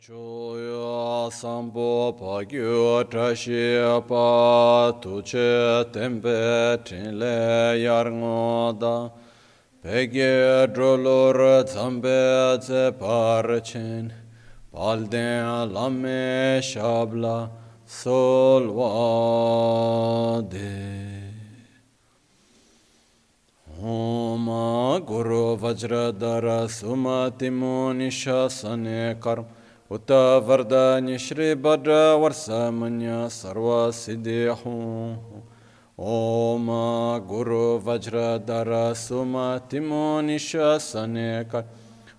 choyo 0.00 1.30
sambo 1.32 2.12
pagyo 2.12 3.02
trashi 3.08 3.80
pa 4.06 4.92
tuche 5.00 5.84
tempe 5.90 6.76
tinle 6.84 7.80
yar 7.82 8.04
ngoda 8.04 9.10
pegye 9.82 10.66
drolor 10.74 11.64
zambe 11.64 12.60
ze 12.62 12.90
parchin 12.92 14.12
palden 14.70 15.72
lame 15.72 16.60
shabla 16.60 17.50
solvade 17.86 18.66
Om 23.82 24.46
Guru 25.06 25.56
Vajradhara 25.56 26.68
Sumatimo 26.68 27.92
Nishasane 27.94 29.20
Karma 29.20 29.55
उत 29.91 30.11
वरदान्य 30.47 31.17
श्री 31.17 31.53
भद्र 31.63 31.95
वर्षमन्य 32.15 33.15
सर्व 33.31 33.69
सिद्धि 33.93 34.43
हूँ 34.59 35.43
ओम 36.09 36.67
गुरु 37.27 37.63
वज्रधर 37.85 38.71
सुमतिमो 38.97 40.05
निशने 40.21 41.27
कर 41.45 41.65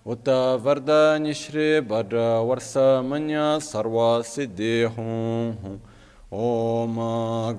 उत 0.07 0.29
वरदान्य 0.63 1.33
श्री 1.33 1.65
भद्र 1.89 2.27
वर्षमन्य 2.43 3.47
सर्व 3.61 3.97
सिद्धि 4.25 4.75
हूँ 4.97 5.79
ओम 6.41 6.95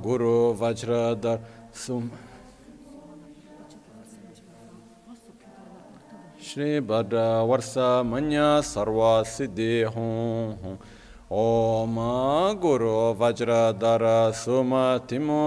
गुरु 0.03 0.37
वज्रधर 0.61 1.39
सुम 1.77 2.09
श्री 6.50 6.80
भद्र 6.80 7.24
वर्ष 7.46 7.74
मन 8.06 8.30
सर्व 8.66 9.00
सिद्धि 9.28 9.82
हूँ 9.96 10.78
ओम 11.32 11.96
गुरु 12.60 12.94
वज्र 13.20 13.58
दर 13.74 14.06
सुमतिमो 14.36 15.42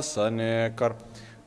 सने 0.00 0.52
कर। 0.78 0.94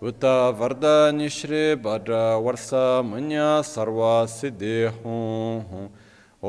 उत 0.04 0.26
वरदानि 0.60 1.30
श्री 1.30 1.64
भद्र 1.86 2.20
वर्ष 2.44 2.70
मन 3.06 3.30
सर्व 3.66 4.02
सिद्धि 4.30 4.76
हूँ 4.98 5.86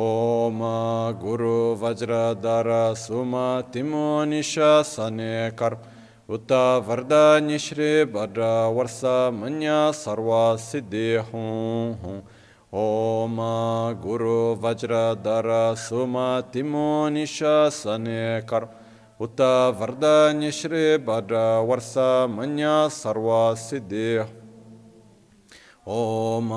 ओम 0.02 0.58
गुरु 1.22 1.56
वज्र 1.82 2.22
दर 2.40 2.72
सुमतिमो 2.98 4.06
सने 4.84 5.50
कर। 5.50 5.82
Uta 6.26 6.80
Varda 6.80 7.38
Nishri 7.38 8.10
Bhadra 8.10 8.72
Varsa 8.74 9.30
Manya 9.30 9.92
Sarva 9.92 10.56
Siddhi 10.56 11.22
Hum 11.22 11.98
Hum 12.02 12.22
Om 12.72 14.00
Guru 14.00 14.56
Vajra 14.56 15.22
Dara 15.22 15.76
Suma 15.76 16.42
Timo 16.50 17.10
Nishasane 17.10 18.46
Kar 18.46 18.70
Uta 19.20 19.70
Varda 19.78 20.32
Nishri 20.32 20.96
Bhadra 20.96 21.60
Varsa 21.62 22.26
Manya 22.26 22.88
Sarva 22.88 23.54
Siddhi 23.54 24.26
Om 25.86 26.48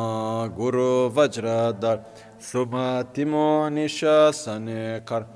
Guru 0.55 1.09
Vajra 1.09 1.77
Dara 1.77 2.05
Suma 2.39 3.05
Timo 3.13 3.67
Nishasane 3.69 5.05
Kar 5.05 5.27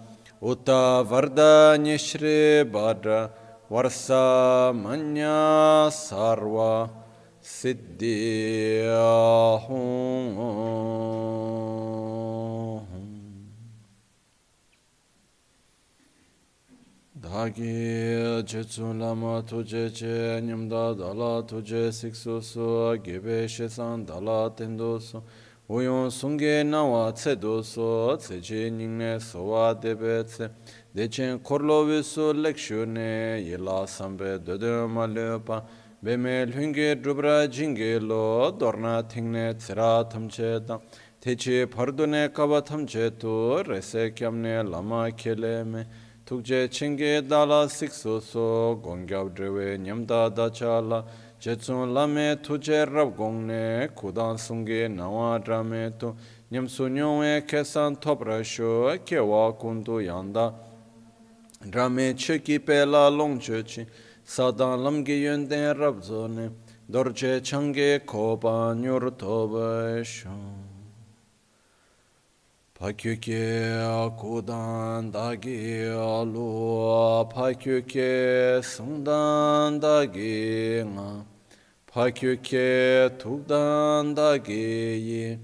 Uta 0.41 1.03
Varda 1.03 1.75
Nishri 1.77 2.63
Bhadra 2.63 3.29
वर्षमन्या 3.71 5.37
सर्व 5.93 6.57
Dhagi 17.23 18.43
jetsu 18.45 18.93
lama 18.93 19.41
tuje 19.41 19.89
che 19.91 20.41
nyamda 20.41 20.93
dhala 20.93 21.41
tuje 21.47 21.91
siksu 21.91 22.41
su 22.41 22.97
gebe 23.03 23.47
shesan 23.47 24.05
dhala 24.05 24.53
tendo 24.55 24.99
su 24.99 25.23
uyon 25.69 26.09
sunge 26.09 26.63
nawa 26.63 27.11
tse 27.13 27.35
do 27.35 27.63
su 27.63 28.15
tse 28.17 28.41
je 28.41 28.69
nyingne 28.69 29.19
suwa 29.19 29.73
debe 29.73 30.23
tse 30.23 30.49
Dechen 30.93 31.39
korlovi 31.39 32.03
su 32.03 32.33
lekshu 32.33 32.85
ne 32.85 33.39
yila 33.39 33.87
sambe 33.87 34.37
dodo 34.45 34.89
ma 34.89 35.05
lepa 35.05 35.63
Beme 36.03 36.45
lhungi 36.45 37.01
drubra 37.01 37.47
jingi 37.47 37.97
lo 37.97 38.51
dorna 38.51 39.01
tingne 39.01 39.55
tsira 39.55 40.03
tamche 40.03 40.59
ta 40.67 40.81
Techi 41.21 41.65
pardu 41.65 42.05
ne 42.05 42.27
kaba 42.27 42.61
tamche 42.61 43.17
tu 43.17 43.63
rese 43.63 44.11
kyamne 44.13 44.69
lama 44.69 45.09
kele 45.15 45.63
me 45.63 45.85
Tukje 46.25 46.67
chingi 46.67 47.25
dala 47.25 47.69
siksu 47.69 48.19
su 48.21 48.77
gongyab 48.83 49.33
driwe 49.33 49.77
nyamda 49.79 50.29
dachala 50.29 51.05
Chetsun 51.39 51.93
lame 51.93 52.35
tuje 52.43 52.85
rab 52.85 53.15
gongne 53.15 53.87
kudan 53.95 54.35
sungi 54.35 54.89
nawa 54.93 55.39
drame 55.39 55.97
tu 55.97 56.13
Nyamsu 56.51 56.89
nyongwe 56.89 57.47
kesan 57.47 57.95
topra 57.95 58.43
shu 58.43 58.99
kewa 59.05 59.53
kundu 59.53 60.01
yanda 60.01 60.53
Rame 61.69 62.15
cheki 62.15 62.57
pela 62.65 63.07
long 63.09 63.39
chochi, 63.39 63.85
sadan 64.25 64.79
lamgi 64.79 65.21
yunden 65.21 65.75
rabzone, 65.77 66.51
dorje 66.89 67.43
change 67.43 67.99
koba 68.05 68.73
nyur 68.75 69.15
toba 69.15 70.03
shon. 70.03 70.55
Pakyuke 72.73 73.77
akudan 73.77 75.11
dagi 75.11 75.85
alu, 75.87 77.29
pakyuke 77.29 78.59
sundan 78.63 79.79
dagi 79.79 80.83
nga, 80.83 81.23
pakyuke 81.93 83.19
tukdan 83.19 84.15
dagi 84.15 84.99
yi, 84.99 85.39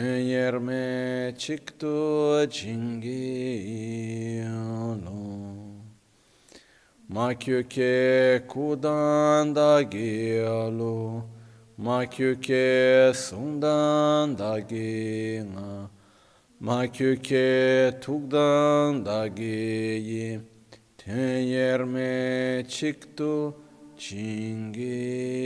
yerme 0.00 1.34
çıktı 1.38 2.48
cingiyalo 2.50 3.86
makyuke 7.08 8.42
kudan 8.48 9.54
da 9.54 9.82
giyalo. 9.82 11.22
Makyuke 11.76 13.12
sundan 13.14 14.38
da 14.38 14.60
gina 14.60 15.90
makyuke 16.60 17.92
tukdan 18.00 19.06
da 19.06 19.26
giyi. 19.26 20.40
Tenyerme 20.98 22.64
çıktı 22.68 23.52
cingiyalo 23.98 25.36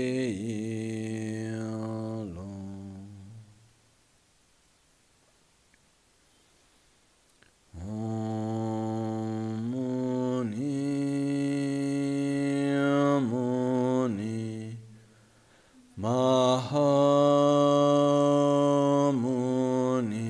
Mahamuni 19.31 20.29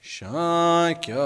Shakyamuni 0.00 1.20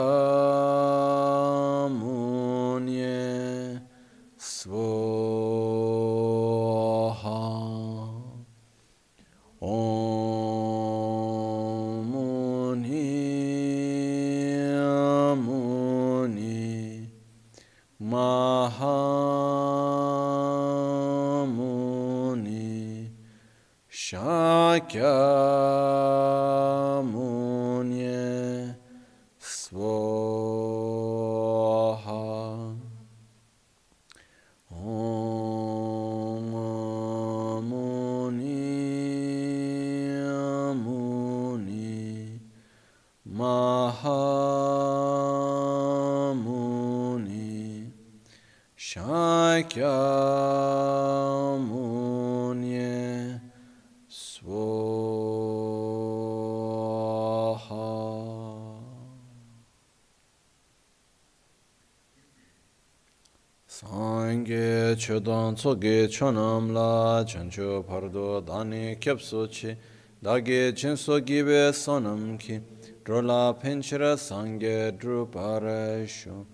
chodon 65.55 65.79
tsoge 65.79 66.09
chonam 66.09 66.73
la 66.73 67.25
chancho 67.25 67.85
pardo 67.85 68.41
dani 68.41 68.97
kyapso 68.99 69.47
chi 69.49 69.77
dage 70.23 70.73
chinso 70.75 71.21
gibe 71.21 71.73
sonam 71.73 72.39
ki 72.39 72.61
drola 73.05 73.55
penchira 73.55 74.17
sangye 74.17 74.93
drupare 74.99 76.07
shu. 76.09 76.47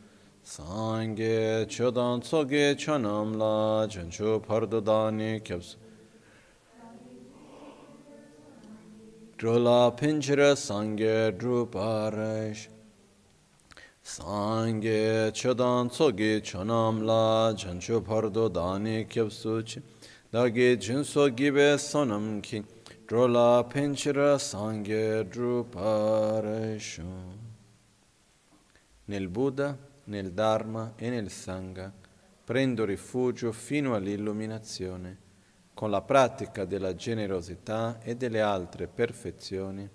Sangye 0.44 1.66
chodon 1.66 2.20
tsoge 2.20 2.76
chonam 2.76 3.36
la 3.38 3.86
chancho 3.86 4.40
pardo 4.40 4.80
dani 4.80 5.40
kyapso 5.40 5.76
drola 9.38 9.92
penchira 9.96 10.54
sangye 10.54 11.32
drupare 11.32 12.54
shu 12.54 12.70
Sangye 14.10 15.30
chodan 15.30 15.88
tsogi 15.88 16.40
chonam 16.42 17.04
la 17.04 17.54
chancho 17.54 18.00
pardo 18.02 18.48
dani 18.48 19.06
kyapsuchi 19.06 19.80
dagi 20.28 20.76
jinso 20.76 21.32
gibe 21.32 21.78
sonam 21.78 22.40
ki 22.40 22.64
drola 23.06 23.62
penchira 23.62 24.36
sangye 24.36 25.28
drupareshu. 25.28 27.04
Nel 29.04 29.28
Buddha, 29.28 29.78
nel 30.06 30.32
Dharma 30.32 30.94
e 30.96 31.08
nel 31.08 31.30
Sangha 31.30 31.92
prendo 32.44 32.84
rifugio 32.84 33.52
fino 33.52 33.94
all'illuminazione. 33.94 35.18
Con 35.72 35.92
la 35.92 36.02
pratica 36.02 36.64
della 36.64 36.96
generosità 36.96 38.00
e 38.02 38.16
delle 38.16 38.40
altre 38.40 38.88
perfezioni 38.88 39.88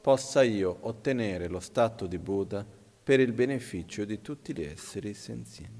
possa 0.00 0.42
io 0.42 0.78
ottenere 0.80 1.46
lo 1.46 1.60
stato 1.60 2.06
di 2.06 2.18
Buddha 2.18 2.78
per 3.10 3.18
il 3.18 3.32
beneficio 3.32 4.04
di 4.04 4.20
tutti 4.20 4.54
gli 4.54 4.62
esseri 4.62 5.14
senzienti. 5.14 5.79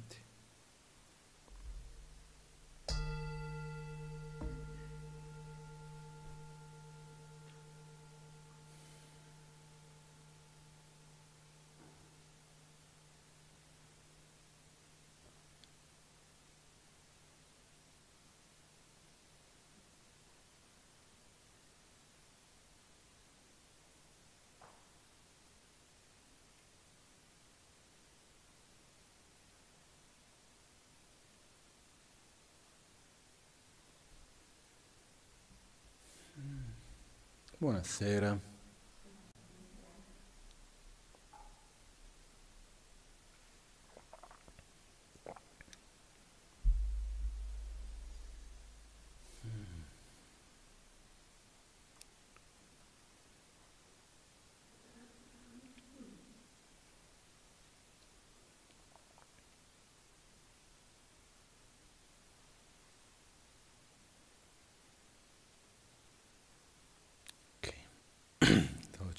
Buonasera. 37.61 38.41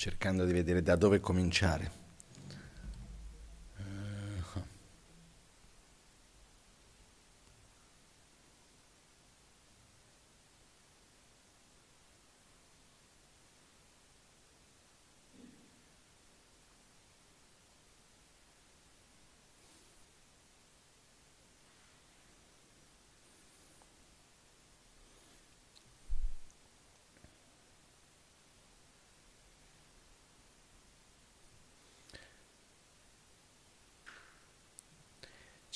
Cercando 0.01 0.45
di 0.45 0.51
vedere 0.51 0.81
da 0.81 0.95
dove 0.95 1.19
cominciare. 1.19 2.00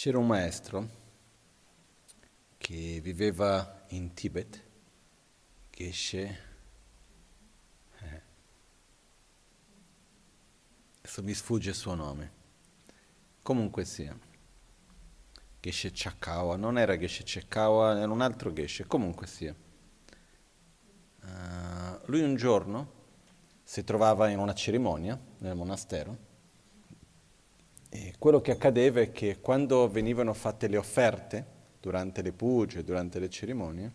C'era 0.05 0.19
un 0.19 0.27
maestro 0.27 0.87
che 2.57 2.99
viveva 3.01 3.85
in 3.87 4.13
Tibet, 4.13 4.63
Geshe. 5.71 6.39
Eh. 8.01 8.21
Adesso 10.99 11.23
mi 11.23 11.33
sfugge 11.33 11.69
il 11.69 11.75
suo 11.75 11.95
nome. 11.95 12.31
Comunque 13.41 13.83
sia. 13.83 14.15
Geshe 15.59 15.89
Chakawa, 15.91 16.55
non 16.55 16.77
era 16.77 16.95
Geshe 16.99 17.23
Chakawa, 17.25 17.97
era 17.97 18.11
un 18.11 18.21
altro 18.21 18.53
Geshe, 18.53 18.85
comunque 18.85 19.25
sia. 19.25 19.55
Uh, 21.23 21.99
lui 22.05 22.21
un 22.21 22.35
giorno 22.35 22.91
si 23.63 23.83
trovava 23.83 24.29
in 24.29 24.37
una 24.37 24.53
cerimonia 24.53 25.19
nel 25.39 25.55
monastero 25.55 26.24
e 27.89 28.13
quello 28.17 28.41
che 28.41 28.51
accadeva 28.51 28.99
è 28.99 29.11
che 29.11 29.39
quando 29.39 29.87
venivano 29.89 30.33
fatte 30.33 30.67
le 30.67 30.77
offerte, 30.77 31.53
durante 31.79 32.21
le 32.21 32.31
puge, 32.31 32.83
durante 32.83 33.19
le 33.19 33.29
cerimonie, 33.29 33.91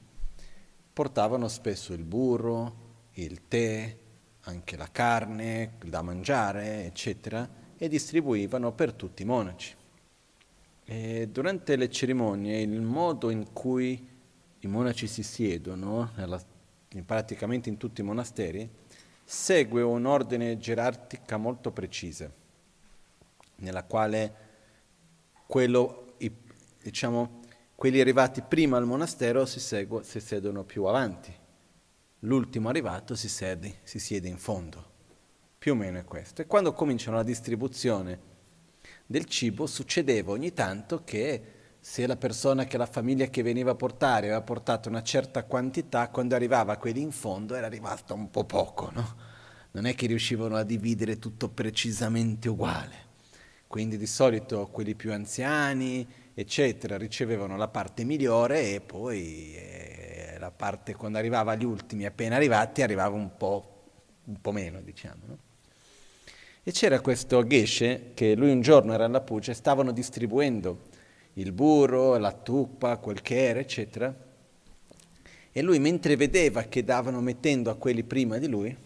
portavano 0.92 1.48
spesso 1.48 1.92
il 1.92 2.04
burro, 2.04 2.88
il 3.14 3.48
tè, 3.48 3.96
anche 4.42 4.76
la 4.76 4.88
carne 4.90 5.74
da 5.84 6.02
mangiare, 6.02 6.84
eccetera, 6.84 7.48
e 7.76 7.88
distribuivano 7.88 8.72
per 8.72 8.92
tutti 8.92 9.22
i 9.22 9.26
monaci. 9.26 9.74
E 10.84 11.28
durante 11.30 11.76
le 11.76 11.90
cerimonie 11.90 12.60
il 12.60 12.80
modo 12.80 13.30
in 13.30 13.52
cui 13.52 14.08
i 14.60 14.66
monaci 14.66 15.06
si 15.06 15.22
siedono, 15.22 16.10
nella, 16.16 16.42
praticamente 17.04 17.68
in 17.68 17.76
tutti 17.76 18.00
i 18.00 18.04
monasteri, 18.04 18.68
segue 19.24 19.82
un'ordine 19.82 20.58
gerarchica 20.58 21.36
molto 21.36 21.70
precisa 21.70 22.38
nella 23.60 23.84
quale 23.84 24.34
quello, 25.46 26.16
diciamo, 26.82 27.40
quelli 27.74 28.00
arrivati 28.00 28.42
prima 28.42 28.76
al 28.76 28.84
monastero 28.84 29.46
si, 29.46 29.58
segue, 29.58 30.04
si 30.04 30.20
sedono 30.20 30.64
più 30.64 30.84
avanti, 30.84 31.34
l'ultimo 32.20 32.68
arrivato 32.68 33.14
si 33.14 33.28
siede, 33.28 33.78
si 33.82 33.98
siede 33.98 34.28
in 34.28 34.38
fondo. 34.38 34.88
Più 35.58 35.72
o 35.72 35.74
meno 35.74 35.98
è 35.98 36.04
questo. 36.04 36.42
E 36.42 36.46
quando 36.46 36.72
cominciano 36.72 37.16
la 37.16 37.22
distribuzione 37.22 38.28
del 39.06 39.24
cibo 39.24 39.66
succedeva 39.66 40.32
ogni 40.32 40.52
tanto 40.52 41.04
che 41.04 41.54
se 41.80 42.06
la 42.06 42.16
persona 42.16 42.64
che 42.64 42.76
la 42.76 42.86
famiglia 42.86 43.26
che 43.26 43.42
veniva 43.42 43.70
a 43.70 43.74
portare 43.74 44.26
aveva 44.26 44.42
portato 44.42 44.88
una 44.88 45.02
certa 45.02 45.44
quantità, 45.44 46.08
quando 46.10 46.34
arrivava 46.34 46.76
quelli 46.76 47.00
in 47.00 47.10
fondo 47.10 47.54
era 47.54 47.68
rimasto 47.68 48.14
un 48.14 48.30
po' 48.30 48.44
poco, 48.44 48.90
no? 48.92 49.16
Non 49.72 49.86
è 49.86 49.94
che 49.94 50.06
riuscivano 50.06 50.56
a 50.56 50.62
dividere 50.62 51.18
tutto 51.18 51.48
precisamente 51.48 52.48
uguale. 52.48 53.08
Quindi 53.70 53.96
di 53.98 54.06
solito 54.06 54.66
quelli 54.66 54.96
più 54.96 55.12
anziani, 55.12 56.04
eccetera, 56.34 56.96
ricevevano 56.96 57.56
la 57.56 57.68
parte 57.68 58.02
migliore 58.02 58.74
e 58.74 58.80
poi 58.80 59.54
eh, 59.54 60.34
la 60.40 60.50
parte 60.50 60.96
quando 60.96 61.18
arrivava 61.18 61.52
agli 61.52 61.64
ultimi, 61.64 62.04
appena 62.04 62.34
arrivati, 62.34 62.82
arrivava 62.82 63.14
un 63.14 63.36
po', 63.36 63.82
un 64.24 64.40
po 64.40 64.50
meno, 64.50 64.80
diciamo. 64.80 65.20
No? 65.24 65.38
E 66.64 66.72
c'era 66.72 67.00
questo 67.00 67.46
Geshe 67.46 68.10
che 68.14 68.34
lui 68.34 68.50
un 68.50 68.60
giorno 68.60 68.92
era 68.92 69.04
alla 69.04 69.20
Puce, 69.20 69.54
stavano 69.54 69.92
distribuendo 69.92 70.88
il 71.34 71.52
burro, 71.52 72.16
la 72.16 72.32
tuppa, 72.32 72.96
quel 72.96 73.22
che 73.22 73.50
era, 73.50 73.60
eccetera. 73.60 74.12
E 75.52 75.62
lui 75.62 75.78
mentre 75.78 76.16
vedeva 76.16 76.64
che 76.64 76.82
davano 76.82 77.20
mettendo 77.20 77.70
a 77.70 77.76
quelli 77.76 78.02
prima 78.02 78.38
di 78.38 78.48
lui, 78.48 78.76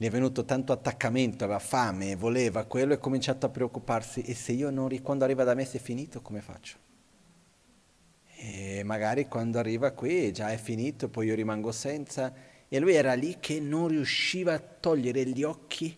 gli 0.00 0.06
è 0.06 0.10
venuto 0.10 0.46
tanto 0.46 0.72
attaccamento, 0.72 1.44
aveva 1.44 1.58
fame, 1.58 2.16
voleva 2.16 2.64
quello 2.64 2.92
e 2.92 2.94
ha 2.94 2.98
cominciato 2.98 3.44
a 3.44 3.50
preoccuparsi, 3.50 4.22
e 4.22 4.34
se 4.34 4.52
io 4.52 4.70
non, 4.70 4.88
quando 5.02 5.24
arriva 5.24 5.44
da 5.44 5.52
me 5.52 5.66
se 5.66 5.76
è 5.76 5.80
finito, 5.82 6.22
come 6.22 6.40
faccio? 6.40 6.78
E 8.34 8.80
magari 8.82 9.28
quando 9.28 9.58
arriva 9.58 9.90
qui 9.90 10.32
già 10.32 10.52
è 10.52 10.56
finito, 10.56 11.10
poi 11.10 11.26
io 11.26 11.34
rimango 11.34 11.70
senza. 11.70 12.32
E 12.66 12.78
lui 12.78 12.94
era 12.94 13.12
lì 13.12 13.36
che 13.40 13.60
non 13.60 13.88
riusciva 13.88 14.54
a 14.54 14.58
togliere 14.58 15.26
gli 15.26 15.42
occhi 15.42 15.94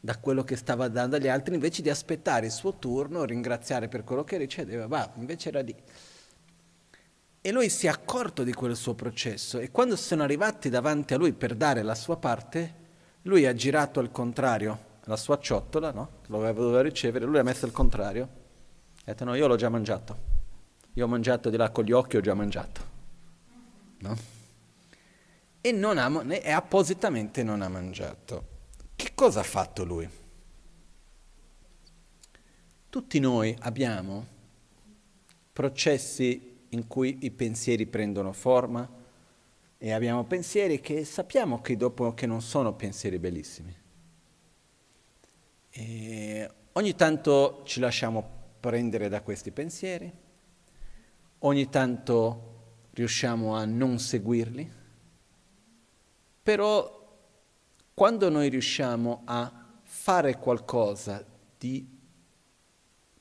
da 0.00 0.16
quello 0.16 0.42
che 0.42 0.56
stava 0.56 0.88
dando 0.88 1.16
agli 1.16 1.28
altri, 1.28 1.52
invece 1.52 1.82
di 1.82 1.90
aspettare 1.90 2.46
il 2.46 2.52
suo 2.52 2.78
turno, 2.78 3.24
ringraziare 3.24 3.88
per 3.88 4.02
quello 4.02 4.24
che 4.24 4.38
riceveva, 4.38 4.86
va, 4.86 5.12
invece 5.18 5.50
era 5.50 5.60
lì. 5.60 5.76
E 7.42 7.52
lui 7.52 7.68
si 7.68 7.84
è 7.84 7.90
accorto 7.90 8.44
di 8.44 8.54
quel 8.54 8.74
suo 8.76 8.94
processo 8.94 9.58
e 9.58 9.70
quando 9.70 9.94
sono 9.94 10.22
arrivati 10.22 10.70
davanti 10.70 11.12
a 11.12 11.18
lui 11.18 11.34
per 11.34 11.54
dare 11.54 11.82
la 11.82 11.94
sua 11.94 12.16
parte, 12.16 12.84
lui 13.26 13.44
ha 13.44 13.54
girato 13.54 14.00
al 14.00 14.10
contrario 14.10 14.94
la 15.04 15.16
sua 15.16 15.38
ciotola, 15.38 15.92
no? 15.92 16.20
Lo 16.26 16.38
doveva 16.38 16.80
ricevere, 16.80 17.24
lui 17.24 17.38
ha 17.38 17.42
messo 17.42 17.64
al 17.64 17.72
contrario. 17.72 18.24
Ha 18.24 19.02
detto 19.04 19.24
no, 19.24 19.34
io 19.34 19.46
l'ho 19.46 19.56
già 19.56 19.68
mangiato. 19.68 20.34
Io 20.94 21.04
ho 21.04 21.08
mangiato 21.08 21.50
di 21.50 21.56
là 21.56 21.70
con 21.70 21.84
gli 21.84 21.92
occhi, 21.92 22.16
ho 22.16 22.20
già 22.20 22.34
mangiato. 22.34 22.94
No? 23.98 24.16
E, 25.60 25.72
non 25.72 25.98
ha, 25.98 26.24
e 26.34 26.50
appositamente 26.50 27.42
non 27.42 27.62
ha 27.62 27.68
mangiato. 27.68 28.54
Che 28.94 29.10
cosa 29.14 29.40
ha 29.40 29.44
fatto 29.44 29.84
lui? 29.84 30.08
Tutti 32.88 33.18
noi 33.18 33.56
abbiamo 33.60 34.26
processi 35.52 36.64
in 36.70 36.86
cui 36.86 37.18
i 37.22 37.30
pensieri 37.30 37.86
prendono 37.86 38.32
forma 38.32 38.88
e 39.86 39.92
abbiamo 39.92 40.24
pensieri 40.24 40.80
che 40.80 41.04
sappiamo 41.04 41.60
che 41.60 41.76
dopo 41.76 42.12
che 42.12 42.26
non 42.26 42.42
sono 42.42 42.74
pensieri 42.74 43.20
bellissimi. 43.20 43.72
E 45.70 46.50
ogni 46.72 46.94
tanto 46.96 47.62
ci 47.64 47.78
lasciamo 47.78 48.28
prendere 48.58 49.08
da 49.08 49.20
questi 49.20 49.52
pensieri, 49.52 50.12
ogni 51.38 51.68
tanto 51.68 52.54
riusciamo 52.94 53.54
a 53.54 53.64
non 53.64 54.00
seguirli, 54.00 54.68
però 56.42 57.16
quando 57.94 58.28
noi 58.28 58.48
riusciamo 58.48 59.22
a 59.24 59.68
fare 59.84 60.36
qualcosa 60.38 61.24
di 61.56 61.88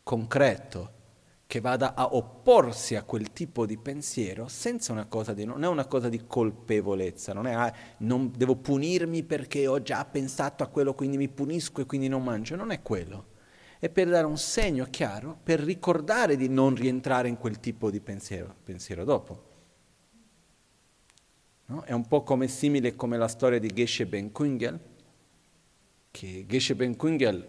concreto, 0.01 0.93
che 1.47 1.59
vada 1.61 1.93
a 1.93 2.15
opporsi 2.15 2.95
a 2.95 3.03
quel 3.03 3.31
tipo 3.31 3.65
di 3.65 3.77
pensiero 3.77 4.47
senza 4.47 4.91
una 4.91 5.05
cosa 5.05 5.33
di, 5.33 5.45
non 5.45 5.63
è 5.63 5.67
una 5.67 5.85
cosa 5.85 6.09
di 6.09 6.25
colpevolezza, 6.25 7.33
non 7.33 7.45
è 7.45 7.53
ah, 7.53 7.73
non 7.99 8.31
devo 8.35 8.55
punirmi 8.55 9.23
perché 9.23 9.67
ho 9.67 9.81
già 9.81 10.03
pensato 10.05 10.63
a 10.63 10.67
quello, 10.67 10.95
quindi 10.95 11.17
mi 11.17 11.29
punisco 11.29 11.81
e 11.81 11.85
quindi 11.85 12.07
non 12.07 12.23
mangio, 12.23 12.55
non 12.55 12.71
è 12.71 12.81
quello. 12.81 13.33
È 13.77 13.89
per 13.89 14.09
dare 14.09 14.25
un 14.25 14.37
segno 14.37 14.87
chiaro, 14.89 15.37
per 15.43 15.59
ricordare 15.59 16.35
di 16.35 16.49
non 16.49 16.73
rientrare 16.73 17.27
in 17.27 17.37
quel 17.37 17.59
tipo 17.59 17.91
di 17.91 17.99
pensiero, 17.99 18.55
pensiero 18.63 19.03
dopo. 19.03 19.53
No? 21.67 21.83
È 21.83 21.91
un 21.91 22.07
po' 22.07 22.23
come 22.23 22.47
simile 22.47 22.95
come 22.95 23.17
la 23.17 23.27
storia 23.27 23.59
di 23.59 23.67
Geshe 23.67 24.07
Ben 24.07 24.31
Kungel, 24.31 24.79
che 26.09 26.45
Geshe 26.47 26.75
Ben 26.75 26.95
Kungel, 26.95 27.47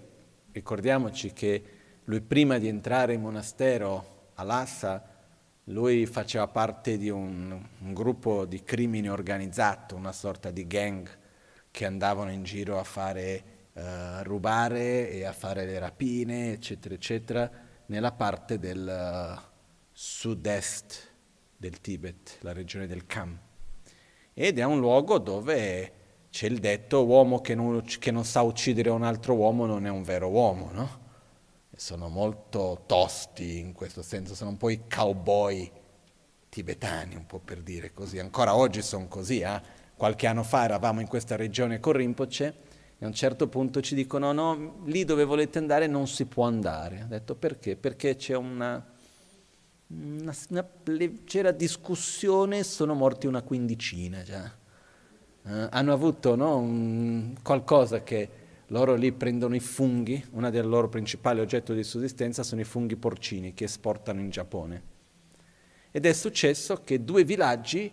ricordiamoci 0.52 1.32
che 1.32 1.75
lui 2.06 2.20
prima 2.20 2.58
di 2.58 2.68
entrare 2.68 3.14
in 3.14 3.20
monastero 3.20 4.30
a 4.34 4.44
Lhasa, 4.44 5.14
lui 5.64 6.06
faceva 6.06 6.46
parte 6.46 6.96
di 6.98 7.08
un, 7.08 7.60
un, 7.80 7.94
gruppo 7.94 8.44
di 8.44 8.62
crimine 8.62 9.08
organizzato, 9.08 9.96
una 9.96 10.12
sorta 10.12 10.50
di 10.52 10.66
gang 10.66 11.08
che 11.70 11.84
andavano 11.84 12.30
in 12.30 12.44
giro 12.44 12.78
a 12.78 12.84
fare, 12.84 13.42
uh, 13.72 14.22
rubare 14.22 15.10
e 15.10 15.24
a 15.24 15.32
fare 15.32 15.64
le 15.64 15.78
rapine, 15.80 16.52
eccetera, 16.52 16.94
eccetera, 16.94 17.50
nella 17.86 18.12
parte 18.12 18.60
del 18.60 19.36
uh, 19.36 19.40
sud-est 19.90 21.10
del 21.56 21.80
Tibet, 21.80 22.38
la 22.40 22.52
regione 22.52 22.86
del 22.86 23.04
Kham. 23.04 23.36
Ed 24.32 24.58
è 24.60 24.64
un 24.64 24.78
luogo 24.78 25.18
dove 25.18 25.92
c'è 26.30 26.46
il 26.46 26.58
detto 26.58 27.04
uomo 27.04 27.40
che 27.40 27.56
non, 27.56 27.82
che 27.82 28.10
non 28.12 28.24
sa 28.24 28.42
uccidere 28.42 28.90
un 28.90 29.02
altro 29.02 29.34
uomo 29.34 29.66
non 29.66 29.86
è 29.86 29.90
un 29.90 30.02
vero 30.02 30.28
uomo, 30.28 30.70
no? 30.72 31.04
Sono 31.76 32.08
molto 32.08 32.84
tosti 32.86 33.58
in 33.58 33.74
questo 33.74 34.02
senso, 34.02 34.34
sono 34.34 34.50
un 34.50 34.56
po' 34.56 34.70
i 34.70 34.84
cowboy 34.88 35.70
tibetani, 36.48 37.14
un 37.14 37.26
po' 37.26 37.38
per 37.38 37.60
dire 37.60 37.92
così. 37.92 38.18
Ancora 38.18 38.56
oggi 38.56 38.80
sono 38.80 39.06
così, 39.08 39.40
eh? 39.40 39.60
qualche 39.94 40.26
anno 40.26 40.42
fa 40.42 40.64
eravamo 40.64 41.00
in 41.00 41.06
questa 41.06 41.36
regione 41.36 41.78
con 41.78 41.92
Rinpoche 41.92 42.54
e 42.98 43.04
a 43.04 43.06
un 43.06 43.12
certo 43.12 43.46
punto 43.48 43.82
ci 43.82 43.94
dicono 43.94 44.32
no, 44.32 44.80
lì 44.86 45.04
dove 45.04 45.24
volete 45.24 45.58
andare 45.58 45.86
non 45.86 46.06
si 46.08 46.24
può 46.24 46.46
andare. 46.46 47.02
Ho 47.02 47.06
detto 47.08 47.34
perché? 47.34 47.76
Perché 47.76 48.16
c'è 48.16 48.34
una, 48.34 48.82
una, 49.88 50.34
una 50.48 50.68
leggera 50.84 51.50
discussione, 51.50 52.64
sono 52.64 52.94
morti 52.94 53.26
una 53.26 53.42
quindicina 53.42 54.22
già. 54.22 54.50
Eh, 55.44 55.68
hanno 55.70 55.92
avuto 55.92 56.34
no, 56.36 56.56
un, 56.56 57.34
qualcosa 57.42 58.02
che 58.02 58.44
loro 58.68 58.94
lì 58.94 59.12
prendono 59.12 59.54
i 59.54 59.60
funghi, 59.60 60.24
uno 60.32 60.50
dei 60.50 60.62
loro 60.62 60.88
principali 60.88 61.40
oggetti 61.40 61.72
di 61.74 61.84
sussistenza 61.84 62.42
sono 62.42 62.60
i 62.60 62.64
funghi 62.64 62.96
porcini 62.96 63.54
che 63.54 63.64
esportano 63.64 64.20
in 64.20 64.30
Giappone. 64.30 64.82
Ed 65.92 66.04
è 66.04 66.12
successo 66.12 66.82
che 66.82 67.04
due 67.04 67.24
villaggi 67.24 67.90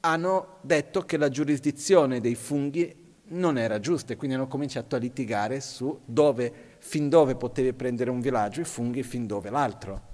hanno 0.00 0.58
detto 0.60 1.02
che 1.02 1.16
la 1.16 1.28
giurisdizione 1.28 2.20
dei 2.20 2.34
funghi 2.34 2.96
non 3.30 3.58
era 3.58 3.80
giusta 3.80 4.12
e 4.12 4.16
quindi 4.16 4.36
hanno 4.36 4.48
cominciato 4.48 4.96
a 4.96 4.98
litigare 4.98 5.60
su 5.60 6.00
dove, 6.04 6.52
fin 6.78 7.08
dove 7.08 7.36
potevi 7.36 7.72
prendere 7.72 8.10
un 8.10 8.20
villaggio 8.20 8.60
i 8.60 8.64
funghi 8.64 9.00
e 9.00 9.04
fin 9.04 9.26
dove 9.26 9.50
l'altro. 9.50 10.08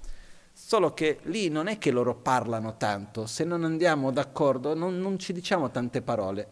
Solo 0.53 0.95
che 0.95 1.19
lì 1.25 1.49
non 1.49 1.67
è 1.67 1.79
che 1.79 1.91
loro 1.91 2.15
parlano 2.15 2.77
tanto, 2.77 3.27
se 3.27 3.45
non 3.45 3.65
andiamo 3.65 4.11
d'accordo 4.11 4.75
non, 4.75 4.99
non 4.99 5.19
ci 5.19 5.33
diciamo 5.33 5.71
tante 5.71 6.01
parole, 6.01 6.49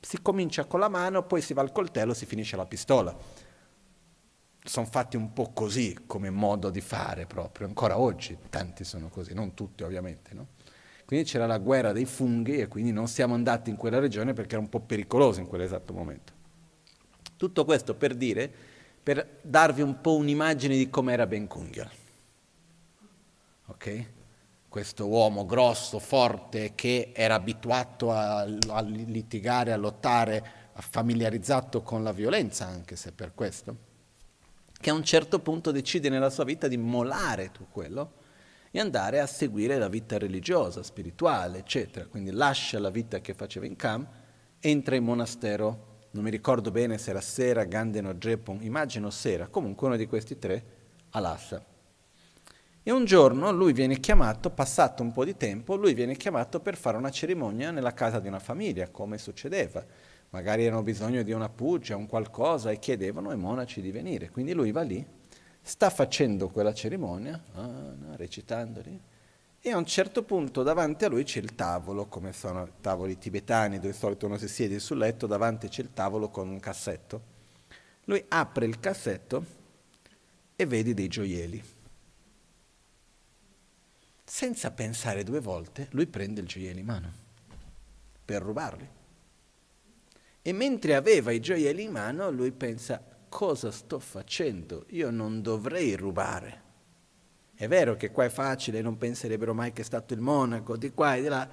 si 0.00 0.20
comincia 0.22 0.64
con 0.64 0.80
la 0.80 0.88
mano, 0.88 1.24
poi 1.24 1.40
si 1.40 1.54
va 1.54 1.62
al 1.62 1.72
coltello, 1.72 2.14
si 2.14 2.26
finisce 2.26 2.56
la 2.56 2.66
pistola. 2.66 3.16
Sono 4.62 4.86
fatti 4.86 5.16
un 5.16 5.32
po' 5.32 5.52
così 5.52 5.98
come 6.06 6.30
modo 6.30 6.70
di 6.70 6.80
fare 6.80 7.26
proprio, 7.26 7.66
ancora 7.66 7.98
oggi 7.98 8.36
tanti 8.50 8.84
sono 8.84 9.08
così, 9.08 9.34
non 9.34 9.54
tutti 9.54 9.82
ovviamente. 9.82 10.34
No? 10.34 10.46
Quindi 11.06 11.24
c'era 11.24 11.46
la 11.46 11.58
guerra 11.58 11.92
dei 11.92 12.04
funghi 12.04 12.58
e 12.58 12.68
quindi 12.68 12.92
non 12.92 13.08
siamo 13.08 13.34
andati 13.34 13.70
in 13.70 13.76
quella 13.76 13.98
regione 13.98 14.34
perché 14.34 14.54
era 14.54 14.62
un 14.62 14.68
po' 14.68 14.80
pericoloso 14.80 15.40
in 15.40 15.46
quell'esatto 15.46 15.94
momento. 15.94 16.32
Tutto 17.36 17.64
questo 17.64 17.94
per 17.94 18.14
dire, 18.14 18.52
per 19.02 19.38
darvi 19.40 19.80
un 19.80 20.00
po' 20.02 20.16
un'immagine 20.16 20.76
di 20.76 20.90
com'era 20.90 21.26
Ben 21.26 21.46
Kungel. 21.46 21.90
Ok? 23.66 24.06
Questo 24.68 25.06
uomo 25.06 25.46
grosso, 25.46 25.98
forte, 25.98 26.72
che 26.74 27.12
era 27.14 27.34
abituato 27.34 28.12
a, 28.12 28.40
a 28.40 28.80
litigare, 28.82 29.72
a 29.72 29.76
lottare, 29.76 30.44
familiarizzato 30.74 31.82
con 31.82 32.02
la 32.02 32.12
violenza, 32.12 32.66
anche 32.66 32.94
se 32.94 33.12
per 33.12 33.32
questo, 33.34 33.76
che 34.80 34.90
a 34.90 34.94
un 34.94 35.02
certo 35.02 35.40
punto 35.40 35.70
decide 35.70 36.08
nella 36.08 36.30
sua 36.30 36.44
vita 36.44 36.68
di 36.68 36.76
molare 36.76 37.50
tutto 37.50 37.68
quello 37.70 38.12
e 38.70 38.80
andare 38.80 39.20
a 39.20 39.26
seguire 39.26 39.78
la 39.78 39.88
vita 39.88 40.18
religiosa, 40.18 40.82
spirituale, 40.82 41.58
eccetera. 41.58 42.06
Quindi 42.06 42.30
lascia 42.30 42.78
la 42.78 42.90
vita 42.90 43.20
che 43.20 43.34
faceva 43.34 43.66
in 43.66 43.76
Cam, 43.76 44.06
entra 44.60 44.94
in 44.94 45.04
monastero, 45.04 45.86
non 46.10 46.24
mi 46.24 46.30
ricordo 46.30 46.70
bene 46.70 46.98
se 46.98 47.10
era 47.10 47.20
Sera, 47.20 47.64
Ganden 47.64 48.06
o 48.06 48.14
Jepon, 48.14 48.62
immagino 48.62 49.10
Sera, 49.10 49.48
comunque 49.48 49.86
uno 49.86 49.96
di 49.96 50.06
questi 50.06 50.38
tre, 50.38 50.64
a 51.10 51.20
Lhasa. 51.20 51.67
E 52.88 52.90
un 52.90 53.04
giorno 53.04 53.52
lui 53.52 53.74
viene 53.74 54.00
chiamato, 54.00 54.48
passato 54.48 55.02
un 55.02 55.12
po' 55.12 55.22
di 55.22 55.36
tempo, 55.36 55.76
lui 55.76 55.92
viene 55.92 56.16
chiamato 56.16 56.58
per 56.58 56.74
fare 56.74 56.96
una 56.96 57.10
cerimonia 57.10 57.70
nella 57.70 57.92
casa 57.92 58.18
di 58.18 58.28
una 58.28 58.38
famiglia, 58.38 58.88
come 58.88 59.18
succedeva. 59.18 59.84
Magari 60.30 60.66
hanno 60.66 60.82
bisogno 60.82 61.22
di 61.22 61.32
una 61.32 61.50
puggia, 61.50 61.96
un 61.96 62.06
qualcosa, 62.06 62.70
e 62.70 62.78
chiedevano 62.78 63.28
ai 63.28 63.36
monaci 63.36 63.82
di 63.82 63.90
venire. 63.90 64.30
Quindi 64.30 64.54
lui 64.54 64.72
va 64.72 64.80
lì, 64.80 65.06
sta 65.60 65.90
facendo 65.90 66.48
quella 66.48 66.72
cerimonia, 66.72 67.38
ah, 67.56 67.66
no, 67.66 68.16
recitandoli, 68.16 68.98
e 69.60 69.70
a 69.70 69.76
un 69.76 69.84
certo 69.84 70.22
punto 70.22 70.62
davanti 70.62 71.04
a 71.04 71.10
lui 71.10 71.24
c'è 71.24 71.40
il 71.40 71.54
tavolo, 71.54 72.06
come 72.06 72.32
sono 72.32 72.66
tavoli 72.80 73.18
tibetani, 73.18 73.76
dove 73.76 73.90
di 73.90 73.98
solito 73.98 74.24
uno 74.24 74.38
si 74.38 74.48
siede 74.48 74.78
sul 74.78 74.96
letto, 74.96 75.26
davanti 75.26 75.68
c'è 75.68 75.82
il 75.82 75.92
tavolo 75.92 76.30
con 76.30 76.48
un 76.48 76.58
cassetto. 76.58 77.20
Lui 78.04 78.24
apre 78.28 78.64
il 78.64 78.80
cassetto 78.80 79.44
e 80.56 80.64
vede 80.64 80.94
dei 80.94 81.08
gioielli 81.08 81.76
senza 84.28 84.70
pensare 84.70 85.24
due 85.24 85.40
volte, 85.40 85.88
lui 85.92 86.06
prende 86.06 86.42
il 86.42 86.46
gioiello 86.46 86.78
in 86.78 86.86
mano 86.86 87.12
per 88.24 88.42
rubarli. 88.42 88.86
E 90.42 90.52
mentre 90.52 90.94
aveva 90.94 91.30
i 91.30 91.40
gioielli 91.40 91.84
in 91.84 91.92
mano, 91.92 92.30
lui 92.30 92.52
pensa, 92.52 93.02
cosa 93.28 93.70
sto 93.70 93.98
facendo? 93.98 94.84
Io 94.90 95.10
non 95.10 95.40
dovrei 95.40 95.96
rubare. 95.96 96.62
È 97.54 97.66
vero 97.68 97.96
che 97.96 98.10
qua 98.10 98.24
è 98.24 98.28
facile, 98.28 98.82
non 98.82 98.98
penserebbero 98.98 99.54
mai 99.54 99.72
che 99.72 99.80
è 99.80 99.84
stato 99.84 100.12
il 100.12 100.20
monaco, 100.20 100.76
di 100.76 100.92
qua 100.92 101.16
e 101.16 101.22
di 101.22 101.28
là, 101.28 101.48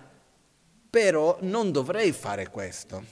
però 0.89 1.37
non 1.41 1.71
dovrei 1.71 2.11
fare 2.11 2.49
questo. 2.49 3.03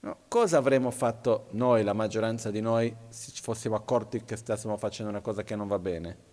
No, 0.00 0.18
cosa 0.26 0.58
avremmo 0.58 0.90
fatto 0.90 1.46
noi, 1.52 1.84
la 1.84 1.92
maggioranza 1.92 2.50
di 2.50 2.60
noi, 2.60 2.92
se 3.08 3.30
ci 3.30 3.40
fossimo 3.40 3.76
accorti 3.76 4.24
che 4.24 4.36
stessimo 4.36 4.76
facendo 4.76 5.12
una 5.12 5.20
cosa 5.20 5.44
che 5.44 5.54
non 5.54 5.68
va 5.68 5.78
bene? 5.78 6.30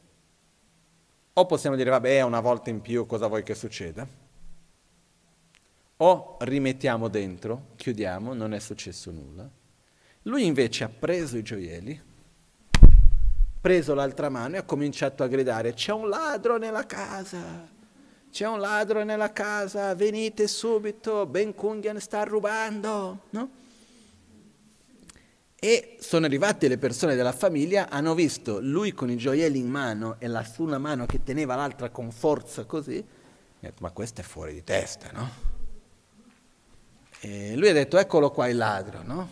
O 1.39 1.45
possiamo 1.45 1.77
dire, 1.77 1.89
vabbè, 1.89 2.19
una 2.19 2.41
volta 2.41 2.69
in 2.69 2.81
più, 2.81 3.05
cosa 3.05 3.27
vuoi 3.27 3.43
che 3.43 3.55
succeda? 3.55 4.05
O 5.95 6.37
rimettiamo 6.41 7.07
dentro, 7.07 7.67
chiudiamo, 7.77 8.33
non 8.33 8.53
è 8.53 8.59
successo 8.59 9.09
nulla. 9.09 9.49
Lui 10.23 10.45
invece 10.45 10.83
ha 10.83 10.89
preso 10.89 11.37
i 11.37 11.41
gioielli, 11.41 12.01
preso 13.61 13.93
l'altra 13.93 14.27
mano 14.27 14.55
e 14.55 14.57
ha 14.57 14.63
cominciato 14.63 15.23
a 15.23 15.27
gridare, 15.27 15.73
c'è 15.73 15.93
un 15.93 16.09
ladro 16.09 16.57
nella 16.57 16.85
casa, 16.85 17.69
c'è 18.29 18.45
un 18.45 18.59
ladro 18.59 19.05
nella 19.05 19.31
casa, 19.31 19.95
venite 19.95 20.45
subito, 20.45 21.25
Ben 21.25 21.55
Kungen 21.55 22.01
sta 22.01 22.23
rubando, 22.23 23.27
no? 23.29 23.49
E 25.61 25.97
sono 25.99 26.25
arrivate 26.25 26.69
le 26.69 26.77
persone 26.77 27.15
della 27.15 27.33
famiglia, 27.33 27.89
hanno 27.89 28.15
visto 28.15 28.61
lui 28.61 28.93
con 28.93 29.09
i 29.09 29.17
gioielli 29.17 29.59
in 29.59 29.67
mano 29.67 30.15
e 30.17 30.27
la, 30.27 30.45
una 30.59 30.77
mano 30.77 31.05
che 31.05 31.21
teneva 31.21 31.55
l'altra 31.55 31.89
con 31.89 32.11
forza 32.11 32.63
così, 32.63 32.95
e 32.95 33.05
detto, 33.59 33.81
ma 33.81 33.91
questo 33.91 34.21
è 34.21 34.23
fuori 34.23 34.53
di 34.53 34.63
testa, 34.63 35.11
no? 35.11 35.29
E 37.19 37.57
lui 37.57 37.67
ha 37.67 37.73
detto, 37.73 37.97
eccolo 37.97 38.31
qua 38.31 38.47
il 38.47 38.55
ladro, 38.55 39.01
no? 39.03 39.29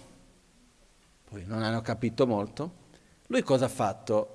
Poi 1.29 1.45
non 1.45 1.63
hanno 1.63 1.81
capito 1.81 2.27
molto. 2.27 2.85
Lui 3.27 3.41
cosa 3.41 3.65
ha 3.65 3.69
fatto? 3.69 4.33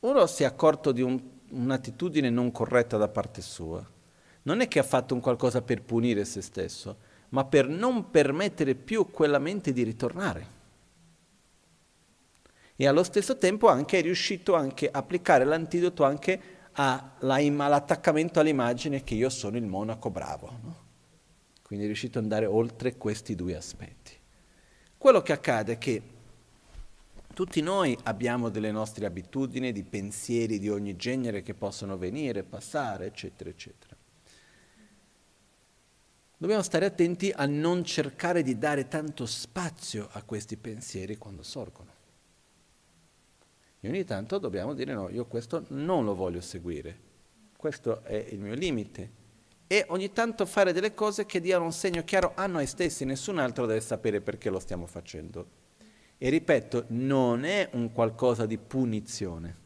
Uno 0.00 0.26
si 0.26 0.42
è 0.42 0.46
accorto 0.46 0.92
di 0.92 1.00
un, 1.00 1.18
un'attitudine 1.48 2.28
non 2.28 2.52
corretta 2.52 2.98
da 2.98 3.08
parte 3.08 3.40
sua. 3.40 3.82
Non 4.42 4.60
è 4.60 4.68
che 4.68 4.78
ha 4.78 4.82
fatto 4.82 5.14
un 5.14 5.20
qualcosa 5.20 5.62
per 5.62 5.82
punire 5.82 6.26
se 6.26 6.42
stesso, 6.42 6.98
ma 7.30 7.46
per 7.46 7.66
non 7.66 8.10
permettere 8.10 8.74
più 8.74 9.10
quella 9.10 9.38
mente 9.38 9.72
di 9.72 9.84
ritornare 9.84 10.60
e 12.82 12.88
allo 12.88 13.04
stesso 13.04 13.38
tempo 13.38 13.68
anche 13.68 14.00
è 14.00 14.02
riuscito 14.02 14.56
anche 14.56 14.90
a 14.90 14.98
applicare 14.98 15.44
l'antidoto 15.44 16.02
anche 16.02 16.40
all'attaccamento 16.72 18.40
all'immagine 18.40 19.04
che 19.04 19.14
io 19.14 19.28
sono 19.28 19.56
il 19.56 19.66
monaco 19.66 20.10
bravo. 20.10 20.58
No? 20.60 20.76
Quindi 21.62 21.84
è 21.84 21.86
riuscito 21.86 22.18
ad 22.18 22.24
andare 22.24 22.44
oltre 22.44 22.96
questi 22.96 23.36
due 23.36 23.54
aspetti. 23.54 24.10
Quello 24.98 25.22
che 25.22 25.32
accade 25.32 25.74
è 25.74 25.78
che 25.78 26.02
tutti 27.32 27.60
noi 27.60 27.96
abbiamo 28.02 28.48
delle 28.48 28.72
nostre 28.72 29.06
abitudini, 29.06 29.70
di 29.70 29.84
pensieri 29.84 30.58
di 30.58 30.68
ogni 30.68 30.96
genere 30.96 31.42
che 31.42 31.54
possono 31.54 31.96
venire, 31.96 32.42
passare, 32.42 33.06
eccetera, 33.06 33.48
eccetera. 33.48 33.94
Dobbiamo 36.36 36.62
stare 36.62 36.86
attenti 36.86 37.30
a 37.32 37.46
non 37.46 37.84
cercare 37.84 38.42
di 38.42 38.58
dare 38.58 38.88
tanto 38.88 39.24
spazio 39.24 40.08
a 40.10 40.24
questi 40.24 40.56
pensieri 40.56 41.16
quando 41.16 41.44
sorgono. 41.44 41.91
E 43.84 43.88
ogni 43.88 44.04
tanto 44.04 44.38
dobbiamo 44.38 44.74
dire 44.74 44.94
no, 44.94 45.08
io 45.08 45.26
questo 45.26 45.64
non 45.70 46.04
lo 46.04 46.14
voglio 46.14 46.40
seguire, 46.40 46.96
questo 47.56 48.04
è 48.04 48.28
il 48.30 48.38
mio 48.38 48.54
limite. 48.54 49.10
E 49.66 49.84
ogni 49.88 50.12
tanto 50.12 50.46
fare 50.46 50.72
delle 50.72 50.94
cose 50.94 51.26
che 51.26 51.40
diano 51.40 51.64
un 51.64 51.72
segno 51.72 52.04
chiaro 52.04 52.30
a 52.36 52.46
noi 52.46 52.68
stessi, 52.68 53.04
nessun 53.04 53.38
altro 53.38 53.66
deve 53.66 53.80
sapere 53.80 54.20
perché 54.20 54.50
lo 54.50 54.60
stiamo 54.60 54.86
facendo. 54.86 55.46
E 56.16 56.28
ripeto, 56.28 56.84
non 56.90 57.42
è 57.42 57.70
un 57.72 57.90
qualcosa 57.90 58.46
di 58.46 58.56
punizione. 58.56 59.56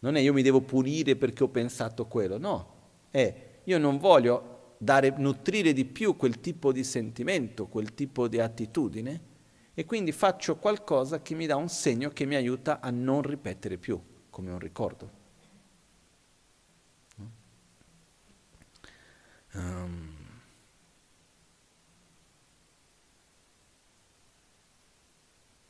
Non 0.00 0.16
è 0.16 0.20
io 0.20 0.32
mi 0.32 0.42
devo 0.42 0.62
punire 0.62 1.14
perché 1.14 1.44
ho 1.44 1.48
pensato 1.48 2.06
quello, 2.06 2.36
no. 2.36 2.74
È 3.10 3.50
io 3.62 3.78
non 3.78 3.98
voglio 3.98 4.74
dare, 4.78 5.14
nutrire 5.18 5.72
di 5.72 5.84
più 5.84 6.16
quel 6.16 6.40
tipo 6.40 6.72
di 6.72 6.82
sentimento, 6.82 7.68
quel 7.68 7.94
tipo 7.94 8.26
di 8.26 8.40
attitudine, 8.40 9.20
e 9.74 9.84
quindi 9.84 10.12
faccio 10.12 10.56
qualcosa 10.56 11.22
che 11.22 11.34
mi 11.34 11.46
dà 11.46 11.56
un 11.56 11.68
segno 11.68 12.10
che 12.10 12.26
mi 12.26 12.34
aiuta 12.34 12.80
a 12.80 12.90
non 12.90 13.22
ripetere 13.22 13.78
più, 13.78 14.00
come 14.28 14.50
un 14.50 14.58
ricordo. 14.58 15.20
Um, 19.54 20.16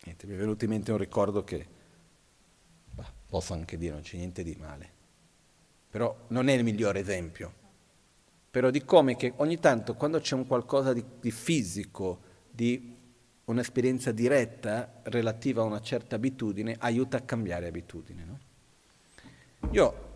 niente, 0.05 0.27
mi 0.27 0.35
è 0.35 0.37
venuto 0.37 0.65
in 0.65 0.71
mente 0.71 0.93
un 0.93 0.99
ricordo 0.99 1.43
che 1.43 1.67
bah, 2.95 3.13
posso 3.27 3.55
anche 3.55 3.77
dire, 3.77 3.93
non 3.93 4.03
c'è 4.03 4.17
niente 4.19 4.45
di 4.45 4.55
male, 4.55 4.91
però 5.91 6.17
non 6.29 6.49
è 6.49 6.53
il 6.53 6.63
migliore 6.63 7.01
esempio, 7.01 7.53
però 8.51 8.71
di 8.71 8.85
come 8.85 9.17
che 9.17 9.33
ogni 9.37 9.59
tanto 9.59 9.95
quando 9.95 10.21
c'è 10.21 10.37
un 10.37 10.47
qualcosa 10.47 10.93
di, 10.93 11.05
di 11.19 11.33
fisico, 11.33 12.21
di 12.49 12.92
un'esperienza 13.53 14.11
diretta 14.11 15.01
relativa 15.05 15.63
a 15.63 15.67
una 15.67 15.81
certa 15.81 16.17
abitudine 16.17 16.77
aiuta 16.79 17.19
a 17.19 17.21
cambiare 17.21 17.69
abitudine. 17.69 18.25
No? 18.25 18.39
Io 19.71 20.11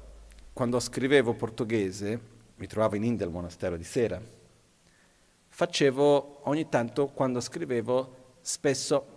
quando 0.53 0.81
scrivevo 0.81 1.35
portoghese, 1.35 2.19
mi 2.57 2.67
trovavo 2.67 2.97
in 2.97 3.05
India 3.05 3.27
al 3.27 3.33
monastero 3.33 3.77
di 3.77 3.85
sera, 3.85 4.19
facevo 5.49 6.49
ogni 6.49 6.69
tanto 6.71 7.09
quando 7.09 7.41
scrivevo 7.41 8.37
spesso 8.41 9.15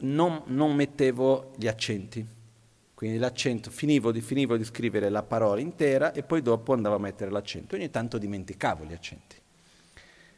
non, 0.00 0.42
non 0.46 0.74
mettevo 0.74 1.52
gli 1.56 1.66
accenti, 1.66 2.26
quindi 2.94 3.18
l'accento, 3.18 3.70
finivo 3.70 4.12
finivo 4.12 4.56
di 4.56 4.64
scrivere 4.64 5.08
la 5.08 5.22
parola 5.22 5.60
intera 5.60 6.12
e 6.12 6.22
poi 6.22 6.42
dopo 6.42 6.74
andavo 6.74 6.96
a 6.96 6.98
mettere 7.00 7.30
l'accento, 7.30 7.74
ogni 7.74 7.90
tanto 7.90 8.18
dimenticavo 8.18 8.84
gli 8.84 8.92
accenti. 8.92 9.36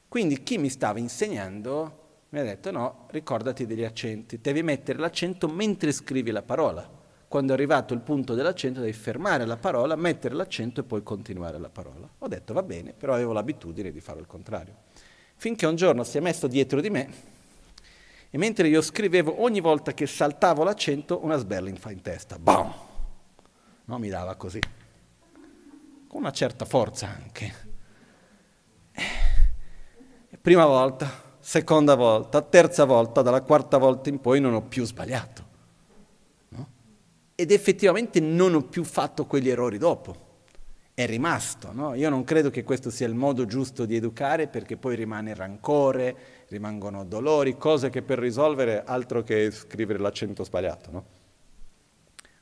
Quindi 0.06 0.42
chi 0.44 0.58
mi 0.58 0.68
stava 0.68 1.00
insegnando 1.00 2.03
mi 2.34 2.40
ha 2.40 2.42
detto 2.42 2.72
no, 2.72 3.06
ricordati 3.10 3.64
degli 3.64 3.84
accenti, 3.84 4.40
devi 4.40 4.64
mettere 4.64 4.98
l'accento 4.98 5.46
mentre 5.46 5.92
scrivi 5.92 6.32
la 6.32 6.42
parola. 6.42 6.90
Quando 7.28 7.52
è 7.52 7.54
arrivato 7.54 7.94
il 7.94 8.00
punto 8.00 8.34
dell'accento 8.34 8.80
devi 8.80 8.92
fermare 8.92 9.46
la 9.46 9.56
parola, 9.56 9.94
mettere 9.94 10.34
l'accento 10.34 10.80
e 10.80 10.82
poi 10.82 11.04
continuare 11.04 11.60
la 11.60 11.68
parola. 11.68 12.10
Ho 12.18 12.26
detto 12.26 12.52
va 12.52 12.64
bene, 12.64 12.92
però 12.92 13.14
avevo 13.14 13.32
l'abitudine 13.32 13.92
di 13.92 14.00
fare 14.00 14.18
il 14.18 14.26
contrario. 14.26 14.74
Finché 15.36 15.64
un 15.66 15.76
giorno 15.76 16.02
si 16.02 16.18
è 16.18 16.20
messo 16.20 16.48
dietro 16.48 16.80
di 16.80 16.90
me 16.90 17.08
e 18.30 18.36
mentre 18.36 18.66
io 18.66 18.82
scrivevo, 18.82 19.40
ogni 19.40 19.60
volta 19.60 19.94
che 19.94 20.08
saltavo 20.08 20.64
l'accento, 20.64 21.22
una 21.22 21.36
sberling 21.36 21.78
fa 21.78 21.92
in 21.92 22.02
testa. 22.02 22.36
Boom! 22.36 22.74
No, 23.84 23.98
mi 24.00 24.08
dava 24.08 24.34
così. 24.34 24.58
Con 26.08 26.20
una 26.20 26.32
certa 26.32 26.64
forza 26.64 27.06
anche. 27.06 27.54
Prima 30.40 30.66
volta, 30.66 31.23
seconda 31.44 31.94
volta, 31.94 32.40
terza 32.40 32.86
volta, 32.86 33.20
dalla 33.20 33.42
quarta 33.42 33.76
volta 33.76 34.08
in 34.08 34.18
poi 34.18 34.40
non 34.40 34.54
ho 34.54 34.62
più 34.62 34.86
sbagliato. 34.86 35.44
No? 36.48 36.68
Ed 37.34 37.50
effettivamente 37.50 38.18
non 38.18 38.54
ho 38.54 38.62
più 38.62 38.82
fatto 38.82 39.26
quegli 39.26 39.50
errori 39.50 39.76
dopo. 39.76 40.22
È 40.94 41.04
rimasto, 41.04 41.70
no? 41.72 41.92
Io 41.94 42.08
non 42.08 42.24
credo 42.24 42.48
che 42.48 42.64
questo 42.64 42.88
sia 42.88 43.06
il 43.06 43.14
modo 43.14 43.44
giusto 43.44 43.84
di 43.84 43.94
educare 43.94 44.48
perché 44.48 44.78
poi 44.78 44.96
rimane 44.96 45.34
rancore, 45.34 46.16
rimangono 46.48 47.04
dolori, 47.04 47.58
cose 47.58 47.90
che 47.90 48.00
per 48.00 48.18
risolvere 48.18 48.82
altro 48.82 49.22
che 49.22 49.50
scrivere 49.50 49.98
l'accento 49.98 50.44
sbagliato, 50.44 50.90
no? 50.90 51.04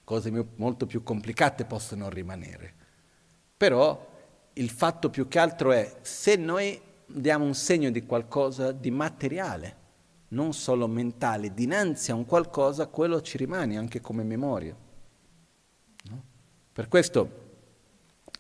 Cose 0.05 0.47
molto 0.57 0.87
più 0.87 1.03
complicate 1.03 1.65
possono 1.65 2.09
rimanere. 2.09 2.73
Però 3.57 4.11
il 4.53 4.71
fatto 4.71 5.11
più 5.11 5.27
che 5.27 5.41
altro 5.41 5.73
è 5.73 5.93
se 6.03 6.37
noi 6.37 6.81
diamo 7.13 7.45
un 7.45 7.55
segno 7.55 7.91
di 7.91 8.05
qualcosa 8.05 8.73
di 8.73 8.91
materiale, 8.91 9.77
non 10.29 10.53
solo 10.53 10.87
mentale, 10.87 11.53
dinanzi 11.53 12.11
a 12.11 12.15
un 12.15 12.25
qualcosa, 12.25 12.87
quello 12.87 13.21
ci 13.21 13.37
rimane 13.37 13.77
anche 13.77 14.01
come 14.01 14.23
memoria. 14.23 14.75
No? 16.05 16.23
Per 16.73 16.89
questo 16.89 17.41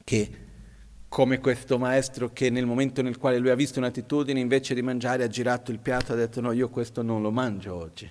che, 0.04 0.30
come 1.08 1.38
questo 1.38 1.78
maestro 1.78 2.32
che 2.32 2.50
nel 2.50 2.66
momento 2.66 3.02
nel 3.02 3.18
quale 3.18 3.38
lui 3.38 3.50
ha 3.50 3.54
visto 3.54 3.78
un'attitudine, 3.78 4.40
invece 4.40 4.74
di 4.74 4.82
mangiare 4.82 5.24
ha 5.24 5.28
girato 5.28 5.70
il 5.70 5.78
piatto 5.78 6.12
e 6.12 6.14
ha 6.14 6.18
detto 6.18 6.40
no, 6.40 6.52
io 6.52 6.68
questo 6.70 7.02
non 7.02 7.22
lo 7.22 7.30
mangio 7.30 7.74
oggi. 7.74 8.10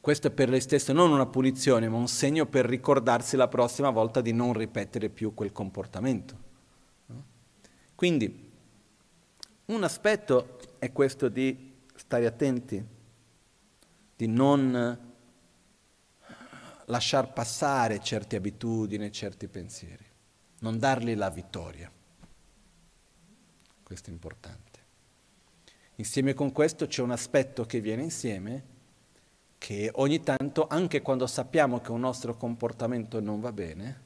Questo 0.00 0.26
è 0.26 0.30
per 0.30 0.48
lei 0.48 0.60
stesso 0.60 0.92
non 0.92 1.12
una 1.12 1.26
punizione, 1.26 1.88
ma 1.88 1.96
un 1.96 2.08
segno 2.08 2.46
per 2.46 2.66
ricordarsi 2.66 3.36
la 3.36 3.46
prossima 3.46 3.90
volta 3.90 4.20
di 4.20 4.32
non 4.32 4.52
ripetere 4.52 5.08
più 5.08 5.32
quel 5.32 5.52
comportamento. 5.52 6.50
Quindi 7.94 8.50
un 9.66 9.84
aspetto 9.84 10.58
è 10.78 10.92
questo 10.92 11.28
di 11.28 11.74
stare 11.94 12.26
attenti, 12.26 12.84
di 14.16 14.26
non 14.26 15.10
lasciar 16.86 17.32
passare 17.32 18.00
certe 18.00 18.36
abitudini, 18.36 19.10
certi 19.12 19.48
pensieri, 19.48 20.04
non 20.60 20.78
dargli 20.78 21.14
la 21.14 21.30
vittoria. 21.30 21.90
Questo 23.82 24.10
è 24.10 24.12
importante. 24.12 24.80
Insieme 25.96 26.34
con 26.34 26.52
questo 26.52 26.86
c'è 26.86 27.02
un 27.02 27.10
aspetto 27.10 27.64
che 27.64 27.80
viene 27.80 28.02
insieme, 28.02 28.70
che 29.58 29.90
ogni 29.94 30.20
tanto, 30.22 30.66
anche 30.66 31.02
quando 31.02 31.26
sappiamo 31.26 31.80
che 31.80 31.92
un 31.92 32.00
nostro 32.00 32.36
comportamento 32.36 33.20
non 33.20 33.40
va 33.40 33.52
bene, 33.52 34.00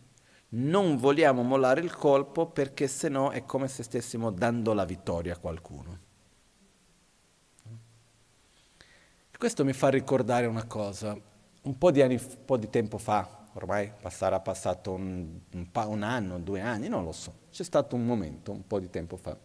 non 0.50 0.96
vogliamo 0.96 1.42
mollare 1.42 1.80
il 1.80 1.94
colpo 1.94 2.46
perché 2.46 2.86
se 2.86 3.08
no 3.08 3.30
è 3.30 3.44
come 3.44 3.68
se 3.68 3.82
stessimo 3.82 4.30
dando 4.30 4.72
la 4.72 4.84
vittoria 4.84 5.34
a 5.34 5.38
qualcuno. 5.38 6.04
Questo 9.36 9.64
mi 9.64 9.74
fa 9.74 9.88
ricordare 9.88 10.46
una 10.46 10.64
cosa. 10.64 11.16
Un 11.62 11.78
po' 11.78 11.90
di, 11.90 12.00
anni, 12.00 12.14
un 12.14 12.44
po 12.44 12.56
di 12.56 12.70
tempo 12.70 12.96
fa, 12.96 13.48
ormai 13.54 13.92
sarà 14.08 14.40
passato 14.40 14.92
un, 14.92 15.40
un, 15.52 15.68
un 15.72 16.02
anno, 16.02 16.38
due 16.38 16.60
anni, 16.60 16.88
non 16.88 17.04
lo 17.04 17.12
so, 17.12 17.34
c'è 17.50 17.64
stato 17.64 17.96
un 17.96 18.06
momento, 18.06 18.52
un 18.52 18.66
po' 18.66 18.78
di 18.78 18.88
tempo 18.88 19.16
fa, 19.16 19.36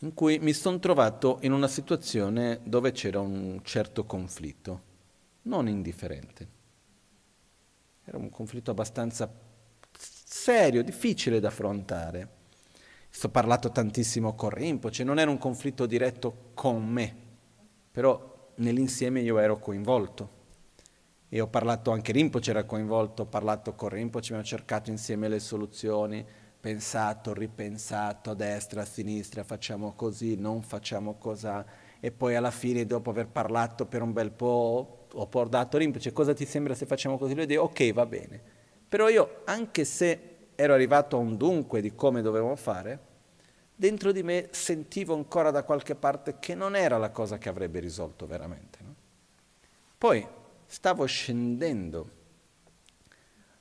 in 0.00 0.14
cui 0.14 0.38
mi 0.40 0.52
sono 0.52 0.80
trovato 0.80 1.38
in 1.42 1.52
una 1.52 1.68
situazione 1.68 2.60
dove 2.64 2.90
c'era 2.90 3.20
un 3.20 3.60
certo 3.62 4.04
conflitto, 4.04 4.82
non 5.42 5.68
indifferente. 5.68 6.57
Era 8.08 8.16
un 8.16 8.30
conflitto 8.30 8.70
abbastanza 8.70 9.30
serio, 9.92 10.82
difficile 10.82 11.40
da 11.40 11.48
affrontare. 11.48 12.36
Sto 13.10 13.28
parlato 13.28 13.70
tantissimo 13.70 14.34
con 14.34 14.48
Rinpoche, 14.48 15.04
non 15.04 15.18
era 15.18 15.30
un 15.30 15.36
conflitto 15.36 15.84
diretto 15.84 16.52
con 16.54 16.88
me, 16.88 17.14
però 17.90 18.52
nell'insieme 18.56 19.20
io 19.20 19.38
ero 19.38 19.58
coinvolto. 19.58 20.36
E 21.28 21.38
ho 21.38 21.48
parlato 21.48 21.90
anche 21.90 22.12
Rinpoche 22.12 22.48
era 22.48 22.64
coinvolto, 22.64 23.24
ho 23.24 23.26
parlato 23.26 23.74
con 23.74 23.90
Rinpoche, 23.90 24.28
abbiamo 24.28 24.42
cercato 24.42 24.88
insieme 24.88 25.28
le 25.28 25.38
soluzioni, 25.38 26.24
pensato, 26.58 27.34
ripensato 27.34 28.30
a 28.30 28.34
destra, 28.34 28.80
a 28.80 28.86
sinistra, 28.86 29.44
facciamo 29.44 29.92
così, 29.92 30.34
non 30.36 30.62
facciamo 30.62 31.16
così. 31.18 31.46
E 32.00 32.10
poi 32.10 32.36
alla 32.36 32.52
fine, 32.52 32.86
dopo 32.86 33.10
aver 33.10 33.28
parlato 33.28 33.84
per 33.84 34.00
un 34.00 34.14
bel 34.14 34.30
po', 34.30 34.97
ho 35.12 35.26
portato 35.26 35.78
Rinpoche, 35.78 36.12
cosa 36.12 36.34
ti 36.34 36.44
sembra 36.44 36.74
se 36.74 36.86
facciamo 36.86 37.18
così? 37.18 37.34
Lui 37.34 37.46
dice, 37.46 37.58
ok, 37.58 37.92
va 37.92 38.06
bene. 38.06 38.40
Però 38.88 39.08
io, 39.08 39.42
anche 39.44 39.84
se 39.84 40.36
ero 40.54 40.74
arrivato 40.74 41.16
a 41.16 41.20
un 41.20 41.36
dunque 41.36 41.80
di 41.80 41.94
come 41.94 42.22
dovevo 42.22 42.56
fare, 42.56 43.06
dentro 43.74 44.10
di 44.10 44.24
me 44.24 44.48
sentivo 44.50 45.14
ancora 45.14 45.52
da 45.52 45.62
qualche 45.62 45.94
parte 45.94 46.38
che 46.40 46.56
non 46.56 46.74
era 46.74 46.98
la 46.98 47.10
cosa 47.10 47.38
che 47.38 47.48
avrebbe 47.48 47.78
risolto 47.78 48.26
veramente. 48.26 48.78
No? 48.82 48.94
Poi 49.96 50.26
stavo 50.66 51.04
scendendo 51.06 52.10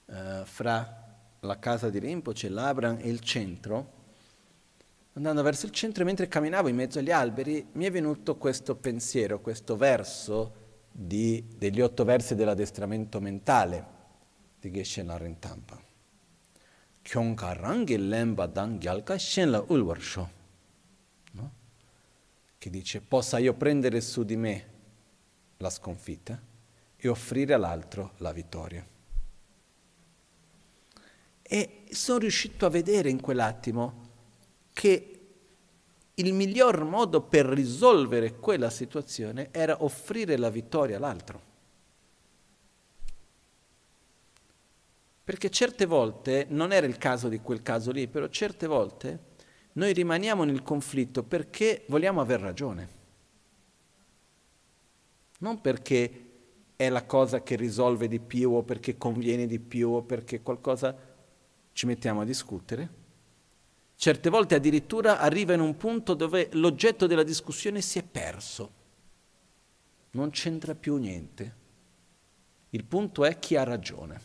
uh, 0.05 0.43
fra 0.43 1.05
la 1.41 1.59
casa 1.59 1.89
di 1.89 1.99
Rinpoche, 1.99 2.49
l'Abram 2.49 2.97
e 2.99 3.09
il 3.09 3.19
centro, 3.19 3.93
andando 5.13 5.43
verso 5.43 5.67
il 5.67 5.71
centro 5.71 6.01
e 6.01 6.05
mentre 6.05 6.27
camminavo 6.27 6.67
in 6.67 6.75
mezzo 6.75 6.97
agli 6.97 7.11
alberi 7.11 7.67
mi 7.73 7.85
è 7.85 7.91
venuto 7.91 8.37
questo 8.37 8.75
pensiero, 8.75 9.39
questo 9.39 9.75
verso 9.77 10.56
di, 10.99 11.45
degli 11.55 11.79
otto 11.79 12.03
versi 12.03 12.33
dell'addestramento 12.33 13.19
mentale 13.19 13.85
di 14.59 14.71
Geshe 14.71 15.03
shenla 19.19 19.63
ulvarsho. 19.67 20.31
No? 21.33 21.51
Che 22.57 22.69
dice, 22.71 23.01
possa 23.01 23.37
io 23.37 23.53
prendere 23.53 24.01
su 24.01 24.23
di 24.23 24.35
me 24.35 24.69
la 25.57 25.69
sconfitta 25.69 26.41
e 26.95 27.07
offrire 27.07 27.53
all'altro 27.53 28.13
la 28.17 28.31
vittoria. 28.31 28.85
E 31.43 31.83
sono 31.91 32.17
riuscito 32.17 32.65
a 32.65 32.69
vedere 32.69 33.11
in 33.11 33.21
quell'attimo 33.21 34.05
che 34.73 35.16
il 36.19 36.33
miglior 36.33 36.83
modo 36.83 37.21
per 37.21 37.45
risolvere 37.45 38.37
quella 38.37 38.69
situazione 38.69 39.49
era 39.51 39.83
offrire 39.83 40.37
la 40.37 40.49
vittoria 40.49 40.97
all'altro. 40.97 41.41
Perché 45.23 45.49
certe 45.49 45.85
volte, 45.85 46.45
non 46.49 46.71
era 46.71 46.87
il 46.87 46.97
caso 46.97 47.27
di 47.27 47.39
quel 47.39 47.61
caso 47.61 47.91
lì, 47.91 48.07
però 48.07 48.27
certe 48.29 48.65
volte 48.65 49.19
noi 49.73 49.93
rimaniamo 49.93 50.43
nel 50.43 50.63
conflitto 50.63 51.21
perché 51.23 51.83
vogliamo 51.87 52.21
aver 52.21 52.39
ragione. 52.39 52.89
Non 55.39 55.61
perché 55.61 56.23
è 56.75 56.89
la 56.89 57.05
cosa 57.05 57.43
che 57.43 57.55
risolve 57.55 58.07
di 58.07 58.19
più 58.19 58.53
o 58.53 58.63
perché 58.63 58.97
conviene 58.97 59.45
di 59.45 59.59
più 59.59 59.89
o 59.89 60.01
perché 60.01 60.41
qualcosa 60.41 60.95
ci 61.73 61.85
mettiamo 61.85 62.21
a 62.21 62.25
discutere. 62.25 63.05
Certe 63.99 64.29
volte 64.29 64.53
addirittura 64.53 65.19
arriva 65.19 65.53
in 65.53 65.59
un 65.59 65.75
punto 65.75 66.13
dove 66.13 66.49
l'oggetto 66.51 67.07
della 67.07 67.23
discussione 67.23 67.81
si 67.81 67.97
è 67.97 68.03
perso. 68.03 68.71
Non 70.11 70.29
c'entra 70.29 70.75
più 70.75 70.97
niente. 70.97 71.55
Il 72.69 72.85
punto 72.85 73.25
è 73.25 73.39
chi 73.39 73.55
ha 73.55 73.63
ragione. 73.63 74.21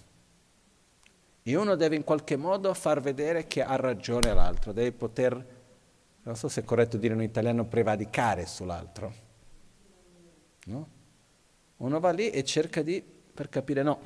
E 1.42 1.56
uno 1.56 1.74
deve 1.74 1.96
in 1.96 2.04
qualche 2.04 2.36
modo 2.36 2.74
far 2.74 3.00
vedere 3.00 3.46
che 3.46 3.62
ha 3.62 3.76
ragione 3.76 4.28
all'altro, 4.28 4.72
deve 4.72 4.92
poter, 4.92 5.46
non 6.22 6.36
so 6.36 6.48
se 6.48 6.60
è 6.60 6.64
corretto 6.64 6.98
dire 6.98 7.14
in 7.14 7.22
italiano, 7.22 7.64
prevaricare 7.64 8.44
sull'altro. 8.44 9.14
No? 10.66 10.88
Uno 11.78 11.98
va 11.98 12.10
lì 12.10 12.28
e 12.28 12.44
cerca 12.44 12.82
di, 12.82 13.02
per 13.02 13.48
capire, 13.48 13.82
no, 13.82 14.00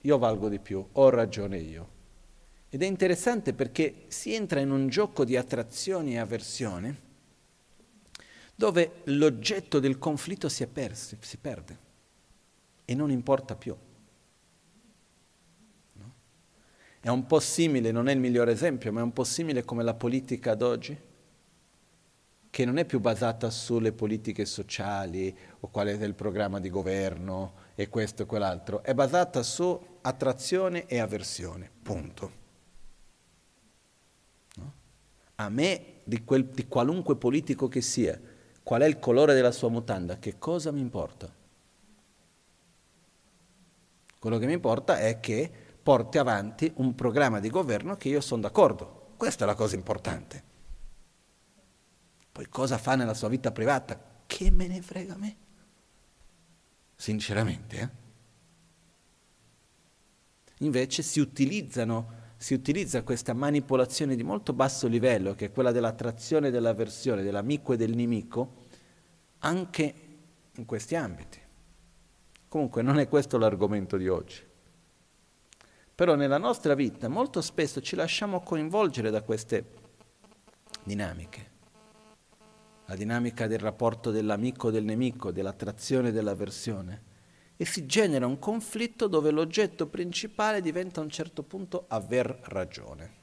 io 0.00 0.16
valgo 0.16 0.48
di 0.48 0.58
più, 0.58 0.82
ho 0.92 1.10
ragione 1.10 1.58
io. 1.58 1.93
Ed 2.74 2.82
è 2.82 2.86
interessante 2.86 3.52
perché 3.52 4.06
si 4.08 4.34
entra 4.34 4.58
in 4.58 4.72
un 4.72 4.88
gioco 4.88 5.24
di 5.24 5.36
attrazione 5.36 6.10
e 6.10 6.18
avversione 6.18 7.00
dove 8.52 9.02
l'oggetto 9.04 9.78
del 9.78 9.96
conflitto 9.96 10.48
si, 10.48 10.66
perso, 10.66 11.16
si 11.20 11.36
perde 11.36 11.78
e 12.84 12.96
non 12.96 13.12
importa 13.12 13.54
più. 13.54 13.76
È 16.98 17.08
un 17.08 17.26
po' 17.26 17.38
simile, 17.38 17.92
non 17.92 18.08
è 18.08 18.12
il 18.12 18.18
migliore 18.18 18.50
esempio, 18.50 18.90
ma 18.90 18.98
è 18.98 19.04
un 19.04 19.12
po' 19.12 19.22
simile 19.22 19.64
come 19.64 19.84
la 19.84 19.94
politica 19.94 20.50
ad 20.50 20.62
oggi, 20.62 20.98
che 22.50 22.64
non 22.64 22.78
è 22.78 22.84
più 22.84 22.98
basata 22.98 23.50
sulle 23.50 23.92
politiche 23.92 24.44
sociali 24.44 25.32
o 25.60 25.68
quale 25.68 25.96
è 25.96 26.04
il 26.04 26.14
programma 26.14 26.58
di 26.58 26.70
governo 26.70 27.52
e 27.76 27.88
questo 27.88 28.24
e 28.24 28.26
quell'altro, 28.26 28.82
è 28.82 28.94
basata 28.94 29.44
su 29.44 29.80
attrazione 30.00 30.86
e 30.86 30.98
avversione, 30.98 31.70
punto. 31.80 32.42
A 35.36 35.48
me, 35.48 36.00
di, 36.04 36.24
quel, 36.24 36.46
di 36.46 36.66
qualunque 36.66 37.16
politico 37.16 37.68
che 37.68 37.80
sia, 37.80 38.20
qual 38.62 38.82
è 38.82 38.86
il 38.86 38.98
colore 38.98 39.34
della 39.34 39.52
sua 39.52 39.68
mutanda, 39.68 40.18
che 40.18 40.38
cosa 40.38 40.70
mi 40.70 40.80
importa? 40.80 41.32
Quello 44.18 44.38
che 44.38 44.46
mi 44.46 44.54
importa 44.54 44.98
è 44.98 45.20
che 45.20 45.50
porti 45.82 46.16
avanti 46.16 46.72
un 46.76 46.94
programma 46.94 47.40
di 47.40 47.50
governo 47.50 47.96
che 47.96 48.08
io 48.08 48.22
sono 48.22 48.40
d'accordo. 48.40 49.12
Questa 49.18 49.44
è 49.44 49.46
la 49.46 49.54
cosa 49.54 49.74
importante. 49.74 50.42
Poi 52.32 52.48
cosa 52.48 52.78
fa 52.78 52.94
nella 52.94 53.12
sua 53.12 53.28
vita 53.28 53.52
privata? 53.52 54.00
Che 54.26 54.50
me 54.50 54.66
ne 54.66 54.80
frega 54.80 55.14
a 55.14 55.18
me? 55.18 55.36
Sinceramente, 56.96 57.78
eh? 57.78 58.02
Invece 60.64 61.02
si 61.02 61.20
utilizzano 61.20 62.22
si 62.44 62.52
utilizza 62.52 63.02
questa 63.04 63.32
manipolazione 63.32 64.16
di 64.16 64.22
molto 64.22 64.52
basso 64.52 64.86
livello, 64.86 65.34
che 65.34 65.46
è 65.46 65.50
quella 65.50 65.72
dell'attrazione 65.72 66.48
e 66.48 66.50
dell'avversione, 66.50 67.22
dell'amico 67.22 67.72
e 67.72 67.78
del 67.78 67.96
nemico, 67.96 68.66
anche 69.38 69.94
in 70.54 70.66
questi 70.66 70.94
ambiti. 70.94 71.40
Comunque 72.46 72.82
non 72.82 72.98
è 72.98 73.08
questo 73.08 73.38
l'argomento 73.38 73.96
di 73.96 74.08
oggi. 74.08 74.42
Però 75.94 76.16
nella 76.16 76.36
nostra 76.36 76.74
vita 76.74 77.08
molto 77.08 77.40
spesso 77.40 77.80
ci 77.80 77.96
lasciamo 77.96 78.40
coinvolgere 78.40 79.08
da 79.08 79.22
queste 79.22 79.64
dinamiche. 80.82 81.50
La 82.84 82.94
dinamica 82.94 83.46
del 83.46 83.60
rapporto 83.60 84.10
dell'amico 84.10 84.68
e 84.68 84.72
del 84.72 84.84
nemico, 84.84 85.32
dell'attrazione 85.32 86.10
e 86.10 86.12
dell'avversione. 86.12 87.02
E 87.56 87.64
si 87.64 87.86
genera 87.86 88.26
un 88.26 88.38
conflitto 88.38 89.06
dove 89.06 89.30
l'oggetto 89.30 89.86
principale 89.86 90.60
diventa 90.60 91.00
a 91.00 91.04
un 91.04 91.10
certo 91.10 91.42
punto 91.42 91.84
aver 91.88 92.26
ragione. 92.44 93.22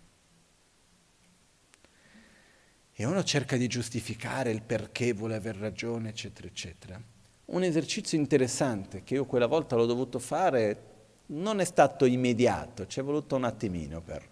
E 2.93 3.05
uno 3.05 3.23
cerca 3.23 3.57
di 3.57 3.67
giustificare 3.67 4.51
il 4.51 4.61
perché 4.61 5.13
vuole 5.13 5.35
aver 5.35 5.57
ragione, 5.57 6.09
eccetera, 6.09 6.47
eccetera. 6.47 7.01
Un 7.45 7.63
esercizio 7.63 8.17
interessante 8.17 9.03
che 9.03 9.15
io 9.15 9.25
quella 9.25 9.47
volta 9.47 9.75
l'ho 9.75 9.85
dovuto 9.85 10.19
fare 10.19 10.89
non 11.27 11.59
è 11.59 11.65
stato 11.65 12.05
immediato, 12.05 12.85
ci 12.87 12.99
è 12.99 13.03
voluto 13.03 13.35
un 13.35 13.43
attimino 13.43 14.01
per 14.01 14.27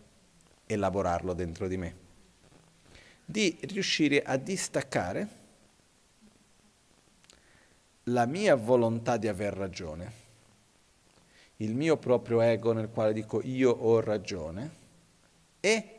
elaborarlo 0.65 1.33
dentro 1.33 1.67
di 1.67 1.77
me, 1.77 1.95
di 3.25 3.57
riuscire 3.61 4.21
a 4.21 4.37
distaccare 4.37 5.38
la 8.11 8.25
mia 8.25 8.55
volontà 8.55 9.17
di 9.17 9.27
aver 9.27 9.53
ragione, 9.53 10.11
il 11.57 11.75
mio 11.75 11.97
proprio 11.97 12.41
ego 12.41 12.71
nel 12.73 12.89
quale 12.89 13.13
dico 13.13 13.41
io 13.43 13.71
ho 13.71 13.99
ragione 13.99 14.71
e 15.59 15.95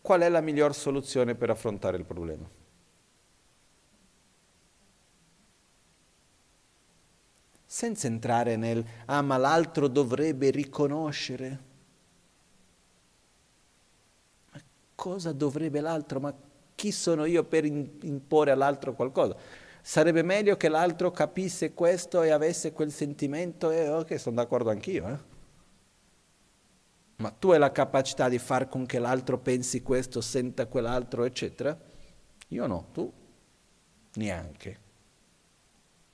qual 0.00 0.20
è 0.20 0.28
la 0.28 0.40
miglior 0.40 0.74
soluzione 0.74 1.34
per 1.34 1.50
affrontare 1.50 1.96
il 1.96 2.04
problema. 2.04 2.48
senza 7.76 8.06
entrare 8.06 8.56
nel 8.56 8.82
ah 9.04 9.20
ma 9.20 9.36
l'altro 9.36 9.86
dovrebbe 9.86 10.48
riconoscere. 10.48 11.58
Cosa 14.94 15.32
dovrebbe 15.32 15.80
l'altro? 15.80 16.18
Ma 16.18 16.34
chi 16.74 16.90
sono 16.90 17.26
io 17.26 17.44
per 17.44 17.66
imporre 17.66 18.52
all'altro 18.52 18.94
qualcosa? 18.94 19.36
Sarebbe 19.86 20.24
meglio 20.24 20.56
che 20.56 20.68
l'altro 20.68 21.12
capisse 21.12 21.72
questo 21.72 22.24
e 22.24 22.30
avesse 22.30 22.72
quel 22.72 22.90
sentimento 22.90 23.70
e 23.70 23.88
ok, 23.88 24.18
sono 24.18 24.34
d'accordo 24.34 24.68
anch'io. 24.68 25.06
Eh? 25.06 25.18
Ma 27.18 27.30
tu 27.30 27.52
hai 27.52 27.60
la 27.60 27.70
capacità 27.70 28.28
di 28.28 28.40
far 28.40 28.68
con 28.68 28.84
che 28.84 28.98
l'altro 28.98 29.38
pensi 29.38 29.82
questo, 29.82 30.20
senta 30.20 30.66
quell'altro, 30.66 31.22
eccetera? 31.22 31.78
Io 32.48 32.66
no, 32.66 32.88
tu 32.90 33.12
neanche. 34.14 34.80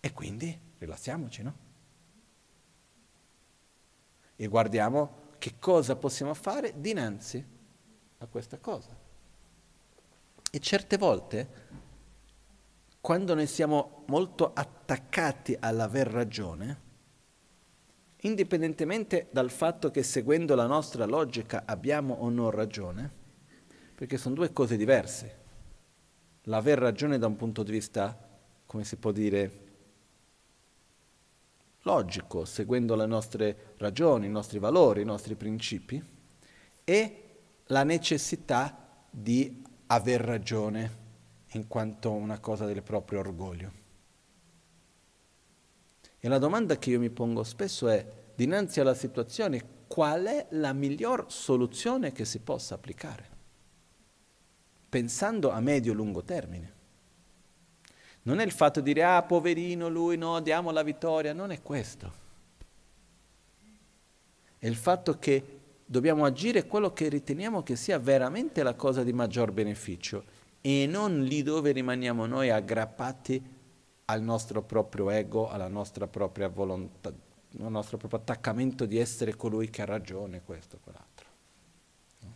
E 0.01 0.13
quindi 0.13 0.61
rilassiamoci, 0.77 1.43
no? 1.43 1.57
E 4.37 4.47
guardiamo 4.49 5.31
che 5.39 5.55
cosa 5.59 5.97
possiamo 5.97 6.35
fare 6.35 6.75
dinanzi 6.79 7.43
a 8.19 8.27
questa 8.27 8.59
cosa. 8.59 8.95
E 10.51 10.59
certe 10.61 10.99
volte, 10.99 11.81
quando 13.03 13.35
noi 13.35 13.49
siamo 13.49 14.05
molto 14.07 14.53
attaccati 14.55 15.57
all'aver 15.59 16.07
ragione, 16.07 16.81
indipendentemente 18.19 19.27
dal 19.33 19.51
fatto 19.51 19.91
che 19.91 20.05
seguendo 20.05 20.55
la 20.55 20.69
nostra 20.69 21.05
logica 21.05 21.65
abbiamo 21.67 22.15
o 22.15 22.29
non 22.31 22.53
ragione, 22.53 23.11
perché 23.97 24.17
sono 24.17 24.37
due 24.37 24.53
cose 24.53 24.77
diverse. 24.77 25.41
L'aver 26.43 26.79
ragione 26.79 27.19
da 27.19 27.27
un 27.27 27.35
punto 27.35 27.65
di 27.65 27.73
vista, 27.73 28.17
come 28.67 28.85
si 28.85 28.95
può 28.95 29.11
dire, 29.11 29.51
logico, 31.81 32.45
seguendo 32.45 32.95
le 32.95 33.07
nostre 33.07 33.75
ragioni, 33.79 34.27
i 34.27 34.31
nostri 34.31 34.61
valori, 34.61 35.03
i 35.03 35.05
nostri 35.05 35.35
principi, 35.35 36.01
e 36.85 37.25
la 37.67 37.83
necessità 37.83 39.07
di 39.11 39.61
aver 39.87 40.21
ragione 40.21 41.02
in 41.53 41.69
quanto 41.69 42.13
una 42.13 42.39
cosa 42.39 42.65
del 42.65 42.83
proprio 42.83 43.21
orgoglio. 43.21 43.81
E 46.19 46.29
la 46.29 46.39
domanda 46.39 46.77
che 46.77 46.91
io 46.91 47.01
mi 47.01 47.11
pongo 47.11 47.43
spesso 47.43 47.89
è, 47.89 48.07
dinanzi 48.35 48.81
alla 48.81 48.95
situazione, 48.95 49.81
qual 49.89 50.25
è 50.25 50.47
la 50.51 50.73
miglior 50.73 51.27
soluzione 51.29 52.13
che 52.13 52.25
si 52.25 52.39
possa 52.39 52.75
applicare? 52.75 53.31
Pensando 54.89 55.51
a 55.51 55.61
medio-lungo 55.61 56.23
termine. 56.23 56.81
Non 58.23 58.39
è 58.39 58.45
il 58.45 58.53
fatto 58.53 58.81
di 58.81 58.93
dire, 58.93 59.05
ah, 59.05 59.23
poverino 59.23 59.89
lui, 59.89 60.17
no, 60.17 60.41
diamo 60.41 60.71
la 60.71 60.83
vittoria, 60.85 61.33
non 61.33 61.51
è 61.51 61.61
questo. 61.61 62.21
È 64.59 64.67
il 64.69 64.77
fatto 64.77 65.19
che 65.19 65.59
dobbiamo 65.85 66.25
agire 66.25 66.67
quello 66.67 66.93
che 66.93 67.09
riteniamo 67.09 67.65
che 67.65 67.75
sia 67.75 67.99
veramente 67.99 68.63
la 68.63 68.75
cosa 68.75 69.03
di 69.03 69.13
maggior 69.13 69.51
beneficio 69.51 70.25
e 70.63 70.87
non 70.87 71.23
lì 71.23 71.43
dove 71.43 71.73
rimaniamo 71.73 72.25
noi 72.25 72.49
aggrappati 72.49 73.43
al 74.07 74.23
nostro 74.23 74.63
proprio 74.63 75.11
ego, 75.11 75.51
alla 75.51 75.69
nostra 75.69 76.07
propria 76.07 76.49
volontà, 76.49 77.09
al 77.09 77.71
nostro 77.71 77.99
proprio 77.99 78.21
attaccamento 78.21 78.87
di 78.87 78.97
essere 78.97 79.37
colui 79.37 79.69
che 79.69 79.83
ha 79.83 79.87
ragione, 79.87 80.43
questo, 80.43 80.79
quell'altro. 80.83 81.27
No? 82.21 82.35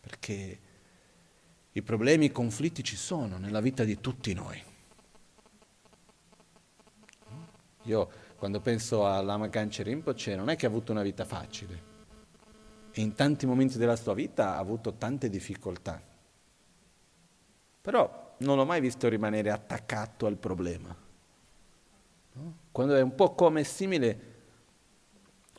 Perché 0.00 0.60
i 1.72 1.82
problemi, 1.82 2.26
i 2.26 2.32
conflitti 2.32 2.82
ci 2.82 2.96
sono 2.96 3.38
nella 3.38 3.60
vita 3.60 3.84
di 3.84 4.00
tutti 4.00 4.34
noi. 4.34 4.62
Io 7.82 8.10
quando 8.36 8.60
penso 8.60 9.06
a 9.06 9.22
Lama 9.22 9.46
Ganche 9.46 9.82
Rinpoche 9.82 10.34
non 10.34 10.50
è 10.50 10.56
che 10.56 10.66
ha 10.66 10.68
avuto 10.68 10.90
una 10.92 11.02
vita 11.02 11.24
facile 11.24 11.94
e 12.90 13.00
in 13.00 13.14
tanti 13.14 13.46
momenti 13.46 13.78
della 13.78 13.94
sua 13.94 14.14
vita 14.14 14.54
ha 14.54 14.58
avuto 14.58 14.94
tante 14.94 15.28
difficoltà. 15.28 16.14
Però 17.86 18.34
non 18.38 18.56
l'ho 18.56 18.64
mai 18.64 18.80
visto 18.80 19.08
rimanere 19.08 19.52
attaccato 19.52 20.26
al 20.26 20.36
problema. 20.38 20.92
Quando 22.72 22.96
è 22.96 23.00
un 23.00 23.14
po' 23.14 23.32
come 23.36 23.62
simile 23.62 24.34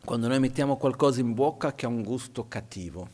quando 0.04 0.28
noi 0.28 0.42
mettiamo 0.42 0.76
qualcosa 0.76 1.22
in 1.22 1.34
bocca 1.34 1.74
che 1.74 1.86
ha 1.86 1.90
un 1.90 2.04
gusto 2.04 2.50
cattivo. 2.50 3.10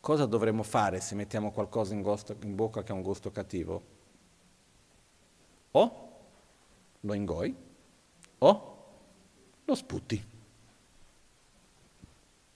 Cosa 0.00 0.26
dovremmo 0.26 0.62
fare 0.62 1.00
se 1.00 1.14
mettiamo 1.14 1.50
qualcosa 1.50 1.94
in, 1.94 2.02
gusto, 2.02 2.36
in 2.42 2.54
bocca 2.54 2.82
che 2.82 2.92
ha 2.92 2.94
un 2.94 3.00
gusto 3.00 3.30
cattivo? 3.30 3.82
O 5.70 6.10
lo 7.00 7.14
ingoi 7.14 7.56
o 8.36 8.84
lo 9.64 9.74
sputi. 9.74 10.22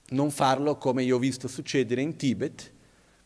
Non 0.08 0.30
farlo 0.30 0.76
come 0.76 1.04
io 1.04 1.16
ho 1.16 1.18
visto 1.18 1.48
succedere 1.48 2.02
in 2.02 2.16
Tibet 2.16 2.74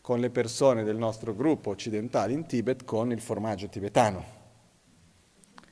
con 0.01 0.19
le 0.19 0.31
persone 0.31 0.83
del 0.83 0.97
nostro 0.97 1.35
gruppo 1.35 1.69
occidentale 1.69 2.33
in 2.33 2.45
Tibet 2.45 2.83
con 2.83 3.11
il 3.11 3.21
formaggio 3.21 3.69
tibetano. 3.69 4.39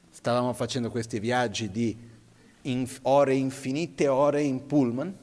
Stavamo 0.10 0.54
facendo 0.54 0.92
questi 0.92 1.20
viaggi 1.20 1.72
di 1.72 1.98
inf- 2.64 3.00
ore 3.04 3.34
infinite, 3.34 4.08
ore 4.08 4.44
in 4.44 4.66
pullman 4.66 5.18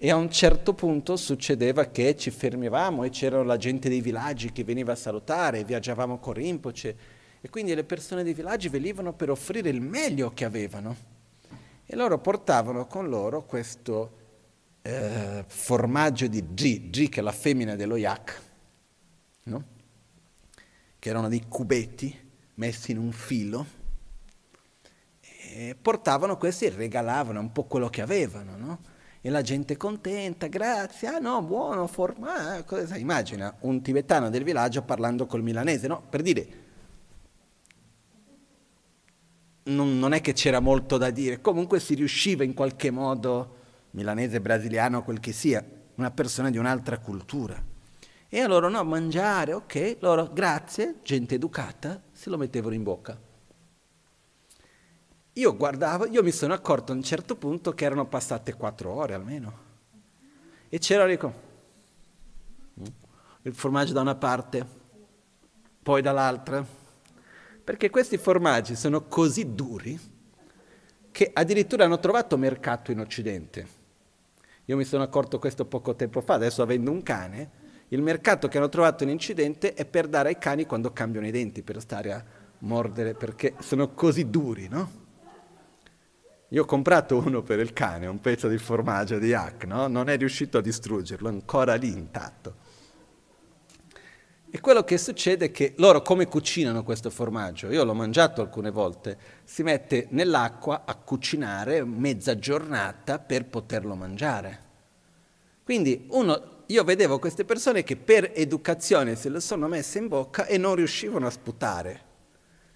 e 0.00 0.10
a 0.10 0.16
un 0.16 0.30
certo 0.30 0.74
punto 0.74 1.16
succedeva 1.16 1.86
che 1.86 2.16
ci 2.16 2.30
fermavamo 2.30 3.04
e 3.04 3.10
c'era 3.10 3.42
la 3.42 3.56
gente 3.56 3.88
dei 3.88 4.00
villaggi 4.00 4.52
che 4.52 4.64
veniva 4.64 4.92
a 4.92 4.96
salutare, 4.96 5.64
viaggiavamo 5.64 6.18
con 6.18 6.34
Rinpoche 6.34 6.96
e 7.40 7.50
quindi 7.50 7.74
le 7.74 7.84
persone 7.84 8.22
dei 8.22 8.32
villaggi 8.32 8.68
venivano 8.68 9.12
per 9.12 9.30
offrire 9.30 9.68
il 9.68 9.80
meglio 9.80 10.32
che 10.32 10.44
avevano. 10.44 10.96
E 11.84 11.96
loro 11.96 12.18
portavano 12.18 12.86
con 12.86 13.08
loro 13.08 13.44
questo 13.44 14.17
eh, 14.82 15.44
formaggio 15.46 16.26
di 16.26 16.54
G, 16.54 16.90
G 16.90 17.08
che 17.08 17.20
è 17.20 17.22
la 17.22 17.32
femmina 17.32 17.74
dello 17.76 17.96
yak, 17.96 18.42
no? 19.44 19.64
che 20.98 21.08
erano 21.08 21.28
dei 21.28 21.44
cubetti 21.48 22.26
messi 22.54 22.90
in 22.90 22.98
un 22.98 23.12
filo, 23.12 23.66
e 25.58 25.76
portavano 25.80 26.36
questi 26.36 26.66
e 26.66 26.70
regalavano 26.70 27.40
un 27.40 27.52
po' 27.52 27.64
quello 27.64 27.88
che 27.88 28.02
avevano, 28.02 28.56
no? 28.56 28.78
E 29.20 29.30
la 29.30 29.42
gente 29.42 29.76
contenta, 29.76 30.46
grazie, 30.46 31.08
ah 31.08 31.18
no, 31.18 31.42
buono, 31.42 31.86
formaggio, 31.88 32.78
immagina 32.94 33.52
un 33.60 33.82
tibetano 33.82 34.30
del 34.30 34.44
villaggio 34.44 34.82
parlando 34.82 35.26
col 35.26 35.42
milanese, 35.42 35.88
no? 35.88 36.02
Per 36.08 36.22
dire, 36.22 36.48
non, 39.64 39.98
non, 39.98 40.12
è 40.12 40.20
che 40.20 40.32
c'era 40.32 40.60
molto 40.60 40.96
da 40.96 41.10
dire, 41.10 41.40
comunque 41.40 41.80
si 41.80 41.94
riusciva 41.94 42.44
in 42.44 42.54
qualche 42.54 42.90
modo, 42.90 43.56
milanese, 43.90 44.40
brasiliano, 44.40 45.02
quel 45.02 45.20
che 45.20 45.32
sia, 45.32 45.64
una 45.94 46.10
persona 46.10 46.50
di 46.50 46.58
un'altra 46.58 46.98
cultura. 46.98 47.62
E 48.28 48.40
allora 48.40 48.68
no, 48.68 48.84
mangiare, 48.84 49.52
ok, 49.54 49.96
loro 50.00 50.30
grazie, 50.32 50.96
gente 51.02 51.36
educata, 51.36 52.02
se 52.12 52.28
lo 52.28 52.36
mettevano 52.36 52.74
in 52.74 52.82
bocca. 52.82 53.18
Io 55.32 55.56
guardavo, 55.56 56.06
io 56.06 56.22
mi 56.22 56.32
sono 56.32 56.52
accorto 56.52 56.92
a 56.92 56.94
un 56.96 57.02
certo 57.02 57.36
punto 57.36 57.72
che 57.72 57.84
erano 57.84 58.06
passate 58.06 58.54
quattro 58.54 58.90
ore 58.92 59.14
almeno. 59.14 59.66
E 60.68 60.78
c'era 60.78 61.06
dico, 61.06 61.32
il 63.42 63.54
formaggio 63.54 63.92
da 63.92 64.00
una 64.00 64.16
parte, 64.16 64.66
poi 65.82 66.02
dall'altra, 66.02 66.62
perché 67.64 67.88
questi 67.88 68.18
formaggi 68.18 68.74
sono 68.74 69.06
così 69.06 69.54
duri 69.54 69.98
che 71.10 71.30
addirittura 71.32 71.84
hanno 71.84 71.98
trovato 71.98 72.36
mercato 72.36 72.90
in 72.90 73.00
Occidente. 73.00 73.77
Io 74.68 74.76
mi 74.76 74.84
sono 74.84 75.02
accorto 75.02 75.38
questo 75.38 75.64
poco 75.64 75.94
tempo 75.94 76.20
fa, 76.20 76.34
adesso 76.34 76.60
avendo 76.60 76.90
un 76.90 77.02
cane, 77.02 77.50
il 77.88 78.02
mercato 78.02 78.48
che 78.48 78.58
hanno 78.58 78.68
trovato 78.68 79.02
in 79.02 79.08
Occidente 79.08 79.72
è 79.72 79.86
per 79.86 80.08
dare 80.08 80.28
ai 80.28 80.38
cani 80.38 80.66
quando 80.66 80.92
cambiano 80.92 81.26
i 81.26 81.30
denti, 81.30 81.62
per 81.62 81.80
stare 81.80 82.12
a 82.12 82.22
mordere, 82.58 83.14
perché 83.14 83.54
sono 83.60 83.94
così 83.94 84.28
duri, 84.28 84.68
no? 84.68 85.06
Io 86.48 86.62
ho 86.62 86.66
comprato 86.66 87.16
uno 87.16 87.40
per 87.40 87.60
il 87.60 87.72
cane, 87.72 88.06
un 88.08 88.20
pezzo 88.20 88.46
di 88.46 88.58
formaggio 88.58 89.18
di 89.18 89.28
yak, 89.28 89.64
no? 89.64 89.86
Non 89.86 90.10
è 90.10 90.18
riuscito 90.18 90.58
a 90.58 90.60
distruggerlo, 90.60 91.28
ancora 91.28 91.74
lì 91.74 91.88
intatto. 91.88 92.56
E 94.50 94.60
quello 94.60 94.82
che 94.82 94.96
succede 94.96 95.46
è 95.46 95.50
che 95.50 95.74
loro 95.76 96.00
come 96.00 96.26
cucinano 96.26 96.82
questo 96.82 97.10
formaggio? 97.10 97.70
Io 97.70 97.84
l'ho 97.84 97.92
mangiato 97.92 98.40
alcune 98.40 98.70
volte, 98.70 99.18
si 99.44 99.62
mette 99.62 100.06
nell'acqua 100.10 100.84
a 100.86 100.94
cucinare 100.94 101.84
mezza 101.84 102.38
giornata 102.38 103.18
per 103.18 103.44
poterlo 103.44 103.94
mangiare. 103.94 104.66
Quindi 105.62 106.06
uno, 106.12 106.62
io 106.64 106.82
vedevo 106.82 107.18
queste 107.18 107.44
persone 107.44 107.82
che 107.82 107.96
per 107.96 108.32
educazione 108.34 109.16
se 109.16 109.28
lo 109.28 109.38
sono 109.38 109.68
messe 109.68 109.98
in 109.98 110.08
bocca 110.08 110.46
e 110.46 110.56
non 110.56 110.76
riuscivano 110.76 111.26
a 111.26 111.30
sputare. 111.30 112.00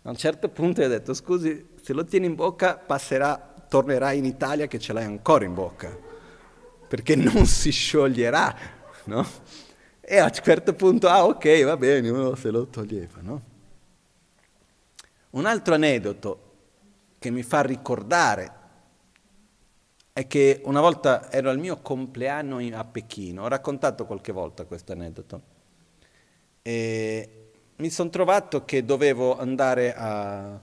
A 0.02 0.10
un 0.10 0.16
certo 0.16 0.50
punto 0.50 0.82
ho 0.82 0.88
detto 0.88 1.14
scusi, 1.14 1.68
se 1.80 1.94
lo 1.94 2.04
tieni 2.04 2.26
in 2.26 2.34
bocca 2.34 2.76
passerà, 2.76 3.54
tornerai 3.66 4.18
in 4.18 4.26
Italia 4.26 4.66
che 4.66 4.78
ce 4.78 4.92
l'hai 4.92 5.04
ancora 5.04 5.46
in 5.46 5.54
bocca, 5.54 5.96
perché 6.86 7.16
non 7.16 7.46
si 7.46 7.70
scioglierà, 7.70 8.54
no? 9.04 9.26
E 10.04 10.18
a 10.18 10.24
un 10.24 10.32
certo 10.32 10.74
punto, 10.74 11.08
ah 11.08 11.24
ok, 11.24 11.62
va 11.62 11.76
bene, 11.76 12.08
uno 12.08 12.34
se 12.34 12.50
lo 12.50 12.66
toglieva, 12.66 13.20
no? 13.20 13.42
Un 15.30 15.46
altro 15.46 15.74
aneddoto 15.74 16.50
che 17.20 17.30
mi 17.30 17.44
fa 17.44 17.62
ricordare 17.62 18.52
è 20.12 20.26
che 20.26 20.60
una 20.64 20.80
volta 20.80 21.30
ero 21.30 21.50
al 21.50 21.58
mio 21.58 21.80
compleanno 21.80 22.58
a 22.76 22.84
Pechino, 22.84 23.44
ho 23.44 23.48
raccontato 23.48 24.04
qualche 24.04 24.32
volta 24.32 24.64
questo 24.64 24.90
aneddoto, 24.90 25.42
e 26.62 27.50
mi 27.76 27.88
sono 27.88 28.10
trovato 28.10 28.64
che 28.64 28.84
dovevo 28.84 29.38
andare 29.38 29.94
a... 29.94 30.60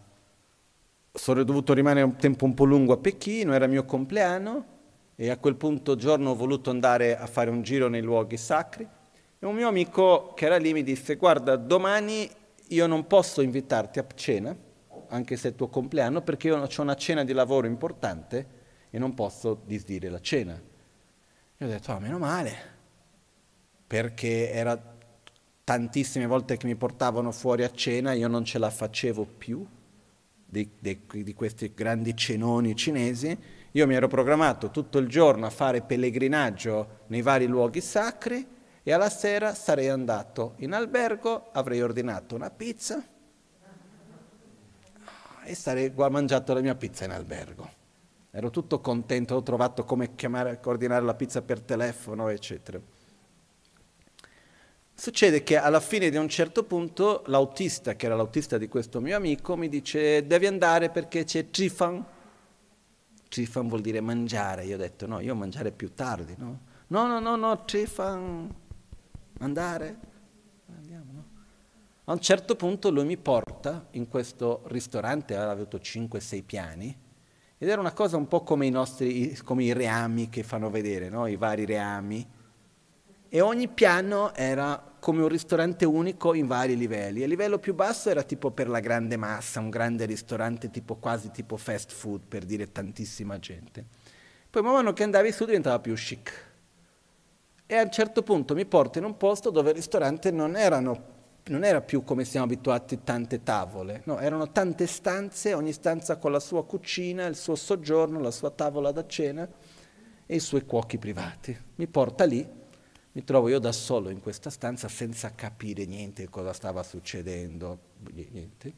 sono 1.13 1.43
dovuto 1.43 1.73
rimanere 1.73 2.05
un 2.05 2.17
tempo 2.17 2.43
un 2.43 2.53
po' 2.53 2.65
lungo 2.65 2.91
a 2.91 2.97
Pechino, 2.97 3.53
era 3.53 3.63
il 3.63 3.71
mio 3.71 3.85
compleanno, 3.85 4.65
e 5.15 5.29
a 5.29 5.37
quel 5.37 5.55
punto 5.55 5.95
giorno 5.95 6.31
ho 6.31 6.35
voluto 6.35 6.69
andare 6.69 7.17
a 7.17 7.25
fare 7.25 7.49
un 7.49 7.61
giro 7.61 7.87
nei 7.87 8.01
luoghi 8.01 8.35
sacri, 8.35 8.97
e 9.41 9.45
un 9.45 9.55
mio 9.55 9.69
amico 9.69 10.33
che 10.35 10.45
era 10.45 10.57
lì 10.57 10.73
mi 10.73 10.83
disse, 10.83 11.15
guarda, 11.15 11.55
domani 11.55 12.29
io 12.67 12.87
non 12.87 13.07
posso 13.07 13.41
invitarti 13.41 13.97
a 13.97 14.05
cena, 14.13 14.55
anche 15.07 15.37
se 15.37 15.47
è 15.47 15.51
il 15.51 15.55
tuo 15.55 15.69
compleanno, 15.69 16.21
perché 16.21 16.47
io 16.47 16.57
ho 16.57 16.81
una 16.81 16.95
cena 16.95 17.23
di 17.23 17.31
lavoro 17.31 17.65
importante 17.65 18.57
e 18.89 18.99
non 18.99 19.13
posso 19.13 19.61
disdire 19.65 20.09
la 20.09 20.19
cena. 20.19 20.61
E 21.57 21.65
ho 21.65 21.67
detto, 21.67 21.91
ah, 21.93 21.99
meno 21.99 22.17
male, 22.17 22.53
perché 23.87 24.51
era 24.51 24.77
tantissime 25.63 26.25
volte 26.25 26.57
che 26.57 26.67
mi 26.67 26.75
portavano 26.75 27.31
fuori 27.31 27.63
a 27.63 27.71
cena, 27.71 28.11
io 28.11 28.27
non 28.27 28.43
ce 28.43 28.59
la 28.59 28.69
facevo 28.69 29.25
più 29.37 29.65
di, 30.45 30.69
di, 30.77 30.99
di 31.23 31.33
questi 31.33 31.73
grandi 31.73 32.13
cenoni 32.13 32.75
cinesi, 32.75 33.37
io 33.71 33.87
mi 33.87 33.95
ero 33.95 34.09
programmato 34.09 34.69
tutto 34.69 34.97
il 34.97 35.07
giorno 35.07 35.45
a 35.45 35.49
fare 35.49 35.81
pellegrinaggio 35.81 37.03
nei 37.07 37.21
vari 37.21 37.45
luoghi 37.45 37.79
sacri 37.79 38.57
e 38.83 38.91
alla 38.91 39.09
sera 39.09 39.53
sarei 39.53 39.89
andato 39.89 40.53
in 40.57 40.73
albergo, 40.73 41.49
avrei 41.51 41.81
ordinato 41.81 42.35
una 42.35 42.49
pizza 42.49 43.03
e 45.43 45.55
sarei 45.55 45.91
mangiato 45.95 46.53
la 46.53 46.61
mia 46.61 46.75
pizza 46.75 47.05
in 47.05 47.11
albergo. 47.11 47.77
Ero 48.31 48.51
tutto 48.51 48.79
contento, 48.79 49.35
ho 49.35 49.41
trovato 49.41 49.83
come 49.83 50.13
chiamare, 50.13 50.59
coordinare 50.59 51.03
la 51.03 51.15
pizza 51.15 51.41
per 51.41 51.61
telefono, 51.61 52.29
eccetera. 52.29 52.79
Succede 54.93 55.43
che 55.43 55.57
alla 55.57 55.79
fine 55.79 56.09
di 56.09 56.17
un 56.17 56.27
certo 56.29 56.63
punto 56.63 57.23
l'autista, 57.27 57.95
che 57.95 58.05
era 58.05 58.15
l'autista 58.15 58.57
di 58.57 58.67
questo 58.67 58.99
mio 58.99 59.15
amico, 59.15 59.55
mi 59.55 59.69
dice 59.69 60.27
devi 60.27 60.45
andare 60.45 60.89
perché 60.89 61.23
c'è 61.23 61.49
Trifan. 61.49 62.05
Trifan 63.29 63.67
vuol 63.67 63.81
dire 63.81 64.01
mangiare. 64.01 64.65
Io 64.65 64.75
ho 64.75 64.77
detto 64.77 65.07
no, 65.07 65.21
io 65.21 65.33
mangiare 65.35 65.71
più 65.71 65.93
tardi, 65.93 66.35
no? 66.37 66.59
No, 66.87 67.07
no, 67.07 67.19
no, 67.19 67.35
no, 67.35 67.63
Trifan, 67.63 68.53
andare. 69.39 69.97
Andiamo, 70.75 71.11
no? 71.11 71.25
A 72.05 72.13
un 72.13 72.19
certo 72.19 72.55
punto 72.55 72.89
lui 72.89 73.05
mi 73.05 73.17
porta 73.17 73.87
in 73.91 74.07
questo 74.07 74.63
ristorante, 74.65 75.35
aveva 75.35 75.51
avuto 75.51 75.77
5-6 75.77 76.43
piani, 76.43 76.97
ed 77.61 77.67
era 77.67 77.81
una 77.81 77.91
cosa 77.93 78.17
un 78.17 78.27
po' 78.27 78.41
come 78.41 78.65
i 78.65 78.69
nostri, 78.69 79.37
come 79.43 79.65
i 79.65 79.73
reami 79.73 80.29
che 80.29 80.43
fanno 80.43 80.69
vedere, 80.69 81.09
no? 81.09 81.27
i 81.27 81.35
vari 81.35 81.65
reami. 81.65 82.25
E 83.27 83.41
ogni 83.41 83.67
piano 83.67 84.33
era 84.33 84.81
come 84.99 85.21
un 85.21 85.27
ristorante 85.27 85.85
unico 85.85 86.33
in 86.33 86.47
vari 86.47 86.75
livelli. 86.75 87.21
Il 87.21 87.27
livello 87.27 87.59
più 87.59 87.75
basso 87.75 88.09
era 88.09 88.23
tipo 88.23 88.49
per 88.51 88.69
la 88.69 88.79
grande 88.79 89.17
massa, 89.17 89.59
un 89.59 89.69
grande 89.69 90.05
ristorante 90.05 90.71
tipo 90.71 90.95
quasi 90.95 91.31
tipo 91.31 91.57
fast 91.57 91.91
food 91.91 92.21
per 92.27 92.45
dire 92.45 92.71
tantissima 92.71 93.37
gente. 93.39 93.85
Poi 94.49 94.63
man 94.63 94.73
mano 94.73 94.93
che 94.93 95.03
andavi 95.03 95.31
su 95.31 95.45
diventava 95.45 95.79
più 95.79 95.93
chic. 95.93 96.47
E 97.71 97.75
a 97.75 97.83
un 97.83 97.91
certo 97.91 98.23
punto 98.23 98.55
mi 98.55 98.65
porta 98.65 98.97
in 98.97 99.05
un 99.05 99.15
posto 99.15 99.51
dove 99.51 99.69
il 99.69 99.75
ristorante 99.75 100.31
non 100.31 100.55
erano 100.55 101.17
non 101.49 101.63
era 101.63 101.81
più 101.81 102.03
come 102.03 102.25
siamo 102.25 102.47
abituati 102.47 103.03
tante 103.03 103.43
tavole, 103.43 104.01
no, 104.05 104.17
erano 104.17 104.51
tante 104.51 104.87
stanze, 104.87 105.53
ogni 105.53 105.71
stanza 105.71 106.17
con 106.17 106.31
la 106.31 106.39
sua 106.39 106.65
cucina, 106.65 107.27
il 107.27 107.35
suo 107.35 107.53
soggiorno, 107.53 108.19
la 108.19 108.31
sua 108.31 108.49
tavola 108.49 108.91
da 108.91 109.05
cena 109.05 109.47
e 110.25 110.35
i 110.35 110.39
suoi 110.39 110.65
cuochi 110.65 110.97
privati. 110.97 111.55
Mi 111.75 111.85
porta 111.85 112.25
lì, 112.25 112.47
mi 113.11 113.23
trovo 113.23 113.49
io 113.49 113.59
da 113.59 113.71
solo 113.71 114.09
in 114.09 114.19
questa 114.19 114.49
stanza 114.49 114.87
senza 114.87 115.35
capire 115.35 115.85
niente 115.85 116.23
di 116.23 116.29
cosa 116.29 116.53
stava 116.53 116.81
succedendo, 116.81 117.77
niente. 118.31 118.73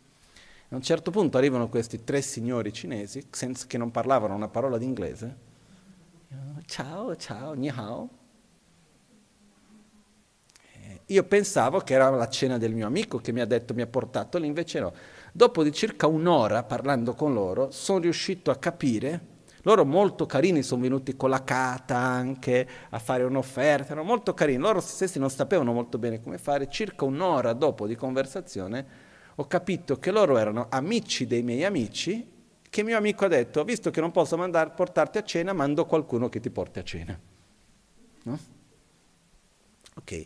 A 0.67 0.75
un 0.75 0.81
certo 0.81 1.11
punto 1.11 1.37
arrivano 1.37 1.69
questi 1.69 2.03
tre 2.03 2.21
signori 2.21 2.73
cinesi 2.73 3.27
che 3.67 3.77
non 3.77 3.89
parlavano 3.89 4.35
una 4.35 4.49
parola 4.49 4.77
d'inglese. 4.77 5.49
Ciao, 6.65 7.15
ciao, 7.15 7.53
ni 7.53 7.69
hao 7.69 8.19
io 11.11 11.23
pensavo 11.23 11.79
che 11.79 11.93
era 11.93 12.09
la 12.09 12.29
cena 12.29 12.57
del 12.57 12.73
mio 12.73 12.87
amico 12.87 13.19
che 13.19 13.31
mi 13.31 13.41
ha 13.41 13.45
detto, 13.45 13.73
mi 13.73 13.81
ha 13.81 13.87
portato 13.87 14.37
lì, 14.37 14.47
invece 14.47 14.79
no. 14.79 14.93
Dopo 15.31 15.63
di 15.63 15.71
circa 15.71 16.07
un'ora 16.07 16.63
parlando 16.63 17.13
con 17.13 17.33
loro, 17.33 17.71
sono 17.71 17.99
riuscito 17.99 18.51
a 18.51 18.55
capire, 18.55 19.29
loro 19.63 19.85
molto 19.85 20.25
carini 20.25 20.63
sono 20.63 20.81
venuti 20.81 21.15
con 21.15 21.29
la 21.29 21.43
cata 21.43 21.97
anche 21.97 22.67
a 22.89 22.99
fare 22.99 23.23
un'offerta, 23.23 23.91
erano 23.91 24.07
molto 24.07 24.33
carini, 24.33 24.59
loro 24.59 24.79
stessi 24.79 25.19
non 25.19 25.29
sapevano 25.29 25.71
molto 25.71 25.97
bene 25.97 26.21
come 26.21 26.37
fare, 26.37 26.69
circa 26.69 27.05
un'ora 27.05 27.53
dopo 27.53 27.87
di 27.87 27.95
conversazione 27.95 29.09
ho 29.35 29.47
capito 29.47 29.97
che 29.97 30.11
loro 30.11 30.37
erano 30.37 30.67
amici 30.69 31.25
dei 31.25 31.41
miei 31.41 31.63
amici, 31.63 32.29
che 32.69 32.83
mio 32.83 32.97
amico 32.97 33.25
ha 33.25 33.27
detto, 33.27 33.63
visto 33.63 33.89
che 33.89 33.99
non 33.99 34.11
posso 34.11 34.37
mandar, 34.37 34.73
portarti 34.73 35.17
a 35.17 35.23
cena, 35.23 35.51
mando 35.53 35.85
qualcuno 35.85 36.29
che 36.29 36.39
ti 36.39 36.49
porti 36.49 36.79
a 36.79 36.83
cena. 36.83 37.19
No? 38.23 38.39
Ok. 39.95 40.25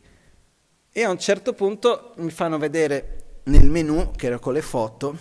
E 0.98 1.04
a 1.04 1.10
un 1.10 1.20
certo 1.20 1.52
punto 1.52 2.14
mi 2.20 2.32
fanno 2.32 2.58
vedere 2.58 3.42
nel 3.48 3.70
menu, 3.70 4.12
che 4.12 4.28
era 4.28 4.40
con 4.40 4.54
le 4.54 4.62
foto, 4.62 5.18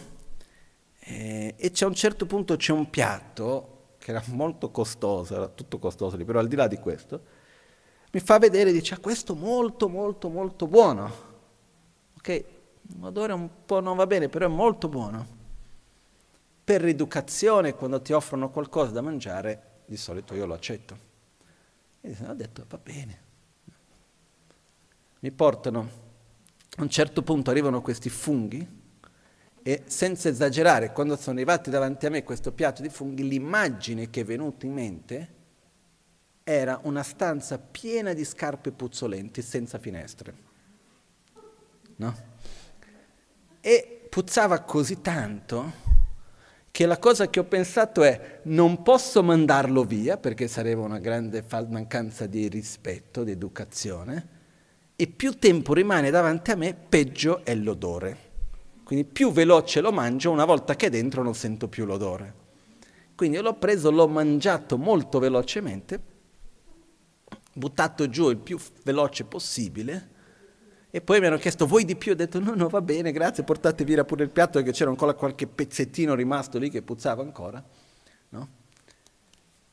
eh, 1.01 1.53
e 1.57 1.71
c'è 1.73 1.85
a 1.85 1.89
un 1.89 1.97
certo 1.97 2.27
punto 2.27 2.55
c'è 2.55 2.71
un 2.71 2.89
piatto 2.89 3.97
che 3.99 4.13
era 4.13 4.23
molto 4.29 4.71
costoso, 4.71 5.35
era 5.35 5.49
tutto 5.49 5.81
costoso 5.81 6.17
lì, 6.17 6.25
però 6.25 6.39
al 6.39 6.47
di 6.47 6.55
là 6.55 6.69
di 6.69 6.77
questo, 6.77 7.21
mi 8.13 8.21
fa 8.21 8.39
vedere 8.39 8.71
e 8.71 8.73
dice, 8.73 8.95
ah, 8.95 8.99
questo 8.99 9.35
molto, 9.35 9.89
molto, 9.89 10.29
molto 10.29 10.69
buono. 10.69 11.13
Ok, 12.19 12.45
l'odore 13.01 13.33
un 13.33 13.49
po' 13.67 13.81
non 13.81 13.97
va 13.97 14.07
bene, 14.07 14.29
però 14.29 14.47
è 14.47 14.49
molto 14.49 14.89
buono. 14.89 15.27
Per 16.63 16.81
rieducazione, 16.83 17.75
quando 17.75 18.01
ti 18.01 18.13
offrono 18.13 18.49
qualcosa 18.51 18.93
da 18.93 19.01
mangiare, 19.01 19.81
di 19.87 19.97
solito 19.97 20.37
io 20.37 20.47
lo 20.47 20.55
accetto. 20.55 20.97
E 22.01 22.17
ho 22.29 22.35
detto, 22.35 22.65
va 22.69 22.79
bene 22.79 23.24
mi 25.25 25.31
portano, 25.31 25.89
a 26.77 26.83
un 26.83 26.91
certo 26.91 27.23
punto 27.23 27.51
arrivano 27.51 27.81
questi 27.81 28.11
funghi 28.11 28.83
e 29.63 29.83
senza 29.87 30.29
esagerare, 30.29 30.93
quando 30.93 31.17
sono 31.17 31.37
arrivati 31.37 31.71
davanti 31.71 32.05
a 32.05 32.11
me 32.11 32.23
questo 32.23 32.53
piatto 32.53 32.83
di 32.83 32.91
funghi, 32.91 33.27
l'immagine 33.27 34.11
che 34.11 34.21
è 34.21 34.25
venuta 34.25 34.67
in 34.67 34.73
mente 34.75 35.29
era 36.43 36.79
una 36.83 37.03
stanza 37.03 37.59
piena 37.59 38.13
di 38.13 38.23
scarpe 38.23 38.71
puzzolenti 38.71 39.41
senza 39.41 39.79
finestre. 39.79 40.35
No? 41.97 42.15
E 43.63 44.07
puzzava 44.11 44.61
così 44.61 45.01
tanto 45.01 45.73
che 46.71 46.85
la 46.85 46.99
cosa 46.99 47.31
che 47.31 47.41
ho 47.41 47.45
pensato 47.45 48.03
è 48.03 48.41
non 48.43 48.83
posso 48.83 49.23
mandarlo 49.23 49.85
via 49.85 50.19
perché 50.19 50.49
sarebbe 50.49 50.83
una 50.83 50.99
grande 50.99 51.43
mancanza 51.71 52.27
di 52.27 52.47
rispetto, 52.47 53.25
di 53.25 53.31
educazione, 53.31 54.34
e 54.97 55.07
più 55.09 55.39
tempo 55.39 55.75
rimane 55.75 56.11
davanti 56.11 56.51
a 56.53 56.57
me, 56.57 56.75
peggio 56.75 57.45
è 57.45 57.55
l'odore. 57.55 58.33
Quindi 58.85 59.05
più 59.05 59.33
veloce 59.33 59.81
lo 59.81 59.91
mangio, 59.91 60.31
una 60.31 60.45
volta 60.45 60.77
che 60.77 60.87
è 60.87 60.91
dentro 60.91 61.23
non 61.23 61.35
sento 61.35 61.69
più 61.69 61.85
l'odore. 61.85 62.43
Quindi 63.15 63.39
l'ho 63.39 63.55
preso, 63.55 63.91
l'ho 63.91 64.07
mangiato 64.07 64.77
molto 64.77 65.19
velocemente, 65.19 66.01
buttato 67.55 68.09
giù 68.09 68.31
il 68.31 68.37
più 68.37 68.59
veloce 68.83 69.25
possibile, 69.25 70.11
e 70.95 71.01
poi 71.01 71.19
mi 71.19 71.27
hanno 71.27 71.39
chiesto 71.39 71.67
vuoi 71.67 71.85
di 71.85 71.97
più? 71.97 72.13
Ho 72.13 72.15
detto 72.15 72.39
no, 72.39 72.55
no, 72.55 72.69
va 72.69 72.81
bene, 72.81 73.11
grazie, 73.11 73.43
portate 73.43 73.83
via 73.83 74.05
pure 74.05 74.23
il 74.23 74.31
piatto 74.31 74.59
perché 74.59 74.71
c'era 74.71 74.91
ancora 74.91 75.15
qualche 75.15 75.49
pezzettino 75.49 76.15
rimasto 76.15 76.57
lì 76.57 76.71
che 76.71 76.83
puzzava 76.83 77.21
ancora. 77.21 77.61
No? 78.29 78.49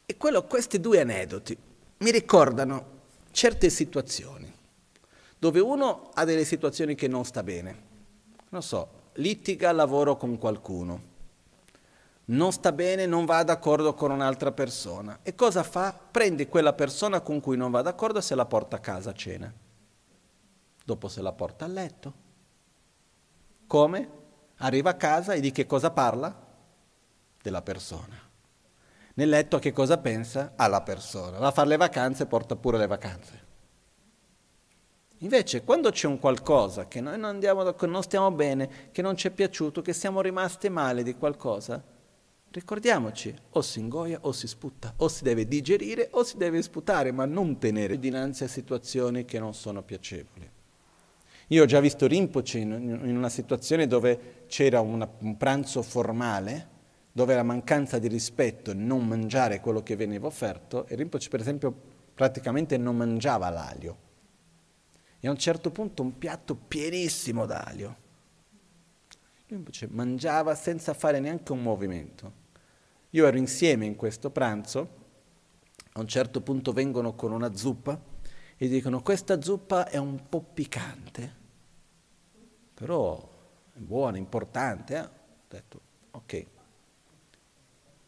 E 0.03 0.17
quello, 0.17 0.45
questi 0.45 0.79
due 0.79 0.99
aneddoti 0.99 1.55
mi 1.97 2.10
ricordano 2.10 2.86
certe 3.29 3.69
situazioni 3.69 4.40
dove 5.41 5.60
uno 5.60 6.12
ha 6.13 6.23
delle 6.23 6.45
situazioni 6.45 6.93
che 6.93 7.08
non 7.08 7.25
sta 7.25 7.41
bene. 7.41 7.89
Non 8.49 8.62
so, 8.62 9.10
litiga 9.13 9.69
al 9.69 9.75
lavoro 9.75 10.15
con 10.15 10.38
qualcuno, 10.38 11.01
non 12.25 12.51
sta 12.51 12.71
bene, 12.71 13.08
non 13.08 13.25
va 13.25 13.41
d'accordo 13.41 13.95
con 13.95 14.12
un'altra 14.12 14.51
persona. 14.51 15.17
E 15.23 15.34
cosa 15.34 15.63
fa? 15.63 15.93
Prende 15.93 16.47
quella 16.47 16.73
persona 16.73 17.21
con 17.21 17.39
cui 17.39 17.58
non 17.58 17.71
va 17.71 17.82
d'accordo 17.82 18.19
e 18.19 18.21
se 18.21 18.36
la 18.36 18.45
porta 18.45 18.75
a 18.75 18.80
casa 18.80 19.10
a 19.10 19.13
cena. 19.13 19.51
Dopo 20.86 21.07
se 21.07 21.24
la 21.24 21.32
porta 21.32 21.65
a 21.65 21.70
letto. 21.70 22.13
Come? 23.65 24.09
Arriva 24.57 24.91
a 24.91 24.95
casa 24.95 25.34
e 25.34 25.39
di 25.39 25.51
che 25.51 25.65
cosa 25.65 25.89
parla? 25.89 26.49
Della 27.41 27.63
persona. 27.63 28.30
Nel 29.15 29.28
letto 29.28 29.57
che 29.57 29.72
cosa 29.72 29.97
pensa? 29.97 30.53
Alla 30.55 30.84
persona. 30.84 31.39
Va 31.39 31.47
a 31.47 31.51
fare 31.51 31.70
le 31.70 31.78
vacanze, 31.78 32.28
porta 32.28 32.55
pure 32.55 32.78
le 32.78 32.86
vacanze. 32.86 33.49
Invece 35.24 35.63
quando 35.63 35.91
c'è 35.91 36.07
un 36.07 36.17
qualcosa 36.17 36.88
che 36.88 36.99
noi 36.99 37.17
non, 37.19 37.30
andiamo, 37.30 37.63
non 37.63 38.01
stiamo 38.01 38.32
bene, 38.32 38.89
che 38.91 39.03
non 39.03 39.15
ci 39.15 39.28
è 39.28 39.32
piaciuto, 39.32 39.82
che 39.84 39.93
siamo 39.93 40.19
rimasti 40.19 40.67
male 40.69 41.03
di 41.03 41.13
qualcosa, 41.13 41.84
ricordiamoci, 42.49 43.34
o 43.51 43.61
si 43.61 43.80
ingoia 43.80 44.17
o 44.22 44.32
si 44.32 44.47
sputta, 44.47 44.93
o 44.97 45.07
si 45.07 45.24
deve 45.24 45.47
digerire 45.47 46.07
o 46.13 46.24
si 46.24 46.38
deve 46.38 46.63
sputare, 46.63 47.11
ma 47.11 47.26
non 47.26 47.59
tenere 47.59 47.99
dinanzi 47.99 48.45
a 48.45 48.47
situazioni 48.47 49.24
che 49.24 49.38
non 49.38 49.53
sono 49.53 49.84
piacevoli. 49.84 50.49
Io 51.49 51.63
ho 51.63 51.67
già 51.67 51.80
visto 51.80 52.07
Rinpoche 52.07 52.57
in, 52.57 52.72
una 53.03 53.30
situazione 53.30 53.86
dove 53.86 54.45
c'era 54.47 54.82
una, 54.82 55.07
un 55.19 55.38
pranzo 55.38 55.84
formale, 55.84 56.67
dove 57.11 57.36
la 57.36 57.43
mancanza 57.43 57.99
di 57.99 58.07
rispetto, 58.07 58.74
non 58.74 59.05
mangiare 59.05 59.59
quello 59.59 59.84
che 59.84 59.95
veniva 59.95 60.26
offerto, 60.26 60.88
e 60.88 60.95
Rinpoche 60.95 61.30
per 61.30 61.41
esempio 61.41 61.72
praticamente 62.15 62.76
non 62.78 62.95
mangiava 62.95 63.49
l'aglio 63.51 64.09
e 65.24 65.28
a 65.28 65.32
un 65.32 65.38
certo 65.38 65.69
punto 65.69 66.01
un 66.01 66.17
piatto 66.17 66.55
pienissimo 66.55 67.45
d'aglio. 67.45 67.95
Lui 69.47 69.59
invece 69.59 69.88
mangiava 69.88 70.55
senza 70.55 70.93
fare 70.93 71.19
neanche 71.19 71.51
un 71.51 71.61
movimento. 71.61 72.39
Io 73.11 73.28
ero 73.28 73.38
insieme 73.38 73.86
in 73.86 73.95
questo 73.95 74.32
pranzo, 74.32 74.99
a 75.93 75.99
un 75.99 76.07
certo 76.07 76.41
punto 76.41 76.74
vengono 76.74 77.13
con 77.13 77.32
una 77.32 77.55
zuppa 77.55 78.01
e 78.57 78.67
dicono 78.67 79.01
questa 79.01 79.39
zuppa 79.41 79.88
è 79.88 79.97
un 79.97 80.28
po' 80.28 80.41
piccante, 80.41 81.36
però 82.74 83.30
è 83.74 83.80
buona, 83.80 84.17
importante. 84.17 84.95
Eh? 84.95 85.01
Ho 85.01 85.09
detto 85.47 85.82
ok. 86.11 86.45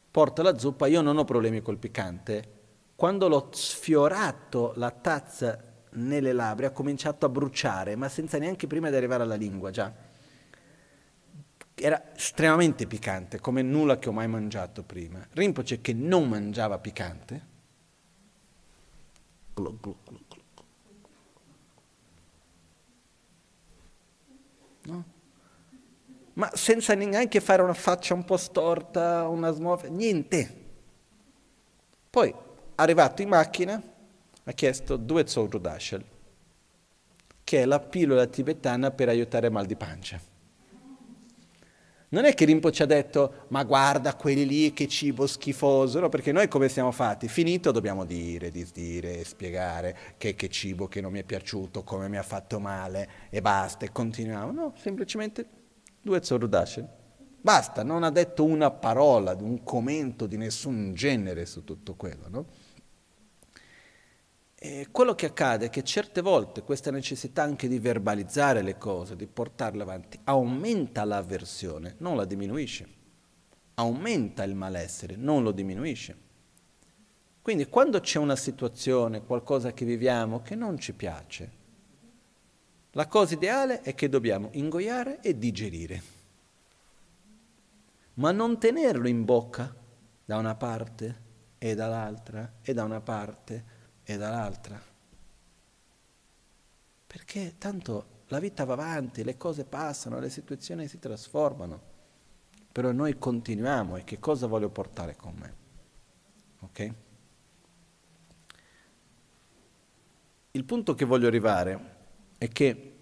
Porta 0.10 0.42
la 0.42 0.58
zuppa, 0.58 0.88
io 0.88 1.02
non 1.02 1.18
ho 1.18 1.26
problemi 1.26 1.62
col 1.62 1.78
piccante. 1.78 2.62
Quando 2.96 3.28
l'ho 3.28 3.50
sfiorato 3.52 4.74
la 4.78 4.90
tazza 4.90 5.73
nelle 5.94 6.34
labbra 6.34 6.68
ha 6.68 6.72
cominciato 6.72 7.26
a 7.26 7.30
bruciare, 7.30 7.96
ma 7.96 8.10
senza 8.10 8.38
neanche 8.38 8.68
prima 8.68 8.90
di 8.90 8.96
arrivare 8.96 9.24
alla 9.24 9.36
lingua 9.36 9.72
già 9.72 10.12
era 11.76 12.16
estremamente 12.16 12.86
piccante, 12.86 13.40
come 13.40 13.62
nulla 13.62 13.98
che 13.98 14.10
ho 14.10 14.12
mai 14.12 14.28
mangiato 14.28 14.84
prima. 14.84 15.26
Rinpoche 15.32 15.82
che 15.82 15.94
non 15.94 16.30
mangiava 16.30 16.78
piccante, 16.78 17.46
glu, 19.54 19.78
glu, 19.80 19.98
glu, 20.06 20.20
no? 24.84 25.04
ma 26.34 26.50
senza 26.54 26.94
neanche 26.94 27.40
fare 27.40 27.62
una 27.62 27.74
faccia 27.74 28.14
un 28.14 28.24
po' 28.24 28.38
storta, 28.38 29.28
una 29.28 29.52
smorfia, 29.52 29.90
niente. 29.90 30.62
Poi, 32.10 32.34
arrivato 32.76 33.22
in 33.22 33.30
macchina, 33.30 33.82
ha 34.44 34.52
chiesto 34.52 34.98
due 34.98 35.24
Dashel, 35.60 36.04
che 37.44 37.62
è 37.62 37.66
la 37.66 37.80
pillola 37.80 38.26
tibetana 38.26 38.92
per 38.92 39.10
aiutare 39.10 39.50
mal 39.50 39.66
di 39.66 39.76
pancia. 39.76 40.20
Non 42.10 42.26
è 42.26 42.36
che 42.36 42.46
Rimpo 42.46 42.70
ci 42.70 42.84
ha 42.84 42.86
detto, 42.86 43.46
ma 43.48 43.64
guarda 43.64 44.16
quelli 44.16 44.46
lì, 44.46 44.72
che 44.72 44.88
cibo 44.88 45.26
schifoso, 45.26 46.00
no? 46.00 46.10
Perché 46.10 46.32
noi 46.32 46.48
come 46.48 46.70
siamo 46.70 46.92
fatti? 46.92 47.28
Finito 47.28 47.72
dobbiamo 47.72 48.06
dire, 48.06 48.52
disdire, 48.52 49.24
spiegare 49.24 49.98
che, 50.18 50.36
che 50.36 50.48
cibo 50.48 50.88
che 50.88 51.02
non 51.02 51.12
mi 51.12 51.20
è 51.20 51.24
piaciuto, 51.24 51.84
come 51.84 52.08
mi 52.10 52.18
ha 52.18 52.24
fatto 52.24 52.60
male, 52.60 53.10
e 53.32 53.42
basta, 53.42 53.86
e 53.86 53.92
continuiamo. 53.92 54.52
No, 54.52 54.74
semplicemente 54.78 55.48
due 56.00 56.22
Zorudashen. 56.22 56.88
Basta, 57.42 57.82
non 57.82 58.04
ha 58.04 58.12
detto 58.12 58.44
una 58.44 58.70
parola, 58.70 59.36
un 59.40 59.64
commento 59.64 60.28
di 60.28 60.38
nessun 60.38 60.94
genere 60.94 61.48
su 61.48 61.64
tutto 61.64 61.96
quello, 61.96 62.30
no? 62.30 62.46
E 64.66 64.88
quello 64.92 65.14
che 65.14 65.26
accade 65.26 65.66
è 65.66 65.70
che 65.70 65.84
certe 65.84 66.22
volte 66.22 66.62
questa 66.62 66.90
necessità 66.90 67.44
anche 67.44 67.68
di 67.68 67.80
verbalizzare 67.80 68.62
le 68.62 68.78
cose, 68.78 69.18
di 69.18 69.28
portarle 69.28 69.82
avanti, 69.82 70.18
aumenta 70.24 71.04
l'avversione, 71.04 71.96
non 71.98 72.16
la 72.16 72.24
diminuisce. 72.24 72.88
Aumenta 73.74 74.42
il 74.44 74.56
malessere, 74.56 75.18
non 75.18 75.44
lo 75.44 75.52
diminuisce. 75.52 76.18
Quindi 77.42 77.68
quando 77.68 78.00
c'è 78.00 78.20
una 78.20 78.38
situazione, 78.38 79.26
qualcosa 79.26 79.74
che 79.74 79.84
viviamo 79.84 80.42
che 80.42 80.56
non 80.56 80.78
ci 80.80 80.94
piace, 80.94 81.52
la 82.92 83.08
cosa 83.08 83.34
ideale 83.34 83.82
è 83.82 83.94
che 83.94 84.08
dobbiamo 84.08 84.48
ingoiare 84.54 85.20
e 85.20 85.38
digerire, 85.38 86.02
ma 88.14 88.32
non 88.32 88.58
tenerlo 88.58 89.10
in 89.10 89.26
bocca 89.26 89.76
da 90.24 90.38
una 90.38 90.56
parte 90.56 91.22
e 91.58 91.76
dall'altra 91.76 92.60
e 92.62 92.74
da 92.74 92.86
una 92.86 93.02
parte 93.02 93.73
e 94.04 94.18
dall'altra. 94.18 94.82
Perché 97.08 97.56
tanto 97.58 98.22
la 98.28 98.40
vita 98.40 98.66
va 98.66 98.74
avanti, 98.74 99.24
le 99.24 99.38
cose 99.38 99.64
passano, 99.66 100.20
le 100.20 100.30
situazioni 100.30 100.88
si 100.88 101.00
trasformano, 101.00 101.82
però 102.72 102.92
noi 102.92 103.18
continuiamo 103.18 103.98
e 103.98 104.04
che 104.04 104.20
cosa 104.20 104.48
voglio 104.48 104.70
portare 104.70 105.16
con 105.16 105.36
me? 105.36 105.56
Ok? 106.60 106.94
Il 110.52 110.64
punto 110.66 110.96
che 110.96 111.06
voglio 111.06 111.28
arrivare 111.28 111.96
è 112.38 112.48
che 112.48 112.94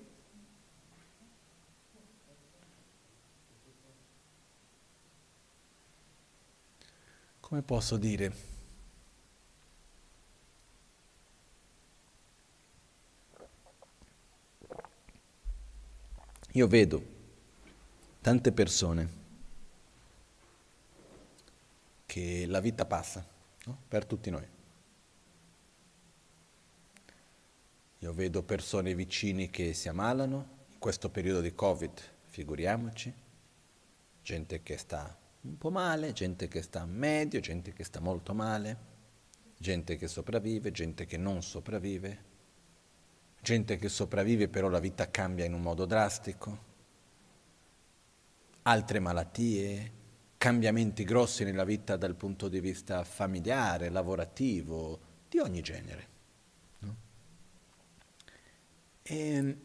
come 7.40 7.62
posso 7.62 7.98
dire? 7.98 8.51
Io 16.54 16.68
vedo 16.68 17.02
tante 18.20 18.52
persone 18.52 19.20
che 22.06 22.46
la 22.46 22.60
vita 22.60 22.86
passa 22.86 23.26
no? 23.66 23.78
per 23.88 24.06
tutti 24.06 24.30
noi. 24.30 24.46
Io 28.00 28.14
vedo 28.14 28.44
persone 28.44 28.94
vicini 28.96 29.50
che 29.50 29.74
si 29.74 29.88
ammalano, 29.88 30.60
in 30.72 30.80
questo 30.80 31.10
periodo 31.10 31.40
di 31.40 31.56
Covid, 31.56 31.92
figuriamoci, 32.26 33.14
gente 34.22 34.62
che 34.62 34.78
sta 34.78 35.18
un 35.42 35.58
po' 35.58 35.72
male, 35.72 36.12
gente 36.12 36.50
che 36.50 36.62
sta 36.62 36.84
medio, 36.86 37.40
gente 37.40 37.72
che 37.72 37.86
sta 37.86 38.02
molto 38.02 38.34
male, 38.34 38.78
gente 39.58 39.96
che 39.96 40.08
sopravvive, 40.08 40.72
gente 40.72 41.06
che 41.06 41.16
non 41.16 41.42
sopravvive, 41.42 42.31
gente 43.42 43.78
che 43.78 43.90
sopravvive 43.90 44.48
però 44.48 44.70
la 44.70 44.80
vita 44.80 45.10
cambia 45.10 45.46
in 45.46 45.54
un 45.54 45.62
modo 45.62 45.86
drastico, 45.86 46.70
altre 48.64 49.00
malattie, 49.00 49.92
cambiamenti 50.38 51.04
grossi 51.04 51.44
nella 51.44 51.64
vita 51.64 51.98
dal 51.98 52.16
punto 52.16 52.48
di 52.48 52.60
vista 52.60 53.04
familiare, 53.04 53.90
lavorativo, 53.90 55.00
di 55.28 55.40
ogni 55.40 55.62
genere. 55.62 56.08
No? 56.80 56.96
E 59.02 59.58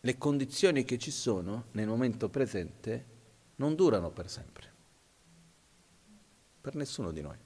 le 0.00 0.18
condizioni 0.18 0.84
che 0.84 0.98
ci 0.98 1.10
sono 1.10 1.66
nel 1.72 1.86
momento 1.86 2.28
presente 2.28 3.06
non 3.56 3.74
durano 3.74 4.10
per 4.10 4.28
sempre, 4.28 4.72
per 6.60 6.74
nessuno 6.74 7.12
di 7.12 7.20
noi. 7.20 7.36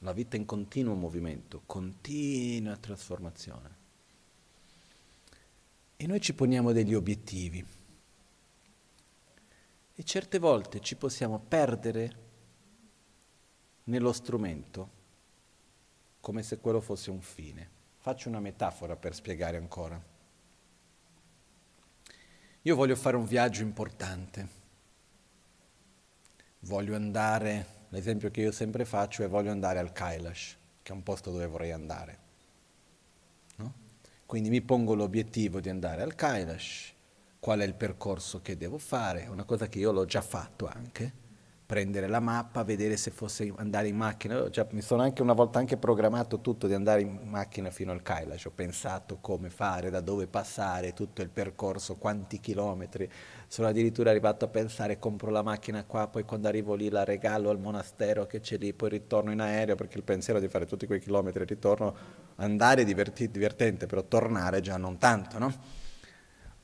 La 0.00 0.12
vita 0.12 0.36
in 0.36 0.44
continuo 0.44 0.94
movimento, 0.94 1.62
continua 1.66 2.76
trasformazione. 2.76 3.76
E 5.96 6.06
noi 6.06 6.20
ci 6.20 6.32
poniamo 6.32 6.72
degli 6.72 6.94
obiettivi. 6.94 7.64
E 9.94 10.02
certe 10.02 10.38
volte 10.38 10.80
ci 10.80 10.96
possiamo 10.96 11.38
perdere 11.38 12.28
nello 13.84 14.12
strumento, 14.12 14.90
come 16.20 16.42
se 16.42 16.58
quello 16.58 16.80
fosse 16.80 17.10
un 17.10 17.20
fine. 17.20 17.68
Faccio 17.98 18.28
una 18.28 18.40
metafora 18.40 18.96
per 18.96 19.14
spiegare 19.14 19.58
ancora. 19.58 20.02
Io 22.62 22.76
voglio 22.76 22.96
fare 22.96 23.16
un 23.16 23.26
viaggio 23.26 23.62
importante. 23.62 24.48
Voglio 26.60 26.94
andare 26.94 27.79
L'esempio 27.90 28.30
che 28.30 28.40
io 28.40 28.52
sempre 28.52 28.84
faccio 28.84 29.22
è 29.22 29.28
voglio 29.28 29.50
andare 29.50 29.78
al 29.78 29.92
Kailash, 29.92 30.56
che 30.82 30.92
è 30.92 30.94
un 30.94 31.02
posto 31.02 31.30
dove 31.30 31.46
vorrei 31.46 31.72
andare. 31.72 32.18
No? 33.56 33.72
Quindi 34.26 34.48
mi 34.48 34.60
pongo 34.62 34.94
l'obiettivo 34.94 35.60
di 35.60 35.68
andare 35.68 36.02
al 36.02 36.14
Kailash, 36.14 36.92
qual 37.40 37.60
è 37.60 37.64
il 37.64 37.74
percorso 37.74 38.40
che 38.42 38.56
devo 38.56 38.78
fare, 38.78 39.26
una 39.28 39.44
cosa 39.44 39.68
che 39.68 39.78
io 39.78 39.90
l'ho 39.92 40.04
già 40.04 40.20
fatto 40.20 40.68
anche, 40.68 41.12
prendere 41.70 42.08
la 42.08 42.18
mappa, 42.18 42.64
vedere 42.64 42.96
se 42.96 43.12
fosse 43.12 43.52
andare 43.56 43.86
in 43.86 43.96
macchina. 43.96 44.50
Già, 44.50 44.66
mi 44.72 44.82
sono 44.82 45.02
anche 45.02 45.22
una 45.22 45.34
volta 45.34 45.60
anche 45.60 45.76
programmato 45.76 46.40
tutto 46.40 46.66
di 46.66 46.74
andare 46.74 47.00
in 47.02 47.20
macchina 47.28 47.70
fino 47.70 47.92
al 47.92 48.02
Kailash, 48.02 48.46
ho 48.46 48.50
pensato 48.50 49.18
come 49.20 49.50
fare, 49.50 49.88
da 49.88 50.00
dove 50.00 50.26
passare, 50.26 50.92
tutto 50.94 51.22
il 51.22 51.28
percorso, 51.28 51.94
quanti 51.94 52.40
chilometri. 52.40 53.08
Sono 53.52 53.66
addirittura 53.66 54.10
arrivato 54.10 54.44
a 54.44 54.48
pensare 54.48 55.00
compro 55.00 55.28
la 55.32 55.42
macchina 55.42 55.82
qua, 55.82 56.06
poi 56.06 56.22
quando 56.22 56.46
arrivo 56.46 56.76
lì 56.76 56.88
la 56.88 57.02
regalo 57.02 57.50
al 57.50 57.58
monastero 57.58 58.24
che 58.24 58.38
c'è 58.38 58.56
lì, 58.58 58.72
poi 58.72 58.90
ritorno 58.90 59.32
in 59.32 59.40
aereo 59.40 59.74
perché 59.74 59.98
il 59.98 60.04
pensiero 60.04 60.38
di 60.38 60.46
fare 60.46 60.66
tutti 60.66 60.86
quei 60.86 61.00
chilometri 61.00 61.42
e 61.42 61.46
ritorno, 61.46 61.96
andare 62.36 62.82
è 62.82 62.84
diverti, 62.84 63.28
divertente, 63.28 63.86
però 63.86 64.04
tornare 64.04 64.60
già 64.60 64.76
non 64.76 64.98
tanto, 64.98 65.38
no? 65.40 65.52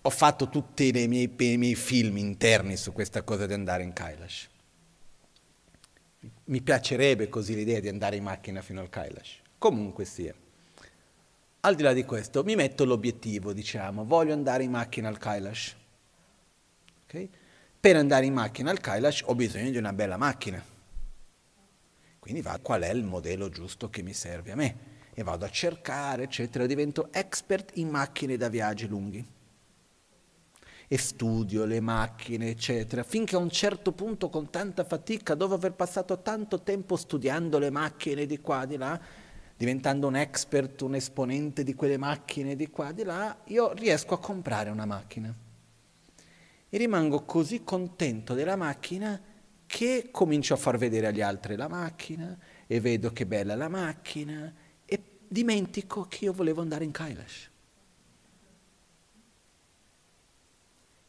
Ho 0.02 0.10
fatto 0.10 0.48
tutti 0.48 0.86
i 0.86 1.08
miei, 1.08 1.34
i 1.36 1.56
miei 1.56 1.74
film 1.74 2.18
interni 2.18 2.76
su 2.76 2.92
questa 2.92 3.22
cosa 3.22 3.46
di 3.46 3.52
andare 3.54 3.82
in 3.82 3.92
Kailash 3.92 4.50
mi 6.44 6.60
piacerebbe 6.60 7.28
così 7.28 7.54
l'idea 7.54 7.80
di 7.80 7.88
andare 7.88 8.16
in 8.16 8.22
macchina 8.22 8.62
fino 8.62 8.80
al 8.80 8.88
Kailash. 8.88 9.40
Comunque 9.58 10.04
sia. 10.04 10.34
Al 11.60 11.74
di 11.74 11.82
là 11.82 11.92
di 11.92 12.04
questo, 12.04 12.44
mi 12.44 12.54
metto 12.54 12.84
l'obiettivo, 12.84 13.52
diciamo, 13.52 14.04
voglio 14.04 14.32
andare 14.32 14.62
in 14.62 14.70
macchina 14.70 15.08
al 15.08 15.18
Kailash. 15.18 15.76
Okay? 17.06 17.30
Per 17.78 17.96
andare 17.96 18.26
in 18.26 18.34
macchina 18.34 18.70
al 18.70 18.80
Kailash 18.80 19.22
ho 19.26 19.34
bisogno 19.34 19.70
di 19.70 19.76
una 19.76 19.92
bella 19.92 20.16
macchina. 20.16 20.62
Quindi 22.18 22.42
vado 22.42 22.62
qual 22.62 22.82
è 22.82 22.90
il 22.90 23.04
modello 23.04 23.48
giusto 23.48 23.88
che 23.88 24.02
mi 24.02 24.12
serve 24.12 24.50
a 24.50 24.56
me 24.56 24.76
e 25.14 25.22
vado 25.22 25.44
a 25.44 25.48
cercare, 25.48 26.24
eccetera, 26.24 26.66
divento 26.66 27.08
expert 27.12 27.76
in 27.76 27.88
macchine 27.88 28.36
da 28.36 28.48
viaggi 28.48 28.88
lunghi. 28.88 29.24
e 30.88 30.98
studio 30.98 31.64
le 31.64 31.80
macchine, 31.80 32.50
eccetera, 32.50 33.02
finché 33.02 33.34
a 33.34 33.38
un 33.38 33.50
certo 33.50 33.92
punto 33.92 34.28
con 34.28 34.50
tanta 34.50 34.84
fatica, 34.84 35.34
dopo 35.34 35.54
aver 35.54 35.72
passato 35.72 36.20
tanto 36.22 36.62
tempo 36.62 36.96
studiando 36.96 37.58
le 37.58 37.70
macchine 37.70 38.24
di 38.24 38.40
qua, 38.40 38.66
di 38.66 38.76
là, 38.76 39.00
diventando 39.56 40.06
un 40.06 40.16
expert, 40.16 40.82
un 40.82 40.94
esponente 40.94 41.64
di 41.64 41.74
quelle 41.74 41.96
macchine 41.96 42.54
di 42.54 42.70
qua, 42.70 42.92
di 42.92 43.02
là, 43.02 43.36
io 43.46 43.72
riesco 43.72 44.14
a 44.14 44.18
comprare 44.18 44.70
una 44.70 44.86
macchina. 44.86 45.34
E 46.68 46.78
rimango 46.78 47.24
così 47.24 47.62
contento 47.64 48.34
della 48.34 48.56
macchina 48.56 49.20
che 49.66 50.08
comincio 50.10 50.54
a 50.54 50.56
far 50.56 50.78
vedere 50.78 51.08
agli 51.08 51.20
altri 51.20 51.56
la 51.56 51.68
macchina 51.68 52.36
e 52.66 52.80
vedo 52.80 53.12
che 53.12 53.26
bella 53.26 53.54
la 53.54 53.68
macchina 53.68 54.52
e 54.84 55.02
dimentico 55.26 56.06
che 56.08 56.24
io 56.24 56.32
volevo 56.32 56.60
andare 56.60 56.84
in 56.84 56.90
Kailash. 56.90 57.50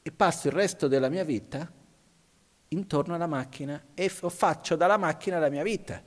e 0.07 0.11
passo 0.13 0.47
il 0.47 0.53
resto 0.53 0.87
della 0.87 1.09
mia 1.09 1.25
vita 1.25 1.69
intorno 2.69 3.15
alla 3.15 3.27
macchina 3.27 3.87
e 3.93 4.07
faccio 4.07 4.77
dalla 4.77 4.95
macchina 4.95 5.37
la 5.37 5.49
mia 5.49 5.63
vita. 5.63 6.01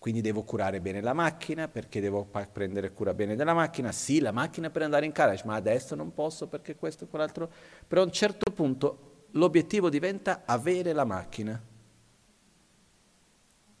Quindi 0.00 0.22
devo 0.22 0.44
curare 0.44 0.80
bene 0.80 1.02
la 1.02 1.12
macchina 1.12 1.68
perché 1.68 2.00
devo 2.00 2.24
prendere 2.50 2.90
cura 2.90 3.12
bene 3.12 3.36
della 3.36 3.52
macchina. 3.52 3.92
Sì, 3.92 4.18
la 4.20 4.32
macchina 4.32 4.70
per 4.70 4.80
andare 4.80 5.04
in 5.04 5.12
garage, 5.12 5.44
ma 5.44 5.56
adesso 5.56 5.94
non 5.94 6.14
posso 6.14 6.46
perché 6.46 6.74
questo 6.74 7.04
e 7.04 7.06
quell'altro. 7.06 7.52
Però 7.86 8.00
a 8.00 8.06
un 8.06 8.10
certo 8.10 8.50
punto 8.50 9.26
l'obiettivo 9.32 9.90
diventa 9.90 10.44
avere 10.46 10.94
la 10.94 11.04
macchina 11.04 11.62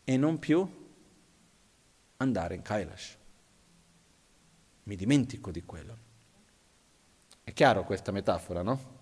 e 0.04 0.16
non 0.18 0.38
più 0.38 0.68
andare 2.18 2.54
in 2.54 2.60
Kailash. 2.60 3.16
Mi 4.82 4.96
dimentico 4.96 5.50
di 5.50 5.64
quello. 5.64 5.96
È 7.42 7.50
chiaro 7.54 7.82
questa 7.84 8.12
metafora, 8.12 8.60
no? 8.60 8.98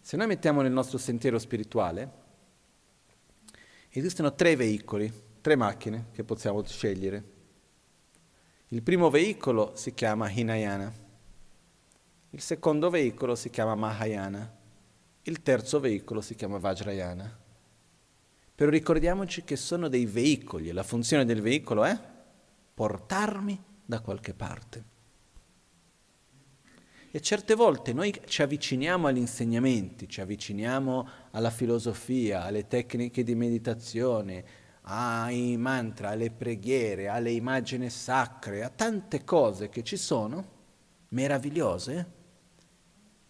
Se 0.00 0.16
noi 0.16 0.28
mettiamo 0.28 0.62
nel 0.62 0.70
nostro 0.70 0.96
sentiero 0.96 1.40
spirituale, 1.40 2.12
esistono 3.88 4.32
tre 4.36 4.54
veicoli, 4.54 5.26
tre 5.40 5.56
macchine 5.56 6.06
che 6.12 6.24
possiamo 6.24 6.62
scegliere. 6.64 7.36
Il 8.68 8.82
primo 8.82 9.10
veicolo 9.10 9.72
si 9.74 9.94
chiama 9.94 10.30
Hinayana, 10.30 10.92
il 12.30 12.40
secondo 12.42 12.90
veicolo 12.90 13.34
si 13.34 13.48
chiama 13.48 13.74
Mahayana, 13.74 14.56
il 15.22 15.42
terzo 15.42 15.80
veicolo 15.80 16.20
si 16.20 16.34
chiama 16.34 16.58
Vajrayana. 16.58 17.38
Però 18.54 18.70
ricordiamoci 18.70 19.44
che 19.44 19.56
sono 19.56 19.88
dei 19.88 20.04
veicoli 20.04 20.68
e 20.68 20.72
la 20.72 20.82
funzione 20.82 21.24
del 21.24 21.40
veicolo 21.40 21.84
è 21.84 21.98
portarmi 22.74 23.62
da 23.84 24.00
qualche 24.00 24.34
parte. 24.34 24.84
E 27.10 27.20
certe 27.20 27.54
volte 27.54 27.94
noi 27.94 28.14
ci 28.26 28.42
avviciniamo 28.42 29.06
agli 29.06 29.16
insegnamenti, 29.16 30.08
ci 30.08 30.20
avviciniamo 30.20 31.08
alla 31.30 31.50
filosofia, 31.50 32.42
alle 32.42 32.66
tecniche 32.66 33.22
di 33.22 33.34
meditazione, 33.34 34.44
ai 34.90 35.56
mantra, 35.56 36.10
alle 36.10 36.30
preghiere, 36.30 37.08
alle 37.08 37.30
immagini 37.30 37.90
sacre, 37.90 38.64
a 38.64 38.70
tante 38.70 39.24
cose 39.24 39.68
che 39.68 39.82
ci 39.82 39.96
sono, 39.96 40.56
meravigliose, 41.08 42.06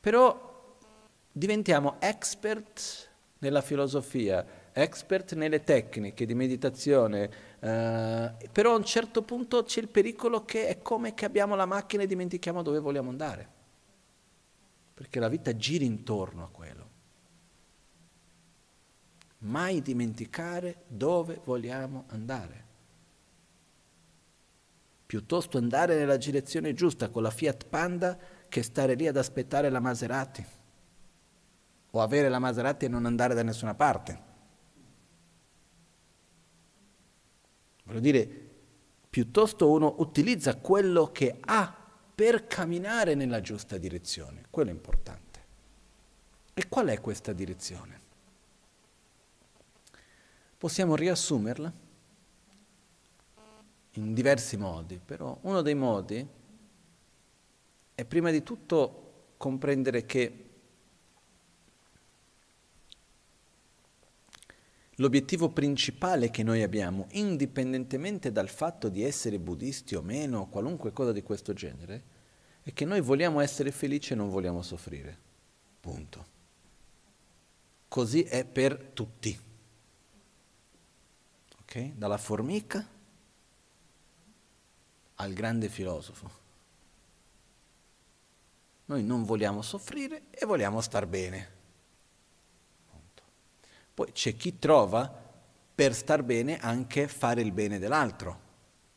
però 0.01 0.77
diventiamo 1.31 1.97
expert 1.99 3.11
nella 3.39 3.61
filosofia, 3.61 4.45
expert 4.73 5.35
nelle 5.35 5.65
tecniche 5.65 6.27
di 6.27 6.35
meditazione, 6.35 7.31
eh, 7.61 8.33
però 8.53 8.73
a 8.73 8.77
un 8.77 8.85
certo 8.85 9.23
punto 9.23 9.63
c'è 9.63 9.81
il 9.81 9.89
pericolo 9.89 10.45
che 10.45 10.69
è 10.69 10.81
come 10.81 11.15
che 11.15 11.25
abbiamo 11.25 11.55
la 11.55 11.67
macchina 11.67 12.03
e 12.03 12.07
dimentichiamo 12.07 12.63
dove 12.63 12.79
vogliamo 12.79 13.11
andare 13.11 13.57
perché 14.99 15.21
la 15.21 15.29
vita 15.29 15.55
gira 15.55 15.85
intorno 15.85 16.43
a 16.43 16.49
quello. 16.49 16.88
Mai 19.39 19.81
dimenticare 19.83 20.83
dove 20.89 21.41
vogliamo 21.45 22.05
andare. 22.09 22.67
Piuttosto 25.07 25.59
andare 25.59 25.97
nella 25.97 26.17
direzione 26.17 26.75
giusta 26.75 27.09
con 27.09 27.23
la 27.23 27.31
Fiat 27.31 27.67
Panda 27.67 28.19
che 28.49 28.63
stare 28.63 28.95
lì 28.95 29.07
ad 29.07 29.17
aspettare 29.17 29.71
la 29.71 29.81
Maserati 29.81 30.45
o 31.91 32.01
avere 32.01 32.29
la 32.29 32.39
Maserati 32.39 32.85
e 32.85 32.89
non 32.89 33.07
andare 33.07 33.35
da 33.35 33.43
nessuna 33.43 33.75
parte. 33.75 34.27
Voglio 37.85 38.01
dire, 38.01 38.29
piuttosto 39.09 39.71
uno 39.71 39.95
utilizza 39.99 40.57
quello 40.57 41.11
che 41.11 41.39
ha 41.41 41.75
per 42.15 42.47
camminare 42.47 43.15
nella 43.15 43.41
giusta 43.41 43.79
direzione. 43.79 44.45
Quello 44.51 44.69
è 44.69 44.73
importante. 44.73 45.41
E 46.53 46.69
qual 46.69 46.89
è 46.89 47.01
questa 47.01 47.33
direzione? 47.33 47.98
Possiamo 50.59 50.97
riassumerla 50.97 51.73
in 53.93 54.13
diversi 54.13 54.57
modi, 54.57 55.01
però 55.03 55.39
uno 55.43 55.63
dei 55.63 55.75
modi 55.75 56.27
è 57.95 58.05
prima 58.05 58.31
di 58.31 58.43
tutto 58.43 59.33
comprendere 59.37 60.05
che 60.05 60.43
L'obiettivo 65.01 65.51
principale 65.51 66.29
che 66.29 66.43
noi 66.43 66.63
abbiamo, 66.65 67.07
indipendentemente 67.13 68.33
dal 68.33 68.49
fatto 68.49 68.89
di 68.89 69.05
essere 69.05 69.39
buddisti 69.39 69.95
o 69.95 70.03
meno, 70.03 70.49
qualunque 70.49 70.93
cosa 70.93 71.13
di 71.13 71.23
questo 71.23 71.53
genere, 71.53 72.03
è 72.63 72.73
che 72.73 72.85
noi 72.85 73.01
vogliamo 73.01 73.39
essere 73.39 73.71
felici 73.71 74.13
e 74.13 74.17
non 74.17 74.29
vogliamo 74.29 74.61
soffrire. 74.61 75.17
Punto. 75.79 76.27
Così 77.87 78.25
è 78.25 78.45
per 78.45 78.91
tutti. 78.93 79.48
Ok? 81.69 81.93
Dalla 81.97 82.17
formica 82.17 82.83
al 85.17 85.33
grande 85.35 85.69
filosofo. 85.69 86.31
Noi 88.87 89.05
non 89.05 89.25
vogliamo 89.25 89.61
soffrire 89.61 90.23
e 90.31 90.47
vogliamo 90.47 90.81
star 90.81 91.07
bene. 91.07 91.57
Poi 93.93 94.13
c'è 94.13 94.35
chi 94.35 94.59
trova 94.59 95.13
per 95.75 95.95
star 95.95 96.23
bene 96.23 96.59
anche 96.59 97.07
fare 97.07 97.43
il 97.43 97.53
bene 97.53 97.79
dell'altro, 97.79 98.41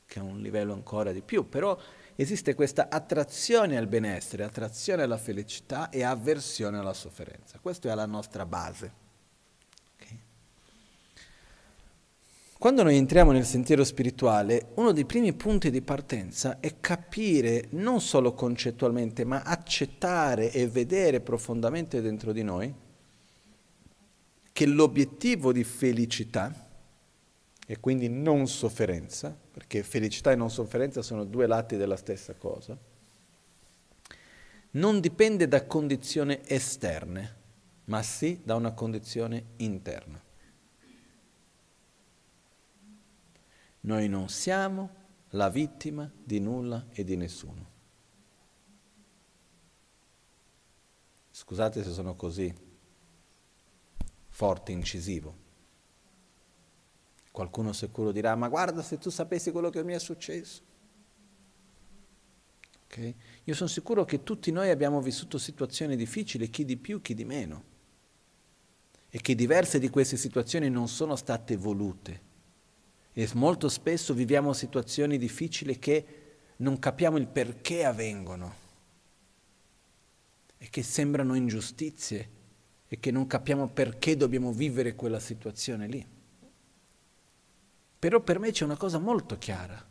che 0.05 0.19
è 0.19 0.21
un 0.21 0.39
livello 0.39 0.71
ancora 0.71 1.11
di 1.11 1.21
più, 1.21 1.49
però 1.49 1.77
esiste 2.15 2.53
questa 2.53 2.87
attrazione 2.89 3.75
al 3.75 3.87
benessere, 3.87 4.45
attrazione 4.45 5.03
alla 5.03 5.17
felicità 5.17 5.89
e 5.89 6.03
avversione 6.03 6.77
alla 6.77 6.93
sofferenza. 6.93 7.59
Questa 7.59 7.91
è 7.91 7.95
la 7.95 8.05
nostra 8.05 8.45
base. 8.45 9.00
Quando 12.61 12.83
noi 12.83 12.95
entriamo 12.95 13.31
nel 13.31 13.43
sentiero 13.43 13.83
spirituale, 13.83 14.67
uno 14.75 14.91
dei 14.91 15.05
primi 15.05 15.33
punti 15.33 15.71
di 15.71 15.81
partenza 15.81 16.59
è 16.59 16.79
capire 16.79 17.69
non 17.71 17.99
solo 18.01 18.35
concettualmente, 18.35 19.25
ma 19.25 19.41
accettare 19.41 20.51
e 20.51 20.67
vedere 20.67 21.21
profondamente 21.21 22.01
dentro 22.01 22.31
di 22.31 22.43
noi 22.43 22.71
che 24.53 24.65
l'obiettivo 24.67 25.51
di 25.51 25.63
felicità, 25.63 26.69
e 27.65 27.79
quindi 27.79 28.07
non 28.09 28.47
sofferenza, 28.47 29.35
perché 29.51 29.81
felicità 29.81 30.31
e 30.31 30.35
non 30.35 30.51
sofferenza 30.51 31.01
sono 31.01 31.23
due 31.23 31.47
lati 31.47 31.77
della 31.77 31.97
stessa 31.97 32.35
cosa, 32.35 32.77
non 34.73 34.99
dipende 34.99 35.47
da 35.47 35.65
condizioni 35.65 36.39
esterne, 36.45 37.35
ma 37.85 38.03
sì 38.03 38.39
da 38.43 38.53
una 38.53 38.73
condizione 38.73 39.45
interna. 39.55 40.29
Noi 43.81 44.07
non 44.07 44.29
siamo 44.29 44.99
la 45.29 45.49
vittima 45.49 46.11
di 46.23 46.39
nulla 46.39 46.87
e 46.91 47.03
di 47.03 47.15
nessuno. 47.15 47.69
Scusate 51.31 51.83
se 51.83 51.91
sono 51.91 52.15
così 52.15 52.53
forte, 54.27 54.71
incisivo. 54.71 55.35
Qualcuno 57.31 57.73
sicuro 57.73 58.11
dirà, 58.11 58.35
ma 58.35 58.49
guarda 58.49 58.81
se 58.81 58.97
tu 58.97 59.09
sapessi 59.09 59.51
quello 59.51 59.69
che 59.69 59.83
mi 59.83 59.93
è 59.93 59.99
successo. 59.99 60.61
Okay? 62.85 63.15
Io 63.45 63.55
sono 63.55 63.69
sicuro 63.69 64.03
che 64.03 64.23
tutti 64.23 64.51
noi 64.51 64.69
abbiamo 64.69 65.01
vissuto 65.01 65.37
situazioni 65.37 65.95
difficili, 65.95 66.49
chi 66.49 66.65
di 66.65 66.77
più, 66.77 67.01
chi 67.01 67.13
di 67.13 67.23
meno, 67.23 67.63
e 69.09 69.21
che 69.21 69.33
diverse 69.33 69.79
di 69.79 69.89
queste 69.89 70.17
situazioni 70.17 70.69
non 70.69 70.87
sono 70.87 71.15
state 71.15 71.55
volute. 71.55 72.29
E 73.13 73.29
molto 73.33 73.67
spesso 73.67 74.13
viviamo 74.13 74.53
situazioni 74.53 75.17
difficili 75.17 75.77
che 75.77 76.05
non 76.57 76.79
capiamo 76.79 77.17
il 77.17 77.27
perché 77.27 77.83
avvengono 77.83 78.55
e 80.57 80.69
che 80.69 80.83
sembrano 80.83 81.35
ingiustizie 81.35 82.29
e 82.87 82.99
che 82.99 83.11
non 83.11 83.27
capiamo 83.27 83.67
perché 83.69 84.15
dobbiamo 84.15 84.51
vivere 84.51 84.95
quella 84.95 85.19
situazione 85.19 85.87
lì. 85.87 86.07
Però 87.99 88.19
per 88.21 88.39
me 88.39 88.51
c'è 88.51 88.63
una 88.63 88.77
cosa 88.77 88.97
molto 88.97 89.37
chiara. 89.37 89.87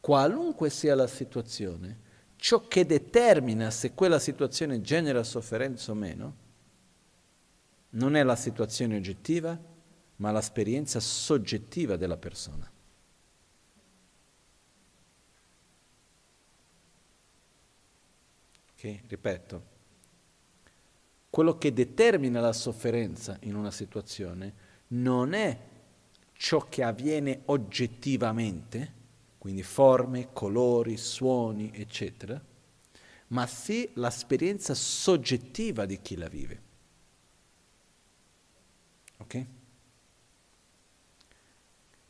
Qualunque 0.00 0.70
sia 0.70 0.94
la 0.94 1.06
situazione, 1.06 2.00
ciò 2.36 2.68
che 2.68 2.86
determina 2.86 3.70
se 3.70 3.94
quella 3.94 4.18
situazione 4.18 4.80
genera 4.80 5.22
sofferenza 5.22 5.92
o 5.92 5.94
meno 5.94 6.36
non 7.90 8.16
è 8.16 8.22
la 8.22 8.36
situazione 8.36 8.96
oggettiva, 8.96 9.58
ma 10.16 10.32
l'esperienza 10.32 11.00
soggettiva 11.00 11.96
della 11.96 12.16
persona. 12.16 12.70
Ok, 18.72 19.00
ripeto, 19.06 19.72
quello 21.30 21.56
che 21.58 21.72
determina 21.72 22.40
la 22.40 22.52
sofferenza 22.52 23.38
in 23.40 23.54
una 23.54 23.70
situazione 23.70 24.54
non 24.88 25.32
è 25.32 25.58
ciò 26.32 26.68
che 26.68 26.82
avviene 26.82 27.42
oggettivamente, 27.46 28.92
quindi 29.38 29.62
forme, 29.62 30.32
colori, 30.32 30.96
suoni, 30.96 31.72
eccetera, 31.74 32.40
ma 33.28 33.46
sì 33.46 33.90
l'esperienza 33.94 34.74
soggettiva 34.74 35.86
di 35.86 36.00
chi 36.00 36.16
la 36.16 36.28
vive. 36.28 36.62
Ok? 39.18 39.46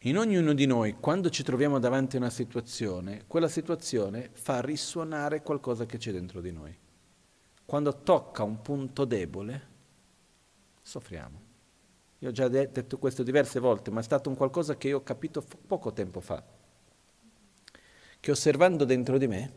In 0.06 0.18
ognuno 0.18 0.52
di 0.52 0.66
noi, 0.66 0.96
quando 1.00 1.30
ci 1.30 1.42
troviamo 1.42 1.78
davanti 1.78 2.16
a 2.16 2.18
una 2.18 2.28
situazione, 2.28 3.24
quella 3.26 3.48
situazione 3.48 4.28
fa 4.34 4.60
risuonare 4.60 5.40
qualcosa 5.40 5.86
che 5.86 5.96
c'è 5.96 6.12
dentro 6.12 6.42
di 6.42 6.52
noi. 6.52 6.76
Quando 7.64 8.02
tocca 8.02 8.42
un 8.42 8.60
punto 8.60 9.06
debole, 9.06 9.66
soffriamo. 10.82 11.40
Io 12.18 12.28
ho 12.28 12.32
già 12.32 12.48
detto 12.48 12.98
questo 12.98 13.22
diverse 13.22 13.60
volte, 13.60 13.90
ma 13.90 14.00
è 14.00 14.02
stato 14.02 14.28
un 14.28 14.36
qualcosa 14.36 14.76
che 14.76 14.88
io 14.88 14.98
ho 14.98 15.02
capito 15.02 15.42
poco 15.66 15.94
tempo 15.94 16.20
fa. 16.20 16.44
Che 18.20 18.30
osservando 18.30 18.84
dentro 18.84 19.16
di 19.16 19.26
me, 19.26 19.52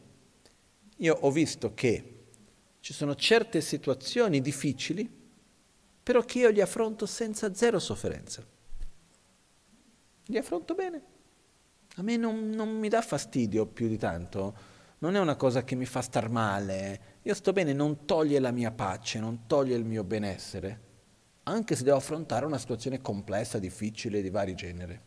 io 0.95 1.13
ho 1.13 1.29
visto 1.29 1.73
che 1.73 2.19
ci 2.79 2.93
sono 2.93 3.15
certe 3.15 3.59
situazioni 3.59 4.39
difficili, 4.39 5.11
però 6.01 6.21
che 6.21 6.39
io 6.39 6.49
li 6.51 6.61
affronto 6.61 7.05
senza 7.05 7.53
zero 7.53 7.79
sofferenza. 7.79 8.55
Li 10.27 10.37
affronto 10.37 10.73
bene. 10.75 11.01
A 11.95 12.01
me 12.01 12.17
non, 12.17 12.49
non 12.49 12.69
mi 12.77 12.89
dà 12.89 13.01
fastidio 13.01 13.65
più 13.65 13.87
di 13.87 13.97
tanto 13.97 14.75
non 14.99 15.15
è 15.15 15.19
una 15.19 15.35
cosa 15.35 15.63
che 15.63 15.75
mi 15.75 15.85
fa 15.85 16.01
star 16.01 16.29
male. 16.29 16.99
Io 17.23 17.33
sto 17.33 17.51
bene, 17.51 17.73
non 17.73 18.05
toglie 18.05 18.39
la 18.39 18.51
mia 18.51 18.71
pace, 18.71 19.19
non 19.19 19.45
toglie 19.45 19.75
il 19.75 19.85
mio 19.85 20.03
benessere, 20.03 20.81
anche 21.43 21.75
se 21.75 21.83
devo 21.83 21.97
affrontare 21.97 22.45
una 22.45 22.57
situazione 22.57 23.01
complessa, 23.01 23.59
difficile, 23.59 24.21
di 24.21 24.29
vari 24.29 24.55
generi. 24.55 24.99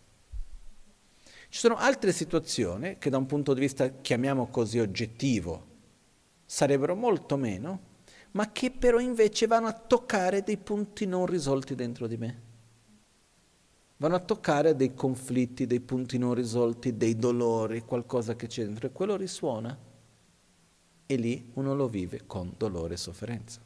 Ci 1.49 1.59
sono 1.59 1.77
altre 1.77 2.13
situazioni 2.13 2.99
che 2.99 3.11
da 3.11 3.17
un 3.17 3.27
punto 3.27 3.55
di 3.55 3.61
vista, 3.61 3.89
chiamiamo 3.89 4.47
così, 4.49 4.79
oggettivo, 4.79 5.67
sarebbero 6.45 6.95
molto 6.95 7.37
meno, 7.37 7.89
ma 8.33 8.53
che 8.53 8.71
però 8.71 9.01
invece 9.01 9.49
vanno 9.49 9.67
a 9.67 9.73
toccare 9.73 10.45
dei 10.45 10.59
punti 10.59 11.07
non 11.07 11.27
risolti 11.27 11.75
dentro 11.75 12.07
di 12.07 12.17
me. 12.17 12.49
Vanno 14.01 14.15
a 14.15 14.21
toccare 14.21 14.77
dei 14.77 14.95
conflitti, 14.95 15.67
dei 15.67 15.81
punti 15.81 16.17
non 16.17 16.33
risolti, 16.33 16.97
dei 16.97 17.17
dolori, 17.17 17.83
qualcosa 17.83 18.35
che 18.35 18.47
c'è 18.47 18.65
dentro 18.65 18.87
e 18.87 18.93
quello 18.93 19.15
risuona. 19.15 19.79
E 21.05 21.17
lì 21.17 21.51
uno 21.55 21.75
lo 21.75 21.87
vive 21.87 22.23
con 22.25 22.55
dolore 22.57 22.95
e 22.95 22.97
sofferenza. 22.97 23.61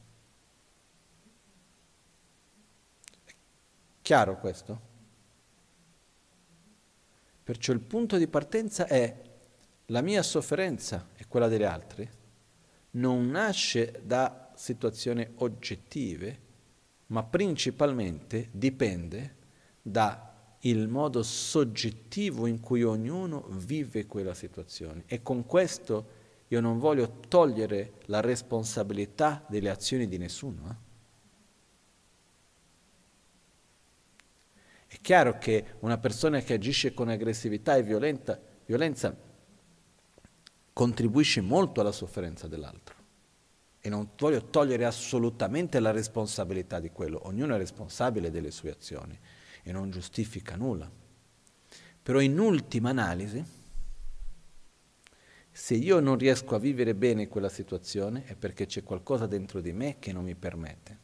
Chiaro 4.02 4.40
questo? 4.40 4.80
Perciò 7.44 7.72
il 7.72 7.80
punto 7.80 8.16
di 8.16 8.26
partenza 8.26 8.88
è 8.88 9.22
la 9.86 10.00
mia 10.00 10.22
sofferenza 10.24 11.10
e 11.14 11.26
quella 11.28 11.46
degli 11.46 11.62
altri 11.62 12.10
non 12.92 13.28
nasce 13.28 14.02
da 14.04 14.50
situazioni 14.56 15.24
oggettive, 15.36 16.40
ma 17.06 17.22
principalmente 17.22 18.48
dipende 18.50 19.42
da 19.86 20.32
il 20.60 20.88
modo 20.88 21.22
soggettivo 21.22 22.46
in 22.46 22.58
cui 22.60 22.82
ognuno 22.82 23.46
vive 23.50 24.06
quella 24.06 24.32
situazione. 24.32 25.02
E 25.06 25.22
con 25.22 25.44
questo 25.44 26.22
io 26.48 26.60
non 26.60 26.78
voglio 26.78 27.20
togliere 27.28 27.94
la 28.06 28.20
responsabilità 28.20 29.44
delle 29.46 29.68
azioni 29.68 30.08
di 30.08 30.16
nessuno. 30.16 30.70
Eh? 30.70 30.82
È 34.86 34.98
chiaro 35.02 35.36
che 35.36 35.74
una 35.80 35.98
persona 35.98 36.40
che 36.40 36.54
agisce 36.54 36.94
con 36.94 37.10
aggressività 37.10 37.76
e 37.76 37.82
violenta, 37.82 38.40
violenza 38.64 39.14
contribuisce 40.72 41.42
molto 41.42 41.82
alla 41.82 41.92
sofferenza 41.92 42.48
dell'altro. 42.48 43.02
E 43.80 43.90
non 43.90 44.08
voglio 44.16 44.46
togliere 44.46 44.86
assolutamente 44.86 45.78
la 45.78 45.90
responsabilità 45.90 46.80
di 46.80 46.90
quello, 46.90 47.20
ognuno 47.24 47.54
è 47.54 47.58
responsabile 47.58 48.30
delle 48.30 48.50
sue 48.50 48.70
azioni 48.70 49.18
e 49.64 49.72
non 49.72 49.90
giustifica 49.90 50.54
nulla. 50.54 50.88
Però 52.02 52.20
in 52.20 52.38
ultima 52.38 52.90
analisi, 52.90 53.42
se 55.50 55.74
io 55.74 56.00
non 56.00 56.16
riesco 56.16 56.54
a 56.54 56.58
vivere 56.58 56.94
bene 56.94 57.28
quella 57.28 57.48
situazione 57.48 58.24
è 58.26 58.36
perché 58.36 58.66
c'è 58.66 58.82
qualcosa 58.82 59.26
dentro 59.26 59.60
di 59.60 59.72
me 59.72 59.98
che 59.98 60.12
non 60.12 60.24
mi 60.24 60.34
permette. 60.34 60.98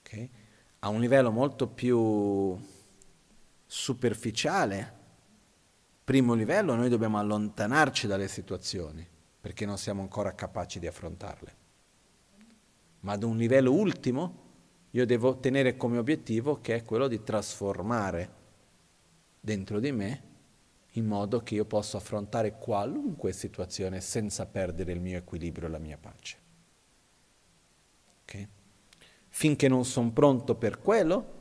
Okay? 0.00 0.30
A 0.80 0.88
un 0.88 1.00
livello 1.00 1.30
molto 1.32 1.66
più 1.66 2.56
superficiale, 3.66 4.94
primo 6.04 6.34
livello, 6.34 6.74
noi 6.74 6.88
dobbiamo 6.88 7.18
allontanarci 7.18 8.06
dalle 8.06 8.28
situazioni 8.28 9.06
perché 9.40 9.66
non 9.66 9.76
siamo 9.76 10.02
ancora 10.02 10.34
capaci 10.34 10.78
di 10.78 10.86
affrontarle. 10.86 11.56
Ma 13.00 13.12
ad 13.12 13.22
un 13.22 13.36
livello 13.36 13.72
ultimo, 13.72 14.47
io 14.90 15.06
devo 15.06 15.38
tenere 15.38 15.76
come 15.76 15.98
obiettivo 15.98 16.60
che 16.60 16.76
è 16.76 16.82
quello 16.82 17.08
di 17.08 17.22
trasformare 17.22 18.36
dentro 19.40 19.80
di 19.80 19.92
me 19.92 20.22
in 20.92 21.06
modo 21.06 21.42
che 21.42 21.54
io 21.54 21.64
possa 21.64 21.98
affrontare 21.98 22.58
qualunque 22.58 23.32
situazione 23.32 24.00
senza 24.00 24.46
perdere 24.46 24.92
il 24.92 25.00
mio 25.00 25.18
equilibrio 25.18 25.68
e 25.68 25.70
la 25.70 25.78
mia 25.78 25.98
pace. 25.98 26.36
Okay? 28.22 28.48
Finché 29.28 29.68
non 29.68 29.84
sono 29.84 30.10
pronto 30.10 30.54
per 30.56 30.80
quello, 30.80 31.36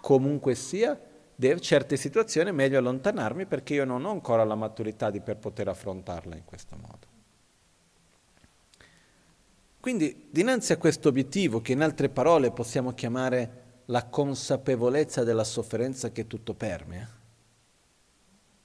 comunque 0.00 0.54
sia, 0.54 0.98
in 1.38 1.60
certe 1.60 1.96
situazioni 1.96 2.48
è 2.48 2.52
meglio 2.52 2.78
allontanarmi 2.78 3.46
perché 3.46 3.74
io 3.74 3.84
non 3.84 4.04
ho 4.04 4.10
ancora 4.10 4.44
la 4.44 4.54
maturità 4.54 5.10
di 5.10 5.20
per 5.20 5.36
poter 5.36 5.68
affrontarla 5.68 6.36
in 6.36 6.44
questo 6.44 6.76
modo. 6.76 7.15
Quindi 9.86 10.26
dinanzi 10.32 10.72
a 10.72 10.78
questo 10.78 11.10
obiettivo, 11.10 11.60
che 11.60 11.70
in 11.70 11.80
altre 11.80 12.08
parole 12.08 12.50
possiamo 12.50 12.92
chiamare 12.92 13.82
la 13.84 14.06
consapevolezza 14.06 15.22
della 15.22 15.44
sofferenza 15.44 16.10
che 16.10 16.26
tutto 16.26 16.54
permea, 16.54 17.08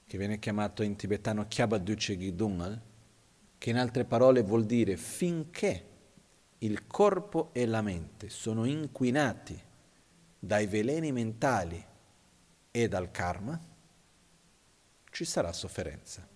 che 0.04 0.18
viene 0.18 0.40
chiamato 0.40 0.82
in 0.82 0.96
tibetano 0.96 1.46
Kyabaduche 1.46 2.18
Gidungal, 2.18 2.82
che 3.56 3.70
in 3.70 3.78
altre 3.78 4.04
parole 4.04 4.42
vuol 4.42 4.64
dire 4.64 4.96
finché 4.96 5.86
il 6.58 6.88
corpo 6.88 7.50
e 7.52 7.66
la 7.66 7.82
mente 7.82 8.28
sono 8.28 8.64
inquinati 8.64 9.56
dai 10.40 10.66
veleni 10.66 11.12
mentali 11.12 11.86
e 12.68 12.88
dal 12.88 13.12
karma, 13.12 13.60
ci 15.08 15.24
sarà 15.24 15.52
sofferenza. 15.52 16.31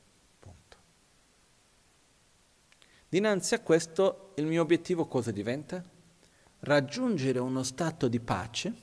Dinanzi 3.08 3.54
a 3.54 3.60
questo 3.60 4.32
il 4.36 4.46
mio 4.46 4.62
obiettivo 4.62 5.06
cosa 5.06 5.30
diventa? 5.30 5.82
Raggiungere 6.60 7.38
uno 7.38 7.62
stato 7.62 8.08
di 8.08 8.20
pace 8.20 8.74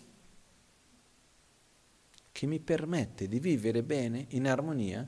che 2.31 2.45
mi 2.45 2.59
permette 2.59 3.27
di 3.27 3.39
vivere 3.39 3.83
bene, 3.83 4.25
in 4.29 4.47
armonia, 4.47 5.07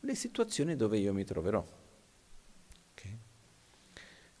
le 0.00 0.14
situazioni 0.14 0.76
dove 0.76 0.98
io 0.98 1.12
mi 1.12 1.24
troverò. 1.24 1.64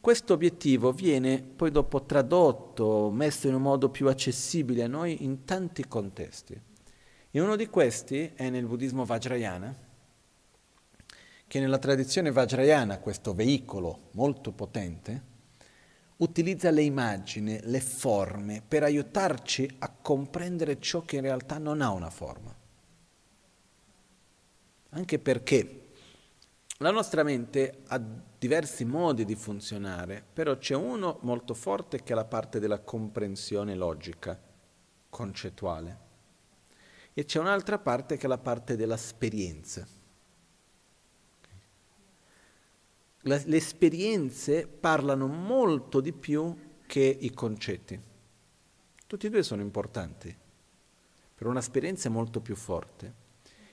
Questo 0.06 0.34
obiettivo 0.34 0.92
viene 0.92 1.42
poi 1.42 1.72
dopo 1.72 2.04
tradotto, 2.04 3.10
messo 3.10 3.48
in 3.48 3.54
un 3.54 3.62
modo 3.62 3.88
più 3.88 4.06
accessibile 4.06 4.84
a 4.84 4.86
noi 4.86 5.24
in 5.24 5.44
tanti 5.44 5.84
contesti. 5.88 6.56
E 7.28 7.40
uno 7.40 7.56
di 7.56 7.66
questi 7.66 8.30
è 8.36 8.48
nel 8.48 8.66
buddismo 8.66 9.04
Vajrayana, 9.04 9.76
che 11.48 11.60
nella 11.60 11.78
tradizione 11.78 12.32
vajrayana, 12.32 12.98
questo 12.98 13.34
veicolo 13.34 14.08
molto 14.12 14.52
potente, 14.52 15.34
utilizza 16.16 16.70
le 16.70 16.82
immagini, 16.82 17.60
le 17.62 17.80
forme 17.80 18.62
per 18.66 18.82
aiutarci 18.82 19.76
a 19.78 19.90
comprendere 19.90 20.80
ciò 20.80 21.02
che 21.02 21.16
in 21.16 21.22
realtà 21.22 21.58
non 21.58 21.82
ha 21.82 21.90
una 21.90 22.10
forma. 22.10 22.54
Anche 24.90 25.18
perché 25.18 25.80
la 26.78 26.90
nostra 26.90 27.22
mente 27.22 27.82
ha 27.86 28.00
diversi 28.38 28.84
modi 28.84 29.24
di 29.24 29.34
funzionare, 29.34 30.24
però 30.32 30.58
c'è 30.58 30.74
uno 30.74 31.18
molto 31.22 31.54
forte 31.54 32.02
che 32.02 32.12
è 32.12 32.16
la 32.16 32.24
parte 32.24 32.58
della 32.58 32.80
comprensione 32.80 33.74
logica, 33.74 34.38
concettuale, 35.08 35.98
e 37.14 37.24
c'è 37.24 37.38
un'altra 37.38 37.78
parte 37.78 38.16
che 38.16 38.26
è 38.26 38.28
la 38.28 38.38
parte 38.38 38.76
dell'esperienza. 38.76 39.86
Le 43.26 43.56
esperienze 43.56 44.68
parlano 44.68 45.26
molto 45.26 46.00
di 46.00 46.12
più 46.12 46.56
che 46.86 47.16
i 47.20 47.32
concetti. 47.32 47.98
Tutti 49.06 49.26
e 49.26 49.30
due 49.30 49.42
sono 49.42 49.62
importanti, 49.62 50.34
però 51.34 51.50
un'esperienza 51.50 52.08
è 52.08 52.12
molto 52.12 52.40
più 52.40 52.54
forte. 52.54 53.24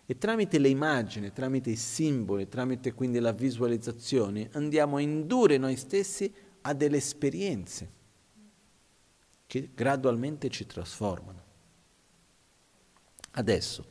E 0.05 0.17
tramite 0.17 0.57
le 0.57 0.69
immagini, 0.69 1.31
tramite 1.31 1.69
i 1.69 1.75
simboli, 1.75 2.49
tramite 2.49 2.93
quindi 2.93 3.19
la 3.19 3.31
visualizzazione, 3.31 4.49
andiamo 4.53 4.97
a 4.97 5.01
indurre 5.01 5.57
noi 5.57 5.77
stessi 5.77 6.33
a 6.61 6.73
delle 6.73 6.97
esperienze 6.97 8.01
che 9.45 9.69
gradualmente 9.73 10.49
ci 10.49 10.65
trasformano. 10.65 11.41
Adesso, 13.31 13.85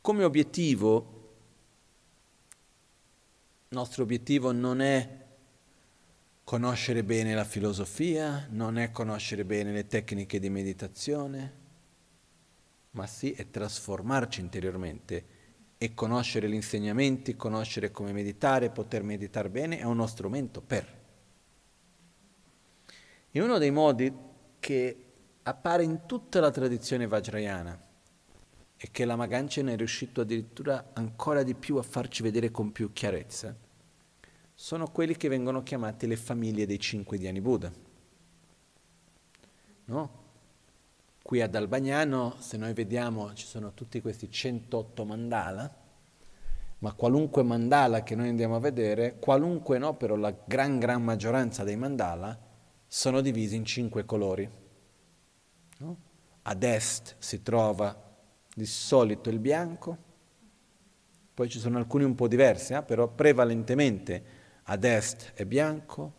come 0.00 0.24
obiettivo, 0.24 1.17
il 3.70 3.76
nostro 3.76 4.02
obiettivo 4.02 4.50
non 4.50 4.80
è 4.80 5.26
conoscere 6.42 7.04
bene 7.04 7.34
la 7.34 7.44
filosofia, 7.44 8.46
non 8.48 8.78
è 8.78 8.90
conoscere 8.90 9.44
bene 9.44 9.72
le 9.72 9.86
tecniche 9.86 10.40
di 10.40 10.48
meditazione, 10.48 11.52
ma 12.92 13.06
sì 13.06 13.32
è 13.32 13.50
trasformarci 13.50 14.40
interiormente 14.40 15.36
e 15.76 15.92
conoscere 15.92 16.48
gli 16.48 16.54
insegnamenti, 16.54 17.36
conoscere 17.36 17.90
come 17.90 18.12
meditare, 18.12 18.70
poter 18.70 19.02
meditare 19.02 19.50
bene 19.50 19.78
è 19.78 19.84
uno 19.84 20.06
strumento 20.06 20.62
per. 20.62 20.96
E 23.30 23.42
uno 23.42 23.58
dei 23.58 23.70
modi 23.70 24.10
che 24.58 25.04
appare 25.42 25.82
in 25.82 26.06
tutta 26.06 26.40
la 26.40 26.50
tradizione 26.50 27.06
vajrayana 27.06 27.87
e 28.80 28.88
che 28.92 29.04
la 29.04 29.16
Maganchen 29.16 29.66
è 29.66 29.76
riuscito 29.76 30.20
addirittura 30.20 30.90
ancora 30.92 31.42
di 31.42 31.54
più 31.54 31.76
a 31.76 31.82
farci 31.82 32.22
vedere 32.22 32.52
con 32.52 32.70
più 32.70 32.92
chiarezza, 32.92 33.54
sono 34.54 34.90
quelli 34.90 35.16
che 35.16 35.28
vengono 35.28 35.64
chiamati 35.64 36.06
le 36.06 36.16
famiglie 36.16 36.64
dei 36.64 36.78
cinque 36.78 37.18
Dhyani 37.18 37.40
Buddha. 37.40 37.72
No? 39.86 40.26
Qui 41.20 41.40
ad 41.42 41.54
Albagnano, 41.54 42.36
se 42.38 42.56
noi 42.56 42.72
vediamo, 42.72 43.34
ci 43.34 43.46
sono 43.46 43.74
tutti 43.74 44.00
questi 44.00 44.30
108 44.30 45.04
mandala, 45.04 45.76
ma 46.78 46.92
qualunque 46.92 47.42
mandala 47.42 48.04
che 48.04 48.14
noi 48.14 48.28
andiamo 48.28 48.54
a 48.56 48.60
vedere, 48.60 49.18
qualunque 49.18 49.78
no, 49.78 49.96
però 49.96 50.14
la 50.14 50.34
gran 50.46 50.78
gran 50.78 51.02
maggioranza 51.02 51.64
dei 51.64 51.76
mandala 51.76 52.38
sono 52.86 53.20
divisi 53.20 53.56
in 53.56 53.64
cinque 53.64 54.04
colori. 54.04 54.48
No? 55.78 55.96
Ad 56.42 56.62
est 56.62 57.16
si 57.18 57.42
trova 57.42 58.07
di 58.58 58.66
solito 58.66 59.30
il 59.30 59.38
bianco, 59.38 59.96
poi 61.32 61.48
ci 61.48 61.60
sono 61.60 61.78
alcuni 61.78 62.02
un 62.02 62.16
po' 62.16 62.26
diversi, 62.26 62.72
eh? 62.72 62.82
però 62.82 63.06
prevalentemente 63.06 64.24
ad 64.64 64.82
est 64.82 65.34
è 65.34 65.44
bianco, 65.44 66.12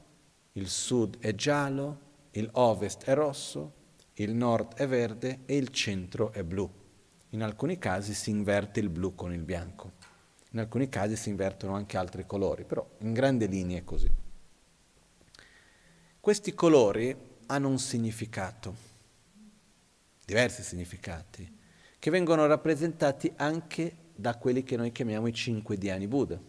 il 0.54 0.70
sud 0.70 1.20
è 1.20 1.36
giallo, 1.36 2.00
il 2.32 2.50
ovest 2.54 3.04
è 3.04 3.14
rosso, 3.14 3.74
il 4.14 4.34
nord 4.34 4.76
è 4.76 4.88
verde 4.88 5.40
e 5.46 5.58
il 5.58 5.68
centro 5.68 6.32
è 6.32 6.42
blu. 6.46 6.72
In 7.32 7.44
alcuni 7.44 7.78
casi 7.78 8.14
si 8.14 8.30
inverte 8.30 8.80
il 8.80 8.88
blu 8.88 9.16
con 9.16 9.34
il 9.34 9.44
bianco, 9.44 9.92
in 10.52 10.60
alcuni 10.60 10.88
casi 10.88 11.18
si 11.18 11.28
invertono 11.28 11.76
anche 11.76 11.98
altri 11.98 12.26
colori, 12.26 12.64
però 12.64 12.88
in 13.00 13.12
grandi 13.12 13.50
linee 13.50 13.80
è 13.80 13.84
così. 13.84 14.10
Questi 16.22 16.54
colori 16.54 17.14
hanno 17.48 17.68
un 17.68 17.80
significato, 17.80 18.74
diversi 20.24 20.64
significati 20.64 21.58
che 22.00 22.10
vengono 22.10 22.47
rappresentati 22.47 23.32
anche 23.36 24.08
da 24.16 24.38
quelli 24.38 24.64
che 24.64 24.78
noi 24.78 24.91
chiamiamo 24.91 25.28
i 25.28 25.34
cinque 25.34 25.78
Dhyani 25.78 26.08
Buddha, 26.08 26.39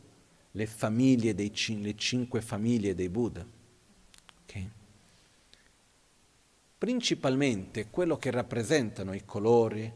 le, 0.53 0.67
famiglie 0.67 1.35
dei, 1.35 1.53
le 1.81 1.97
cinque 1.97 2.41
famiglie 2.41 2.95
dei 2.95 3.09
Buddha. 3.09 3.45
Okay? 4.45 4.71
Principalmente 6.79 7.89
quello 7.91 8.17
che 8.17 8.31
rappresentano 8.31 9.13
i 9.13 9.25
colori, 9.25 9.93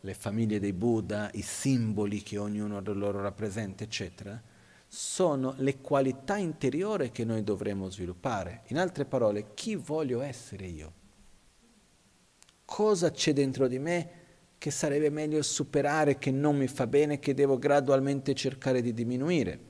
le 0.00 0.14
famiglie 0.14 0.58
dei 0.58 0.72
Buddha, 0.72 1.30
i 1.34 1.42
simboli 1.42 2.22
che 2.22 2.38
ognuno 2.38 2.80
di 2.80 2.92
loro 2.92 3.20
rappresenta, 3.20 3.84
eccetera, 3.84 4.40
sono 4.86 5.54
le 5.58 5.80
qualità 5.80 6.36
interiori 6.36 7.10
che 7.10 7.24
noi 7.24 7.42
dovremmo 7.42 7.90
sviluppare. 7.90 8.62
In 8.68 8.78
altre 8.78 9.04
parole, 9.04 9.52
chi 9.54 9.74
voglio 9.74 10.20
essere 10.20 10.66
io? 10.66 10.92
Cosa 12.64 13.10
c'è 13.10 13.32
dentro 13.32 13.66
di 13.66 13.78
me 13.78 14.22
che 14.64 14.70
sarebbe 14.70 15.10
meglio 15.10 15.42
superare, 15.42 16.16
che 16.16 16.30
non 16.30 16.56
mi 16.56 16.68
fa 16.68 16.86
bene, 16.86 17.18
che 17.18 17.34
devo 17.34 17.58
gradualmente 17.58 18.32
cercare 18.32 18.80
di 18.80 18.94
diminuire. 18.94 19.60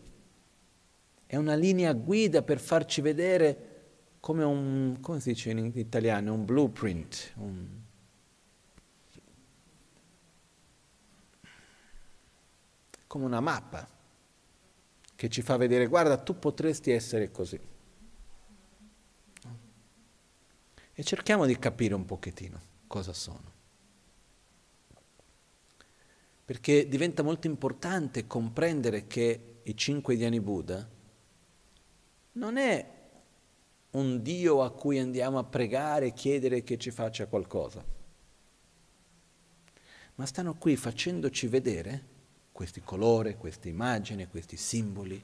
È 1.26 1.34
una 1.34 1.56
linea 1.56 1.92
guida 1.94 2.42
per 2.42 2.60
farci 2.60 3.00
vedere 3.00 3.72
come 4.20 4.44
un, 4.44 4.98
come 5.00 5.18
si 5.18 5.30
dice 5.30 5.50
in 5.50 5.72
italiano, 5.74 6.32
un 6.32 6.44
blueprint, 6.44 7.32
un, 7.38 7.68
come 13.08 13.24
una 13.24 13.40
mappa 13.40 13.88
che 15.16 15.28
ci 15.28 15.42
fa 15.42 15.56
vedere, 15.56 15.88
guarda, 15.88 16.18
tu 16.18 16.38
potresti 16.38 16.92
essere 16.92 17.32
così. 17.32 17.58
E 20.92 21.02
cerchiamo 21.02 21.46
di 21.46 21.58
capire 21.58 21.94
un 21.94 22.04
pochettino 22.04 22.60
cosa 22.86 23.12
sono 23.12 23.53
perché 26.44 26.86
diventa 26.88 27.22
molto 27.22 27.46
importante 27.46 28.26
comprendere 28.26 29.06
che 29.06 29.60
i 29.62 29.76
cinque 29.76 30.16
Dhyani 30.16 30.40
Buddha 30.40 30.86
non 32.32 32.56
è 32.58 32.92
un 33.92 34.22
Dio 34.22 34.62
a 34.62 34.70
cui 34.72 34.98
andiamo 34.98 35.38
a 35.38 35.44
pregare 35.44 36.06
e 36.06 36.12
chiedere 36.12 36.62
che 36.62 36.76
ci 36.76 36.90
faccia 36.90 37.26
qualcosa, 37.26 37.82
ma 40.16 40.26
stanno 40.26 40.54
qui 40.54 40.76
facendoci 40.76 41.46
vedere 41.46 42.12
questi 42.52 42.82
colori, 42.82 43.36
queste 43.36 43.68
immagini, 43.68 44.28
questi 44.28 44.56
simboli, 44.56 45.22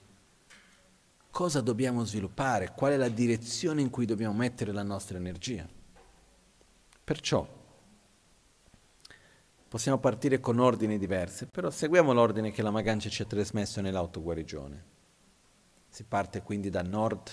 cosa 1.30 1.60
dobbiamo 1.60 2.04
sviluppare, 2.04 2.72
qual 2.74 2.92
è 2.92 2.96
la 2.96 3.08
direzione 3.08 3.82
in 3.82 3.90
cui 3.90 4.06
dobbiamo 4.06 4.34
mettere 4.34 4.72
la 4.72 4.82
nostra 4.82 5.18
energia. 5.18 5.68
Perciò 7.04 7.58
Possiamo 9.70 9.98
partire 9.98 10.40
con 10.40 10.58
ordini 10.58 10.98
diversi, 10.98 11.46
però 11.46 11.70
seguiamo 11.70 12.12
l'ordine 12.12 12.50
che 12.50 12.60
la 12.60 12.72
Magancia 12.72 13.08
ci 13.08 13.22
ha 13.22 13.24
trasmesso 13.24 13.80
nell'autoguarigione. 13.80 14.84
Si 15.88 16.02
parte 16.02 16.42
quindi 16.42 16.70
da 16.70 16.82
nord, 16.82 17.30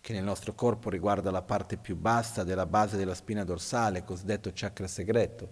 che 0.00 0.14
nel 0.14 0.24
nostro 0.24 0.54
corpo 0.54 0.88
riguarda 0.88 1.30
la 1.30 1.42
parte 1.42 1.76
più 1.76 1.96
bassa 1.96 2.44
della 2.44 2.64
base 2.64 2.96
della 2.96 3.12
spina 3.12 3.44
dorsale, 3.44 4.04
cosiddetto 4.04 4.52
chakra 4.54 4.86
segreto, 4.86 5.50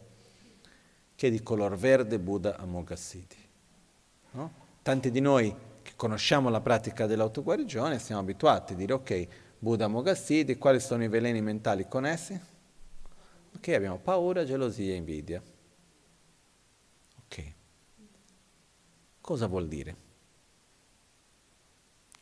che 1.14 1.26
è 1.26 1.30
di 1.30 1.42
color 1.42 1.76
verde 1.76 2.18
Buddha 2.18 2.56
Amoghasiddhi. 2.56 3.48
No? 4.30 4.52
Tanti 4.80 5.10
di 5.10 5.20
noi 5.20 5.54
che 5.82 5.92
conosciamo 5.94 6.48
la 6.48 6.62
pratica 6.62 7.04
dell'autoguarigione 7.04 7.98
siamo 7.98 8.22
abituati 8.22 8.72
a 8.72 8.76
dire 8.76 8.94
ok, 8.94 9.26
Buddha 9.58 9.84
Amoghasiddhi, 9.84 10.56
quali 10.56 10.80
sono 10.80 11.04
i 11.04 11.08
veleni 11.08 11.42
mentali 11.42 11.86
connessi? 11.86 12.40
Ok, 13.54 13.68
abbiamo 13.68 13.98
paura, 13.98 14.44
gelosia 14.44 14.94
invidia. 14.94 15.42
Ok. 17.24 17.54
Cosa 19.20 19.46
vuol 19.46 19.68
dire? 19.68 20.08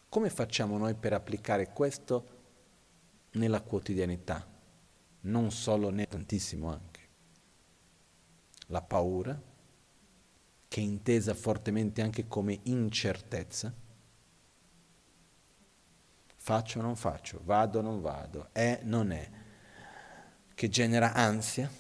Come 0.09 0.31
facciamo 0.31 0.79
noi 0.79 0.95
per 0.95 1.13
applicare 1.13 1.73
questo 1.73 2.37
nella 3.33 3.61
quotidianità? 3.63 4.47
Non 5.21 5.51
solo 5.51 5.91
né 5.91 6.07
tantissimo 6.07 6.71
anche. 6.71 7.09
La 8.69 8.83
paura, 8.83 9.41
che 10.67 10.81
è 10.81 10.85
intesa 10.85 11.35
fortemente 11.35 12.03
anche 12.03 12.27
come 12.27 12.61
incertezza. 12.65 13.73
Faccio 16.37 16.79
o 16.79 16.83
non 16.83 16.97
faccio, 16.97 17.41
vado 17.45 17.79
o 17.79 17.83
non 17.83 18.01
vado, 18.01 18.49
è 18.53 18.81
o 18.83 18.87
non 18.87 19.11
è 19.13 19.38
che 20.59 20.69
genera 20.69 21.13
ansia. 21.13 21.71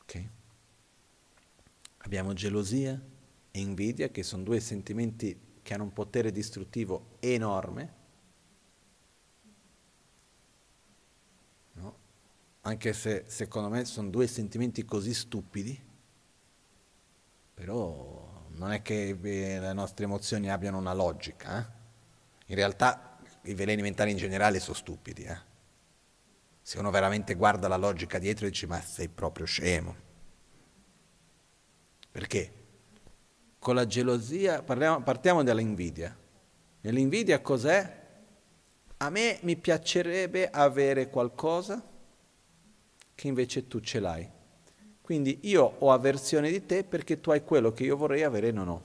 Okay. 0.00 0.30
Abbiamo 1.98 2.32
gelosia 2.32 2.98
e 3.50 3.60
invidia, 3.60 4.08
che 4.08 4.22
sono 4.22 4.42
due 4.42 4.58
sentimenti 4.58 5.38
che 5.60 5.74
hanno 5.74 5.82
un 5.82 5.92
potere 5.92 6.32
distruttivo 6.32 7.16
enorme. 7.20 7.94
No? 11.72 11.96
Anche 12.62 12.94
se 12.94 13.24
secondo 13.26 13.68
me 13.68 13.84
sono 13.84 14.08
due 14.08 14.26
sentimenti 14.26 14.86
così 14.86 15.12
stupidi, 15.12 15.78
però 17.52 18.46
non 18.52 18.72
è 18.72 18.80
che 18.80 19.18
le 19.20 19.72
nostre 19.74 20.06
emozioni 20.06 20.50
abbiano 20.50 20.78
una 20.78 20.94
logica. 20.94 21.58
Eh? 21.58 21.80
In 22.46 22.54
realtà 22.54 23.18
i 23.42 23.52
veleni 23.52 23.82
mentali 23.82 24.12
in 24.12 24.16
generale 24.16 24.60
sono 24.60 24.74
stupidi. 24.74 25.24
Eh? 25.24 25.51
Se 26.62 26.78
uno 26.78 26.90
veramente 26.90 27.34
guarda 27.34 27.68
la 27.68 27.76
logica 27.76 28.18
dietro 28.18 28.46
dice 28.46 28.66
ma 28.66 28.80
sei 28.80 29.08
proprio 29.08 29.44
scemo. 29.44 29.96
Perché? 32.10 32.60
con 33.62 33.76
la 33.76 33.86
gelosia, 33.86 34.60
parliamo, 34.60 35.04
partiamo 35.04 35.44
dall'invidia. 35.44 36.18
Nell'invidia 36.80 37.40
cos'è? 37.40 38.00
A 38.96 39.08
me 39.08 39.38
mi 39.42 39.56
piacerebbe 39.56 40.50
avere 40.50 41.08
qualcosa 41.08 41.80
che 43.14 43.28
invece 43.28 43.68
tu 43.68 43.78
ce 43.78 44.00
l'hai. 44.00 44.28
Quindi 45.00 45.38
io 45.42 45.76
ho 45.78 45.92
avversione 45.92 46.50
di 46.50 46.66
te 46.66 46.82
perché 46.82 47.20
tu 47.20 47.30
hai 47.30 47.44
quello 47.44 47.70
che 47.70 47.84
io 47.84 47.96
vorrei 47.96 48.24
avere 48.24 48.48
e 48.48 48.52
non 48.52 48.66
ho. 48.66 48.82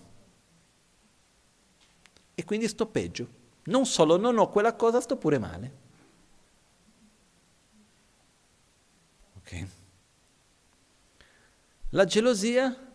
E 2.35 2.45
quindi 2.45 2.67
sto 2.67 2.85
peggio. 2.85 3.27
Non 3.63 3.87
solo 3.87 4.15
non 4.17 4.37
ho 4.37 4.47
quella 4.47 4.75
cosa, 4.75 5.01
sto 5.01 5.17
pure 5.17 5.39
male. 5.39 5.85
Ok? 9.47 9.67
La 11.91 12.03
gelosia, 12.03 12.85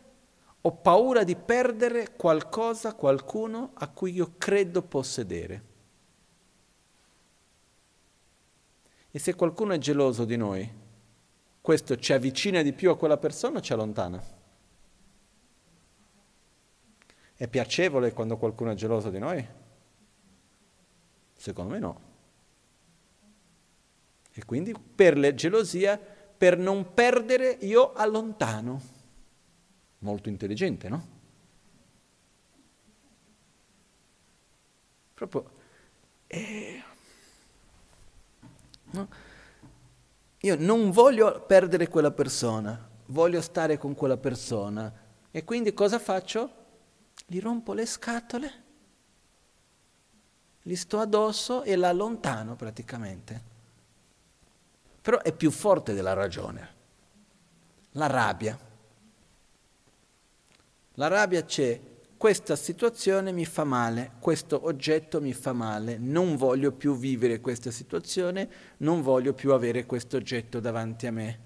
ho 0.61 0.73
paura 0.73 1.25
di 1.25 1.35
perdere 1.35 2.15
qualcosa, 2.15 2.95
qualcuno 2.95 3.71
a 3.75 3.89
cui 3.89 4.13
io 4.13 4.35
credo 4.37 4.83
possedere. 4.83 5.71
E 9.11 9.19
se 9.19 9.35
qualcuno 9.35 9.73
è 9.73 9.79
geloso 9.79 10.27
di 10.27 10.37
noi, 10.37 10.71
questo 11.61 11.97
ci 11.97 12.13
avvicina 12.13 12.61
di 12.61 12.75
più 12.75 12.91
a 12.91 12.99
quella 12.99 13.17
persona 13.17 13.59
o 13.59 13.61
ci 13.63 13.73
allontana? 13.73 14.23
È 17.35 17.49
piacevole 17.49 18.13
quando 18.13 18.37
qualcuno 18.37 18.73
è 18.73 18.75
geloso 18.75 19.09
di 19.09 19.19
noi? 19.19 19.47
Secondo 21.35 21.73
me 21.73 21.79
no. 21.79 22.01
E 24.33 24.45
quindi 24.45 24.73
per 24.73 25.19
la 25.19 25.35
gelosia, 25.35 26.01
per 26.43 26.59
non 26.59 26.93
perdere, 26.93 27.57
io 27.61 27.93
allontano. 27.93 28.83
Molto 29.99 30.29
intelligente, 30.29 30.89
no? 30.89 31.07
Proprio... 35.15 35.51
Eh, 36.27 36.83
no? 38.91 39.09
Io 40.39 40.57
non 40.59 40.91
voglio 40.91 41.43
perdere 41.43 41.87
quella 41.87 42.11
persona, 42.11 42.91
voglio 43.07 43.41
stare 43.41 43.79
con 43.79 43.95
quella 43.95 44.17
persona. 44.17 44.93
E 45.31 45.45
quindi 45.45 45.73
cosa 45.73 46.01
faccio? 46.01 46.55
Gli 47.25 47.39
rompo 47.39 47.73
le 47.73 47.87
scatole, 47.87 48.63
gli 50.61 50.75
sto 50.75 50.99
addosso 50.99 51.63
e 51.63 51.77
la 51.77 51.91
allontano 51.91 52.57
praticamente. 52.57 53.52
Però 55.03 55.21
è 55.21 55.33
più 55.33 55.51
forte 55.51 55.95
della 55.95 56.13
ragione. 56.13 56.69
La 57.93 58.07
rabbia. 58.07 58.57
La 60.95 61.09
rabbia 61.09 61.45
c'è 61.45 61.81
questa 62.17 62.55
situazione 62.55 63.33
mi 63.33 63.45
fa 63.45 63.65
male, 63.65 64.13
questo 64.21 64.65
oggetto 64.65 65.21
mi 65.21 65.33
fa 65.33 65.53
male, 65.53 65.99
non 65.99 66.37
voglio 66.37 66.71
più 66.71 66.97
vivere 66.97 67.41
questa 67.41 67.73
situazione, 67.73 68.49
non 68.79 69.03
voglio 69.03 69.33
più 69.33 69.53
avere 69.53 69.87
questo 69.87 70.19
oggetto 70.19 70.61
davanti 70.61 71.09
a 71.09 71.11
me. 71.11 71.41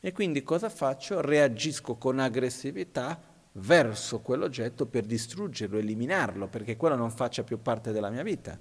E 0.00 0.10
quindi 0.10 0.42
cosa 0.42 0.68
faccio? 0.70 1.20
Reagisco 1.20 1.94
con 1.94 2.18
aggressività 2.18 3.20
verso 3.52 4.18
quell'oggetto 4.18 4.86
per 4.86 5.04
distruggerlo, 5.04 5.78
eliminarlo, 5.78 6.48
perché 6.48 6.76
quello 6.76 6.96
non 6.96 7.12
faccia 7.12 7.44
più 7.44 7.62
parte 7.62 7.92
della 7.92 8.10
mia 8.10 8.24
vita. 8.24 8.58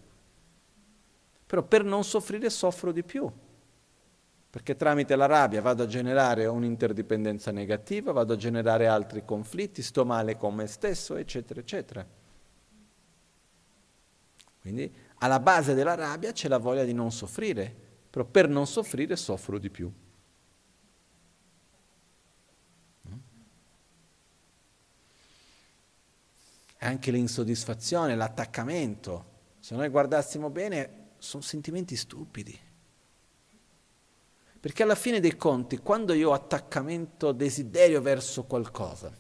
Però 1.48 1.64
per 1.64 1.84
non 1.84 2.04
soffrire 2.04 2.52
soffro 2.52 2.92
di 2.92 3.02
più 3.02 3.32
perché 4.58 4.76
tramite 4.76 5.16
la 5.16 5.28
rabbia 5.28 5.62
vado 5.62 5.84
a 5.84 5.86
generare 5.86 6.48
un'interdipendenza 6.48 7.52
negativa, 7.52 8.12
vado 8.12 8.34
a 8.34 8.38
generare 8.38 8.88
altri 8.88 9.24
conflitti, 9.24 9.84
sto 9.84 10.04
male 10.04 10.36
con 10.36 10.56
me 10.56 10.66
stesso, 10.66 11.16
eccetera, 11.16 11.60
eccetera. 11.60 12.04
Quindi 14.60 14.92
alla 15.20 15.40
base 15.40 15.76
della 15.76 15.94
rabbia 15.94 16.32
c'è 16.32 16.48
la 16.48 16.58
voglia 16.58 16.84
di 16.86 16.94
non 16.94 17.12
soffrire, 17.12 17.72
però 18.10 18.26
per 18.26 18.50
non 18.50 18.66
soffrire 18.66 19.16
soffro 19.16 19.60
di 19.60 19.70
più. 19.70 19.94
Anche 26.80 27.12
l'insoddisfazione, 27.12 28.16
l'attaccamento, 28.16 29.26
se 29.60 29.76
noi 29.76 29.90
guardassimo 29.90 30.50
bene, 30.50 31.10
sono 31.20 31.44
sentimenti 31.44 31.96
stupidi. 31.96 32.66
Perché 34.60 34.84
alla 34.84 34.96
fine 34.96 35.20
dei 35.20 35.36
conti, 35.36 35.78
quando 35.78 36.14
io 36.14 36.30
ho 36.30 36.34
attaccamento, 36.34 37.32
desiderio 37.32 38.02
verso 38.02 38.44
qualcosa, 38.46 39.16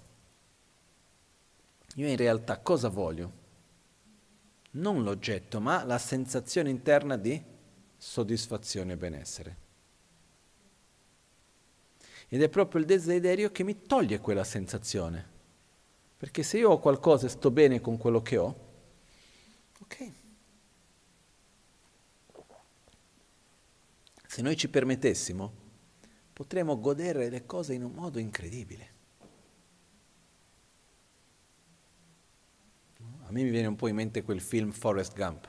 io 1.95 2.07
in 2.07 2.15
realtà 2.15 2.59
cosa 2.59 2.89
voglio? 2.89 3.45
Non 4.71 5.03
l'oggetto, 5.03 5.59
ma 5.59 5.83
la 5.83 5.97
sensazione 5.97 6.69
interna 6.69 7.17
di 7.17 7.41
soddisfazione 7.97 8.93
e 8.93 8.97
benessere. 8.97 9.57
Ed 12.29 12.41
è 12.41 12.49
proprio 12.49 12.81
il 12.81 12.88
desiderio 12.88 13.51
che 13.51 13.63
mi 13.63 13.81
toglie 13.81 14.19
quella 14.19 14.43
sensazione. 14.43 15.35
Perché 16.17 16.43
se 16.43 16.57
io 16.57 16.71
ho 16.71 16.79
qualcosa 16.79 17.27
e 17.27 17.29
sto 17.29 17.51
bene 17.51 17.79
con 17.79 17.97
quello 17.97 18.21
che 18.21 18.38
ho, 18.38 18.55
ok, 19.79 20.11
Se 24.38 24.43
noi 24.43 24.55
ci 24.55 24.69
permettessimo, 24.69 25.51
potremmo 26.31 26.79
godere 26.79 27.27
le 27.27 27.47
cose 27.47 27.73
in 27.73 27.83
un 27.83 27.91
modo 27.91 28.19
incredibile. 28.19 28.89
A 33.23 33.31
me 33.31 33.41
mi 33.41 33.49
viene 33.49 33.65
un 33.65 33.75
po' 33.75 33.88
in 33.88 33.95
mente 33.95 34.21
quel 34.21 34.39
film 34.39 34.69
Forrest 34.69 35.15
Gump. 35.15 35.47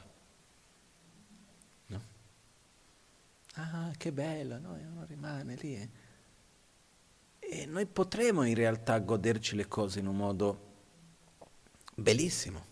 No? 1.89 2.03
Ah, 3.57 3.93
che 3.95 4.11
bello, 4.11 4.59
no? 4.59 4.73
uno 4.73 5.05
rimane 5.05 5.57
lì. 5.57 5.77
Eh? 5.77 5.89
E 7.41 7.67
noi 7.67 7.85
potremo 7.85 8.43
in 8.45 8.55
realtà 8.55 8.99
goderci 9.01 9.55
le 9.55 9.69
cose 9.69 9.99
in 9.99 10.07
un 10.07 10.17
modo 10.17 10.73
bellissimo. 11.95 12.65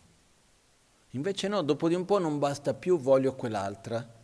Invece 1.11 1.47
no, 1.49 1.61
dopo 1.61 1.91
di 1.91 1.95
un 1.95 2.07
po' 2.07 2.19
non 2.19 2.39
basta 2.39 2.73
più, 2.73 2.99
voglio 2.99 3.35
quell'altra 3.35 4.16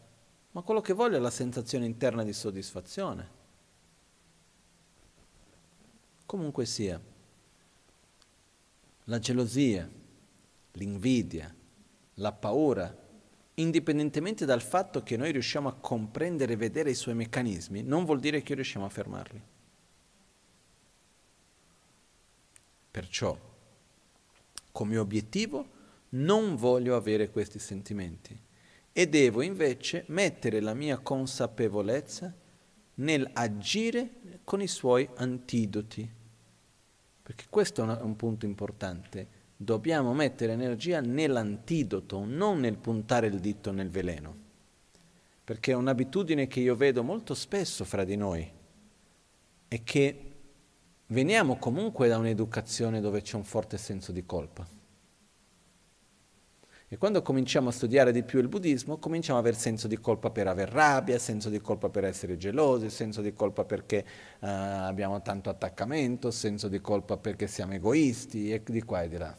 ma 0.53 0.63
quello 0.63 0.81
che 0.81 0.93
voglio 0.93 1.17
è 1.17 1.21
la 1.21 1.31
sensazione 1.31 1.87
interna 1.87 2.23
di 2.23 2.33
soddisfazione. 2.33 3.41
Comunque 6.27 6.67
sia, 6.67 7.01
la 9.05 9.19
gelosia, 9.19 9.89
l'invidia, 10.73 11.55
la 12.15 12.33
paura, 12.33 12.95
indipendentemente 13.55 14.45
dal 14.45 14.63
fatto 14.63 15.03
che 15.03 15.17
noi 15.17 15.33
riusciamo 15.33 15.69
a 15.69 15.75
comprendere 15.75 16.55
e 16.55 16.57
vedere 16.57 16.91
i 16.91 16.95
suoi 16.95 17.15
meccanismi, 17.15 17.83
non 17.83 18.05
vuol 18.05 18.21
dire 18.21 18.43
che 18.43 18.55
riusciamo 18.55 18.85
a 18.85 18.91
fermarli. 18.91 19.43
Perciò, 22.91 23.39
come 24.71 24.99
obiettivo, 24.99 25.81
non 26.11 26.57
voglio 26.57 26.95
avere 26.95 27.31
questi 27.31 27.59
sentimenti 27.59 28.51
e 28.93 29.09
devo 29.09 29.41
invece 29.41 30.05
mettere 30.09 30.61
la 30.61 30.75
mia 30.75 30.99
consapevolezza 30.99 32.33
nell'agire 32.95 34.11
con 34.45 34.61
i 34.61 34.69
suoi 34.69 35.09
antidoti. 35.15 36.09
Perché 37.23 37.45
questo 37.49 37.83
è 37.83 38.03
un 38.03 38.17
punto 38.17 38.45
importante. 38.45 39.41
Dobbiamo 39.57 40.13
mettere 40.13 40.53
energia 40.53 41.01
nell'antidoto, 41.01 42.25
non 42.25 42.61
nel 42.61 42.77
puntare 42.77 43.29
il 43.29 43.39
dito 43.39 43.71
nel 43.71 43.89
veleno. 43.89 44.37
Perché 45.45 45.73
è 45.73 45.77
un'abitudine 45.77 46.47
che 46.47 46.61
io 46.61 46.75
vedo 46.75 47.03
molto 47.03 47.35
spesso 47.35 47.85
fra 47.85 48.05
di 48.05 48.17
noi. 48.17 48.51
È 49.69 49.83
che 49.83 50.33
veniamo 51.07 51.57
comunque 51.57 52.09
da 52.09 52.19
un'educazione 52.19 53.01
dove 53.01 53.23
c'è 53.23 53.37
un 53.37 53.45
forte 53.45 53.79
senso 53.79 54.13
di 54.13 54.27
colpa. 54.27 54.81
E 56.93 56.99
quando 56.99 57.23
cominciamo 57.23 57.71
a 57.71 57.73
studiare 57.73 58.13
di 58.13 58.23
più 58.23 58.39
il 58.39 58.49
buddismo, 58.49 58.99
cominciamo 58.99 59.39
ad 59.39 59.47
avere 59.47 59.59
senso 59.59 59.89
di 59.89 59.97
colpa 59.99 60.29
per 60.29 60.47
aver 60.47 60.69
rabbia, 60.69 61.19
senso 61.19 61.49
di 61.49 61.59
colpa 61.59 61.89
per 61.89 62.05
essere 62.05 62.37
gelosi, 62.37 62.91
senso 62.91 63.23
di 63.23 63.33
colpa 63.33 63.65
perché 63.65 64.05
uh, 64.41 64.47
abbiamo 64.47 65.23
tanto 65.23 65.49
attaccamento, 65.49 66.31
senso 66.31 66.69
di 66.69 66.83
colpa 66.83 67.17
perché 67.17 67.47
siamo 67.47 67.73
egoisti 67.73 68.53
e 68.53 68.63
di 68.63 68.83
qua 68.83 69.05
e 69.05 69.09
di 69.09 69.17
là. 69.17 69.35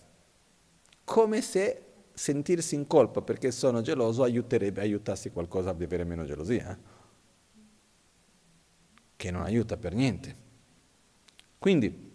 Come 1.04 1.42
se 1.44 1.84
sentirsi 2.12 2.74
in 2.74 2.88
colpa 2.88 3.22
perché 3.22 3.52
sono 3.52 3.82
geloso 3.82 4.24
aiuterebbe, 4.24 4.82
aiutassi 4.82 5.30
qualcosa 5.30 5.70
a 5.70 5.74
vivere 5.74 6.06
meno 6.06 6.26
gelosia, 6.26 6.72
eh? 6.72 6.78
che 9.16 9.30
non 9.30 9.44
aiuta 9.44 9.78
per 9.78 9.94
niente. 9.94 10.36
Quindi 11.60 12.12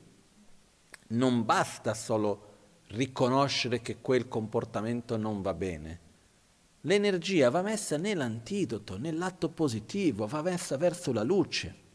non 1.11 1.45
basta 1.45 1.95
solo 1.95 2.47
riconoscere 2.89 3.80
che 3.80 3.99
quel 4.01 4.28
comportamento 4.28 5.16
non 5.16 5.43
va 5.43 5.55
bene. 5.55 6.01
L'energia 6.82 7.51
va 7.51 7.62
messa 7.62 7.97
nell'antidoto, 7.97 8.99
nell'atto 8.99 9.49
positivo, 9.49 10.26
va 10.26 10.43
messa 10.43 10.76
verso 10.76 11.12
la 11.12 11.22
luce. 11.22 11.86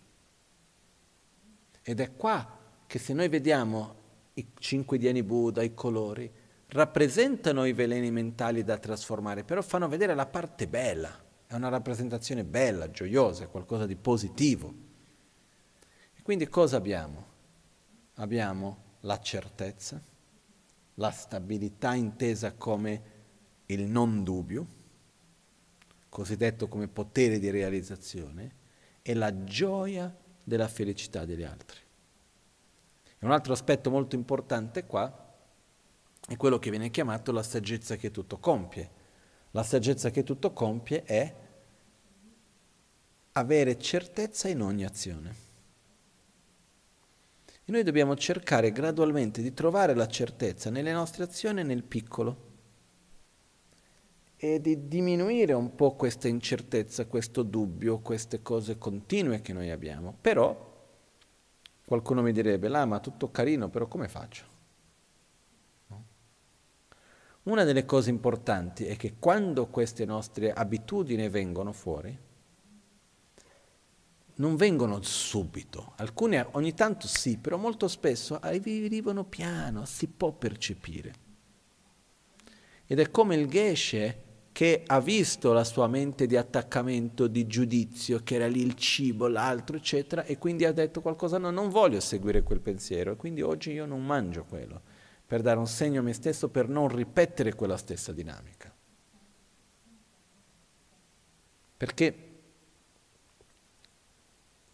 Ed 1.81 1.99
è 1.99 2.15
qua 2.15 2.59
che 2.85 2.99
se 2.99 3.13
noi 3.13 3.27
vediamo 3.29 4.01
i 4.35 4.47
cinque 4.59 4.97
dieni 4.97 5.23
Buddha, 5.23 5.63
i 5.63 5.73
colori, 5.73 6.31
rappresentano 6.67 7.65
i 7.65 7.73
veleni 7.73 8.11
mentali 8.11 8.63
da 8.63 8.77
trasformare, 8.77 9.43
però 9.43 9.61
fanno 9.61 9.87
vedere 9.87 10.15
la 10.15 10.25
parte 10.25 10.67
bella, 10.67 11.11
è 11.45 11.53
una 11.53 11.69
rappresentazione 11.69 12.43
bella, 12.43 12.89
gioiosa, 12.89 13.47
qualcosa 13.47 13.85
di 13.85 13.95
positivo. 13.95 14.73
E 16.15 16.21
quindi 16.23 16.47
cosa 16.47 16.77
abbiamo? 16.77 17.31
Abbiamo 18.15 18.77
la 19.01 19.19
certezza, 19.19 20.01
la 20.95 21.11
stabilità 21.11 21.93
intesa 21.93 22.53
come 22.53 23.11
il 23.67 23.83
non 23.83 24.23
dubbio, 24.23 24.67
cosiddetto 26.09 26.67
come 26.67 26.87
potere 26.87 27.39
di 27.39 27.49
realizzazione, 27.49 28.61
e 29.01 29.13
la 29.13 29.43
gioia 29.43 30.15
della 30.43 30.67
felicità 30.67 31.25
degli 31.25 31.43
altri. 31.43 31.79
E 33.19 33.25
un 33.25 33.31
altro 33.31 33.53
aspetto 33.53 33.89
molto 33.89 34.15
importante 34.15 34.85
qua 34.85 35.21
è 36.27 36.37
quello 36.37 36.59
che 36.59 36.69
viene 36.69 36.89
chiamato 36.89 37.31
la 37.31 37.43
saggezza 37.43 37.95
che 37.95 38.11
tutto 38.11 38.37
compie. 38.37 39.01
La 39.51 39.63
saggezza 39.63 40.09
che 40.09 40.23
tutto 40.23 40.53
compie 40.53 41.03
è 41.03 41.35
avere 43.33 43.77
certezza 43.77 44.47
in 44.47 44.61
ogni 44.61 44.85
azione. 44.85 45.51
E 47.65 47.71
noi 47.71 47.83
dobbiamo 47.83 48.15
cercare 48.15 48.71
gradualmente 48.71 49.41
di 49.41 49.53
trovare 49.53 49.93
la 49.95 50.07
certezza 50.07 50.69
nelle 50.69 50.91
nostre 50.91 51.23
azioni 51.23 51.63
nel 51.63 51.83
piccolo 51.83 52.51
e 54.35 54.59
di 54.59 54.89
diminuire 54.89 55.53
un 55.53 55.73
po' 55.73 55.95
questa 55.95 56.27
incertezza, 56.27 57.05
questo 57.05 57.43
dubbio, 57.43 57.99
queste 57.99 58.41
cose 58.41 58.77
continue 58.77 59.41
che 59.41 59.53
noi 59.53 59.71
abbiamo. 59.71 60.13
Però 60.19 60.71
qualcuno 61.85 62.21
mi 62.21 62.33
direbbe, 62.33 62.67
là, 62.67 62.85
ma 62.85 62.99
tutto 62.99 63.31
carino, 63.31 63.69
però 63.69 63.87
come 63.87 64.09
faccio? 64.09 64.51
Una 67.43 67.63
delle 67.63 67.85
cose 67.85 68.09
importanti 68.09 68.85
è 68.85 68.97
che 68.97 69.15
quando 69.19 69.67
queste 69.67 70.03
nostre 70.05 70.51
abitudini 70.51 71.27
vengono 71.29 71.73
fuori, 71.73 72.17
non 74.35 74.55
vengono 74.55 75.01
subito, 75.01 75.93
alcune 75.97 76.47
ogni 76.51 76.73
tanto 76.73 77.07
sì, 77.07 77.37
però 77.37 77.57
molto 77.57 77.87
spesso 77.87 78.39
arrivano 78.39 79.23
piano, 79.23 79.85
si 79.85 80.07
può 80.07 80.31
percepire. 80.31 81.13
Ed 82.85 82.99
è 82.99 83.11
come 83.11 83.35
il 83.35 83.47
Geshe 83.47 84.21
che 84.51 84.83
ha 84.85 84.99
visto 84.99 85.51
la 85.51 85.63
sua 85.63 85.87
mente 85.87 86.27
di 86.27 86.37
attaccamento, 86.37 87.27
di 87.27 87.47
giudizio, 87.47 88.21
che 88.23 88.35
era 88.35 88.47
lì 88.47 88.61
il 88.61 88.75
cibo, 88.75 89.27
l'altro, 89.27 89.77
eccetera, 89.77 90.23
e 90.25 90.37
quindi 90.37 90.63
ha 90.65 90.71
detto 90.71 91.01
qualcosa, 91.01 91.37
no, 91.39 91.49
non 91.49 91.69
voglio 91.69 91.99
seguire 91.99 92.43
quel 92.43 92.59
pensiero, 92.59 93.13
e 93.13 93.15
quindi 93.15 93.41
oggi 93.41 93.71
io 93.71 93.85
non 93.85 94.05
mangio 94.05 94.45
quello, 94.45 94.81
per 95.25 95.41
dare 95.41 95.57
un 95.57 95.67
segno 95.67 96.01
a 96.01 96.03
me 96.03 96.13
stesso, 96.13 96.49
per 96.49 96.69
non 96.69 96.87
ripetere 96.87 97.55
quella 97.55 97.77
stessa 97.77 98.11
dinamica. 98.11 98.71
Perché 101.75 102.32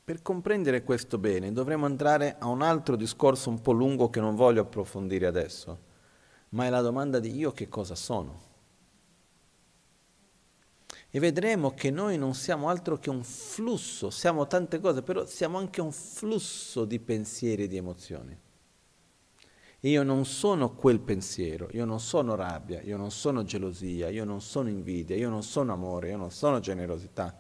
per 0.10 0.24
comprendere 0.24 0.82
questo 0.82 1.20
bene 1.20 1.52
dovremo 1.52 1.86
andare 1.86 2.38
a 2.40 2.48
un 2.48 2.64
altro 2.64 2.96
discorso 2.96 3.52
un 3.52 3.62
po' 3.62 3.74
lungo 3.74 4.10
che 4.10 4.20
non 4.20 4.34
voglio 4.34 4.62
approfondire 4.62 5.28
adesso, 5.28 5.78
ma 6.50 6.66
è 6.66 6.70
la 6.72 6.82
domanda 6.82 7.20
di 7.20 7.38
io 7.38 7.52
che 7.52 7.70
cosa 7.70 7.94
sono 7.94 8.42
e 11.12 11.20
vedremo 11.20 11.76
che 11.76 11.92
noi 11.92 12.18
non 12.18 12.34
siamo 12.34 12.70
altro 12.70 12.98
che 12.98 13.12
un 13.12 13.24
flusso, 13.24 14.10
siamo 14.10 14.48
tante 14.48 14.80
cose, 14.80 15.04
però 15.04 15.28
siamo 15.28 15.60
anche 15.60 15.80
un 15.80 15.92
flusso 15.92 16.86
di 16.86 16.98
pensieri 16.98 17.66
e 17.66 17.68
di 17.68 17.78
emozioni. 17.78 18.36
io 19.82 20.02
non 20.02 20.26
sono 20.26 20.74
quel 20.74 21.02
pensiero, 21.02 21.70
io 21.74 21.86
non 21.86 22.00
sono 22.00 22.34
rabbia, 22.34 22.82
io 22.82 22.98
non 22.98 23.12
sono 23.12 23.44
gelosia, 23.44 24.10
io 24.10 24.26
non 24.26 24.42
sono 24.42 24.70
invidia, 24.70 25.16
io 25.16 25.30
non 25.30 25.44
sono 25.44 25.72
amore, 25.72 26.10
io 26.10 26.18
non 26.18 26.32
sono 26.32 26.60
generosità. 26.60 27.38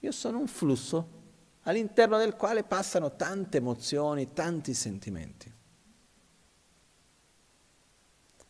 Io 0.00 0.12
sono 0.12 0.38
un 0.38 0.46
flusso 0.46 1.22
all'interno 1.64 2.18
del 2.18 2.34
quale 2.34 2.64
passano 2.64 3.14
tante 3.16 3.58
emozioni, 3.58 4.32
tanti 4.32 4.74
sentimenti. 4.74 5.52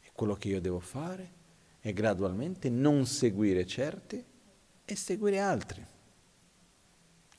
E 0.00 0.10
quello 0.12 0.34
che 0.34 0.48
io 0.48 0.60
devo 0.60 0.80
fare 0.80 1.42
è 1.80 1.92
gradualmente 1.92 2.70
non 2.70 3.06
seguire 3.06 3.66
certi 3.66 4.24
e 4.84 4.96
seguire 4.96 5.38
altri 5.38 5.86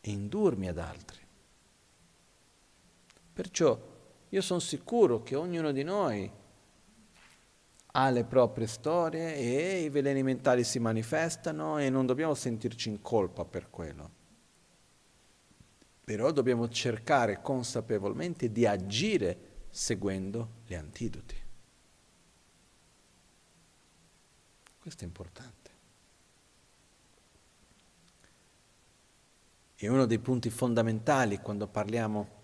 e 0.01 0.11
indurmi 0.11 0.67
ad 0.67 0.77
altri. 0.77 1.19
Perciò 3.33 3.93
io 4.29 4.41
sono 4.41 4.59
sicuro 4.59 5.23
che 5.23 5.35
ognuno 5.35 5.71
di 5.71 5.83
noi 5.83 6.31
ha 7.97 8.09
le 8.09 8.23
proprie 8.23 8.67
storie 8.67 9.35
e 9.35 9.81
i 9.83 9.89
veleni 9.89 10.21
mentali 10.21 10.63
si 10.63 10.79
manifestano 10.79 11.77
e 11.79 11.89
non 11.89 12.05
dobbiamo 12.05 12.33
sentirci 12.33 12.89
in 12.89 13.01
colpa 13.01 13.45
per 13.45 13.69
quello. 13.69 14.14
Però 16.05 16.31
dobbiamo 16.31 16.69
cercare 16.69 17.41
consapevolmente 17.41 18.51
di 18.51 18.65
agire 18.65 19.65
seguendo 19.69 20.61
gli 20.65 20.75
antidoti. 20.75 21.35
Questo 24.79 25.03
è 25.03 25.07
importante. 25.07 25.71
E 29.77 29.87
uno 29.89 30.05
dei 30.05 30.19
punti 30.19 30.49
fondamentali 30.49 31.39
quando 31.39 31.67
parliamo 31.67 32.43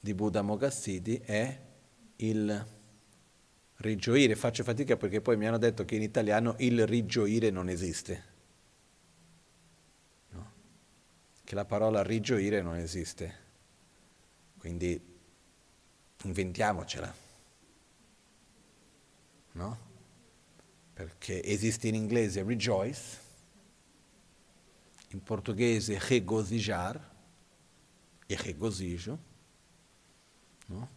di 0.00 0.14
Buddha 0.14 0.42
Mogassidi 0.42 1.20
è 1.22 1.60
il 2.16 2.66
rigioire. 3.76 4.34
Faccio 4.34 4.64
fatica 4.64 4.96
perché 4.96 5.20
poi 5.20 5.36
mi 5.36 5.46
hanno 5.46 5.58
detto 5.58 5.84
che 5.84 5.96
in 5.96 6.02
italiano 6.02 6.54
il 6.58 6.86
rigioire 6.86 7.50
non 7.50 7.68
esiste. 7.68 8.24
No? 10.30 10.52
Che 11.50 11.56
la 11.56 11.64
parola 11.64 12.04
rigioire 12.04 12.62
non 12.62 12.76
esiste. 12.76 13.34
Quindi 14.56 15.02
inventiamocela. 16.22 17.12
No? 19.54 19.78
Perché 20.92 21.42
esiste 21.42 21.88
in 21.88 21.96
inglese 21.96 22.44
rejoice 22.44 23.18
in 25.08 25.24
portoghese 25.24 25.98
regozijar 25.98 27.10
e 28.26 28.36
regozijo, 28.36 29.18
no? 30.66 30.88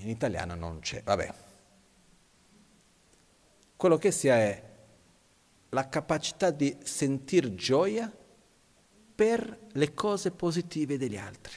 in 0.00 0.08
italiano 0.08 0.56
non 0.56 0.80
c'è, 0.80 1.04
vabbè. 1.04 1.34
Quello 3.76 3.96
che 3.96 4.10
sia 4.10 4.34
è 4.38 4.70
la 5.68 5.88
capacità 5.88 6.50
di 6.50 6.76
sentir 6.82 7.54
gioia 7.54 8.12
per 9.14 9.68
le 9.72 9.94
cose 9.94 10.30
positive 10.30 10.96
degli 10.96 11.16
altri. 11.16 11.56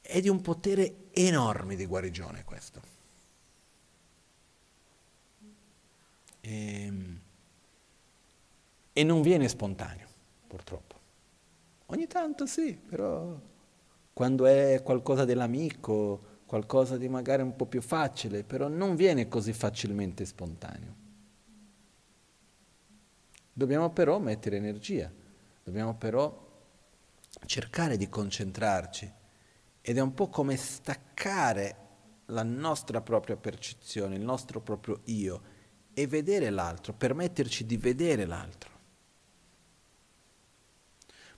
È 0.00 0.20
di 0.20 0.28
un 0.28 0.40
potere 0.40 1.08
enorme 1.10 1.74
di 1.76 1.86
guarigione 1.86 2.44
questo. 2.44 2.80
E, 6.40 6.82
ehm, 6.84 7.20
e 8.92 9.02
non 9.02 9.20
viene 9.20 9.48
spontaneo, 9.48 10.08
purtroppo. 10.46 10.94
Ogni 11.86 12.06
tanto 12.06 12.46
sì, 12.46 12.74
però 12.74 13.38
quando 14.12 14.46
è 14.46 14.80
qualcosa 14.82 15.24
dell'amico, 15.24 16.34
qualcosa 16.46 16.96
di 16.96 17.08
magari 17.08 17.42
un 17.42 17.54
po' 17.54 17.66
più 17.66 17.82
facile, 17.82 18.44
però 18.44 18.68
non 18.68 18.96
viene 18.96 19.28
così 19.28 19.52
facilmente 19.52 20.24
spontaneo. 20.24 21.05
Dobbiamo 23.58 23.88
però 23.88 24.18
mettere 24.18 24.58
energia, 24.58 25.10
dobbiamo 25.64 25.94
però 25.94 26.46
cercare 27.46 27.96
di 27.96 28.06
concentrarci 28.06 29.10
ed 29.80 29.96
è 29.96 30.00
un 30.00 30.12
po' 30.12 30.28
come 30.28 30.56
staccare 30.56 31.76
la 32.26 32.42
nostra 32.42 33.00
propria 33.00 33.38
percezione, 33.38 34.16
il 34.16 34.20
nostro 34.20 34.60
proprio 34.60 35.00
io 35.04 35.40
e 35.94 36.06
vedere 36.06 36.50
l'altro, 36.50 36.92
permetterci 36.92 37.64
di 37.64 37.78
vedere 37.78 38.26
l'altro. 38.26 38.70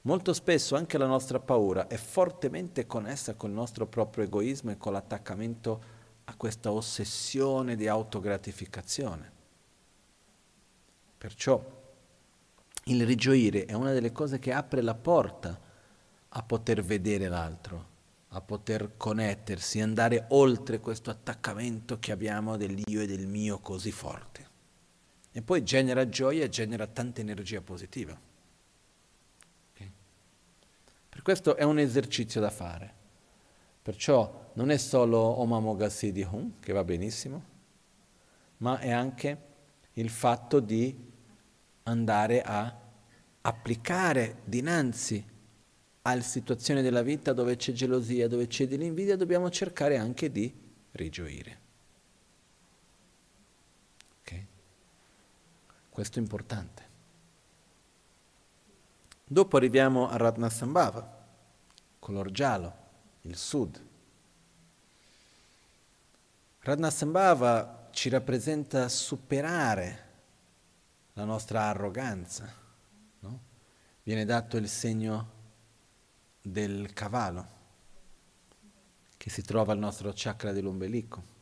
Molto 0.01 0.33
spesso 0.33 0.75
anche 0.75 0.99
la 0.99 1.07
nostra 1.07 1.39
paura 1.39 1.87
è 1.87 1.97
fortemente 1.99 2.85
connessa 2.85 3.35
col 3.35 3.53
nostro 3.53 3.87
proprio 3.87 4.25
egoismo 4.25 4.73
e 4.73 4.77
con 4.77 4.93
l'attaccamento 4.93 5.83
a 6.25 6.35
questa 6.35 6.73
ossessione 6.73 7.77
di 7.77 7.87
autogratificazione. 7.87 9.31
Perciò 11.17 11.78
il 12.89 13.07
rigioire 13.07 13.65
è 13.65 13.73
una 13.73 13.93
delle 13.93 14.13
cose 14.13 14.39
che 14.39 14.53
apre 14.53 14.83
la 14.83 14.95
porta 14.95 15.59
a 16.29 16.43
poter 16.43 16.83
vedere 16.83 17.29
l'altro, 17.29 17.97
a 18.29 18.41
poter 18.41 18.97
connettersi, 18.97 19.81
andare 19.81 20.27
oltre 20.29 20.81
questo 20.81 21.11
attaccamento 21.11 21.99
che 21.99 22.13
abbiamo 22.13 22.57
dell'io 22.57 23.01
e 23.01 23.07
del 23.07 23.27
mio 23.27 23.59
così 23.59 23.93
forte. 23.93 24.47
E 25.33 25.43
poi 25.43 25.63
genera 25.63 26.09
gioia 26.09 26.45
e 26.45 26.49
genera 26.49 26.87
tanta 26.87 27.21
energia 27.21 27.61
positiva. 27.61 28.19
Okay? 29.73 29.93
Per 31.09 31.23
questo 31.23 31.57
è 31.57 31.63
un 31.63 31.79
esercizio 31.79 32.41
da 32.41 32.51
fare. 32.51 32.95
Perciò 33.83 34.51
non 34.55 34.71
è 34.71 34.77
solo 34.77 35.19
Omamogasi 35.19 36.13
di 36.13 36.23
Hum, 36.23 36.55
che 36.61 36.73
va 36.73 36.85
benissimo, 36.85 37.57
ma 38.59 38.79
è 38.79 38.91
anche 38.91 39.47
il 39.95 40.11
fatto 40.11 40.61
di 40.61 41.08
andare 41.89 42.43
a 42.43 42.75
applicare 43.41 44.43
dinanzi 44.45 45.25
alle 46.03 46.23
situazioni 46.23 46.83
della 46.83 47.03
vita 47.03 47.33
dove 47.33 47.57
c'è 47.57 47.73
gelosia, 47.73 48.29
dove 48.29 48.47
c'è 48.47 48.67
dell'invidia, 48.67 49.17
dobbiamo 49.17 49.51
cercare 49.51 49.97
anche 49.97 50.31
di 50.31 50.53
rigioire. 50.93 51.61
Okay? 54.21 54.47
Questo 55.91 56.19
è 56.19 56.23
importante. 56.23 56.87
Dopo 59.25 59.57
arriviamo 59.57 60.09
a 60.09 60.17
Ratnasambhava, 60.17 61.27
color 61.99 62.31
giallo, 62.31 62.77
il 63.23 63.37
sud. 63.37 63.85
Ratnasambhava 66.61 67.89
ci 67.91 68.09
rappresenta 68.09 68.89
superare 68.89 70.08
la 71.19 71.25
nostra 71.25 71.65
arroganza. 71.65 72.49
No? 73.21 73.41
Viene 74.05 74.25
dato 74.25 74.57
il 74.57 74.69
segno 74.69 75.37
del 76.41 76.93
cavallo 76.93 77.57
che 79.17 79.29
si 79.29 79.43
trova 79.43 79.73
al 79.73 79.79
nostro 79.79 80.13
chakra 80.15 80.53
dell'ombelico. 80.53 81.37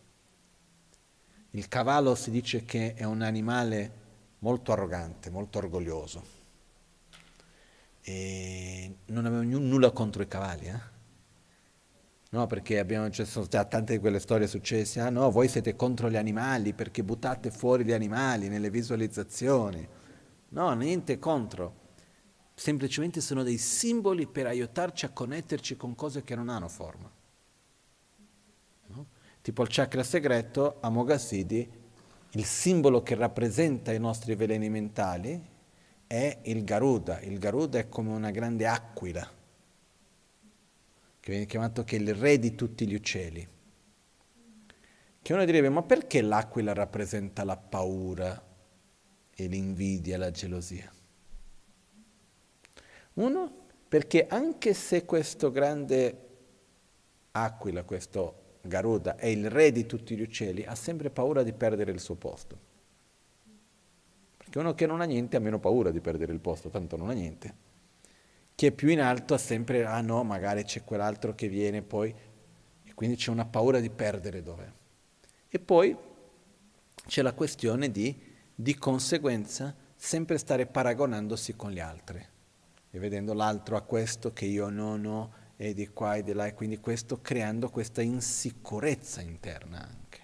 Il 1.50 1.68
cavallo 1.68 2.14
si 2.14 2.30
dice 2.30 2.64
che 2.64 2.94
è 2.94 3.04
un 3.04 3.20
animale 3.20 4.04
molto 4.38 4.72
arrogante, 4.72 5.28
molto 5.28 5.58
orgoglioso. 5.58 6.34
E 8.00 8.96
non 9.06 9.26
avevo 9.26 9.42
nulla 9.42 9.90
contro 9.90 10.22
i 10.22 10.28
cavalli, 10.28 10.68
eh? 10.68 10.94
No, 12.36 12.46
perché 12.46 12.78
abbiamo, 12.78 13.08
ci 13.08 13.24
sono 13.24 13.46
state 13.46 13.68
tante 13.70 13.94
di 13.94 13.98
quelle 13.98 14.18
storie 14.18 14.46
successe. 14.46 15.00
Ah 15.00 15.08
no, 15.08 15.30
voi 15.30 15.48
siete 15.48 15.74
contro 15.74 16.10
gli 16.10 16.16
animali 16.16 16.74
perché 16.74 17.02
buttate 17.02 17.50
fuori 17.50 17.84
gli 17.84 17.92
animali 17.92 18.48
nelle 18.48 18.68
visualizzazioni. 18.68 19.88
No, 20.50 20.72
niente 20.74 21.18
contro 21.18 21.84
semplicemente 22.58 23.20
sono 23.20 23.42
dei 23.42 23.58
simboli 23.58 24.26
per 24.26 24.46
aiutarci 24.46 25.04
a 25.04 25.10
connetterci 25.10 25.76
con 25.76 25.94
cose 25.94 26.24
che 26.24 26.34
non 26.34 26.48
hanno 26.48 26.68
forma. 26.68 27.10
No? 28.86 29.06
Tipo 29.42 29.62
il 29.62 29.68
chakra 29.70 30.02
segreto, 30.02 30.78
a 30.80 30.88
Mogassidi, 30.88 31.70
il 32.30 32.44
simbolo 32.44 33.02
che 33.02 33.14
rappresenta 33.14 33.92
i 33.92 33.98
nostri 33.98 34.34
veleni 34.34 34.70
mentali 34.70 35.40
è 36.06 36.38
il 36.44 36.64
Garuda. 36.64 37.20
Il 37.20 37.38
Garuda 37.38 37.78
è 37.78 37.88
come 37.88 38.10
una 38.12 38.30
grande 38.30 38.66
aquila, 38.66 39.30
che 41.26 41.32
viene 41.32 41.46
chiamato 41.46 41.82
che 41.82 41.96
il 41.96 42.14
re 42.14 42.38
di 42.38 42.54
tutti 42.54 42.86
gli 42.86 42.94
uccelli. 42.94 43.44
Che 45.20 45.32
uno 45.32 45.44
direbbe, 45.44 45.68
ma 45.68 45.82
perché 45.82 46.22
l'aquila 46.22 46.72
rappresenta 46.72 47.42
la 47.42 47.56
paura 47.56 48.40
e 49.34 49.46
l'invidia, 49.48 50.18
la 50.18 50.30
gelosia? 50.30 50.88
Uno, 53.14 53.66
perché 53.88 54.28
anche 54.28 54.72
se 54.72 55.04
questo 55.04 55.50
grande 55.50 56.28
aquila, 57.32 57.82
questo 57.82 58.58
Garuda, 58.60 59.16
è 59.16 59.26
il 59.26 59.50
re 59.50 59.72
di 59.72 59.84
tutti 59.84 60.14
gli 60.16 60.22
uccelli, 60.22 60.62
ha 60.62 60.76
sempre 60.76 61.10
paura 61.10 61.42
di 61.42 61.52
perdere 61.52 61.90
il 61.90 61.98
suo 61.98 62.14
posto. 62.14 62.58
Perché 64.36 64.60
uno 64.60 64.76
che 64.76 64.86
non 64.86 65.00
ha 65.00 65.04
niente 65.04 65.36
ha 65.36 65.40
meno 65.40 65.58
paura 65.58 65.90
di 65.90 65.98
perdere 65.98 66.32
il 66.32 66.38
posto, 66.38 66.68
tanto 66.68 66.96
non 66.96 67.10
ha 67.10 67.14
niente. 67.14 67.65
Chi 68.56 68.64
è 68.64 68.72
più 68.72 68.88
in 68.88 69.02
alto 69.02 69.34
ha 69.34 69.38
sempre, 69.38 69.84
ah 69.84 70.00
no, 70.00 70.24
magari 70.24 70.64
c'è 70.64 70.82
quell'altro 70.82 71.34
che 71.34 71.46
viene 71.46 71.82
poi, 71.82 72.12
e 72.82 72.94
quindi 72.94 73.16
c'è 73.16 73.30
una 73.30 73.44
paura 73.44 73.80
di 73.80 73.90
perdere 73.90 74.42
dov'è. 74.42 74.66
E 75.46 75.58
poi 75.58 75.94
c'è 77.06 77.20
la 77.20 77.34
questione 77.34 77.90
di, 77.90 78.18
di 78.54 78.74
conseguenza, 78.76 79.76
sempre 79.94 80.38
stare 80.38 80.64
paragonandosi 80.64 81.54
con 81.54 81.70
gli 81.70 81.80
altri 81.80 82.26
e 82.90 82.98
vedendo 82.98 83.34
l'altro 83.34 83.76
a 83.76 83.82
questo 83.82 84.32
che 84.32 84.46
io 84.46 84.70
non 84.70 85.04
ho 85.04 85.32
e 85.56 85.74
di 85.74 85.88
qua 85.88 86.16
e 86.16 86.22
di 86.22 86.32
là 86.32 86.46
e 86.46 86.54
quindi 86.54 86.78
questo 86.78 87.20
creando 87.20 87.68
questa 87.68 88.00
insicurezza 88.00 89.20
interna 89.20 89.82
anche. 89.82 90.20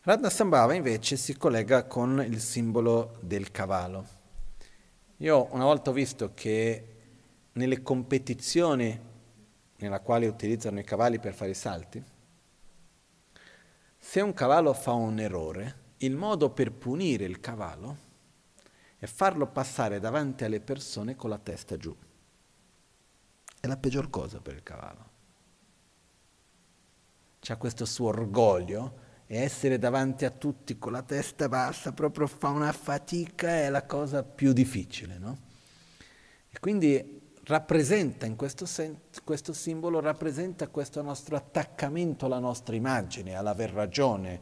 Radha 0.00 0.30
Sambhava 0.30 0.72
invece 0.72 1.16
si 1.16 1.36
collega 1.36 1.84
con 1.84 2.24
il 2.26 2.40
simbolo 2.40 3.18
del 3.20 3.50
cavallo. 3.50 4.19
Io 5.20 5.48
una 5.52 5.64
volta 5.64 5.90
ho 5.90 5.92
visto 5.92 6.32
che 6.32 6.86
nelle 7.52 7.82
competizioni 7.82 9.08
nella 9.76 10.00
quale 10.00 10.26
utilizzano 10.26 10.78
i 10.78 10.84
cavalli 10.84 11.18
per 11.18 11.34
fare 11.34 11.50
i 11.50 11.54
salti, 11.54 12.02
se 13.98 14.20
un 14.22 14.32
cavallo 14.32 14.72
fa 14.72 14.92
un 14.92 15.18
errore, 15.18 15.88
il 15.98 16.16
modo 16.16 16.50
per 16.50 16.72
punire 16.72 17.26
il 17.26 17.38
cavallo 17.38 18.08
e 18.98 19.06
farlo 19.06 19.46
passare 19.46 20.00
davanti 20.00 20.44
alle 20.44 20.60
persone 20.60 21.16
con 21.16 21.28
la 21.28 21.38
testa 21.38 21.76
giù. 21.76 21.94
È 23.60 23.66
la 23.66 23.76
peggior 23.76 24.08
cosa 24.08 24.40
per 24.40 24.54
il 24.54 24.62
cavallo. 24.62 25.08
C'ha 27.40 27.56
questo 27.56 27.84
suo 27.84 28.08
orgoglio 28.08 29.08
e 29.32 29.38
essere 29.38 29.78
davanti 29.78 30.24
a 30.24 30.30
tutti 30.30 30.76
con 30.76 30.90
la 30.90 31.02
testa 31.02 31.48
bassa 31.48 31.92
proprio 31.92 32.26
fa 32.26 32.48
una 32.48 32.72
fatica, 32.72 33.58
è 33.58 33.70
la 33.70 33.86
cosa 33.86 34.24
più 34.24 34.52
difficile, 34.52 35.18
no? 35.18 35.38
E 36.50 36.58
quindi 36.58 37.30
rappresenta 37.44 38.26
in 38.26 38.34
questo, 38.34 38.66
sen- 38.66 39.02
questo 39.22 39.52
simbolo, 39.52 40.00
rappresenta 40.00 40.66
questo 40.66 41.00
nostro 41.00 41.36
attaccamento 41.36 42.26
alla 42.26 42.40
nostra 42.40 42.74
immagine, 42.74 43.36
all'aver 43.36 43.70
ragione, 43.70 44.40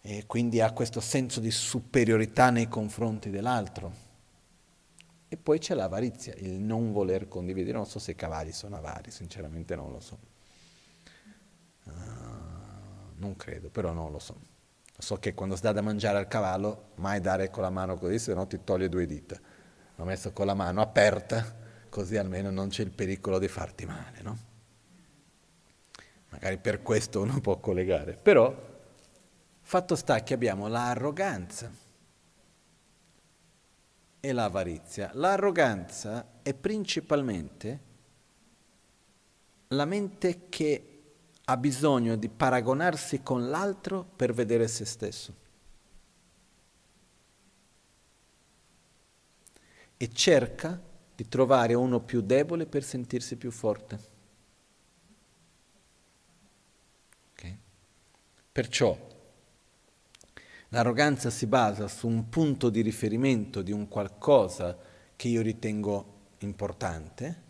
e 0.00 0.26
quindi 0.28 0.60
ha 0.60 0.70
questo 0.70 1.00
senso 1.00 1.40
di 1.40 1.50
superiorità 1.50 2.50
nei 2.50 2.68
confronti 2.68 3.30
dell'altro. 3.30 3.92
E 5.26 5.36
poi 5.36 5.58
c'è 5.58 5.74
l'avarizia, 5.74 6.34
il 6.36 6.52
non 6.52 6.92
voler 6.92 7.26
condividere. 7.26 7.76
Non 7.78 7.86
so 7.86 7.98
se 7.98 8.12
i 8.12 8.14
cavalli 8.14 8.52
sono 8.52 8.76
avari, 8.76 9.10
sinceramente 9.10 9.74
non 9.74 9.90
lo 9.90 9.98
so. 9.98 10.18
Uh, 11.86 12.23
non 13.16 13.36
credo, 13.36 13.68
però 13.68 13.92
non 13.92 14.10
lo 14.10 14.18
so. 14.18 14.36
So 14.96 15.16
che 15.16 15.34
quando 15.34 15.56
si 15.56 15.62
dà 15.62 15.72
da 15.72 15.80
mangiare 15.80 16.18
al 16.18 16.28
cavallo, 16.28 16.90
mai 16.96 17.20
dare 17.20 17.50
con 17.50 17.62
la 17.62 17.70
mano 17.70 17.96
così, 17.96 18.18
se 18.18 18.34
no 18.34 18.46
ti 18.46 18.60
toglie 18.62 18.88
due 18.88 19.06
dita. 19.06 19.38
L'ho 19.96 20.04
messo 20.04 20.32
con 20.32 20.46
la 20.46 20.54
mano 20.54 20.80
aperta, 20.80 21.54
così 21.88 22.16
almeno 22.16 22.50
non 22.50 22.68
c'è 22.68 22.82
il 22.82 22.90
pericolo 22.90 23.38
di 23.38 23.48
farti 23.48 23.86
male, 23.86 24.22
no? 24.22 24.38
Magari 26.30 26.58
per 26.58 26.82
questo 26.82 27.20
uno 27.20 27.40
può 27.40 27.58
collegare, 27.58 28.16
però 28.16 28.72
Fatto 29.66 29.96
sta 29.96 30.22
che 30.22 30.34
abbiamo 30.34 30.68
l'arroganza 30.68 31.72
e 34.20 34.32
l'avarizia. 34.32 35.10
L'arroganza 35.14 36.40
è 36.42 36.52
principalmente 36.52 37.80
la 39.68 39.86
mente 39.86 40.48
che 40.50 40.93
ha 41.46 41.56
bisogno 41.56 42.16
di 42.16 42.28
paragonarsi 42.28 43.22
con 43.22 43.48
l'altro 43.48 44.04
per 44.16 44.32
vedere 44.32 44.68
se 44.68 44.84
stesso. 44.84 45.34
E 49.96 50.12
cerca 50.12 50.80
di 51.14 51.28
trovare 51.28 51.74
uno 51.74 52.00
più 52.00 52.20
debole 52.20 52.66
per 52.66 52.82
sentirsi 52.82 53.36
più 53.36 53.50
forte. 53.50 53.98
Okay? 57.32 57.58
Perciò 58.50 59.12
L'arroganza 60.74 61.30
si 61.30 61.46
basa 61.46 61.86
su 61.86 62.08
un 62.08 62.28
punto 62.28 62.68
di 62.68 62.80
riferimento 62.80 63.62
di 63.62 63.70
un 63.70 63.86
qualcosa 63.86 64.76
che 65.14 65.28
io 65.28 65.40
ritengo 65.40 66.32
importante, 66.38 67.42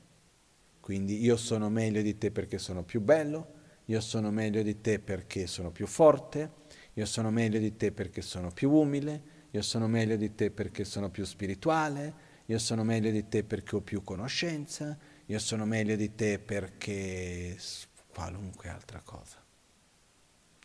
quindi 0.80 1.22
io 1.22 1.38
sono 1.38 1.70
meglio 1.70 2.02
di 2.02 2.18
te 2.18 2.30
perché 2.30 2.58
sono 2.58 2.82
più 2.82 3.00
bello, 3.00 3.53
io 3.86 4.01
sono 4.01 4.31
meglio 4.31 4.62
di 4.62 4.81
te 4.81 4.98
perché 4.98 5.47
sono 5.47 5.70
più 5.70 5.86
forte, 5.86 6.62
io 6.94 7.06
sono 7.06 7.31
meglio 7.31 7.59
di 7.59 7.77
te 7.77 7.93
perché 7.93 8.23
sono 8.23 8.51
più 8.51 8.70
umile, 8.70 9.32
io 9.51 9.62
sono 9.62 9.86
meglio 9.86 10.16
di 10.16 10.35
te 10.35 10.51
perché 10.51 10.85
sono 10.85 11.11
più 11.11 11.24
spirituale, 11.24 12.32
io 12.47 12.59
sono 12.59 12.82
meglio 12.82 13.11
di 13.11 13.28
te 13.28 13.44
perché 13.44 13.77
ho 13.77 13.81
più 13.81 14.02
conoscenza, 14.02 14.97
io 15.27 15.39
sono 15.39 15.65
meglio 15.65 15.97
di 15.97 16.15
te 16.15 16.39
perché 16.39 17.56
qualunque 18.09 18.69
altra 18.69 19.01
cosa. 19.01 19.43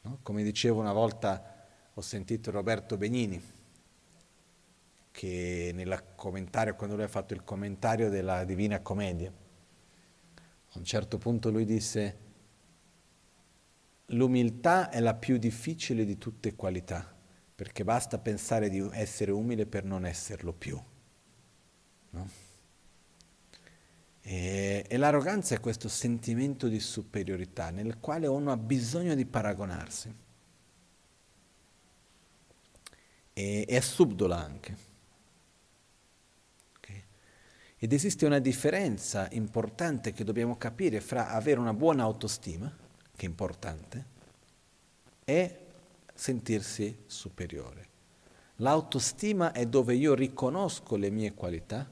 No? 0.03 0.19
Come 0.21 0.43
dicevo 0.43 0.79
una 0.79 0.93
volta 0.93 1.67
ho 1.93 2.01
sentito 2.01 2.51
Roberto 2.51 2.95
Benini 2.95 3.41
che 5.11 5.71
nel 5.73 6.03
commentario, 6.15 6.75
quando 6.75 6.95
lui 6.95 7.03
ha 7.03 7.09
fatto 7.09 7.33
il 7.33 7.43
commentario 7.43 8.09
della 8.09 8.45
Divina 8.45 8.79
Commedia, 8.79 9.29
a 10.71 10.77
un 10.77 10.83
certo 10.85 11.17
punto 11.17 11.49
lui 11.49 11.65
disse, 11.65 12.28
l'umiltà 14.09 14.89
è 14.89 14.99
la 14.99 15.13
più 15.13 15.37
difficile 15.37 16.05
di 16.05 16.17
tutte 16.17 16.55
qualità, 16.55 17.15
perché 17.55 17.83
basta 17.83 18.17
pensare 18.17 18.69
di 18.69 18.87
essere 18.93 19.31
umile 19.31 19.65
per 19.65 19.83
non 19.83 20.05
esserlo 20.05 20.53
più. 20.53 20.81
No? 22.11 22.29
E, 24.21 24.85
e 24.87 24.97
l'arroganza 24.97 25.55
è 25.55 25.59
questo 25.59 25.87
sentimento 25.87 26.67
di 26.67 26.79
superiorità 26.79 27.69
nel 27.69 27.99
quale 27.99 28.27
uno 28.27 28.51
ha 28.51 28.57
bisogno 28.57 29.15
di 29.15 29.25
paragonarsi. 29.25 30.13
E, 33.33 33.65
è 33.67 33.79
subdola 33.79 34.37
anche. 34.37 34.87
Ed 37.81 37.93
esiste 37.93 38.25
una 38.25 38.39
differenza 38.39 39.29
importante 39.31 40.11
che 40.11 40.25
dobbiamo 40.25 40.57
capire 40.57 40.99
fra 40.99 41.29
avere 41.29 41.61
una 41.61 41.73
buona 41.73 42.03
autostima, 42.03 42.69
che 43.19 43.25
è 43.25 43.29
importante, 43.29 44.05
e 45.25 45.57
sentirsi 46.13 47.03
superiore. 47.05 47.87
L'autostima 48.57 49.51
è 49.51 49.65
dove 49.65 49.93
io 49.93 50.13
riconosco 50.13 50.95
le 50.95 51.09
mie 51.09 51.33
qualità, 51.33 51.85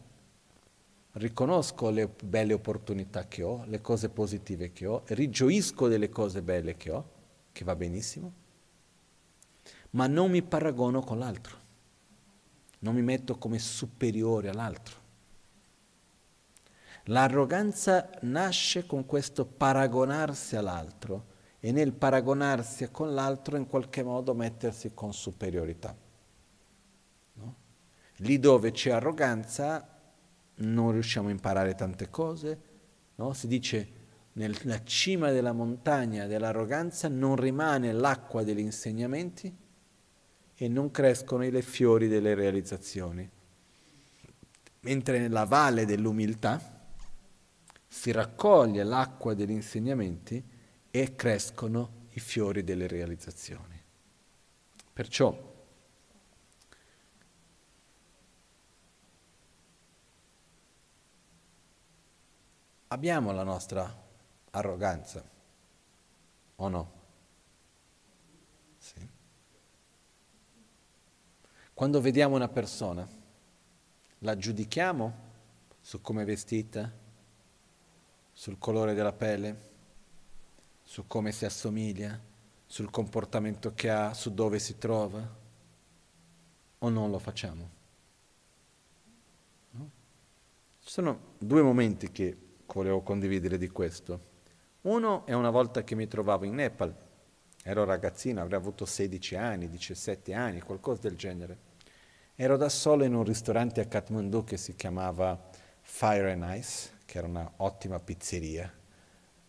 riconosco 1.13 1.89
le 1.89 2.07
belle 2.07 2.53
opportunità 2.53 3.27
che 3.27 3.43
ho, 3.43 3.65
le 3.65 3.81
cose 3.81 4.07
positive 4.07 4.71
che 4.71 4.85
ho, 4.85 5.01
rigioisco 5.07 5.89
delle 5.89 6.07
cose 6.07 6.41
belle 6.41 6.77
che 6.77 6.91
ho, 6.91 7.09
che 7.51 7.65
va 7.65 7.75
benissimo, 7.75 8.31
ma 9.91 10.07
non 10.07 10.31
mi 10.31 10.41
paragono 10.41 11.01
con 11.01 11.19
l'altro, 11.19 11.57
non 12.79 12.95
mi 12.95 13.01
metto 13.01 13.37
come 13.37 13.59
superiore 13.59 14.47
all'altro. 14.47 15.06
L'arroganza 17.09 18.09
nasce 18.21 18.85
con 18.85 19.05
questo 19.05 19.45
paragonarsi 19.45 20.55
all'altro 20.57 21.35
e 21.59 21.71
nel 21.71 21.93
paragonarsi 21.93 22.89
con 22.91 23.13
l'altro 23.13 23.55
in 23.55 23.67
qualche 23.67 24.03
modo 24.03 24.33
mettersi 24.33 24.91
con 24.93 25.13
superiorità. 25.13 25.95
No? 27.33 27.55
Lì 28.17 28.39
dove 28.39 28.71
c'è 28.71 28.91
arroganza 28.91 29.95
non 30.55 30.91
riusciamo 30.91 31.29
a 31.29 31.31
imparare 31.31 31.75
tante 31.75 32.09
cose, 32.09 32.61
no? 33.15 33.33
si 33.33 33.47
dice 33.47 33.91
nella 34.33 34.83
cima 34.83 35.31
della 35.31 35.53
montagna 35.53 36.25
dell'arroganza 36.25 37.07
non 37.07 37.35
rimane 37.35 37.93
l'acqua 37.93 38.43
degli 38.43 38.59
insegnamenti 38.59 39.55
e 40.55 40.67
non 40.67 40.91
crescono 40.91 41.45
i 41.45 41.61
fiori 41.61 42.07
delle 42.07 42.33
realizzazioni, 42.33 43.29
mentre 44.81 45.19
nella 45.19 45.45
valle 45.45 45.85
dell'umiltà 45.85 46.75
si 47.87 48.11
raccoglie 48.11 48.83
l'acqua 48.83 49.33
degli 49.33 49.51
insegnamenti 49.51 50.43
e 50.89 51.15
crescono 51.15 52.05
i 52.11 52.19
fiori 52.19 52.63
delle 52.63 52.87
realizzazioni. 52.87 53.81
Perciò 54.91 55.55
abbiamo 62.87 63.31
la 63.31 63.43
nostra 63.43 64.05
arroganza, 64.51 65.23
o 66.55 66.67
no? 66.67 66.91
Sì. 68.77 69.07
Quando 71.73 72.01
vediamo 72.01 72.35
una 72.35 72.47
persona, 72.47 73.07
la 74.19 74.35
giudichiamo 74.35 75.25
su 75.79 76.01
come 76.01 76.23
è 76.23 76.25
vestita, 76.25 76.91
sul 78.37 78.59
colore 78.59 78.93
della 78.93 79.13
pelle, 79.13 79.57
su 80.83 81.07
come 81.07 81.31
si 81.31 81.43
assomiglia, 81.43 82.21
sul 82.67 82.91
comportamento 82.91 83.73
che 83.73 83.89
ha, 83.89 84.13
su 84.13 84.31
dove 84.31 84.59
si 84.59 84.77
trova, 84.77 85.27
o 86.77 86.89
non 86.89 87.09
lo 87.09 87.17
facciamo? 87.17 87.69
No? 89.71 89.89
Ci 90.83 90.87
sono 90.87 91.19
due 91.39 91.63
momenti 91.63 92.11
che 92.11 92.37
volevo 92.67 93.01
condividere 93.01 93.57
di 93.57 93.69
questo. 93.69 94.35
Uno 94.81 95.25
è 95.25 95.33
una 95.33 95.49
volta 95.49 95.83
che 95.83 95.95
mi 95.95 96.07
trovavo 96.07 96.45
in 96.45 96.53
Nepal, 96.53 96.95
ero 97.63 97.85
ragazzino, 97.85 98.39
avrei 98.39 98.59
avuto 98.59 98.85
16 98.85 99.35
anni, 99.35 99.67
17 99.67 100.33
anni, 100.35 100.61
qualcosa 100.61 101.01
del 101.01 101.17
genere. 101.17 101.57
Ero 102.35 102.55
da 102.55 102.69
solo 102.69 103.03
in 103.03 103.15
un 103.15 103.23
ristorante 103.23 103.81
a 103.81 103.87
Kathmandu 103.87 104.43
che 104.43 104.57
si 104.57 104.75
chiamava 104.75 105.49
Fire 105.81 106.31
and 106.33 106.45
Ice, 106.55 106.96
che 107.07 107.17
era 107.17 107.27
un'ottima 107.27 107.99
pizzeria 107.99 108.71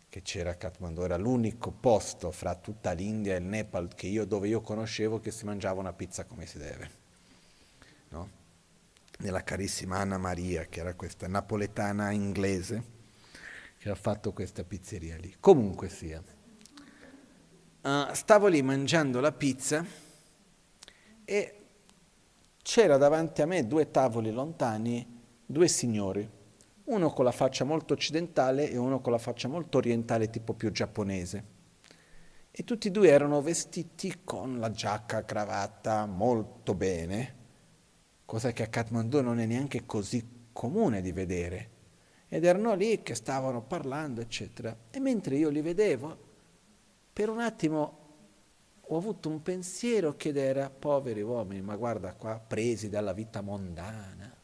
che 0.09 0.22
c'era 0.22 0.51
a 0.51 0.55
Kathmandu, 0.55 1.02
era 1.02 1.16
l'unico 1.16 1.72
posto 1.72 2.30
fra 2.30 2.55
tutta 2.55 2.93
l'India 2.93 3.35
e 3.35 3.39
il 3.39 3.44
Nepal 3.44 3.90
io, 4.02 4.24
dove 4.24 4.47
io 4.48 4.60
conoscevo 4.60 5.20
che 5.20 5.32
si 5.32 5.44
mangiava 5.44 5.80
una 5.80 5.93
pizza 5.93 6.24
come 6.24 6.47
si 6.47 6.56
deve. 6.56 6.90
No? 8.10 8.30
Nella 9.18 9.43
carissima 9.43 9.98
Anna 9.98 10.16
Maria, 10.16 10.66
che 10.66 10.80
era 10.80 10.94
questa 10.94 11.26
napoletana 11.26 12.12
inglese, 12.12 12.97
che 13.76 13.90
ha 13.90 13.94
fatto 13.97 14.32
questa 14.32 14.62
pizzeria 14.62 15.16
lì. 15.16 15.35
Comunque 15.40 15.89
sia. 15.89 16.22
Uh, 17.82 18.14
stavo 18.14 18.47
lì 18.47 18.62
mangiando 18.62 19.20
la 19.20 19.32
pizza 19.32 19.85
e 21.24 21.55
c'era 22.62 22.97
davanti 22.97 23.43
a 23.43 23.47
me 23.47 23.66
due 23.66 23.90
tavoli 23.90 24.30
lontani 24.30 25.16
due 25.44 25.68
signori, 25.68 26.28
uno 26.89 27.10
con 27.10 27.24
la 27.24 27.32
faccia 27.32 27.65
molto 27.65 27.94
occidentale 27.94 28.70
e 28.70 28.77
uno 28.77 29.01
con 29.01 29.12
la 29.12 29.19
faccia 29.19 29.48
molto 29.48 29.78
orientale, 29.78 30.31
tipo 30.31 30.55
più 30.55 30.70
giapponese. 30.70 31.56
E 32.51 32.65
tutti 32.65 32.89
e 32.89 32.90
due 32.90 33.09
erano 33.09 33.40
vestiti 33.40 34.20
con 34.24 34.59
la 34.59 34.70
giacca, 34.70 35.24
cravatta, 35.24 36.06
molto 36.06 36.74
bene, 36.74 37.36
cosa 38.24 38.52
che 38.52 38.62
a 38.62 38.69
Kathmandu 38.69 39.23
non 39.23 39.39
è 39.39 39.47
neanche 39.47 39.86
così 39.86 40.47
comune 40.52 41.01
di 41.01 41.12
vedere 41.12 41.77
ed 42.28 42.44
erano 42.44 42.74
lì 42.74 43.02
che 43.02 43.15
stavano 43.15 43.62
parlando, 43.62 44.20
eccetera. 44.20 44.77
E 44.90 45.01
mentre 45.01 45.36
io 45.36 45.48
li 45.48 45.62
vedevo, 45.62 46.16
per 47.12 47.31
un 47.31 47.40
attimo 47.40 47.97
ho 48.81 48.97
avuto 48.97 49.28
un 49.28 49.43
pensiero 49.43 50.15
che 50.16 50.32
era, 50.35 50.70
poveri 50.70 51.23
uomini, 51.23 51.60
ma 51.62 51.77
guarda 51.77 52.15
qua, 52.15 52.39
presi 52.39 52.89
dalla 52.89 53.12
vita 53.12 53.40
mondana. 53.40 54.38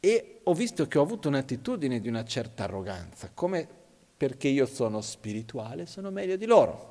E 0.00 0.40
ho 0.42 0.54
visto 0.54 0.86
che 0.86 0.98
ho 0.98 1.02
avuto 1.02 1.28
un'attitudine 1.28 2.00
di 2.00 2.08
una 2.08 2.24
certa 2.24 2.64
arroganza, 2.64 3.30
come 3.32 3.68
perché 4.16 4.48
io 4.48 4.66
sono 4.66 5.00
spirituale, 5.00 5.86
sono 5.86 6.10
meglio 6.10 6.36
di 6.36 6.46
loro. 6.46 6.88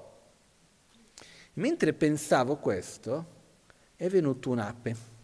Mentre 1.54 1.94
pensavo 1.94 2.58
questo, 2.58 3.38
è 3.96 4.08
venuto 4.08 4.50
un'ape 4.50 5.18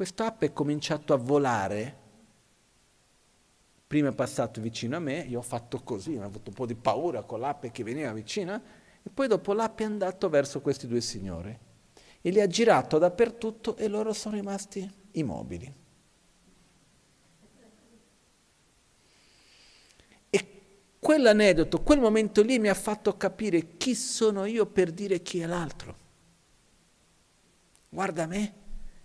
quest'ape 0.00 0.46
è 0.46 0.52
cominciato 0.54 1.12
a 1.12 1.18
volare. 1.18 1.98
Prima 3.86 4.08
è 4.08 4.14
passato 4.14 4.58
vicino 4.62 4.96
a 4.96 4.98
me, 4.98 5.18
io 5.18 5.40
ho 5.40 5.42
fatto 5.42 5.82
così, 5.82 6.16
ho 6.16 6.24
avuto 6.24 6.48
un 6.48 6.56
po' 6.56 6.64
di 6.64 6.74
paura 6.74 7.22
con 7.22 7.38
l'ape 7.38 7.70
che 7.70 7.84
veniva 7.84 8.10
vicina, 8.14 8.62
e 9.02 9.10
poi 9.12 9.28
dopo 9.28 9.52
l'ape 9.52 9.82
è 9.82 9.86
andato 9.86 10.30
verso 10.30 10.62
questi 10.62 10.86
due 10.86 11.02
signori 11.02 11.54
e 12.22 12.30
li 12.30 12.40
ha 12.40 12.46
girato 12.46 12.96
dappertutto 12.96 13.76
e 13.76 13.88
loro 13.88 14.14
sono 14.14 14.36
rimasti 14.36 14.90
immobili. 15.12 15.74
E 20.30 20.60
quell'aneddoto, 21.00 21.80
quel 21.80 21.98
momento 21.98 22.42
lì 22.42 22.58
mi 22.58 22.68
ha 22.68 22.74
fatto 22.74 23.16
capire 23.16 23.76
chi 23.76 23.94
sono 23.94 24.44
io 24.44 24.66
per 24.66 24.92
dire 24.92 25.22
chi 25.22 25.40
è 25.40 25.46
l'altro. 25.46 25.96
Guarda 27.88 28.26
me, 28.26 28.54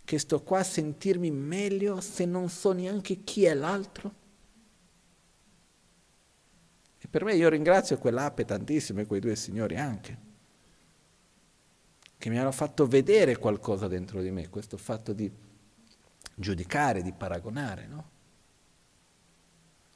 che 0.04 0.20
sto 0.20 0.44
qua 0.44 0.60
a 0.60 0.64
sentirmi 0.64 1.32
meglio 1.32 2.00
se 2.02 2.26
non 2.26 2.50
so 2.50 2.74
neanche 2.74 3.24
chi 3.24 3.46
è 3.46 3.54
l'altro? 3.56 4.14
E 7.00 7.08
per 7.08 7.24
me 7.24 7.34
io 7.36 7.50
ringrazio 7.50 7.98
quell'ape 7.98 8.46
tantissimo 8.46 9.00
e 9.00 9.06
quei 9.06 9.20
due 9.20 9.36
signori 9.36 9.78
anche, 9.78 10.18
che 12.18 12.30
mi 12.30 12.38
hanno 12.38 12.52
fatto 12.52 12.86
vedere 12.86 13.38
qualcosa 13.38 13.88
dentro 13.88 14.22
di 14.22 14.32
me, 14.32 14.50
questo 14.50 14.78
fatto 14.78 15.14
di 15.14 15.32
giudicare, 16.36 17.02
di 17.02 17.14
paragonare, 17.14 17.88
no? 17.88 18.10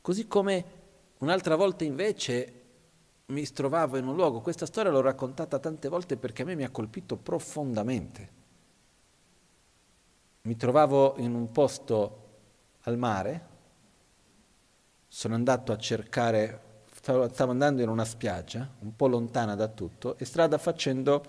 Così 0.02 0.28
come 0.28 0.79
un'altra 1.20 1.56
volta 1.56 1.84
invece 1.84 2.54
mi 3.28 3.46
trovavo 3.46 3.98
in 3.98 4.08
un 4.08 4.16
luogo, 4.16 4.42
questa 4.42 4.66
storia 4.66 4.92
l'ho 4.92 5.02
raccontata 5.02 5.60
tante 5.60 5.88
volte 5.88 6.18
perché 6.18 6.42
a 6.42 6.46
me 6.46 6.56
mi 6.56 6.64
ha 6.64 6.70
colpito 6.70 7.16
profondamente 7.16 8.38
mi 10.50 10.56
trovavo 10.56 11.16
in 11.18 11.36
un 11.36 11.52
posto 11.52 12.28
al 12.84 12.98
mare, 12.98 13.48
sono 15.08 15.36
andato 15.36 15.72
a 15.72 15.78
cercare, 15.78 16.86
stavo, 16.92 17.52
andando 17.52 17.82
in 17.82 17.90
una 17.90 18.06
spiaggia, 18.06 18.68
un 18.80 18.96
po' 18.96 19.08
lontana 19.08 19.56
da 19.56 19.68
tutto, 19.68 20.18
e 20.18 20.26
strada 20.26 20.58
facendo 20.58 21.24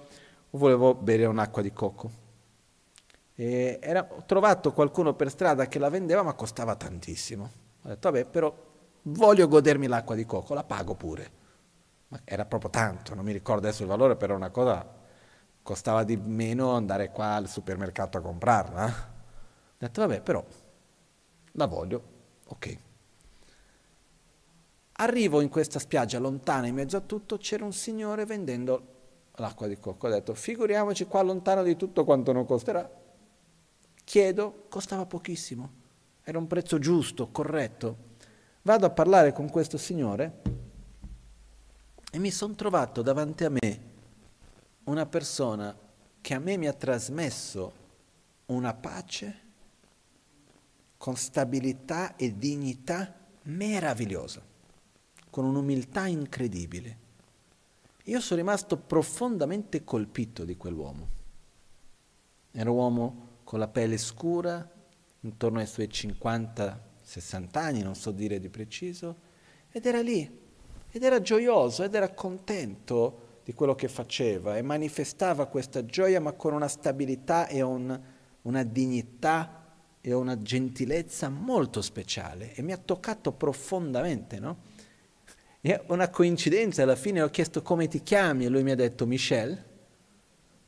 volevo 0.51 0.95
bere 0.95 1.27
un'acqua 1.27 1.61
di 1.61 1.73
cocco. 1.73 2.29
E 3.35 3.79
era, 3.83 4.09
ho 4.11 4.25
trovato 4.25 4.73
qualcuno 4.73 5.15
per 5.15 5.31
strada 5.31 5.67
che 5.67 5.79
la 5.79 5.89
vendeva, 5.89 6.23
ma 6.23 6.35
costava 6.35 6.77
tantissimo. 6.77 7.51
Ho 7.83 7.89
detto, 7.89 8.11
vabbè, 8.11 8.27
però 8.27 8.55
voglio 9.03 9.49
godermi 9.49 9.87
l'acqua 9.87 10.15
di 10.15 10.25
cocco, 10.27 10.55
la 10.55 10.65
pago 10.65 10.95
pure. 10.95 11.39
Ma 12.09 12.21
era 12.25 12.45
proprio 12.45 12.71
tanto, 12.71 13.15
non 13.15 13.25
mi 13.25 13.33
ricordo 13.33 13.67
adesso 13.67 13.83
il 13.83 13.89
valore, 13.89 14.17
però 14.17 14.35
una 14.35 14.51
cosa 14.51 14.99
costava 15.63 16.03
di 16.03 16.17
meno 16.17 16.73
andare 16.73 17.11
qua 17.11 17.35
al 17.35 17.49
supermercato 17.49 18.19
a 18.19 18.21
comprarla. 18.21 18.85
Ho 18.85 19.77
detto, 19.79 20.01
vabbè, 20.01 20.21
però 20.21 20.45
la 21.53 21.67
voglio, 21.67 22.03
ok. 22.47 22.79
Arrivo 24.93 25.41
in 25.41 25.49
questa 25.49 25.79
spiaggia 25.79 26.19
lontana 26.19 26.67
in 26.67 26.75
mezzo 26.75 26.97
a 26.97 27.01
tutto, 27.01 27.39
c'era 27.39 27.65
un 27.65 27.73
signore 27.73 28.27
vendendo 28.27 28.99
l'acqua 29.37 29.67
di 29.67 29.79
cocco. 29.79 30.09
Ho 30.09 30.11
detto, 30.11 30.35
figuriamoci 30.35 31.07
qua 31.07 31.23
lontano 31.23 31.63
di 31.63 31.77
tutto 31.77 32.05
quanto 32.05 32.33
non 32.33 32.45
costerà. 32.45 32.99
Chiedo, 34.05 34.65
costava 34.69 35.07
pochissimo, 35.07 35.73
era 36.23 36.39
un 36.39 36.47
prezzo 36.47 36.79
giusto, 36.79 37.31
corretto. 37.31 38.09
Vado 38.71 38.87
a 38.87 38.91
parlare 38.91 39.33
con 39.33 39.51
questo 39.51 39.77
signore 39.77 40.43
e 42.13 42.19
mi 42.21 42.31
sono 42.31 42.55
trovato 42.55 43.03
davanti 43.03 43.43
a 43.43 43.51
me 43.51 43.81
una 44.85 45.07
persona 45.07 45.77
che 46.21 46.35
a 46.35 46.39
me 46.39 46.57
mi 46.57 46.69
ha 46.69 46.73
trasmesso 46.73 47.73
una 48.47 48.73
pace 48.73 49.41
con 50.97 51.17
stabilità 51.17 52.15
e 52.15 52.39
dignità 52.39 53.13
meravigliosa, 53.43 54.41
con 55.31 55.47
un'umiltà 55.47 56.07
incredibile. 56.07 56.99
Io 58.05 58.21
sono 58.21 58.39
rimasto 58.39 58.77
profondamente 58.77 59.83
colpito 59.83 60.45
di 60.45 60.57
quell'uomo. 60.57 61.09
Era 62.53 62.71
un 62.71 62.77
uomo 62.77 63.29
con 63.43 63.59
la 63.59 63.67
pelle 63.67 63.99
scura, 63.99 64.65
intorno 65.23 65.59
ai 65.59 65.67
suoi 65.67 65.89
50-60 67.11 67.59
anni, 67.59 67.83
non 67.83 67.97
so 67.97 68.13
dire 68.13 68.39
di 68.39 68.49
preciso, 68.49 69.17
ed 69.73 69.87
era 69.87 70.01
lì, 70.01 70.39
ed 70.91 71.03
era 71.03 71.21
gioioso, 71.21 71.83
ed 71.83 71.95
era 71.95 72.11
contento 72.11 73.29
di 73.45 73.53
quello 73.53 73.75
che 73.75 73.89
faceva 73.89 74.57
e 74.57 74.63
manifestava 74.63 75.47
questa 75.47 75.85
gioia 75.85 76.21
ma 76.21 76.33
con 76.33 76.53
una 76.53 76.69
stabilità 76.69 77.49
e 77.49 77.63
un, 77.63 78.01
una 78.43 78.63
dignità 78.63 79.57
e 80.01 80.13
una 80.13 80.41
gentilezza 80.41 81.29
molto 81.29 81.83
speciale 81.83 82.55
e 82.55 82.63
mi 82.63 82.73
ha 82.73 82.79
toccato 82.79 83.33
profondamente, 83.33 84.39
no? 84.39 84.69
E 85.63 85.83
una 85.89 86.09
coincidenza, 86.09 86.83
alla 86.83 86.97
fine 86.97 87.21
ho 87.21 87.29
chiesto 87.29 87.61
come 87.61 87.87
ti 87.87 88.03
chiami 88.03 88.47
e 88.47 88.49
lui 88.49 88.63
mi 88.63 88.71
ha 88.71 88.77
detto 88.77 89.07
Michel, 89.07 89.63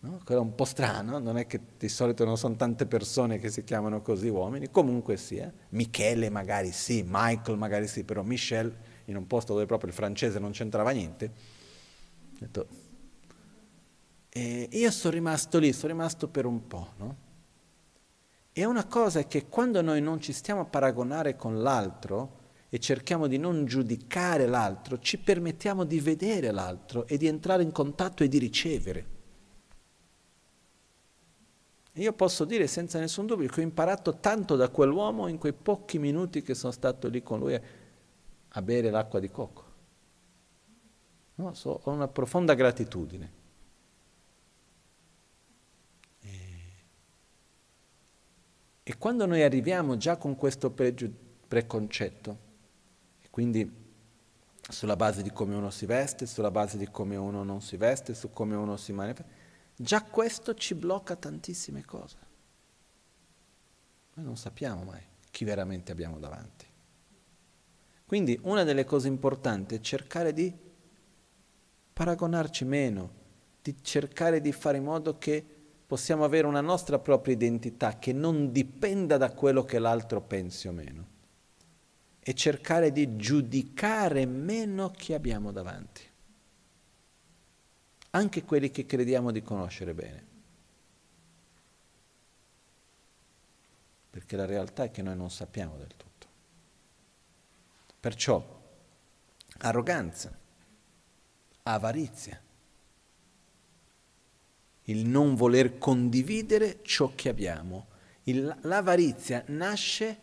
no? 0.02 0.20
quello 0.24 0.40
è 0.40 0.44
un 0.44 0.54
po' 0.54 0.64
strano, 0.64 1.18
non 1.18 1.36
è 1.36 1.46
che 1.46 1.60
di 1.78 1.88
solito 1.88 2.24
non 2.24 2.36
sono 2.36 2.54
tante 2.56 2.86
persone 2.86 3.38
che 3.38 3.50
si 3.50 3.64
chiamano 3.64 4.00
così 4.02 4.28
uomini, 4.28 4.70
comunque 4.70 5.16
sia, 5.16 5.46
eh? 5.46 5.52
Michele 5.70 6.28
magari 6.30 6.70
sì, 6.72 7.04
Michael 7.06 7.58
magari 7.58 7.86
sì, 7.86 8.04
però 8.04 8.22
Michel 8.22 8.74
in 9.06 9.16
un 9.16 9.26
posto 9.26 9.52
dove 9.54 9.66
proprio 9.66 9.90
il 9.90 9.94
francese 9.94 10.38
non 10.38 10.52
c'entrava 10.52 10.90
niente. 10.90 11.32
Detto, 12.38 12.66
e 14.28 14.68
io 14.70 14.90
sono 14.90 15.14
rimasto 15.14 15.58
lì, 15.58 15.72
sono 15.72 15.92
rimasto 15.92 16.28
per 16.28 16.46
un 16.46 16.66
po', 16.66 16.92
no? 16.96 17.16
E 18.52 18.64
una 18.64 18.86
cosa 18.86 19.20
è 19.20 19.26
che 19.26 19.46
quando 19.46 19.80
noi 19.82 20.00
non 20.00 20.20
ci 20.20 20.32
stiamo 20.32 20.60
a 20.60 20.64
paragonare 20.64 21.36
con 21.36 21.62
l'altro, 21.62 22.40
e 22.74 22.78
cerchiamo 22.78 23.26
di 23.26 23.36
non 23.36 23.66
giudicare 23.66 24.46
l'altro, 24.46 24.98
ci 24.98 25.18
permettiamo 25.18 25.84
di 25.84 26.00
vedere 26.00 26.50
l'altro 26.52 27.06
e 27.06 27.18
di 27.18 27.26
entrare 27.26 27.62
in 27.62 27.70
contatto 27.70 28.24
e 28.24 28.28
di 28.28 28.38
ricevere. 28.38 29.21
Io 31.96 32.12
posso 32.14 32.44
dire 32.46 32.66
senza 32.66 32.98
nessun 32.98 33.26
dubbio 33.26 33.48
che 33.48 33.60
ho 33.60 33.62
imparato 33.62 34.16
tanto 34.18 34.56
da 34.56 34.70
quell'uomo 34.70 35.26
in 35.28 35.36
quei 35.36 35.52
pochi 35.52 35.98
minuti 35.98 36.42
che 36.42 36.54
sono 36.54 36.72
stato 36.72 37.08
lì 37.08 37.22
con 37.22 37.38
lui 37.38 37.60
a 38.54 38.62
bere 38.62 38.90
l'acqua 38.90 39.20
di 39.20 39.30
cocco. 39.30 39.64
No, 41.34 41.52
so, 41.52 41.80
ho 41.82 41.90
una 41.90 42.08
profonda 42.08 42.54
gratitudine. 42.54 43.32
E, 46.20 46.30
e 48.82 48.96
quando 48.96 49.26
noi 49.26 49.42
arriviamo 49.42 49.96
già 49.98 50.16
con 50.16 50.34
questo 50.36 50.70
preconcetto, 50.70 52.38
quindi 53.28 53.80
sulla 54.68 54.96
base 54.96 55.22
di 55.22 55.30
come 55.30 55.54
uno 55.54 55.70
si 55.70 55.84
veste, 55.84 56.26
sulla 56.26 56.50
base 56.50 56.78
di 56.78 56.88
come 56.90 57.16
uno 57.16 57.42
non 57.42 57.60
si 57.60 57.76
veste, 57.76 58.14
su 58.14 58.32
come 58.32 58.54
uno 58.54 58.76
si 58.76 58.92
manifesta, 58.92 59.30
già 59.82 60.02
questo 60.02 60.54
ci 60.54 60.74
blocca 60.74 61.16
tantissime 61.16 61.84
cose. 61.84 62.16
Noi 64.14 64.24
non 64.24 64.36
sappiamo 64.36 64.84
mai 64.84 65.02
chi 65.30 65.44
veramente 65.44 65.92
abbiamo 65.92 66.18
davanti. 66.18 66.66
Quindi 68.06 68.38
una 68.42 68.62
delle 68.62 68.84
cose 68.84 69.08
importanti 69.08 69.74
è 69.74 69.80
cercare 69.80 70.32
di 70.32 70.52
paragonarci 71.92 72.64
meno, 72.64 73.10
di 73.62 73.76
cercare 73.82 74.40
di 74.40 74.52
fare 74.52 74.76
in 74.76 74.84
modo 74.84 75.18
che 75.18 75.44
possiamo 75.86 76.24
avere 76.24 76.46
una 76.46 76.60
nostra 76.60 76.98
propria 76.98 77.34
identità 77.34 77.98
che 77.98 78.12
non 78.12 78.52
dipenda 78.52 79.16
da 79.16 79.32
quello 79.32 79.64
che 79.64 79.78
l'altro 79.78 80.20
pensi 80.20 80.68
o 80.68 80.72
meno 80.72 81.06
e 82.20 82.34
cercare 82.34 82.92
di 82.92 83.16
giudicare 83.16 84.26
meno 84.26 84.90
chi 84.90 85.12
abbiamo 85.12 85.50
davanti, 85.50 86.02
anche 88.14 88.44
quelli 88.44 88.70
che 88.70 88.86
crediamo 88.86 89.30
di 89.30 89.42
conoscere 89.42 89.94
bene. 89.94 90.30
Perché 94.10 94.36
la 94.36 94.44
realtà 94.44 94.84
è 94.84 94.90
che 94.90 95.02
noi 95.02 95.16
non 95.16 95.30
sappiamo 95.30 95.76
del 95.76 95.88
tutto. 95.96 96.26
Perciò 97.98 98.60
arroganza, 99.58 100.36
avarizia, 101.62 102.40
il 104.86 105.06
non 105.06 105.34
voler 105.34 105.78
condividere 105.78 106.80
ciò 106.82 107.12
che 107.14 107.28
abbiamo. 107.28 107.86
Il, 108.24 108.54
l'avarizia 108.62 109.44
nasce 109.48 110.18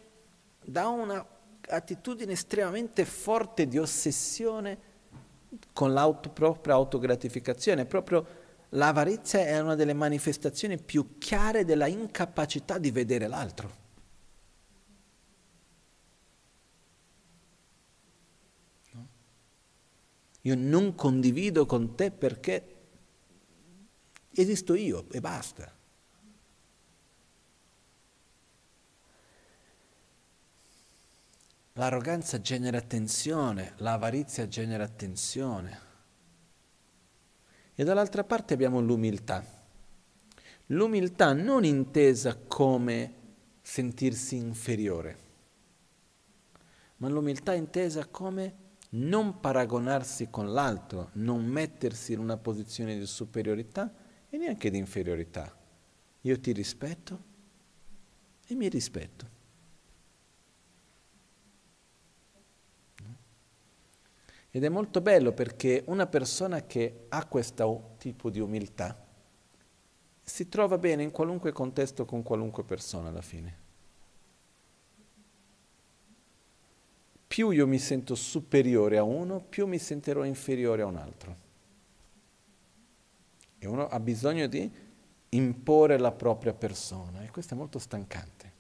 da 0.64 0.88
una 0.90 1.26
attitudine 1.70 2.34
estremamente 2.34 3.06
forte 3.06 3.68
di 3.68 3.78
ossessione 3.78 4.89
con 5.74 5.94
la 5.94 6.12
propria 6.14 6.76
autogratificazione. 6.76 7.86
Proprio 7.86 8.26
l'avarizia 8.70 9.40
è 9.40 9.60
una 9.60 9.76
delle 9.76 9.94
manifestazioni 9.94 10.78
più 10.78 11.18
chiare 11.18 11.66
della 11.66 11.88
incapacità 11.88 12.78
di 12.78 12.92
vedere 12.92 13.28
l'altro. 13.28 13.72
No? 18.92 19.08
Io 20.42 20.56
non 20.56 20.96
condivido 20.96 21.66
con 21.66 21.96
te 21.96 22.12
perché 22.12 22.76
esisto 24.32 24.76
io 24.76 25.06
e 25.12 25.20
basta. 25.20 25.79
L'arroganza 31.80 32.42
genera 32.42 32.82
tensione, 32.82 33.72
l'avarizia 33.78 34.50
genera 34.50 34.86
tensione. 34.90 35.80
E 37.74 37.84
dall'altra 37.86 38.26
parte 38.26 38.54
abbiamo 38.54 38.82
l'umiltà. 38.82 39.42
L'umiltà 40.66 41.32
non 41.32 41.64
intesa 41.64 42.36
come 42.36 43.14
sentirsi 43.62 44.36
inferiore, 44.36 45.18
ma 46.98 47.08
l'umiltà 47.08 47.54
intesa 47.54 48.06
come 48.08 48.56
non 48.90 49.40
paragonarsi 49.40 50.30
con 50.30 50.52
l'altro, 50.52 51.12
non 51.14 51.46
mettersi 51.46 52.12
in 52.12 52.20
una 52.20 52.36
posizione 52.36 53.00
di 53.00 53.06
superiorità 53.06 53.90
e 54.30 54.36
neanche 54.36 54.70
di 54.70 54.78
inferiorità. 54.78 55.58
Io 56.24 56.40
ti 56.42 56.52
rispetto 56.52 57.24
e 58.46 58.54
mi 58.54 58.68
rispetto. 58.68 59.38
Ed 64.52 64.64
è 64.64 64.70
molto 64.70 65.02
bello 65.02 65.32
perché 65.32 65.84
una 65.88 66.08
persona 66.08 66.66
che 66.66 67.06
ha 67.10 67.26
questo 67.26 67.96
tipo 67.98 68.30
di 68.30 68.40
umiltà 68.40 69.06
si 70.24 70.48
trova 70.48 70.78
bene 70.78 71.04
in 71.04 71.12
qualunque 71.12 71.52
contesto 71.52 72.06
con 72.06 72.24
qualunque 72.24 72.64
persona 72.64 73.10
alla 73.10 73.22
fine. 73.22 73.68
Più 77.28 77.52
io 77.52 77.68
mi 77.68 77.78
sento 77.78 78.16
superiore 78.16 78.98
a 78.98 79.04
uno, 79.04 79.40
più 79.40 79.68
mi 79.68 79.78
sentirò 79.78 80.24
inferiore 80.24 80.82
a 80.82 80.86
un 80.86 80.98
altro. 80.98 81.38
E 83.60 83.68
uno 83.68 83.88
ha 83.88 84.00
bisogno 84.00 84.48
di 84.48 84.72
imporre 85.30 86.00
la 86.00 86.12
propria 86.12 86.54
persona 86.54 87.24
e 87.24 87.30
questo 87.30 87.54
è 87.54 87.58
molto 87.58 87.78
stancante. 87.78 88.52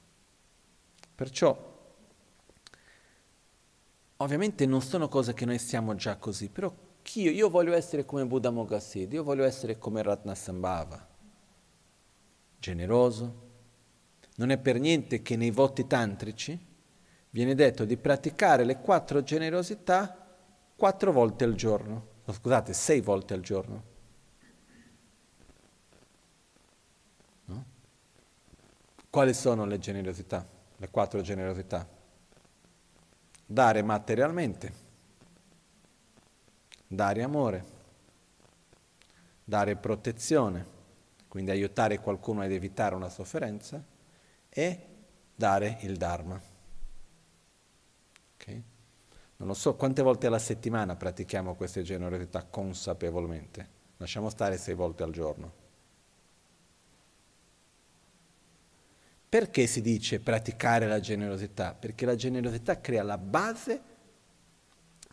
Perciò 1.15 1.78
Ovviamente 4.21 4.65
non 4.65 4.81
sono 4.81 5.07
cose 5.07 5.33
che 5.33 5.45
noi 5.45 5.59
siamo 5.59 5.95
già 5.95 6.17
così, 6.17 6.49
però 6.49 6.73
io, 7.13 7.31
io 7.31 7.49
voglio 7.49 7.73
essere 7.73 8.05
come 8.05 8.25
Buddha 8.25 8.49
Mogasid, 8.49 9.13
io 9.13 9.23
voglio 9.23 9.43
essere 9.43 9.77
come 9.77 10.01
Ratnasambhava, 10.03 11.07
generoso. 12.59 13.47
Non 14.35 14.51
è 14.51 14.57
per 14.57 14.79
niente 14.79 15.21
che 15.21 15.35
nei 15.35 15.51
voti 15.51 15.87
tantrici 15.87 16.67
viene 17.29 17.55
detto 17.55 17.85
di 17.85 17.97
praticare 17.97 18.63
le 18.63 18.79
quattro 18.79 19.23
generosità 19.23 20.27
quattro 20.75 21.11
volte 21.11 21.43
al 21.43 21.55
giorno, 21.55 22.07
no, 22.23 22.33
scusate, 22.33 22.73
sei 22.73 23.01
volte 23.01 23.33
al 23.33 23.41
giorno. 23.41 23.83
No? 27.45 27.65
Quali 29.09 29.33
sono 29.33 29.65
le 29.65 29.79
generosità? 29.79 30.57
le 30.79 30.89
quattro 30.89 31.21
generosità. 31.21 31.87
Dare 33.51 33.81
materialmente, 33.81 34.73
dare 36.85 37.23
amore, 37.23 37.65
dare 39.43 39.75
protezione, 39.75 40.63
quindi 41.27 41.49
aiutare 41.49 41.97
qualcuno 41.97 42.41
ad 42.41 42.51
evitare 42.51 42.93
una 42.93 43.09
sofferenza 43.09 43.83
e 44.49 44.85
dare 45.33 45.77
il 45.81 45.97
Dharma. 45.97 46.39
Okay? 48.35 48.63
Non 49.37 49.47
lo 49.47 49.55
so 49.55 49.75
quante 49.75 50.03
volte 50.03 50.27
alla 50.27 50.37
settimana 50.37 50.95
pratichiamo 50.95 51.55
queste 51.55 51.81
generosità 51.81 52.43
consapevolmente. 52.43 53.67
Lasciamo 53.97 54.29
stare 54.29 54.57
sei 54.57 54.75
volte 54.75 55.01
al 55.01 55.11
giorno. 55.11 55.58
Perché 59.29 59.67
si 59.67 59.81
dice 59.81 60.19
praticare 60.19 60.87
la 60.87 60.99
generosità? 60.99 61.75
Perché 61.75 62.05
la 62.07 62.15
generosità 62.15 62.81
crea 62.81 63.03
la 63.03 63.19
base 63.19 63.79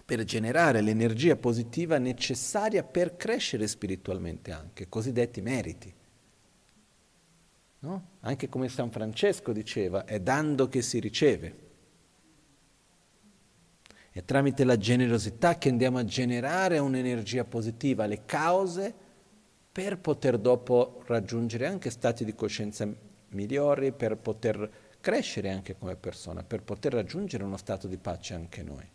per 0.06 0.24
generare 0.24 0.80
l'energia 0.80 1.36
positiva 1.36 1.98
necessaria 1.98 2.82
per 2.82 3.16
crescere 3.16 3.66
spiritualmente 3.66 4.52
anche, 4.52 4.88
cosiddetti 4.88 5.42
meriti. 5.42 5.92
No? 7.80 8.08
Anche 8.20 8.48
come 8.48 8.68
San 8.70 8.90
Francesco 8.90 9.52
diceva, 9.52 10.06
è 10.06 10.18
dando 10.18 10.68
che 10.68 10.80
si 10.80 10.98
riceve. 10.98 11.64
È 14.10 14.24
tramite 14.24 14.64
la 14.64 14.78
generosità 14.78 15.58
che 15.58 15.68
andiamo 15.68 15.98
a 15.98 16.04
generare 16.04 16.78
un'energia 16.78 17.44
positiva, 17.44 18.06
le 18.06 18.24
cause 18.24 18.94
per 19.70 19.98
poter 19.98 20.38
dopo 20.38 21.02
raggiungere 21.04 21.66
anche 21.66 21.90
stati 21.90 22.24
di 22.24 22.34
coscienza 22.34 22.88
migliori, 23.28 23.92
per 23.92 24.16
poter 24.16 24.98
crescere 25.00 25.50
anche 25.50 25.76
come 25.76 25.96
persona, 25.96 26.42
per 26.42 26.62
poter 26.62 26.92
raggiungere 26.92 27.44
uno 27.44 27.56
stato 27.56 27.86
di 27.86 27.96
pace 27.96 28.34
anche 28.34 28.62
noi. 28.62 28.88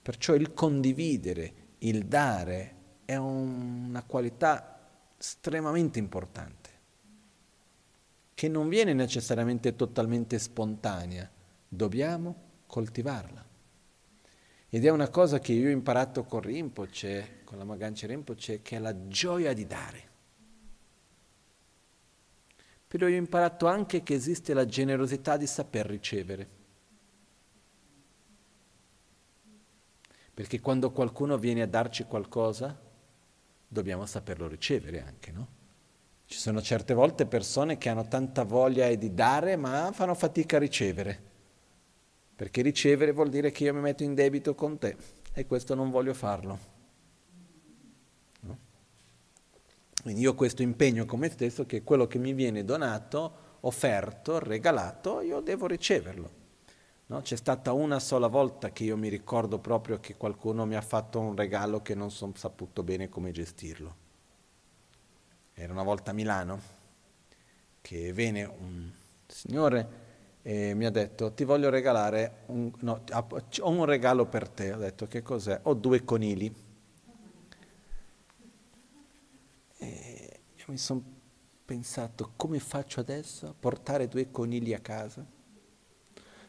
Perciò 0.00 0.34
il 0.34 0.54
condividere, 0.54 1.52
il 1.78 2.06
dare 2.06 2.74
è 3.04 3.16
una 3.16 4.02
qualità 4.04 4.78
estremamente 5.18 5.98
importante, 5.98 6.70
che 8.34 8.48
non 8.48 8.68
viene 8.68 8.92
necessariamente 8.92 9.74
totalmente 9.74 10.38
spontanea, 10.38 11.28
dobbiamo 11.68 12.36
coltivarla. 12.66 13.44
Ed 14.70 14.84
è 14.84 14.90
una 14.90 15.08
cosa 15.08 15.38
che 15.38 15.52
io 15.52 15.68
ho 15.68 15.72
imparato 15.72 16.24
con 16.24 16.40
Rinpoche, 16.40 17.40
con 17.44 17.58
la 17.58 17.64
Magancia 17.64 18.06
Rinpoche, 18.06 18.60
che 18.62 18.76
è 18.76 18.78
la 18.78 19.08
gioia 19.08 19.52
di 19.54 19.66
dare. 19.66 20.07
Però 22.88 23.06
io 23.06 23.14
ho 23.14 23.18
imparato 23.18 23.66
anche 23.66 24.02
che 24.02 24.14
esiste 24.14 24.54
la 24.54 24.64
generosità 24.66 25.36
di 25.36 25.46
saper 25.46 25.86
ricevere. 25.86 26.48
Perché 30.34 30.60
quando 30.60 30.90
qualcuno 30.90 31.36
viene 31.36 31.62
a 31.62 31.66
darci 31.66 32.04
qualcosa, 32.04 32.76
dobbiamo 33.66 34.06
saperlo 34.06 34.48
ricevere 34.48 35.02
anche, 35.02 35.30
no? 35.30 35.48
Ci 36.24 36.38
sono 36.38 36.60
certe 36.62 36.94
volte 36.94 37.26
persone 37.26 37.78
che 37.78 37.88
hanno 37.88 38.08
tanta 38.08 38.44
voglia 38.44 38.92
di 38.94 39.14
dare, 39.14 39.56
ma 39.56 39.90
fanno 39.92 40.14
fatica 40.14 40.56
a 40.56 40.60
ricevere 40.60 41.28
perché 42.38 42.62
ricevere 42.62 43.10
vuol 43.10 43.30
dire 43.30 43.50
che 43.50 43.64
io 43.64 43.74
mi 43.74 43.80
metto 43.80 44.04
in 44.04 44.14
debito 44.14 44.54
con 44.54 44.78
te 44.78 44.96
e 45.32 45.44
questo 45.44 45.74
non 45.74 45.90
voglio 45.90 46.14
farlo. 46.14 46.58
No? 48.42 48.58
Quindi 50.08 50.24
io 50.24 50.30
ho 50.30 50.34
questo 50.34 50.62
impegno 50.62 51.04
con 51.04 51.18
me 51.18 51.28
stesso 51.28 51.66
che 51.66 51.82
quello 51.82 52.06
che 52.06 52.16
mi 52.16 52.32
viene 52.32 52.64
donato, 52.64 53.58
offerto, 53.60 54.38
regalato, 54.38 55.20
io 55.20 55.40
devo 55.40 55.66
riceverlo. 55.66 56.30
No? 57.08 57.20
C'è 57.20 57.36
stata 57.36 57.74
una 57.74 57.98
sola 57.98 58.26
volta 58.26 58.70
che 58.70 58.84
io 58.84 58.96
mi 58.96 59.10
ricordo 59.10 59.58
proprio 59.58 60.00
che 60.00 60.16
qualcuno 60.16 60.64
mi 60.64 60.76
ha 60.76 60.80
fatto 60.80 61.20
un 61.20 61.36
regalo 61.36 61.82
che 61.82 61.94
non 61.94 62.10
sono 62.10 62.32
saputo 62.36 62.82
bene 62.82 63.10
come 63.10 63.32
gestirlo. 63.32 63.96
Era 65.52 65.74
una 65.74 65.82
volta 65.82 66.12
a 66.12 66.14
Milano 66.14 66.58
che 67.82 68.10
venne 68.14 68.44
un 68.44 68.90
signore 69.26 69.88
e 70.40 70.72
mi 70.72 70.86
ha 70.86 70.90
detto 70.90 71.34
ti 71.34 71.44
voglio 71.44 71.68
regalare, 71.68 72.44
un, 72.46 72.72
no, 72.78 73.04
ho 73.12 73.68
un 73.68 73.84
regalo 73.84 74.24
per 74.24 74.48
te, 74.48 74.72
ho 74.72 74.78
detto 74.78 75.06
che 75.06 75.20
cos'è? 75.20 75.60
Ho 75.64 75.74
due 75.74 76.02
conigli. 76.02 76.64
E 79.80 80.40
io 80.44 80.54
mi 80.68 80.78
sono 80.78 81.02
pensato 81.64 82.32
come 82.36 82.58
faccio 82.58 83.00
adesso 83.00 83.46
a 83.46 83.54
portare 83.58 84.08
due 84.08 84.30
conigli 84.30 84.74
a 84.74 84.80
casa? 84.80 85.24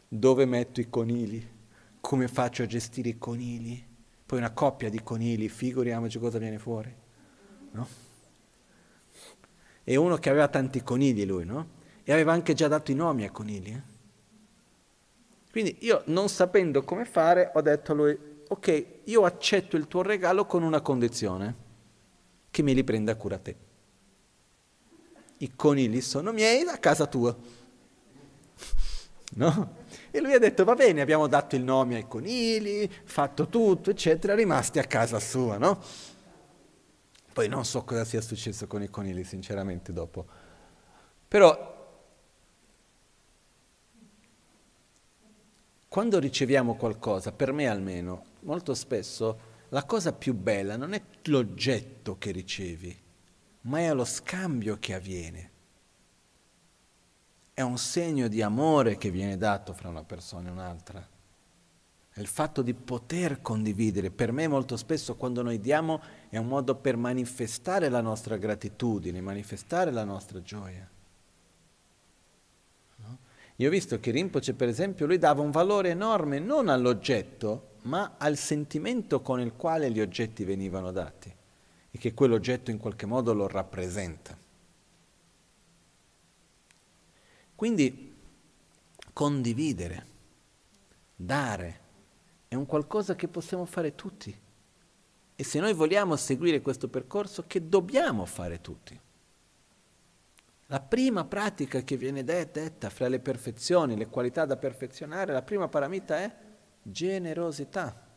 Dove 0.07 0.45
metto 0.45 0.79
i 0.81 0.89
conigli? 0.89 1.45
Come 2.01 2.27
faccio 2.27 2.63
a 2.63 2.65
gestire 2.65 3.09
i 3.09 3.17
conigli? 3.17 3.81
Poi 4.25 4.37
una 4.37 4.51
coppia 4.51 4.89
di 4.89 5.01
conigli, 5.03 5.47
figuriamoci 5.49 6.19
cosa 6.19 6.37
viene 6.37 6.59
fuori. 6.59 6.93
No? 7.71 7.87
E 9.83 9.95
uno 9.95 10.17
che 10.17 10.29
aveva 10.29 10.47
tanti 10.47 10.83
conigli 10.83 11.25
lui, 11.25 11.45
no? 11.45 11.77
E 12.03 12.11
aveva 12.11 12.31
anche 12.31 12.53
già 12.53 12.67
dato 12.67 12.91
i 12.91 12.95
nomi 12.95 13.23
ai 13.23 13.31
conigli. 13.31 13.69
Eh? 13.69 13.81
Quindi 15.51 15.77
io, 15.81 16.03
non 16.05 16.29
sapendo 16.29 16.83
come 16.83 17.05
fare, 17.05 17.51
ho 17.53 17.61
detto 17.61 17.91
a 17.91 17.95
lui, 17.95 18.17
ok, 18.47 18.85
io 19.05 19.23
accetto 19.23 19.77
il 19.77 19.87
tuo 19.87 20.01
regalo 20.01 20.45
con 20.45 20.63
una 20.63 20.81
condizione, 20.81 21.55
che 22.51 22.61
me 22.61 22.73
li 22.73 22.83
prenda 22.83 23.13
a 23.13 23.15
cura 23.15 23.37
te. 23.37 23.67
I 25.39 25.55
conigli 25.55 26.01
sono 26.01 26.31
miei 26.31 26.61
a 26.67 26.77
casa 26.77 27.05
tua. 27.07 27.35
No? 29.31 29.77
E 30.11 30.19
lui 30.21 30.33
ha 30.33 30.39
detto, 30.39 30.63
va 30.63 30.73
bene, 30.73 31.01
abbiamo 31.01 31.27
dato 31.27 31.55
il 31.55 31.63
nome 31.63 31.95
ai 31.95 32.07
conigli, 32.07 32.89
fatto 33.03 33.47
tutto, 33.47 33.89
eccetera, 33.91 34.33
rimasti 34.33 34.79
a 34.79 34.83
casa 34.83 35.19
sua, 35.19 35.57
no? 35.57 35.81
Poi 37.31 37.47
non 37.47 37.63
so 37.63 37.83
cosa 37.83 38.05
sia 38.05 38.21
successo 38.21 38.65
con 38.65 38.81
i 38.81 38.89
conigli, 38.89 39.23
sinceramente, 39.23 39.93
dopo. 39.93 40.25
Però 41.27 41.77
Quando 45.89 46.19
riceviamo 46.19 46.75
qualcosa, 46.75 47.31
per 47.31 47.51
me 47.51 47.67
almeno, 47.67 48.23
molto 48.41 48.75
spesso 48.75 49.47
la 49.69 49.83
cosa 49.85 50.13
più 50.13 50.35
bella 50.35 50.77
non 50.77 50.93
è 50.93 51.01
l'oggetto 51.23 52.15
che 52.19 52.29
ricevi, 52.29 52.95
ma 53.61 53.79
è 53.79 53.93
lo 53.93 54.05
scambio 54.05 54.77
che 54.79 54.93
avviene. 54.93 55.51
È 57.53 57.61
un 57.61 57.77
segno 57.77 58.29
di 58.29 58.41
amore 58.41 58.97
che 58.97 59.11
viene 59.11 59.35
dato 59.35 59.73
fra 59.73 59.89
una 59.89 60.03
persona 60.03 60.47
e 60.47 60.51
un'altra. 60.51 61.05
È 62.11 62.19
il 62.21 62.27
fatto 62.27 62.61
di 62.61 62.73
poter 62.73 63.41
condividere. 63.41 64.11
Per 64.11 64.31
me 64.31 64.47
molto 64.47 64.77
spesso 64.77 65.15
quando 65.15 65.41
noi 65.41 65.59
diamo 65.59 66.01
è 66.29 66.37
un 66.37 66.47
modo 66.47 66.75
per 66.75 66.95
manifestare 66.95 67.89
la 67.89 68.01
nostra 68.01 68.37
gratitudine, 68.37 69.19
manifestare 69.19 69.91
la 69.91 70.05
nostra 70.05 70.41
gioia. 70.41 70.89
Io 73.57 73.67
ho 73.67 73.71
visto 73.71 73.99
che 73.99 74.11
Rinpoche, 74.11 74.53
per 74.53 74.69
esempio, 74.69 75.05
lui 75.05 75.17
dava 75.17 75.41
un 75.41 75.51
valore 75.51 75.89
enorme 75.89 76.39
non 76.39 76.69
all'oggetto, 76.69 77.71
ma 77.83 78.15
al 78.17 78.37
sentimento 78.37 79.19
con 79.19 79.41
il 79.41 79.51
quale 79.57 79.91
gli 79.91 79.99
oggetti 79.99 80.45
venivano 80.45 80.91
dati 80.91 81.35
e 81.91 81.97
che 81.97 82.13
quell'oggetto 82.13 82.71
in 82.71 82.77
qualche 82.77 83.05
modo 83.05 83.33
lo 83.33 83.47
rappresenta. 83.47 84.37
Quindi 87.55 88.15
condividere, 89.11 90.05
dare, 91.15 91.79
è 92.47 92.55
un 92.55 92.65
qualcosa 92.65 93.15
che 93.15 93.27
possiamo 93.27 93.65
fare 93.65 93.95
tutti. 93.95 94.37
E 95.35 95.43
se 95.43 95.59
noi 95.59 95.73
vogliamo 95.73 96.15
seguire 96.15 96.61
questo 96.61 96.87
percorso, 96.87 97.45
che 97.47 97.67
dobbiamo 97.67 98.25
fare 98.25 98.61
tutti. 98.61 98.99
La 100.67 100.79
prima 100.79 101.25
pratica 101.25 101.81
che 101.81 101.97
viene 101.97 102.23
detta 102.23 102.89
fra 102.89 103.07
le 103.07 103.19
perfezioni, 103.19 103.97
le 103.97 104.07
qualità 104.07 104.45
da 104.45 104.55
perfezionare, 104.55 105.33
la 105.33 105.41
prima 105.41 105.67
paramita 105.67 106.19
è 106.19 106.35
generosità. 106.81 108.08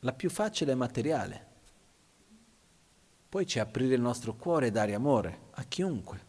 La 0.00 0.12
più 0.12 0.30
facile 0.30 0.72
è 0.72 0.74
materiale. 0.74 1.46
Poi 3.28 3.44
c'è 3.44 3.60
aprire 3.60 3.94
il 3.94 4.00
nostro 4.00 4.34
cuore 4.34 4.68
e 4.68 4.70
dare 4.70 4.94
amore 4.94 5.40
a 5.52 5.64
chiunque. 5.64 6.24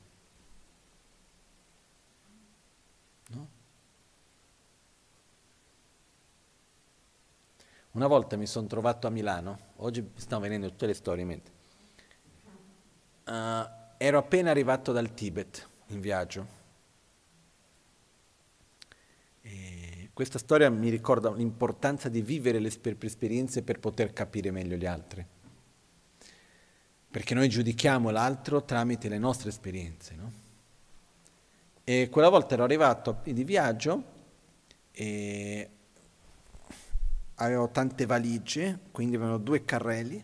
Una 7.97 8.05
volta 8.05 8.37
mi 8.37 8.45
sono 8.45 8.67
trovato 8.67 9.07
a 9.07 9.09
Milano, 9.09 9.57
oggi 9.77 10.01
mi 10.01 10.11
stanno 10.17 10.41
venendo 10.41 10.69
tutte 10.69 10.85
le 10.85 10.93
storie 10.93 11.23
in 11.23 11.27
mente. 11.27 11.51
Uh, 13.25 13.67
ero 13.97 14.19
appena 14.19 14.51
arrivato 14.51 14.91
dal 14.91 15.15
Tibet 15.15 15.67
in 15.87 15.99
viaggio. 15.99 16.56
Questa 20.17 20.39
storia 20.39 20.67
mi 20.71 20.89
ricorda 20.89 21.31
l'importanza 21.31 22.09
di 22.09 22.23
vivere 22.23 22.57
le 22.57 22.71
esperienze 23.01 23.61
per 23.61 23.77
poter 23.77 24.13
capire 24.13 24.49
meglio 24.49 24.75
gli 24.75 24.87
altri. 24.87 25.23
perché 27.11 27.35
noi 27.35 27.47
giudichiamo 27.47 28.09
l'altro 28.09 28.63
tramite 28.63 29.09
le 29.09 29.19
nostre 29.19 29.49
esperienze. 29.49 30.15
No? 30.15 30.31
E 31.83 32.09
quella 32.09 32.29
volta 32.29 32.55
ero 32.55 32.63
arrivato 32.63 33.21
di 33.25 33.43
viaggio 33.43 34.03
e 34.91 35.69
avevo 37.35 37.69
tante 37.69 38.07
valigie, 38.07 38.79
quindi 38.89 39.17
avevano 39.17 39.37
due 39.37 39.65
carrelli. 39.65 40.23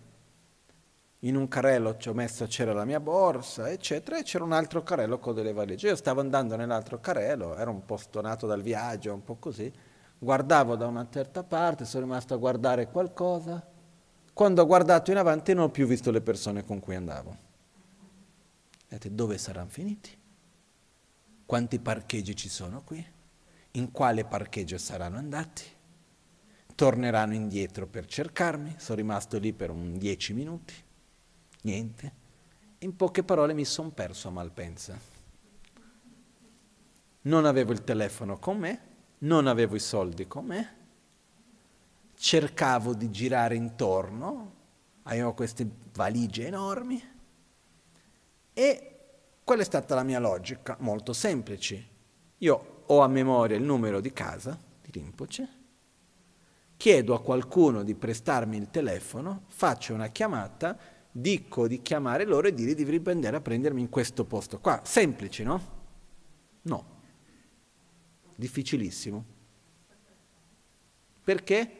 In 1.23 1.37
un 1.37 1.47
carrello 1.47 1.95
ci 1.97 2.09
ho 2.09 2.13
messo, 2.13 2.45
c'era 2.47 2.73
la 2.73 2.83
mia 2.83 2.99
borsa, 2.99 3.69
eccetera, 3.69 4.17
e 4.17 4.23
c'era 4.23 4.43
un 4.43 4.51
altro 4.51 4.83
carrello 4.83 5.19
con 5.19 5.33
delle 5.33 5.53
valigie. 5.53 5.87
Io 5.87 5.95
stavo 5.95 6.19
andando 6.19 6.57
nell'altro 6.57 6.99
carrello, 6.99 7.55
ero 7.55 7.71
un 7.71 7.85
po' 7.85 7.95
stonato 7.95 8.45
dal 8.45 8.61
viaggio, 8.61 9.13
un 9.13 9.23
po' 9.23 9.35
così, 9.35 9.71
guardavo 10.19 10.75
da 10.75 10.85
una 10.85 11.07
certa 11.09 11.43
parte, 11.43 11.85
sono 11.85 12.03
rimasto 12.03 12.33
a 12.33 12.37
guardare 12.37 12.89
qualcosa. 12.89 13.65
Quando 14.33 14.61
ho 14.63 14.65
guardato 14.65 15.11
in 15.11 15.17
avanti 15.17 15.53
non 15.53 15.65
ho 15.65 15.69
più 15.69 15.87
visto 15.87 16.11
le 16.11 16.21
persone 16.21 16.65
con 16.65 16.79
cui 16.79 16.95
andavo. 16.95 17.37
Vedete, 18.89 19.15
dove 19.15 19.37
saranno 19.37 19.69
finiti? 19.69 20.09
Quanti 21.45 21.79
parcheggi 21.79 22.35
ci 22.35 22.49
sono 22.49 22.81
qui? 22.83 23.05
In 23.71 23.91
quale 23.91 24.25
parcheggio 24.25 24.77
saranno 24.77 25.17
andati? 25.17 25.63
torneranno 26.75 27.33
indietro 27.33 27.87
per 27.87 28.05
cercarmi, 28.05 28.75
sono 28.77 28.97
rimasto 28.97 29.37
lì 29.37 29.53
per 29.53 29.69
un 29.69 29.97
dieci 29.97 30.33
minuti, 30.33 30.73
niente. 31.63 32.21
In 32.79 32.95
poche 32.95 33.23
parole 33.23 33.53
mi 33.53 33.65
sono 33.65 33.89
perso 33.89 34.29
a 34.29 34.31
Malpensa. 34.31 34.97
Non 37.21 37.45
avevo 37.45 37.71
il 37.71 37.83
telefono 37.83 38.37
con 38.37 38.57
me, 38.57 38.81
non 39.19 39.47
avevo 39.47 39.75
i 39.75 39.79
soldi 39.79 40.27
con 40.27 40.45
me, 40.45 40.75
cercavo 42.15 42.93
di 42.93 43.09
girare 43.09 43.55
intorno, 43.55 44.53
avevo 45.03 45.33
queste 45.33 45.67
valigie 45.93 46.47
enormi 46.47 47.11
e 48.53 48.87
qual 49.43 49.59
è 49.59 49.63
stata 49.63 49.95
la 49.95 50.03
mia 50.03 50.19
logica? 50.19 50.77
Molto 50.79 51.11
semplice. 51.11 51.87
Io 52.39 52.83
ho 52.85 52.99
a 52.99 53.07
memoria 53.07 53.57
il 53.57 53.63
numero 53.63 53.99
di 53.99 54.11
casa 54.11 54.57
di 54.81 54.91
Rinpoche, 54.91 55.47
chiedo 56.75 57.13
a 57.13 57.21
qualcuno 57.21 57.83
di 57.83 57.95
prestarmi 57.95 58.57
il 58.57 58.69
telefono, 58.69 59.43
faccio 59.47 59.93
una 59.93 60.07
chiamata, 60.07 60.77
dico 61.15 61.67
di 61.67 61.83
chiamare 61.83 62.25
loro 62.25 62.47
e 62.47 62.53
dire 62.53 62.73
di 62.73 63.01
andare 63.11 63.37
a 63.37 63.41
prendermi 63.41 63.79
in 63.79 63.89
questo 63.89 64.25
posto 64.25 64.59
qua. 64.59 64.81
Semplice, 64.83 65.43
no? 65.43 65.61
No. 66.63 66.85
Difficilissimo. 68.35 69.25
Perché? 71.23 71.77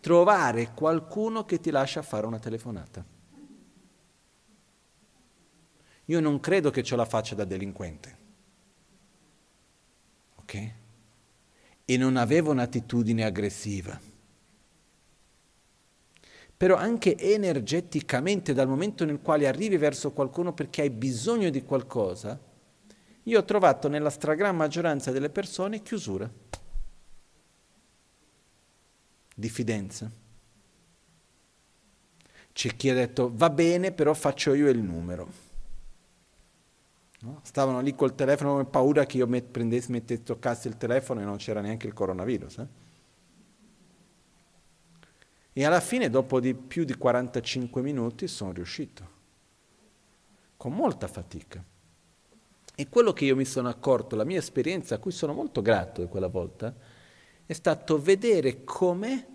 Trovare 0.00 0.72
qualcuno 0.74 1.44
che 1.44 1.58
ti 1.58 1.70
lascia 1.70 2.02
fare 2.02 2.26
una 2.26 2.38
telefonata. 2.38 3.04
Io 6.04 6.20
non 6.20 6.38
credo 6.38 6.70
che 6.70 6.82
ce 6.82 6.94
la 6.94 7.04
faccia 7.04 7.34
da 7.34 7.44
delinquente. 7.44 8.18
Ok? 10.36 10.72
E 11.84 11.96
non 11.96 12.16
avevo 12.16 12.50
un'attitudine 12.50 13.24
aggressiva 13.24 14.07
però 16.58 16.74
anche 16.74 17.16
energeticamente 17.16 18.52
dal 18.52 18.66
momento 18.66 19.04
nel 19.04 19.20
quale 19.22 19.46
arrivi 19.46 19.76
verso 19.76 20.10
qualcuno 20.10 20.52
perché 20.52 20.82
hai 20.82 20.90
bisogno 20.90 21.50
di 21.50 21.62
qualcosa, 21.62 22.36
io 23.22 23.38
ho 23.38 23.44
trovato 23.44 23.86
nella 23.86 24.10
stragrande 24.10 24.56
maggioranza 24.56 25.12
delle 25.12 25.30
persone 25.30 25.82
chiusura, 25.82 26.28
diffidenza. 29.36 30.10
C'è 32.52 32.74
chi 32.74 32.90
ha 32.90 32.94
detto 32.94 33.30
va 33.32 33.50
bene, 33.50 33.92
però 33.92 34.12
faccio 34.12 34.52
io 34.52 34.68
il 34.68 34.80
numero. 34.80 35.46
No? 37.20 37.38
Stavano 37.44 37.78
lì 37.80 37.94
col 37.94 38.16
telefono 38.16 38.54
con 38.54 38.68
paura 38.68 39.06
che 39.06 39.18
io 39.18 39.28
prendessi, 39.28 39.92
mettessi, 39.92 40.24
toccassi 40.24 40.66
il 40.66 40.76
telefono 40.76 41.20
e 41.20 41.24
non 41.24 41.36
c'era 41.36 41.60
neanche 41.60 41.86
il 41.86 41.92
coronavirus. 41.92 42.58
Eh? 42.58 42.87
E 45.58 45.64
alla 45.64 45.80
fine, 45.80 46.08
dopo 46.08 46.38
di 46.38 46.54
più 46.54 46.84
di 46.84 46.94
45 46.94 47.82
minuti, 47.82 48.28
sono 48.28 48.52
riuscito, 48.52 49.08
con 50.56 50.72
molta 50.72 51.08
fatica. 51.08 51.60
E 52.76 52.88
quello 52.88 53.12
che 53.12 53.24
io 53.24 53.34
mi 53.34 53.44
sono 53.44 53.68
accorto, 53.68 54.14
la 54.14 54.22
mia 54.22 54.38
esperienza, 54.38 54.94
a 54.94 54.98
cui 54.98 55.10
sono 55.10 55.32
molto 55.32 55.60
grato 55.60 56.00
di 56.00 56.06
quella 56.06 56.28
volta, 56.28 56.72
è 57.44 57.52
stato 57.52 58.00
vedere 58.00 58.62
come 58.62 59.26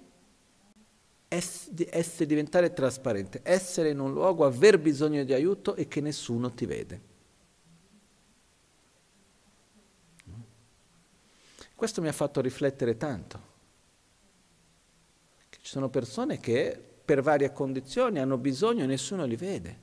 essere, 1.27 2.25
diventare 2.25 2.71
trasparente, 2.71 3.41
essere 3.43 3.89
in 3.89 3.99
un 3.99 4.13
luogo, 4.13 4.45
aver 4.45 4.79
bisogno 4.79 5.25
di 5.25 5.33
aiuto 5.33 5.75
e 5.75 5.89
che 5.89 5.99
nessuno 5.99 6.53
ti 6.53 6.65
vede. 6.65 7.01
Questo 11.75 12.01
mi 12.01 12.07
ha 12.07 12.13
fatto 12.13 12.39
riflettere 12.39 12.95
tanto. 12.95 13.51
Ci 15.63 15.71
sono 15.71 15.87
persone 15.87 16.41
che 16.41 16.77
per 17.05 17.21
varie 17.21 17.53
condizioni 17.53 18.19
hanno 18.19 18.37
bisogno 18.37 18.83
e 18.83 18.85
nessuno 18.85 19.23
li 19.23 19.37
vede. 19.37 19.79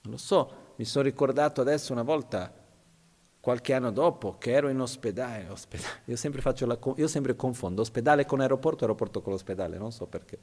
Non 0.00 0.12
lo 0.12 0.16
so, 0.16 0.72
mi 0.76 0.86
sono 0.86 1.04
ricordato 1.04 1.60
adesso 1.60 1.92
una 1.92 2.04
volta, 2.04 2.50
qualche 3.38 3.74
anno 3.74 3.92
dopo, 3.92 4.38
che 4.38 4.52
ero 4.52 4.70
in 4.70 4.80
ospedale. 4.80 5.46
ospedale. 5.50 6.00
Io, 6.06 6.16
sempre 6.16 6.40
la, 6.42 6.78
io 6.96 7.06
sempre 7.06 7.36
confondo 7.36 7.82
ospedale 7.82 8.24
con 8.24 8.40
aeroporto, 8.40 8.84
aeroporto 8.84 9.20
con 9.20 9.32
l'ospedale, 9.32 9.76
non 9.76 9.92
so 9.92 10.06
perché. 10.06 10.38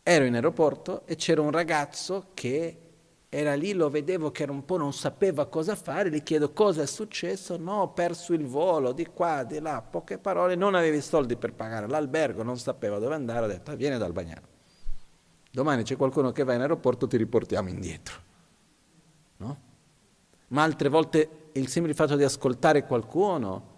Ero 0.00 0.24
in 0.24 0.34
aeroporto 0.34 1.04
e 1.06 1.16
c'era 1.16 1.40
un 1.40 1.50
ragazzo 1.50 2.28
che 2.32 2.83
era 3.36 3.54
lì, 3.54 3.72
lo 3.72 3.90
vedevo 3.90 4.30
che 4.30 4.44
era 4.44 4.52
un 4.52 4.64
po' 4.64 4.76
non 4.76 4.92
sapeva 4.92 5.46
cosa 5.46 5.74
fare, 5.74 6.08
gli 6.08 6.22
chiedo 6.22 6.52
cosa 6.52 6.82
è 6.82 6.86
successo, 6.86 7.56
no, 7.56 7.80
ho 7.80 7.88
perso 7.92 8.32
il 8.32 8.46
volo, 8.46 8.92
di 8.92 9.06
qua, 9.06 9.42
di 9.42 9.58
là, 9.58 9.82
poche 9.82 10.18
parole, 10.18 10.54
non 10.54 10.76
avevi 10.76 11.00
soldi 11.00 11.34
per 11.34 11.52
pagare 11.52 11.88
l'albergo, 11.88 12.44
non 12.44 12.56
sapeva 12.58 13.00
dove 13.00 13.12
andare, 13.12 13.44
ho 13.44 13.48
detto 13.48 13.72
ah, 13.72 13.74
vieni 13.74 13.98
dal 13.98 14.12
bagnano. 14.12 14.46
Domani 15.50 15.82
c'è 15.82 15.96
qualcuno 15.96 16.30
che 16.30 16.44
va 16.44 16.54
in 16.54 16.60
aeroporto, 16.60 17.08
ti 17.08 17.16
riportiamo 17.16 17.68
indietro. 17.68 18.14
No? 19.38 19.58
Ma 20.48 20.62
altre 20.62 20.88
volte 20.88 21.48
il 21.54 21.66
semplice 21.66 21.96
fatto 21.96 22.14
di 22.14 22.22
ascoltare 22.22 22.84
qualcuno, 22.84 23.72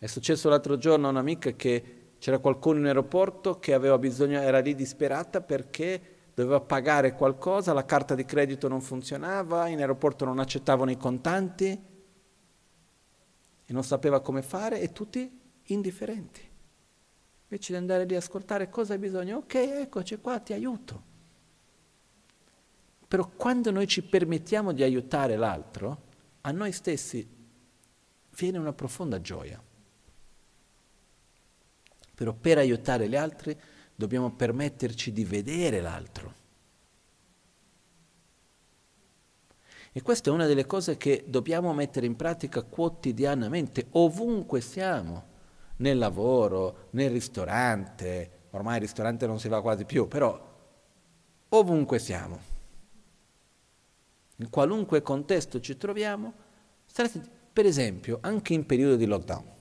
è 0.00 0.06
successo 0.06 0.48
l'altro 0.48 0.76
giorno 0.76 1.06
a 1.06 1.10
un'amica 1.10 1.52
che 1.52 2.14
c'era 2.18 2.40
qualcuno 2.40 2.80
in 2.80 2.86
aeroporto 2.86 3.60
che 3.60 3.74
aveva 3.74 3.96
bisogno, 3.96 4.40
era 4.40 4.58
lì 4.58 4.74
disperata 4.74 5.40
perché 5.40 6.16
doveva 6.42 6.60
pagare 6.60 7.14
qualcosa, 7.14 7.72
la 7.72 7.84
carta 7.84 8.14
di 8.14 8.24
credito 8.24 8.68
non 8.68 8.80
funzionava, 8.80 9.66
in 9.66 9.80
aeroporto 9.80 10.24
non 10.24 10.38
accettavano 10.38 10.92
i 10.92 10.96
contanti 10.96 11.66
e 13.64 13.72
non 13.72 13.82
sapeva 13.82 14.20
come 14.20 14.42
fare 14.42 14.80
e 14.80 14.92
tutti 14.92 15.28
indifferenti. 15.64 16.48
Invece 17.42 17.72
di 17.72 17.78
andare 17.78 18.04
lì 18.04 18.14
a 18.14 18.18
ascoltare 18.18 18.70
cosa 18.70 18.92
hai 18.92 19.00
bisogno, 19.00 19.38
ok, 19.38 19.54
eccoci 19.54 20.18
qua, 20.18 20.38
ti 20.38 20.52
aiuto. 20.52 21.02
Però 23.08 23.28
quando 23.34 23.72
noi 23.72 23.88
ci 23.88 24.04
permettiamo 24.04 24.70
di 24.70 24.84
aiutare 24.84 25.34
l'altro, 25.34 26.02
a 26.42 26.52
noi 26.52 26.70
stessi 26.70 27.28
viene 28.36 28.58
una 28.58 28.72
profonda 28.72 29.20
gioia. 29.20 29.60
Però 32.14 32.32
per 32.32 32.58
aiutare 32.58 33.08
gli 33.08 33.16
altri 33.16 33.60
dobbiamo 33.98 34.30
permetterci 34.30 35.12
di 35.12 35.24
vedere 35.24 35.80
l'altro. 35.80 36.34
E 39.90 40.02
questa 40.02 40.30
è 40.30 40.32
una 40.32 40.46
delle 40.46 40.66
cose 40.66 40.96
che 40.96 41.24
dobbiamo 41.26 41.74
mettere 41.74 42.06
in 42.06 42.14
pratica 42.14 42.62
quotidianamente, 42.62 43.86
ovunque 43.90 44.60
siamo, 44.60 45.24
nel 45.78 45.98
lavoro, 45.98 46.86
nel 46.90 47.10
ristorante, 47.10 48.30
ormai 48.50 48.76
il 48.76 48.82
ristorante 48.82 49.26
non 49.26 49.40
si 49.40 49.48
va 49.48 49.60
quasi 49.60 49.84
più, 49.84 50.06
però 50.06 50.46
ovunque 51.48 51.98
siamo, 51.98 52.38
in 54.36 54.48
qualunque 54.48 55.02
contesto 55.02 55.58
ci 55.58 55.76
troviamo, 55.76 56.32
per 57.52 57.66
esempio 57.66 58.18
anche 58.20 58.54
in 58.54 58.64
periodo 58.64 58.94
di 58.94 59.06
lockdown. 59.06 59.56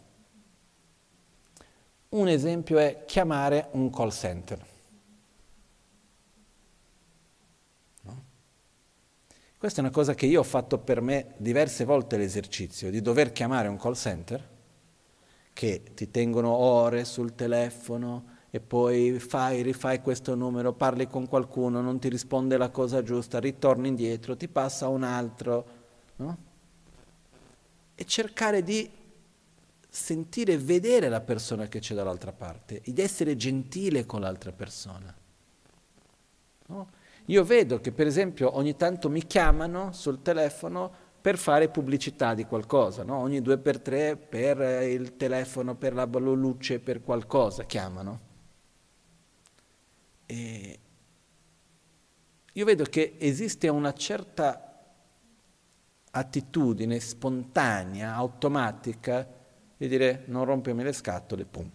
Un 2.09 2.27
esempio 2.29 2.77
è 2.77 3.03
chiamare 3.05 3.67
un 3.71 3.89
call 3.89 4.11
center. 4.11 4.65
No? 8.03 8.23
Questa 9.57 9.79
è 9.79 9.84
una 9.84 9.91
cosa 9.91 10.13
che 10.13 10.25
io 10.25 10.39
ho 10.39 10.43
fatto 10.43 10.77
per 10.77 11.01
me 11.01 11.34
diverse 11.38 11.84
volte 11.84 12.17
l'esercizio 12.17 12.89
di 12.89 13.01
dover 13.01 13.34
chiamare 13.34 13.67
un 13.67 13.77
call 13.77 13.95
center 13.95 14.55
che 15.51 15.81
ti 15.95 16.09
tengono 16.11 16.49
ore 16.49 17.03
sul 17.03 17.35
telefono 17.35 18.35
e 18.49 18.61
poi 18.61 19.19
fai, 19.19 19.61
rifai 19.61 20.01
questo 20.01 20.34
numero, 20.34 20.71
parli 20.71 21.07
con 21.07 21.27
qualcuno, 21.27 21.81
non 21.81 21.99
ti 21.99 22.07
risponde 22.07 22.57
la 22.57 22.69
cosa 22.69 23.03
giusta, 23.03 23.39
ritorni 23.39 23.89
indietro, 23.89 24.38
ti 24.38 24.47
passa 24.47 24.88
un 24.88 25.03
altro, 25.03 25.65
no? 26.17 26.38
E 27.95 28.05
cercare 28.05 28.63
di 28.63 28.89
sentire 29.98 30.53
e 30.53 30.57
vedere 30.57 31.10
la 31.10 31.22
persona 31.22 31.68
che 31.68 31.80
c'è 31.80 31.95
dall'altra 31.95 32.32
parte 32.32 32.82
ed 32.84 32.99
essere 32.99 33.36
gentile 33.36 34.06
con 34.06 34.22
l'altra 34.22 34.52
persona. 34.52 35.14
No? 36.68 36.90
Io 37.26 37.44
vedo 37.44 37.82
che 37.82 37.91
per 37.91 38.07
esempio 38.07 38.56
ogni 38.56 38.76
tanto 38.76 39.10
mi 39.10 39.26
chiamano 39.26 39.91
sul 39.91 40.22
telefono 40.22 41.06
per 41.19 41.38
fare 41.38 41.68
pubblicità 41.69 42.34
di 42.34 42.45
qualcosa, 42.45 43.03
no? 43.03 43.18
ogni 43.18 43.41
due 43.41 43.57
per 43.57 43.80
tre 43.80 44.15
per 44.15 44.60
il 44.84 45.18
telefono, 45.18 45.76
per 45.76 45.94
la 45.94 46.06
luce, 46.06 46.80
per 46.80 47.03
qualcosa 47.03 47.65
chiamano. 47.65 48.19
E 50.26 50.80
io 52.53 52.65
vedo 52.65 52.84
che 52.86 53.15
esiste 53.18 53.68
una 53.68 53.94
certa 53.94 54.61
attitudine 56.11 56.99
spontanea, 56.99 58.14
automatica, 58.14 59.36
di 59.78 59.88
dire 59.88 60.24
non 60.26 60.45
rompermi 60.45 60.84
le 60.84 60.94
scatole, 60.94 61.45
pum. 61.45 61.70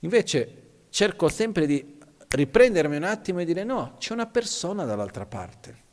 Invece 0.00 0.68
cerco 0.90 1.28
sempre 1.28 1.66
di 1.66 1.98
riprendermi 2.28 2.96
un 2.96 3.04
attimo 3.04 3.40
e 3.40 3.44
dire 3.44 3.64
no, 3.64 3.96
c'è 3.98 4.12
una 4.12 4.26
persona 4.26 4.84
dall'altra 4.84 5.26
parte, 5.26 5.88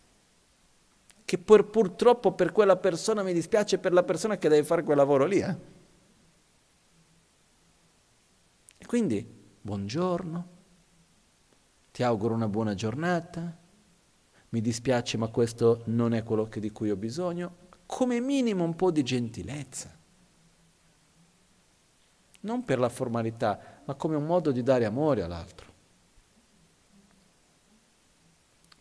che 1.25 1.37
pur, 1.37 1.69
purtroppo 1.69 2.33
per 2.33 2.51
quella 2.51 2.77
persona 2.77 3.23
mi 3.23 3.33
dispiace 3.33 3.79
per 3.79 3.93
la 3.93 4.03
persona 4.03 4.37
che 4.37 4.49
deve 4.49 4.65
fare 4.65 4.83
quel 4.83 4.97
lavoro 4.97 5.25
lì. 5.25 5.39
Eh? 5.39 5.55
E 8.77 8.85
quindi, 8.85 9.27
buongiorno, 9.61 10.47
ti 11.91 12.03
auguro 12.03 12.33
una 12.33 12.47
buona 12.47 12.75
giornata, 12.75 13.57
mi 14.49 14.61
dispiace 14.61 15.17
ma 15.17 15.27
questo 15.27 15.81
non 15.85 16.13
è 16.13 16.23
quello 16.23 16.47
di 16.49 16.71
cui 16.71 16.91
ho 16.91 16.95
bisogno, 16.95 17.65
come 17.87 18.19
minimo 18.19 18.63
un 18.63 18.75
po' 18.75 18.91
di 18.91 19.01
gentilezza. 19.01 19.95
Non 22.41 22.63
per 22.63 22.77
la 22.77 22.89
formalità, 22.89 23.81
ma 23.85 23.95
come 23.95 24.15
un 24.15 24.25
modo 24.25 24.51
di 24.51 24.61
dare 24.61 24.85
amore 24.85 25.23
all'altro. 25.23 25.73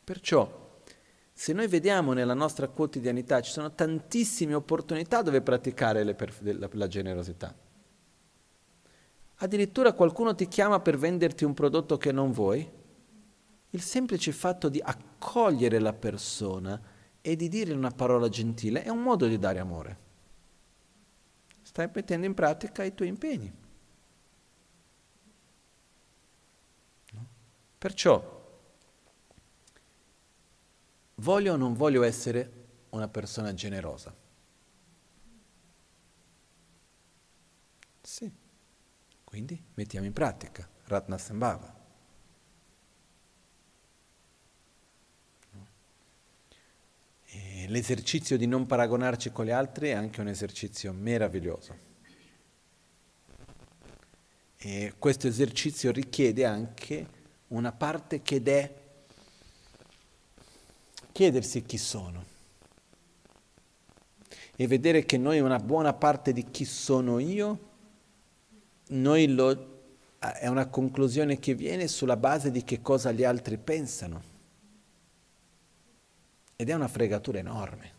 Perciò, 0.05 0.79
se 1.33 1.53
noi 1.53 1.67
vediamo 1.67 2.13
nella 2.13 2.35
nostra 2.35 2.69
quotidianità, 2.69 3.41
ci 3.41 3.51
sono 3.51 3.73
tantissime 3.73 4.55
opportunità 4.55 5.23
dove 5.23 5.41
praticare 5.41 6.15
perf- 6.15 6.43
la, 6.43 6.69
la 6.73 6.87
generosità. 6.87 7.55
Addirittura 9.37 9.93
qualcuno 9.93 10.35
ti 10.35 10.49
chiama 10.49 10.81
per 10.81 10.97
venderti 10.97 11.45
un 11.45 11.55
prodotto 11.55 11.97
che 11.97 12.13
non 12.13 12.33
vuoi, 12.33 12.69
il 13.71 13.81
semplice 13.81 14.33
fatto 14.33 14.69
di 14.69 14.81
accogliere 14.83 15.79
la 15.79 15.93
persona 15.93 16.81
e 17.27 17.35
di 17.35 17.49
dire 17.49 17.73
una 17.73 17.91
parola 17.91 18.29
gentile 18.29 18.85
è 18.85 18.89
un 18.89 19.03
modo 19.03 19.27
di 19.27 19.37
dare 19.37 19.59
amore. 19.59 19.99
Stai 21.61 21.91
mettendo 21.93 22.25
in 22.25 22.35
pratica 22.35 22.85
i 22.85 22.95
tuoi 22.95 23.09
impegni. 23.09 23.53
No? 27.11 27.27
Perciò, 27.79 28.61
voglio 31.17 31.53
o 31.53 31.57
non 31.57 31.75
voglio 31.75 32.05
essere 32.05 32.67
una 32.91 33.09
persona 33.09 33.53
generosa? 33.55 34.15
Sì. 38.03 38.33
Quindi 39.25 39.61
mettiamo 39.75 40.07
in 40.07 40.13
pratica 40.13 40.69
Ratna 40.85 41.19
l'esercizio 47.69 48.37
di 48.37 48.47
non 48.47 48.67
paragonarci 48.67 49.31
con 49.33 49.45
gli 49.45 49.51
altri 49.51 49.89
è 49.89 49.93
anche 49.93 50.21
un 50.21 50.29
esercizio 50.29 50.93
meraviglioso. 50.93 51.85
E 54.57 54.95
questo 54.99 55.27
esercizio 55.29 55.93
richiede 55.93 56.45
anche 56.45 57.07
una 57.49 57.73
parte 57.73 58.23
che 58.23 58.43
è 58.43 58.75
chiedersi 61.13 61.63
chi 61.63 61.79
sono 61.79 62.25
e 64.57 64.67
vedere 64.67 65.05
che 65.05 65.19
noi 65.19 65.41
una 65.41 65.59
buona 65.59 65.93
parte 65.93 66.33
di 66.33 66.51
chi 66.51 66.65
sono 66.65 67.19
io, 67.19 67.59
lo, 68.89 69.81
è 70.19 70.47
una 70.47 70.67
conclusione 70.67 71.39
che 71.39 71.55
viene 71.55 71.89
sulla 71.89 72.17
base 72.17 72.51
di 72.51 72.65
che 72.65 72.81
cosa 72.81 73.13
gli 73.13 73.23
altri 73.23 73.59
pensano. 73.59 74.35
Ed 76.57 76.71
è 76.71 76.73
una 76.73 76.89
fregatura 76.89 77.39
enorme. 77.39 77.95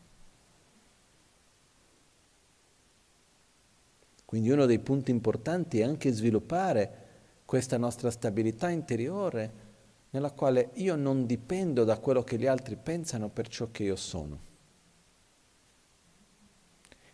Quindi 4.25 4.49
uno 4.49 4.65
dei 4.65 4.79
punti 4.79 5.11
importanti 5.11 5.79
è 5.79 5.83
anche 5.83 6.11
sviluppare 6.11 7.05
questa 7.45 7.77
nostra 7.77 8.11
stabilità 8.11 8.69
interiore 8.69 9.65
nella 10.09 10.31
quale 10.31 10.71
io 10.73 10.95
non 10.95 11.25
dipendo 11.25 11.85
da 11.85 11.97
quello 11.99 12.23
che 12.23 12.37
gli 12.37 12.45
altri 12.45 12.75
pensano 12.75 13.29
per 13.29 13.47
ciò 13.47 13.69
che 13.71 13.83
io 13.83 13.95
sono. 13.95 14.39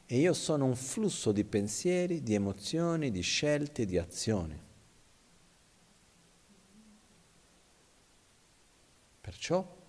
E 0.06 0.18
io 0.18 0.34
sono 0.34 0.66
un 0.66 0.76
flusso 0.76 1.32
di 1.32 1.44
pensieri, 1.44 2.24
di 2.24 2.34
emozioni, 2.34 3.12
di 3.12 3.22
scelte, 3.22 3.86
di 3.86 3.98
azioni. 3.98 4.60
Perciò 9.22 9.82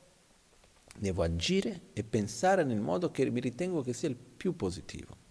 Devo 0.97 1.23
agire 1.23 1.81
e 1.93 2.05
pensare 2.05 2.65
nel 2.65 2.81
modo 2.81 3.11
che 3.11 3.29
mi 3.29 3.41
ritengo 3.41 3.83
che 3.83 3.93
sia 3.93 4.09
il 4.09 4.17
più 4.17 4.55
positivo. 4.55 5.23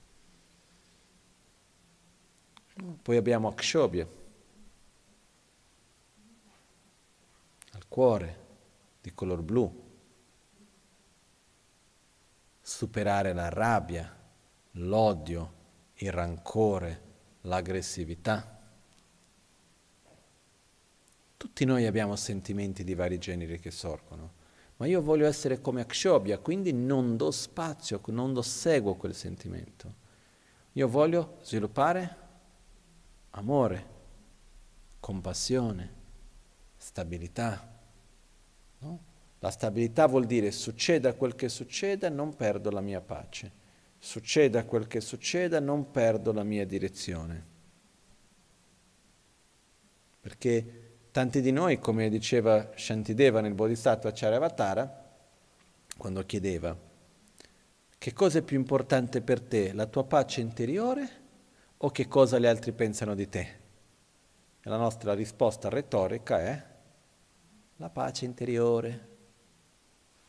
Poi 3.01 3.17
abbiamo 3.17 3.47
Akshobhya, 3.47 4.07
al 7.71 7.87
cuore 7.87 8.45
di 9.01 9.13
color 9.13 9.41
blu, 9.41 9.91
superare 12.61 13.33
la 13.33 13.49
rabbia, 13.49 14.15
l'odio, 14.71 15.53
il 15.95 16.11
rancore, 16.11 17.01
l'aggressività. 17.41 18.59
Tutti 21.37 21.65
noi 21.65 21.85
abbiamo 21.85 22.15
sentimenti 22.15 22.83
di 22.83 22.95
vari 22.95 23.17
generi 23.17 23.59
che 23.59 23.71
sorgono 23.71 24.41
ma 24.83 24.89
io 24.89 25.01
voglio 25.01 25.25
essere 25.25 25.61
come 25.61 25.79
Akshobhya, 25.79 26.39
quindi 26.39 26.73
non 26.73 27.15
do 27.15 27.31
spazio, 27.31 28.01
non 28.07 28.33
do 28.33 28.41
seguo 28.41 28.95
quel 28.95 29.15
sentimento. 29.15 29.95
Io 30.73 30.89
voglio 30.89 31.37
sviluppare 31.41 32.17
amore, 33.29 33.85
compassione, 34.99 35.93
stabilità. 36.75 37.65
No? 38.79 38.99
La 39.39 39.51
stabilità 39.51 40.05
vuol 40.07 40.25
dire 40.25 40.51
succeda 40.51 41.13
quel 41.13 41.35
che 41.35 41.47
succeda, 41.47 42.09
non 42.09 42.35
perdo 42.35 42.69
la 42.69 42.81
mia 42.81 42.99
pace. 42.99 43.51
Succeda 43.97 44.65
quel 44.65 44.87
che 44.87 44.99
succeda, 44.99 45.61
non 45.61 45.91
perdo 45.91 46.33
la 46.33 46.43
mia 46.43 46.65
direzione. 46.65 47.45
Perché 50.19 50.82
Tanti 51.13 51.41
di 51.41 51.51
noi, 51.51 51.77
come 51.77 52.09
diceva 52.09 52.71
Shantideva 52.73 53.39
nel 53.39 53.53
Bodhisattva 53.53 54.11
Charyavatara, 54.11 55.11
quando 55.95 56.25
chiedeva 56.25 56.75
che 57.95 58.13
cosa 58.13 58.39
è 58.39 58.41
più 58.41 58.57
importante 58.57 59.21
per 59.21 59.39
te, 59.39 59.73
la 59.73 59.85
tua 59.85 60.05
pace 60.05 60.41
interiore 60.41 61.09
o 61.77 61.91
che 61.91 62.07
cosa 62.07 62.39
gli 62.39 62.47
altri 62.47 62.71
pensano 62.71 63.13
di 63.13 63.29
te? 63.29 63.39
E 64.59 64.67
la 64.67 64.77
nostra 64.77 65.13
risposta 65.13 65.69
retorica 65.69 66.39
è 66.39 66.65
la 67.75 67.89
pace 67.91 68.25
interiore. 68.25 69.07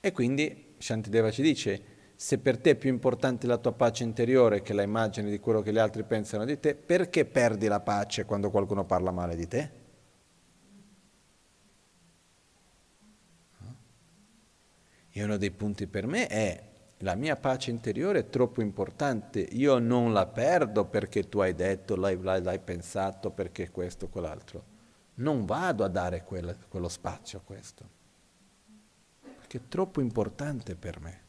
E 0.01 0.13
quindi 0.13 0.75
Shantideva 0.77 1.31
ci 1.31 1.41
dice, 1.41 1.83
se 2.15 2.37
per 2.37 2.59
te 2.59 2.73
è 2.73 2.75
più 2.75 2.91
importante 2.91 3.47
la 3.47 3.57
tua 3.57 3.73
pace 3.73 4.03
interiore 4.05 4.61
che 4.61 4.75
la 4.75 4.83
immagine 4.83 5.31
di 5.31 5.41
quello 5.41 5.63
che 5.63 5.73
gli 5.73 5.79
altri 5.79 6.03
pensano 6.03 6.45
di 6.45 6.61
te, 6.61 6.75
perché 6.75 7.25
perdi 7.25 7.69
la 7.69 7.81
pace 7.81 8.27
quando 8.27 8.51
qualcuno 8.51 8.85
parla 8.85 9.13
male 9.13 9.35
di 9.35 9.49
te? 9.49 9.84
E 15.17 15.23
uno 15.23 15.37
dei 15.37 15.53
punti 15.53 15.87
per 15.87 16.09
me 16.09 16.27
è 16.27 16.61
la 16.99 17.15
mia 17.15 17.37
pace 17.37 17.71
interiore 17.71 18.19
è 18.21 18.29
troppo 18.29 18.63
importante, 18.63 19.39
io 19.39 19.79
non 19.79 20.13
la 20.13 20.27
perdo 20.27 20.87
perché 20.87 21.29
tu 21.29 21.39
hai 21.39 21.55
detto, 21.55 21.95
l'hai, 21.95 22.21
l'hai, 22.21 22.43
l'hai 22.43 22.59
pensato, 22.59 23.31
perché 23.31 23.71
questo 23.71 24.09
quell'altro. 24.09 24.73
Non 25.17 25.45
vado 25.45 25.85
a 25.85 25.89
dare 25.89 26.25
quella, 26.25 26.57
quello 26.69 26.89
spazio 26.89 27.39
a 27.39 27.43
questo, 27.43 27.89
perché 29.39 29.59
è 29.59 29.69
troppo 29.69 30.01
importante 30.01 30.75
per 30.75 30.99
me. 30.99 31.21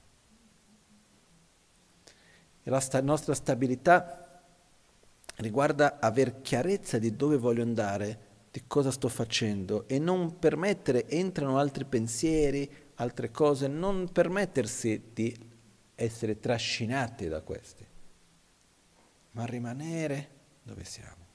E 2.63 2.69
la 2.71 2.79
sta- 2.79 3.01
nostra 3.01 3.35
stabilità 3.35 4.41
riguarda 5.35 5.99
aver 5.99 6.41
chiarezza 6.41 6.97
di 6.97 7.15
dove 7.15 7.37
voglio 7.37 7.61
andare, 7.61 8.19
di 8.49 8.63
cosa 8.65 8.89
sto 8.89 9.09
facendo 9.09 9.87
e 9.87 9.99
non 9.99 10.39
permettere 10.39 11.07
entrano 11.07 11.59
altri 11.59 11.83
pensieri, 11.85 12.84
altre 12.95 13.31
cose, 13.31 13.67
non 13.67 14.11
permettersi 14.11 15.11
di 15.13 15.53
essere 15.95 16.39
trascinati 16.39 17.27
da 17.27 17.41
questi, 17.41 17.85
ma 19.31 19.45
rimanere 19.45 20.29
dove 20.63 20.83
siamo. 20.83 21.25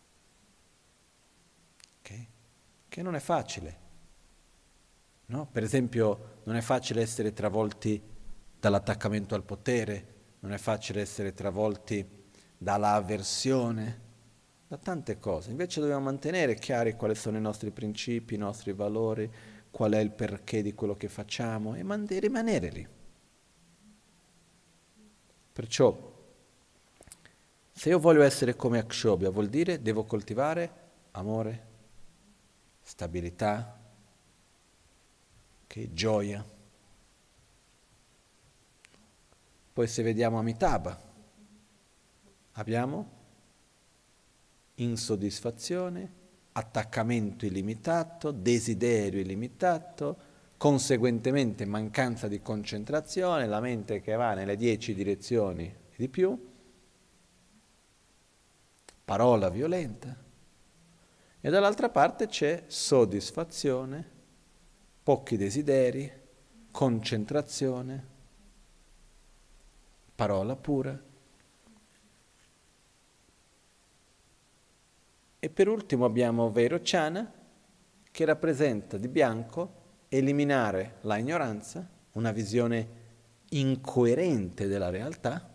Okay? 2.00 2.28
Che 2.88 3.02
non 3.02 3.14
è 3.14 3.20
facile, 3.20 3.88
No? 5.30 5.46
Per 5.50 5.62
esempio, 5.62 6.40
non 6.44 6.56
è 6.56 6.60
facile 6.60 7.02
essere 7.02 7.32
travolti 7.32 8.02
dall'attaccamento 8.58 9.36
al 9.36 9.44
potere, 9.44 10.06
non 10.40 10.52
è 10.52 10.58
facile 10.58 11.00
essere 11.00 11.34
travolti 11.34 12.04
dalla 12.58 12.94
avversione, 12.94 14.08
da 14.66 14.76
tante 14.76 15.20
cose. 15.20 15.50
Invece 15.50 15.80
dobbiamo 15.80 16.02
mantenere 16.02 16.56
chiari 16.56 16.96
quali 16.96 17.14
sono 17.14 17.36
i 17.36 17.40
nostri 17.40 17.70
principi, 17.70 18.34
i 18.34 18.38
nostri 18.38 18.72
valori, 18.72 19.30
qual 19.70 19.92
è 19.92 19.98
il 19.98 20.10
perché 20.10 20.62
di 20.62 20.74
quello 20.74 20.96
che 20.96 21.08
facciamo 21.08 21.74
e 21.74 21.82
man- 21.82 22.06
rimanere 22.08 22.68
lì. 22.70 22.88
Perciò, 25.52 26.08
se 27.72 27.88
io 27.88 27.98
voglio 27.98 28.22
essere 28.22 28.56
come 28.56 28.78
Akshobhya, 28.78 29.30
vuol 29.30 29.48
dire 29.48 29.80
devo 29.80 30.04
coltivare 30.04 30.88
amore, 31.12 31.66
stabilità, 32.82 33.78
che 35.66 35.92
gioia. 35.92 36.44
Poi 39.72 39.86
se 39.86 40.02
vediamo 40.02 40.38
Amitabha, 40.38 41.00
abbiamo 42.52 43.18
insoddisfazione, 44.74 46.19
attaccamento 46.52 47.46
illimitato, 47.46 48.30
desiderio 48.30 49.20
illimitato, 49.20 50.28
conseguentemente 50.56 51.64
mancanza 51.64 52.28
di 52.28 52.40
concentrazione, 52.40 53.46
la 53.46 53.60
mente 53.60 54.00
che 54.00 54.14
va 54.14 54.34
nelle 54.34 54.56
dieci 54.56 54.94
direzioni 54.94 55.64
e 55.64 55.96
di 55.96 56.08
più, 56.08 56.48
parola 59.04 59.48
violenta, 59.48 60.28
e 61.40 61.48
dall'altra 61.48 61.88
parte 61.88 62.26
c'è 62.26 62.64
soddisfazione, 62.66 64.10
pochi 65.02 65.38
desideri, 65.38 66.12
concentrazione, 66.70 68.06
parola 70.14 70.54
pura. 70.54 71.08
E 75.42 75.48
per 75.48 75.68
ultimo 75.68 76.04
abbiamo 76.04 76.52
Vairochana, 76.52 77.32
che 78.10 78.24
rappresenta 78.26 78.98
di 78.98 79.08
bianco 79.08 79.78
eliminare 80.10 80.96
la 81.02 81.16
ignoranza, 81.16 81.88
una 82.12 82.30
visione 82.30 82.98
incoerente 83.48 84.66
della 84.66 84.90
realtà, 84.90 85.48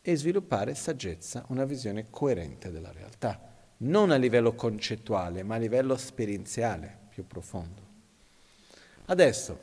e 0.00 0.16
sviluppare 0.16 0.76
saggezza, 0.76 1.44
una 1.48 1.64
visione 1.64 2.10
coerente 2.10 2.70
della 2.70 2.92
realtà, 2.92 3.40
non 3.78 4.12
a 4.12 4.16
livello 4.16 4.54
concettuale, 4.54 5.42
ma 5.42 5.56
a 5.56 5.58
livello 5.58 5.94
esperienziale 5.94 6.96
più 7.08 7.26
profondo. 7.26 7.82
Adesso, 9.06 9.58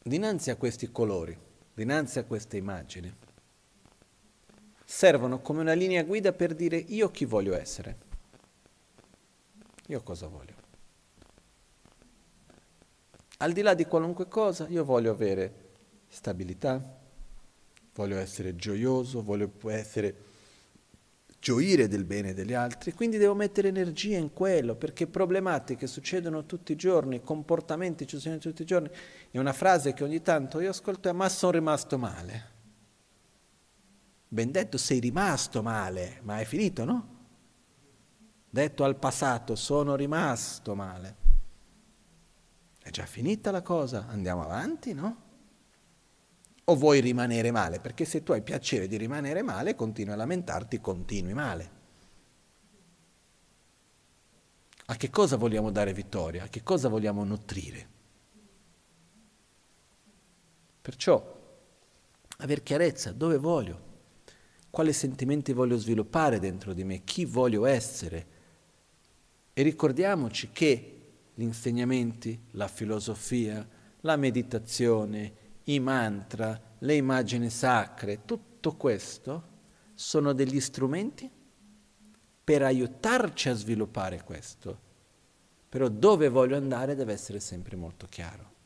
dinanzi 0.00 0.50
a 0.50 0.56
questi 0.56 0.92
colori, 0.92 1.46
dinanzi 1.78 2.18
a 2.18 2.24
queste 2.24 2.56
immagini, 2.56 3.14
servono 4.84 5.38
come 5.40 5.60
una 5.60 5.74
linea 5.74 6.02
guida 6.02 6.32
per 6.32 6.52
dire 6.56 6.76
io 6.76 7.08
chi 7.12 7.24
voglio 7.24 7.54
essere, 7.54 7.98
io 9.86 10.02
cosa 10.02 10.26
voglio. 10.26 10.54
Al 13.36 13.52
di 13.52 13.62
là 13.62 13.74
di 13.74 13.84
qualunque 13.84 14.26
cosa, 14.26 14.66
io 14.66 14.84
voglio 14.84 15.12
avere 15.12 15.68
stabilità, 16.08 16.98
voglio 17.94 18.16
essere 18.16 18.56
gioioso, 18.56 19.22
voglio 19.22 19.52
essere 19.66 20.27
gioire 21.40 21.86
del 21.88 22.04
bene 22.04 22.34
degli 22.34 22.52
altri, 22.52 22.92
quindi 22.92 23.16
devo 23.16 23.34
mettere 23.34 23.68
energia 23.68 24.18
in 24.18 24.32
quello, 24.32 24.74
perché 24.74 25.06
problematiche 25.06 25.86
succedono 25.86 26.46
tutti 26.46 26.72
i 26.72 26.76
giorni, 26.76 27.22
comportamenti 27.22 28.06
succedono 28.08 28.40
tutti 28.40 28.62
i 28.62 28.66
giorni. 28.66 28.90
È 29.30 29.38
una 29.38 29.52
frase 29.52 29.94
che 29.94 30.04
ogni 30.04 30.20
tanto 30.20 30.60
io 30.60 30.70
ascolto, 30.70 31.12
ma 31.14 31.28
sono 31.28 31.52
rimasto 31.52 31.98
male. 31.98 32.56
Ben 34.28 34.50
detto, 34.50 34.76
sei 34.76 34.98
rimasto 34.98 35.62
male, 35.62 36.18
ma 36.22 36.40
è 36.40 36.44
finito, 36.44 36.84
no? 36.84 37.16
Detto 38.50 38.84
al 38.84 38.96
passato, 38.96 39.54
sono 39.54 39.94
rimasto 39.94 40.74
male. 40.74 41.16
È 42.82 42.90
già 42.90 43.06
finita 43.06 43.50
la 43.50 43.62
cosa, 43.62 44.06
andiamo 44.08 44.42
avanti, 44.42 44.92
no? 44.92 45.26
O 46.70 46.74
vuoi 46.74 47.00
rimanere 47.00 47.50
male? 47.50 47.80
Perché 47.80 48.04
se 48.04 48.22
tu 48.22 48.32
hai 48.32 48.42
piacere 48.42 48.86
di 48.86 48.96
rimanere 48.96 49.42
male, 49.42 49.74
continui 49.74 50.12
a 50.12 50.16
lamentarti, 50.16 50.80
continui 50.80 51.32
male. 51.32 51.76
A 54.86 54.96
che 54.96 55.10
cosa 55.10 55.36
vogliamo 55.36 55.70
dare 55.70 55.92
vittoria? 55.92 56.44
A 56.44 56.48
che 56.48 56.62
cosa 56.62 56.88
vogliamo 56.88 57.24
nutrire? 57.24 57.88
Perciò, 60.80 61.36
aver 62.38 62.62
chiarezza, 62.62 63.12
dove 63.12 63.36
voglio? 63.38 63.86
Quali 64.70 64.92
sentimenti 64.92 65.52
voglio 65.52 65.76
sviluppare 65.76 66.38
dentro 66.38 66.74
di 66.74 66.84
me? 66.84 67.02
Chi 67.04 67.24
voglio 67.24 67.64
essere? 67.64 68.26
E 69.54 69.62
ricordiamoci 69.62 70.50
che 70.52 71.00
gli 71.34 71.42
insegnamenti, 71.42 72.38
la 72.52 72.68
filosofia, 72.68 73.66
la 74.00 74.16
meditazione, 74.16 75.46
i 75.68 75.80
mantra, 75.80 76.60
le 76.78 76.94
immagini 76.94 77.50
sacre, 77.50 78.24
tutto 78.24 78.74
questo 78.76 79.56
sono 79.94 80.32
degli 80.32 80.60
strumenti 80.60 81.30
per 82.44 82.62
aiutarci 82.62 83.48
a 83.48 83.54
sviluppare 83.54 84.22
questo. 84.22 84.86
Però 85.68 85.88
dove 85.88 86.28
voglio 86.28 86.56
andare 86.56 86.94
deve 86.94 87.12
essere 87.12 87.40
sempre 87.40 87.76
molto 87.76 88.06
chiaro. 88.06 88.56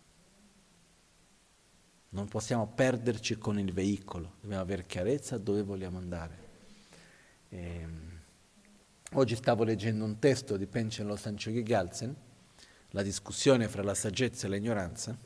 Non 2.11 2.29
possiamo 2.29 2.69
perderci 2.69 3.39
con 3.39 3.59
il 3.59 3.73
veicolo, 3.73 4.35
dobbiamo 4.41 4.63
avere 4.63 4.87
chiarezza 4.87 5.39
dove 5.39 5.63
vogliamo 5.63 5.99
andare. 5.99 6.39
E, 7.49 7.59
ehm, 7.59 8.21
oggi 9.15 9.35
stavo 9.35 9.65
leggendo 9.65 10.05
un 10.05 10.19
testo 10.19 10.57
di 10.57 10.67
Penchen 10.67 11.07
Lo 11.07 11.17
Sanchoghi 11.17 11.63
Galsen, 11.63 12.15
la 12.91 13.03
discussione 13.03 13.67
fra 13.67 13.83
la 13.83 13.95
saggezza 13.95 14.47
e 14.47 14.51
l'ignoranza, 14.51 15.19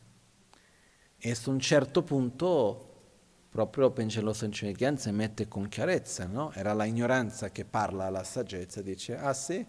e 1.18 1.34
su 1.34 1.50
un 1.50 1.60
certo 1.60 2.02
punto 2.02 2.82
proprio 3.48 3.90
Pencello 3.90 4.32
Sancinichianza 4.34 5.10
mette 5.12 5.48
con 5.48 5.68
chiarezza, 5.68 6.26
no? 6.26 6.52
Era 6.52 6.74
la 6.74 6.84
ignoranza 6.84 7.50
che 7.50 7.64
parla 7.64 8.04
alla 8.04 8.22
saggezza, 8.22 8.82
dice, 8.82 9.16
ah 9.16 9.32
sì? 9.32 9.64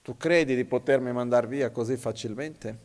Tu 0.00 0.16
credi 0.16 0.56
di 0.56 0.64
potermi 0.64 1.12
mandare 1.12 1.46
via 1.46 1.70
così 1.70 1.98
facilmente? 1.98 2.78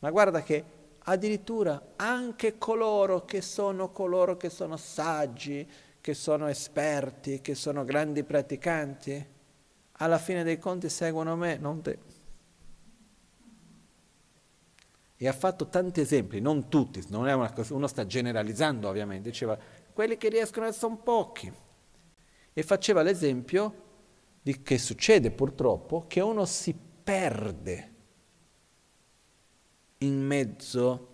Ma 0.00 0.10
guarda 0.10 0.42
che 0.42 0.62
addirittura 1.04 1.94
anche 1.96 2.58
coloro 2.58 3.24
che 3.24 3.40
sono 3.40 3.90
coloro 3.90 4.36
che 4.36 4.50
sono 4.50 4.76
saggi, 4.76 5.66
che 6.00 6.12
sono 6.12 6.48
esperti, 6.48 7.40
che 7.40 7.54
sono 7.54 7.84
grandi 7.84 8.24
praticanti, 8.24 9.26
alla 9.92 10.18
fine 10.18 10.44
dei 10.44 10.58
conti 10.58 10.90
seguono 10.90 11.34
me, 11.34 11.56
non 11.56 11.80
te 11.80 12.07
e 15.20 15.26
ha 15.26 15.32
fatto 15.32 15.68
tanti 15.68 16.00
esempi, 16.00 16.40
non 16.40 16.68
tutti, 16.68 17.04
non 17.08 17.22
una 17.22 17.52
uno 17.70 17.86
sta 17.88 18.06
generalizzando 18.06 18.88
ovviamente, 18.88 19.30
diceva 19.30 19.58
quelli 19.92 20.16
che 20.16 20.28
riescono 20.28 20.70
sono 20.70 20.96
pochi 20.96 21.52
e 22.52 22.62
faceva 22.62 23.02
l'esempio 23.02 23.86
di 24.40 24.62
che 24.62 24.78
succede 24.78 25.32
purtroppo 25.32 26.04
che 26.06 26.20
uno 26.20 26.44
si 26.44 26.72
perde 27.02 27.94
in 29.98 30.24
mezzo 30.24 31.08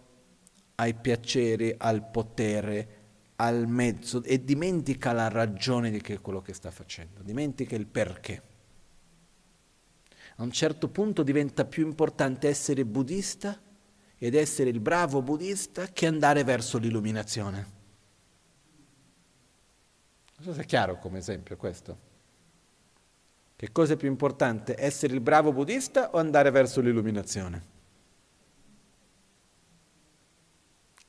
ai 0.74 0.92
piaceri, 0.92 1.74
al 1.78 2.10
potere, 2.10 2.88
al 3.36 3.66
mezzo 3.66 4.22
e 4.22 4.44
dimentica 4.44 5.12
la 5.12 5.28
ragione 5.28 5.90
di 5.90 6.02
che 6.02 6.20
quello 6.20 6.42
che 6.42 6.52
sta 6.52 6.70
facendo, 6.70 7.22
dimentica 7.22 7.74
il 7.74 7.86
perché. 7.86 8.42
A 10.36 10.42
un 10.42 10.50
certo 10.50 10.88
punto 10.88 11.22
diventa 11.22 11.64
più 11.64 11.86
importante 11.86 12.48
essere 12.48 12.84
buddista 12.84 13.58
ed 14.18 14.34
essere 14.34 14.70
il 14.70 14.80
bravo 14.80 15.22
buddista 15.22 15.86
che 15.88 16.06
andare 16.06 16.44
verso 16.44 16.78
l'illuminazione. 16.78 17.72
Non 20.36 20.46
so 20.46 20.54
se 20.54 20.62
è 20.62 20.66
chiaro 20.66 20.98
come 20.98 21.18
esempio 21.18 21.56
questo. 21.56 22.12
Che 23.56 23.72
cosa 23.72 23.94
è 23.94 23.96
più 23.96 24.08
importante, 24.08 24.74
essere 24.78 25.14
il 25.14 25.20
bravo 25.20 25.52
buddista 25.52 26.10
o 26.10 26.18
andare 26.18 26.50
verso 26.50 26.80
l'illuminazione? 26.80 27.72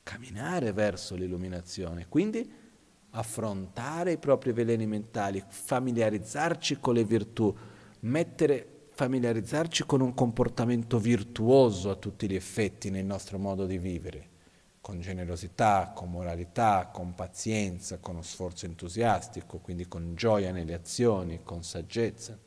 Camminare 0.02 0.72
verso 0.72 1.16
l'illuminazione, 1.16 2.06
quindi 2.08 2.64
affrontare 3.10 4.12
i 4.12 4.18
propri 4.18 4.52
veleni 4.52 4.86
mentali, 4.86 5.42
familiarizzarci 5.46 6.78
con 6.78 6.94
le 6.94 7.04
virtù, 7.04 7.54
mettere 8.00 8.75
familiarizzarci 8.96 9.84
con 9.84 10.00
un 10.00 10.14
comportamento 10.14 10.98
virtuoso 10.98 11.90
a 11.90 11.96
tutti 11.96 12.26
gli 12.26 12.34
effetti 12.34 12.88
nel 12.88 13.04
nostro 13.04 13.38
modo 13.38 13.66
di 13.66 13.76
vivere, 13.76 14.28
con 14.80 15.02
generosità, 15.02 15.92
con 15.94 16.10
moralità, 16.10 16.88
con 16.90 17.14
pazienza, 17.14 17.98
con 17.98 18.14
uno 18.14 18.22
sforzo 18.22 18.64
entusiastico, 18.64 19.58
quindi 19.58 19.86
con 19.86 20.14
gioia 20.14 20.50
nelle 20.50 20.72
azioni, 20.72 21.42
con 21.42 21.62
saggezza. 21.62 22.38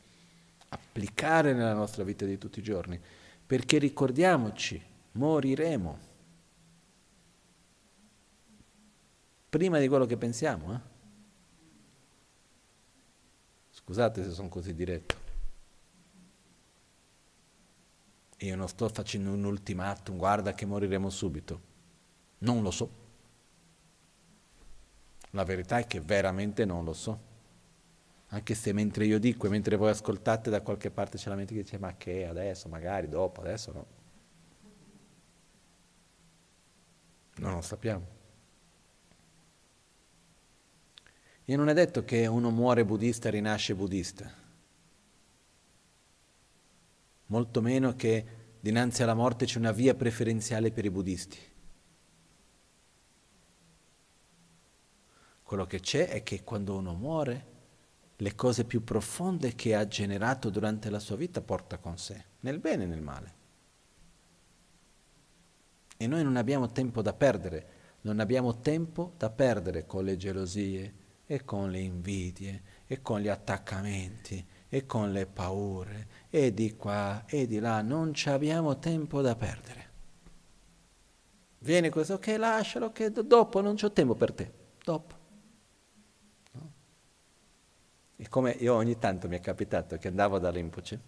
Applicare 0.69 1.53
nella 1.53 1.73
nostra 1.73 2.03
vita 2.03 2.26
di 2.26 2.39
tutti 2.39 2.57
i 2.57 2.63
giorni, 2.63 2.99
perché 3.45 3.77
ricordiamoci, 3.77 4.81
moriremo. 5.11 5.99
Prima 9.49 9.77
di 9.77 9.88
quello 9.88 10.07
che 10.07 10.17
pensiamo. 10.17 10.73
Eh? 10.73 10.80
Scusate 13.69 14.23
se 14.23 14.31
sono 14.31 14.49
così 14.49 14.73
diretto. 14.73 15.28
Io 18.41 18.56
non 18.56 18.70
sto 18.70 18.88
facendo 18.88 19.32
un 19.32 19.44
ultimatum, 19.44 20.16
guarda 20.16 20.53
che 20.53 20.66
moriremo 20.66 21.10
subito. 21.10 21.61
Non 22.40 22.61
lo 22.61 22.72
so. 22.72 22.90
La 25.32 25.44
verità 25.44 25.78
è 25.78 25.86
che 25.86 25.99
veramente 25.99 26.64
non 26.64 26.86
lo 26.86 26.94
so. 26.94 27.28
Anche 28.28 28.56
se 28.56 28.72
mentre 28.74 29.06
io 29.06 29.20
dico 29.20 29.48
e 29.48 29.49
mentre 29.49 29.76
voi 29.76 29.90
ascoltate 29.90 30.49
da 30.49 30.61
qualche 30.61 30.91
parte 30.91 31.18
c'è 31.18 31.30
la 31.30 31.36
mente 31.36 31.53
che 31.53 31.64
dice 31.64 31.78
ma 31.80 31.95
che 31.98 32.26
adesso, 32.26 32.70
magari 32.70 33.10
dopo, 33.10 33.41
adesso 33.41 33.72
no. 33.72 33.86
Non 37.38 37.56
lo 37.56 37.61
sappiamo. 37.61 38.18
E 41.44 41.56
non 41.56 41.68
è 41.68 41.74
detto 41.74 42.06
che 42.06 42.28
uno 42.28 42.52
muore 42.52 42.86
buddista 42.86 43.28
e 43.28 43.32
rinasce 43.32 43.76
buddista. 43.76 44.39
Molto 47.30 47.61
meno 47.61 47.95
che 47.95 48.26
dinanzi 48.60 49.03
alla 49.03 49.14
morte 49.14 49.45
c'è 49.45 49.60
una 49.60 49.72
via 49.72 49.93
preferenziale 49.93 50.72
per 50.72 50.85
i 50.85 50.89
buddisti. 50.89 51.38
Quello 55.43 55.65
che 55.65 55.80
c'è 55.80 56.10
è 56.10 56.23
che 56.23 56.43
quando 56.43 56.76
uno 56.76 56.93
muore, 56.93 57.45
le 58.15 58.35
cose 58.35 58.65
più 58.65 58.84
profonde 58.84 59.53
che 59.53 59.76
ha 59.76 59.88
generato 59.88 60.49
durante 60.49 60.89
la 60.89 60.99
sua 60.99 61.15
vita 61.15 61.41
porta 61.41 61.77
con 61.77 61.97
sé, 61.97 62.23
nel 62.41 62.60
bene 62.60 62.84
e 62.84 62.88
nel 62.88 63.01
male. 63.01 63.34
E 65.97 66.07
noi 66.07 66.23
non 66.23 66.35
abbiamo 66.35 66.72
tempo 66.72 67.03
da 67.03 67.14
perdere, 67.14 67.68
non 68.01 68.19
abbiamo 68.19 68.60
tempo 68.60 69.14
da 69.18 69.30
perdere 69.30 69.85
con 69.85 70.03
le 70.03 70.18
gelosie 70.18 70.93
e 71.27 71.45
con 71.45 71.69
le 71.69 71.80
invidie 71.80 72.64
e 72.88 73.03
con 73.03 73.19
gli 73.19 73.27
attaccamenti 73.27 74.43
e 74.68 74.85
con 74.88 75.11
le 75.11 75.27
paure 75.27 76.07
e 76.30 76.53
di 76.53 76.76
qua 76.76 77.23
e 77.26 77.47
di 77.47 77.60
là, 77.60 77.81
non 77.81 78.14
abbiamo 78.26 78.77
tempo 78.77 79.22
da 79.22 79.35
perdere. 79.35 79.88
Viene 81.60 81.89
questo, 81.89 82.14
ok, 82.14 82.35
lascialo, 82.38 82.91
che 82.91 83.11
dopo 83.11 83.61
non 83.61 83.76
c'ho 83.76 83.91
tempo 83.91 84.15
per 84.15 84.34
te, 84.34 84.53
dopo. 84.84 85.18
E 88.15 88.27
come 88.27 88.51
io 88.51 88.76
ogni 88.76 88.97
tanto 88.97 89.27
mi 89.27 89.38
è 89.38 89.39
capitato 89.39 89.97
che 89.97 90.10
andavo 90.10 90.39
da 90.39 90.51
Rinpoche 90.51 90.99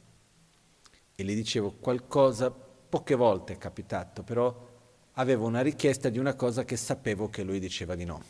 e 1.14 1.24
gli 1.24 1.36
dicevo 1.36 1.74
qualcosa, 1.74 2.50
poche 2.52 3.16
volte 3.16 3.54
è 3.54 3.58
capitato, 3.58 4.24
però 4.24 4.70
avevo 5.14 5.46
una 5.46 5.62
richiesta 5.62 6.10
di 6.10 6.18
una 6.18 6.36
cosa 6.36 6.64
che 6.64 6.78
sapevo 6.78 7.30
che 7.30 7.44
lui 7.44 7.60
diceva 7.60 7.96
di 7.96 8.06
no. 8.06 8.22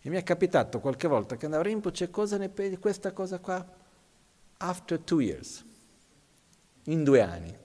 E 0.00 0.08
mi 0.10 0.16
è 0.16 0.22
capitato 0.22 0.80
qualche 0.80 1.08
volta 1.08 1.36
che 1.36 1.46
andavo 1.46 1.62
a 1.62 1.66
Rinpoche, 1.66 2.10
cosa 2.10 2.36
ne 2.36 2.50
pensi 2.50 2.72
di 2.72 2.78
questa 2.78 3.12
cosa 3.12 3.38
qua? 3.38 3.79
After 4.62 4.98
two 4.98 5.20
years, 5.20 5.64
in 6.84 7.02
due 7.02 7.22
anni. 7.22 7.56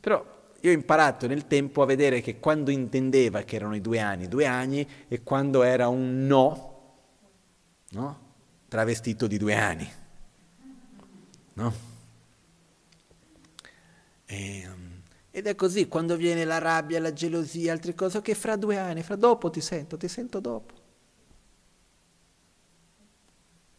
Però 0.00 0.36
io 0.60 0.70
ho 0.70 0.74
imparato 0.74 1.26
nel 1.26 1.46
tempo 1.46 1.82
a 1.82 1.86
vedere 1.86 2.20
che 2.20 2.38
quando 2.38 2.70
intendeva 2.70 3.42
che 3.42 3.56
erano 3.56 3.74
i 3.74 3.80
due 3.80 3.98
anni, 4.00 4.28
due 4.28 4.44
anni, 4.44 4.86
e 5.08 5.22
quando 5.22 5.62
era 5.62 5.88
un 5.88 6.26
no, 6.26 6.96
no? 7.90 8.20
travestito 8.68 9.26
di 9.26 9.38
due 9.38 9.54
anni. 9.54 9.90
No? 11.54 11.74
E, 14.26 14.68
um, 14.68 15.02
ed 15.30 15.46
è 15.46 15.54
così, 15.54 15.88
quando 15.88 16.16
viene 16.16 16.44
la 16.44 16.58
rabbia, 16.58 17.00
la 17.00 17.12
gelosia, 17.12 17.72
altre 17.72 17.94
cose, 17.94 18.20
che 18.20 18.34
fra 18.34 18.56
due 18.56 18.76
anni, 18.76 19.02
fra 19.02 19.16
dopo 19.16 19.50
ti 19.50 19.60
sento, 19.60 19.96
ti 19.96 20.08
sento 20.08 20.40
dopo. 20.40 20.74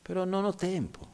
Però 0.02 0.24
non 0.24 0.46
ho 0.46 0.56
tempo, 0.56 1.09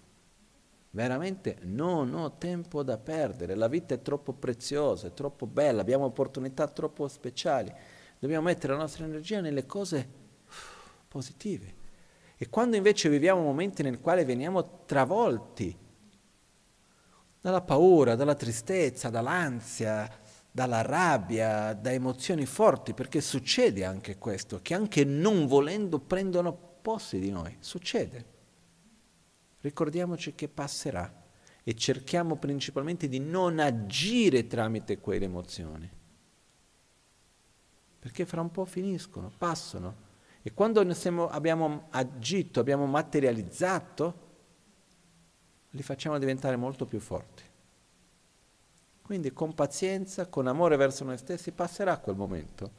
veramente 0.96 1.58
non 1.64 2.14
ho 2.14 2.38
tempo 2.38 2.82
da 2.82 2.98
perdere, 2.98 3.54
la 3.54 3.68
vita 3.68 3.94
è 3.94 4.02
troppo 4.02 4.32
preziosa, 4.32 5.08
è 5.08 5.14
troppo 5.14 5.46
bella, 5.46 5.82
abbiamo 5.82 6.06
opportunità 6.06 6.70
troppo 6.70 7.10
speciali, 7.10 7.72
dobbiamo 8.18 8.46
mettere 8.46 8.72
la 8.72 8.80
nostra 8.80 9.04
energia 9.04 9.42
nelle 9.42 9.66
cose 9.66 10.08
positive. 11.10 11.84
E 12.38 12.50
quando 12.50 12.78
invece 12.78 13.10
viviamo 13.10 13.42
momenti 13.42 13.84
nel 13.84 14.00
quali 14.00 14.24
veniamo 14.24 14.86
travolti 14.86 15.78
dalla 17.42 17.62
paura, 17.62 18.16
dalla 18.16 18.36
tristezza, 18.36 19.10
dall'ansia, 19.10 20.10
dalla 20.50 20.82
rabbia, 20.82 21.74
da 21.74 21.92
emozioni 21.92 22.46
forti, 22.46 22.94
perché 22.94 23.20
succede 23.20 23.84
anche 23.84 24.18
questo, 24.18 24.60
che 24.62 24.74
anche 24.74 25.04
non 25.04 25.46
volendo 25.46 26.00
prendono 26.00 26.58
posti 26.82 27.20
di 27.20 27.32
noi, 27.32 27.58
succede. 27.60 28.35
Ricordiamoci 29.66 30.36
che 30.36 30.48
passerà 30.48 31.12
e 31.64 31.74
cerchiamo 31.74 32.36
principalmente 32.36 33.08
di 33.08 33.18
non 33.18 33.58
agire 33.58 34.46
tramite 34.46 35.00
quelle 35.00 35.26
emozioni, 35.26 35.90
perché 37.98 38.28
fra 38.28 38.42
un 38.42 38.52
po' 38.52 38.66
finiscono, 38.66 39.32
passano 39.36 40.04
e 40.44 40.54
quando 40.54 40.94
siamo, 40.94 41.28
abbiamo 41.30 41.88
agito, 41.90 42.60
abbiamo 42.60 42.86
materializzato, 42.86 44.20
li 45.72 45.82
facciamo 45.82 46.20
diventare 46.20 46.58
molto 46.58 46.86
più 46.86 47.00
forti. 47.00 47.42
Quindi 49.02 49.34
con 49.34 49.56
pazienza, 49.56 50.28
con 50.28 50.46
amore 50.46 50.76
verso 50.78 51.04
noi 51.04 51.18
stessi, 51.18 51.52
passerà 51.52 51.98
quel 51.98 52.16
momento, 52.16 52.72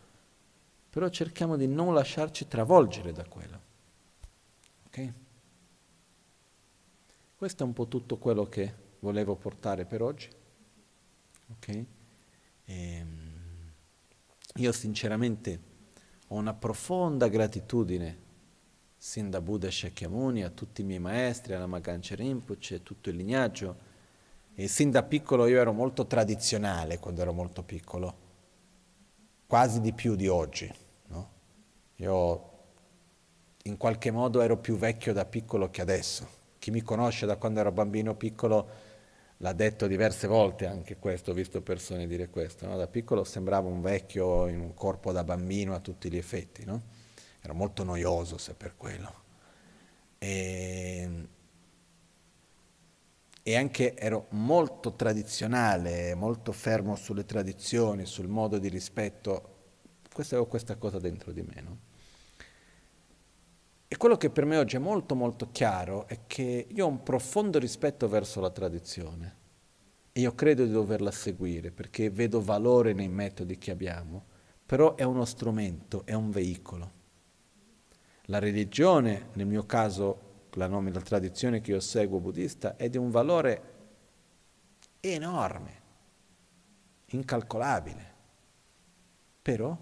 però 0.89 1.09
cerchiamo 1.09 1.57
di 1.57 1.67
non 1.67 1.93
lasciarci 1.93 2.47
travolgere 2.47 3.11
da 3.11 3.25
quello. 3.25 3.61
Ok? 4.87 5.13
Questo 7.37 7.65
è 7.65 7.67
un 7.67 7.75
po' 7.75 7.87
tutto 7.87 8.17
quello 8.17 8.45
che 8.45 8.75
volevo 9.01 9.37
portare 9.37 9.85
per 9.85 10.01
oggi. 10.01 10.31
Ok? 11.51 11.69
E, 11.69 11.87
ehm, 12.65 13.73
io 14.55 14.73
sinceramente 14.73 15.61
ho 16.29 16.37
una 16.37 16.55
profonda 16.55 17.29
gratitudine 17.29 18.25
sin 18.97 19.29
da 19.29 19.43
Buddha 19.43 19.71
Shakyamuni 19.71 20.45
a 20.45 20.49
tutti 20.49 20.81
i 20.81 20.85
miei 20.85 20.99
maestri, 20.99 21.53
alla 21.53 21.67
Magancia 21.67 22.15
Rinpoche, 22.15 22.77
a 22.77 22.79
tutto 22.79 23.11
il 23.11 23.17
lignaggio. 23.17 23.77
E 24.55 24.67
sin 24.67 24.91
da 24.91 25.03
piccolo 25.03 25.47
io 25.47 25.61
ero 25.61 25.75
molto 25.75 26.07
tradizionale 26.07 26.99
quando 26.99 27.21
ero 27.21 27.35
molto 27.35 27.63
piccolo, 27.63 28.17
quasi 29.47 29.83
di 29.83 29.93
più 29.93 30.17
di 30.17 30.27
oggi. 30.27 30.73
No? 31.09 31.31
Io 31.97 32.51
in 33.65 33.77
qualche 33.77 34.11
modo 34.11 34.41
ero 34.41 34.57
più 34.57 34.79
vecchio 34.79 35.13
da 35.13 35.27
piccolo 35.27 35.69
che 35.69 35.83
adesso. 35.83 36.36
Chi 36.67 36.73
mi 36.73 36.83
conosce 36.83 37.27
da 37.27 37.37
quando 37.37 37.61
ero 37.61 37.71
bambino 37.71 38.17
piccolo 38.17 38.69
l'ha 39.37 39.53
detto 39.53 39.87
diverse 39.87 40.27
volte 40.27 40.67
anche 40.67 40.97
questo, 40.97 41.31
ho 41.31 41.33
visto 41.33 41.63
persone 41.63 42.09
dire 42.09 42.29
questo, 42.29 42.67
no? 42.67 42.77
da 42.77 42.89
piccolo 42.89 43.23
sembrava 43.23 43.69
un 43.69 43.81
vecchio 43.81 44.49
in 44.49 44.59
un 44.59 44.75
corpo 44.75 45.13
da 45.13 45.23
bambino 45.23 45.77
a 45.77 45.79
tutti 45.79 46.11
gli 46.11 46.17
effetti, 46.17 46.65
no? 46.65 46.83
era 47.41 47.53
molto 47.53 47.85
noioso 47.85 48.37
se 48.37 48.55
per 48.55 48.75
quello. 48.77 49.15
E, 50.19 51.29
e 53.45 53.57
anche 53.57 53.95
ero 53.95 54.27
molto 54.31 54.95
tradizionale, 54.95 56.17
molto 56.17 56.51
fermo 56.51 56.97
sulle 56.97 57.25
tradizioni, 57.25 58.07
sul 58.07 58.27
modo 58.27 58.59
di 58.59 58.67
rispetto, 58.67 59.55
questa, 60.13 60.35
avevo 60.35 60.51
questa 60.51 60.75
cosa 60.75 60.99
dentro 60.99 61.31
di 61.31 61.43
me. 61.43 61.61
No? 61.61 61.86
E 63.89 63.97
quello 63.97 64.17
che 64.17 64.31
per 64.31 64.45
me 64.45 64.57
oggi 64.57 64.77
è 64.77 64.81
molto 64.81 65.15
molto 65.15 65.51
chiaro 65.53 66.09
è 66.09 66.21
che 66.27 66.67
io 66.69 66.85
ho 66.85 66.89
un 66.89 67.05
profondo 67.05 67.59
rispetto 67.61 68.09
verso 68.09 68.41
la 68.41 68.51
tradizione 68.51 69.37
e 70.11 70.21
io 70.21 70.35
credo 70.35 70.65
di 70.65 70.73
doverla 70.73 71.13
seguire 71.13 71.71
perché 71.71 72.11
vedo 72.11 72.41
valore 72.41 72.95
nei 72.95 73.09
metodi 73.09 73.59
che 73.59 73.71
abbiamo, 73.71 74.25
però 74.67 74.97
è 74.97 75.05
uno 75.05 75.25
strumento, 75.25 76.05
è 76.05 76.15
un 76.15 76.31
veicolo. 76.31 76.93
La 78.25 78.41
religione, 78.41 79.29
nel 79.35 79.47
mio 79.47 79.67
caso 79.67 80.49
la, 80.55 80.67
nome, 80.67 80.91
tradizione 80.91 81.61
che 81.61 81.71
io 81.71 81.81
seguo 81.81 82.19
buddista, 82.19 82.75
è 82.75 82.89
di 82.89 82.97
un 82.97 83.11
valore 83.11 83.75
enorme, 84.99 85.83
incalcolabile. 87.07 88.15
Però 89.43 89.79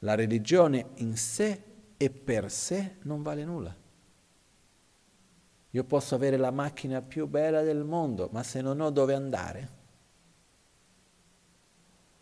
la 0.00 0.14
religione 0.14 0.90
in 0.96 1.16
sé 1.16 1.62
e 2.02 2.08
per 2.08 2.50
sé 2.50 2.96
non 3.02 3.20
vale 3.20 3.44
nulla. 3.44 3.76
Io 5.72 5.84
posso 5.84 6.14
avere 6.14 6.38
la 6.38 6.50
macchina 6.50 7.02
più 7.02 7.26
bella 7.26 7.60
del 7.60 7.84
mondo, 7.84 8.30
ma 8.32 8.42
se 8.42 8.62
non 8.62 8.80
ho 8.80 8.88
dove 8.88 9.12
andare, 9.12 9.68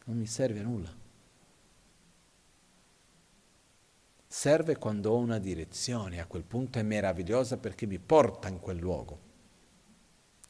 non 0.07 0.17
mi 0.17 0.27
serve 0.27 0.59
a 0.59 0.65
nulla. 0.65 0.99
serve 4.39 4.77
quando 4.77 5.13
ho 5.13 5.17
una 5.17 5.39
direzione, 5.39 6.21
a 6.21 6.27
quel 6.27 6.45
punto 6.45 6.79
è 6.79 6.83
meravigliosa 6.83 7.57
perché 7.57 7.87
mi 7.87 7.99
porta 7.99 8.49
in 8.49 8.61
quel 8.61 8.77
luogo. 8.77 9.21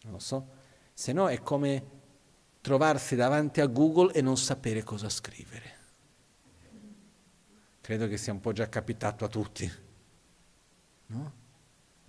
Non 0.03 0.13
lo 0.13 0.19
so, 0.19 0.49
se 0.93 1.13
no 1.13 1.29
è 1.29 1.43
come 1.43 1.97
trovarsi 2.61 3.17
davanti 3.17 3.61
a 3.61 3.67
Google 3.67 4.13
e 4.13 4.21
non 4.21 4.37
sapere 4.37 4.83
cosa 4.83 5.09
scrivere. 5.09 5.78
Credo 7.89 8.06
che 8.06 8.19
sia 8.19 8.35
un 8.35 8.40
po' 8.40 8.52
già 8.52 8.69
capitato 8.69 9.24
a 9.24 9.28
tutti. 9.28 9.73
No? 11.06 11.32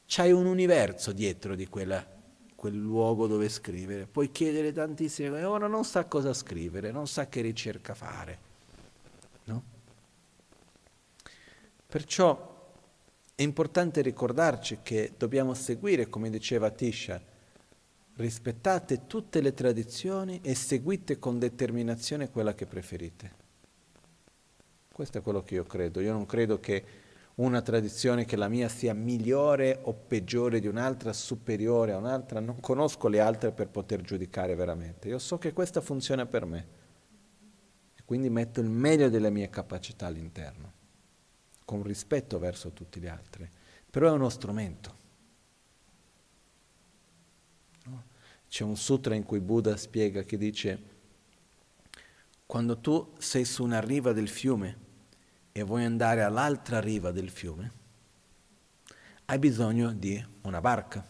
C'hai 0.05 0.33
un 0.33 0.45
universo 0.45 1.13
dietro 1.13 1.55
di 1.55 1.69
quella, 1.69 2.05
quel 2.53 2.75
luogo 2.75 3.27
dove 3.27 3.47
scrivere, 3.47 4.05
puoi 4.05 4.29
chiedere 4.29 4.73
tantissime 4.73 5.29
cose, 5.29 5.43
ora 5.45 5.67
non 5.67 5.85
sa 5.85 6.03
cosa 6.03 6.33
scrivere, 6.33 6.91
non 6.91 7.07
sa 7.07 7.29
che 7.29 7.39
ricerca 7.39 7.93
fare. 7.93 8.39
No? 9.45 9.63
Perciò 11.87 12.73
è 13.33 13.41
importante 13.41 14.01
ricordarci 14.01 14.79
che 14.83 15.13
dobbiamo 15.17 15.53
seguire, 15.53 16.09
come 16.09 16.29
diceva 16.29 16.71
Tisha, 16.71 17.21
rispettate 18.15 19.07
tutte 19.07 19.39
le 19.39 19.53
tradizioni 19.53 20.41
e 20.43 20.55
seguite 20.55 21.19
con 21.19 21.39
determinazione 21.39 22.29
quella 22.29 22.53
che 22.53 22.65
preferite. 22.65 23.38
Questo 24.99 25.19
è 25.19 25.21
quello 25.21 25.43
che 25.43 25.53
io 25.53 25.63
credo. 25.63 26.01
Io 26.01 26.11
non 26.11 26.25
credo 26.25 26.59
che 26.59 26.83
una 27.35 27.61
tradizione 27.61 28.25
che 28.25 28.35
la 28.35 28.49
mia 28.49 28.67
sia 28.67 28.93
migliore 28.93 29.79
o 29.83 29.93
peggiore 29.93 30.59
di 30.59 30.67
un'altra, 30.67 31.13
superiore 31.13 31.93
a 31.93 31.97
un'altra. 31.97 32.41
Non 32.41 32.59
conosco 32.59 33.07
le 33.07 33.21
altre 33.21 33.53
per 33.53 33.69
poter 33.69 34.01
giudicare 34.01 34.55
veramente. 34.55 35.07
Io 35.07 35.17
so 35.17 35.37
che 35.37 35.53
questa 35.53 35.79
funziona 35.79 36.25
per 36.25 36.43
me. 36.45 36.67
E 37.95 38.01
quindi 38.03 38.29
metto 38.29 38.59
il 38.59 38.67
meglio 38.67 39.07
delle 39.07 39.29
mie 39.29 39.49
capacità 39.49 40.07
all'interno, 40.07 40.73
con 41.63 41.81
rispetto 41.81 42.37
verso 42.37 42.71
tutti 42.71 42.99
gli 42.99 43.07
altri. 43.07 43.49
Però 43.89 44.09
è 44.09 44.11
uno 44.11 44.27
strumento. 44.27 44.97
C'è 48.49 48.65
un 48.65 48.75
sutra 48.75 49.15
in 49.15 49.23
cui 49.23 49.39
Buddha 49.39 49.77
spiega 49.77 50.23
che 50.23 50.37
dice, 50.37 50.83
quando 52.45 52.79
tu 52.79 53.13
sei 53.17 53.45
su 53.45 53.63
una 53.63 53.79
riva 53.79 54.11
del 54.11 54.27
fiume 54.27 54.87
e 55.51 55.63
vuoi 55.63 55.83
andare 55.83 56.23
all'altra 56.23 56.79
riva 56.79 57.11
del 57.11 57.29
fiume, 57.29 57.71
hai 59.25 59.37
bisogno 59.37 59.91
di 59.93 60.23
una 60.41 60.59
barca. 60.59 61.05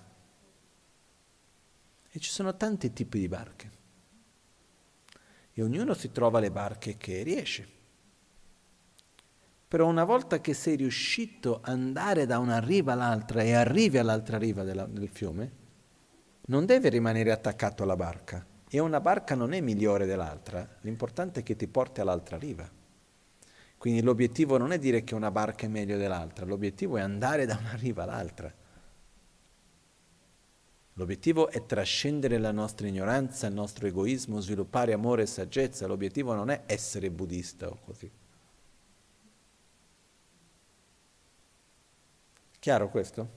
E 2.11 2.19
ci 2.19 2.29
sono 2.29 2.55
tanti 2.57 2.91
tipi 2.91 3.19
di 3.19 3.27
barche. 3.27 3.71
E 5.53 5.61
ognuno 5.61 5.93
si 5.93 6.11
trova 6.11 6.39
le 6.39 6.51
barche 6.51 6.97
che 6.97 7.23
riesce. 7.23 7.77
Però 9.67 9.87
una 9.87 10.03
volta 10.03 10.41
che 10.41 10.53
sei 10.53 10.75
riuscito 10.75 11.59
ad 11.61 11.69
andare 11.69 12.25
da 12.25 12.39
una 12.39 12.59
riva 12.59 12.93
all'altra 12.93 13.41
e 13.41 13.53
arrivi 13.53 13.99
all'altra 13.99 14.37
riva 14.37 14.63
della, 14.63 14.85
del 14.85 15.09
fiume, 15.09 15.51
non 16.47 16.65
deve 16.65 16.89
rimanere 16.89 17.31
attaccato 17.31 17.83
alla 17.83 17.95
barca. 17.95 18.45
E 18.67 18.79
una 18.79 18.99
barca 18.99 19.35
non 19.35 19.53
è 19.53 19.61
migliore 19.61 20.05
dell'altra, 20.05 20.77
l'importante 20.81 21.39
è 21.39 21.43
che 21.43 21.55
ti 21.55 21.67
porti 21.67 22.01
all'altra 22.01 22.37
riva. 22.37 22.78
Quindi 23.80 24.01
l'obiettivo 24.01 24.57
non 24.57 24.73
è 24.73 24.77
dire 24.77 25.06
che 25.06 25.15
una 25.15 25.31
barca 25.31 25.65
è 25.65 25.69
meglio 25.69 25.95
dell'altra, 25.95 26.45
l'obiettivo 26.45 26.97
è 26.97 27.01
andare 27.01 27.45
da 27.45 27.56
una 27.57 27.76
riva 27.76 28.03
all'altra. 28.03 28.53
L'obiettivo 30.95 31.49
è 31.49 31.65
trascendere 31.65 32.38
la 32.39 32.51
nostra 32.51 32.88
ignoranza, 32.88 33.47
il 33.47 33.53
nostro 33.53 33.88
egoismo, 33.88 34.41
sviluppare 34.41 34.91
amore 34.91 35.22
e 35.22 35.27
saggezza. 35.27 35.88
L'obiettivo 35.88 36.34
non 36.34 36.49
è 36.49 36.64
essere 36.65 37.10
buddista 37.10 37.69
o 37.69 37.80
così. 37.85 38.11
Chiaro 42.60 42.89
questo? 42.89 43.30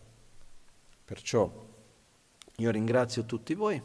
Perciò 1.05 1.70
io 2.56 2.70
ringrazio 2.73 3.24
tutti 3.24 3.55
voi 3.55 3.81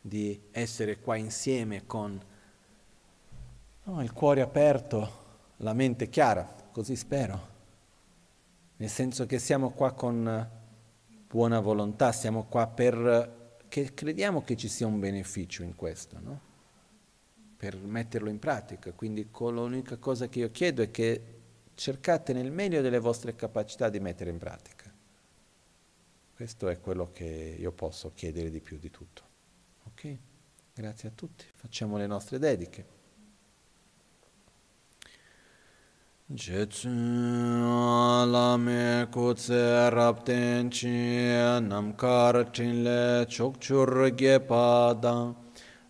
di 0.00 0.48
essere 0.50 0.98
qua 0.98 1.14
insieme 1.14 1.86
con 1.86 2.20
no, 3.84 4.02
il 4.02 4.12
cuore 4.12 4.40
aperto, 4.40 5.26
la 5.58 5.72
mente 5.72 6.08
chiara, 6.08 6.44
così 6.72 6.96
spero. 6.96 7.56
Nel 8.76 8.88
senso 8.88 9.26
che 9.26 9.38
siamo 9.38 9.70
qua 9.70 9.92
con 9.92 10.50
buona 11.26 11.60
volontà, 11.60 12.12
siamo 12.12 12.44
qua 12.44 12.66
per 12.66 13.36
che 13.68 13.92
crediamo 13.92 14.42
che 14.42 14.56
ci 14.56 14.68
sia 14.68 14.86
un 14.86 14.98
beneficio 14.98 15.62
in 15.62 15.74
questo, 15.74 16.18
no? 16.20 16.40
per 17.56 17.76
metterlo 17.76 18.30
in 18.30 18.38
pratica. 18.38 18.92
Quindi 18.92 19.28
l'unica 19.32 19.96
cosa 19.96 20.28
che 20.28 20.38
io 20.38 20.50
chiedo 20.50 20.82
è 20.82 20.90
che 20.90 21.36
cercate 21.74 22.32
nel 22.32 22.50
meglio 22.50 22.80
delle 22.80 22.98
vostre 22.98 23.34
capacità 23.34 23.88
di 23.88 24.00
mettere 24.00 24.30
in 24.30 24.38
pratica. 24.38 24.92
Questo 26.34 26.68
è 26.68 26.80
quello 26.80 27.10
che 27.12 27.56
io 27.58 27.72
posso 27.72 28.12
chiedere 28.14 28.50
di 28.50 28.60
più 28.60 28.78
di 28.78 28.90
tutto. 28.90 29.22
Ok? 29.86 30.16
Grazie 30.72 31.08
a 31.08 31.12
tutti. 31.12 31.44
Facciamo 31.52 31.96
le 31.96 32.06
nostre 32.06 32.38
dediche. 32.38 32.97
Jetsun 36.30 37.62
alame 37.64 39.06
kutse 39.10 39.90
rapten 39.90 40.68
chi 40.70 40.88
namkar 41.66 42.52
chinle 42.52 43.24
chokchur 43.24 44.14
ge 44.14 44.38
padang 44.46 45.34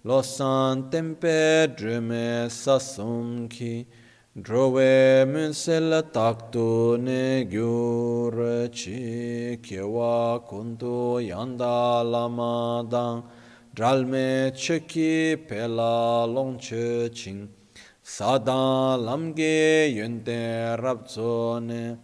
losan 0.05 0.89
tempe 0.93 1.67
drume 1.77 2.47
sasum 2.49 3.51
ki 3.51 3.85
Drove 4.41 5.27
munsel 5.27 6.05
taktu 6.13 6.97
ne 7.01 7.45
gyur 7.45 8.71
chi 8.71 9.59
kyewa 9.61 10.39
kuntu 10.49 11.19
yanda 11.21 12.05
lama 12.05 12.87
dang 12.89 13.25
dralme 13.75 14.53
cheki 14.55 15.37
pela 15.49 16.25
longche 16.29 17.13
ching 17.13 17.49
sadan 18.09 19.05
lamge 19.05 19.93
yunte 19.97 20.81
rabzo 20.83 21.61
ne 21.61 21.99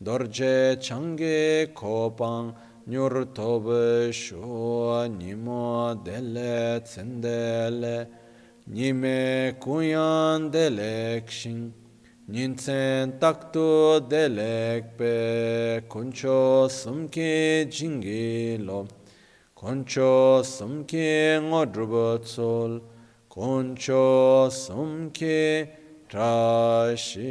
dorje 0.00 0.80
change 0.80 1.74
kopang 1.74 2.54
nyur 2.86 3.26
tobe 3.34 4.12
shu 4.12 5.08
nimo 5.18 5.94
dele 6.04 6.80
tsendele 6.84 8.06
nime 8.68 9.56
kuyan 9.60 10.48
delek 10.52 11.28
shin 11.28 11.72
Ninsen 12.30 13.18
taktu 13.18 14.06
delek 14.08 14.96
pe 14.98 15.80
kuncho 15.88 16.68
sumke 16.68 17.66
jingi 17.68 18.64
lo 18.64 18.86
kuncho 19.56 20.44
sumke 20.44 21.40
ngodrubo 21.48 22.20
tsol 22.22 22.80
kuncho 23.38 24.50
sumke 24.50 25.78
trashishu. 26.08 27.30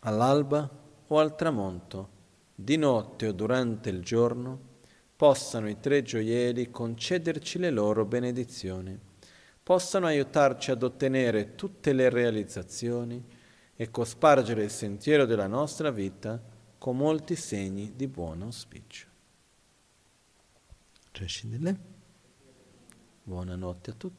All'alba 0.00 0.68
o 1.06 1.18
al 1.18 1.34
tramonto, 1.34 2.08
di 2.54 2.76
notte 2.76 3.28
o 3.28 3.32
durante 3.32 3.88
il 3.88 4.02
giorno, 4.02 4.60
possano 5.16 5.70
i 5.70 5.80
tre 5.80 6.02
gioielli 6.02 6.70
concederci 6.70 7.58
le 7.58 7.70
loro 7.70 8.04
benedizioni, 8.04 9.00
possano 9.62 10.04
aiutarci 10.04 10.70
ad 10.70 10.82
ottenere 10.82 11.54
tutte 11.54 11.94
le 11.94 12.10
realizzazioni 12.10 13.24
e 13.74 13.90
cospargere 13.90 14.64
il 14.64 14.70
sentiero 14.70 15.24
della 15.24 15.46
nostra 15.46 15.90
vita 15.90 16.54
con 16.78 16.96
molti 16.96 17.36
segni 17.36 17.94
di 17.96 18.06
buon 18.06 18.42
auspicio. 18.42 19.06
Buonanotte 23.22 23.90
a 23.90 23.94
tutti. 23.94 24.14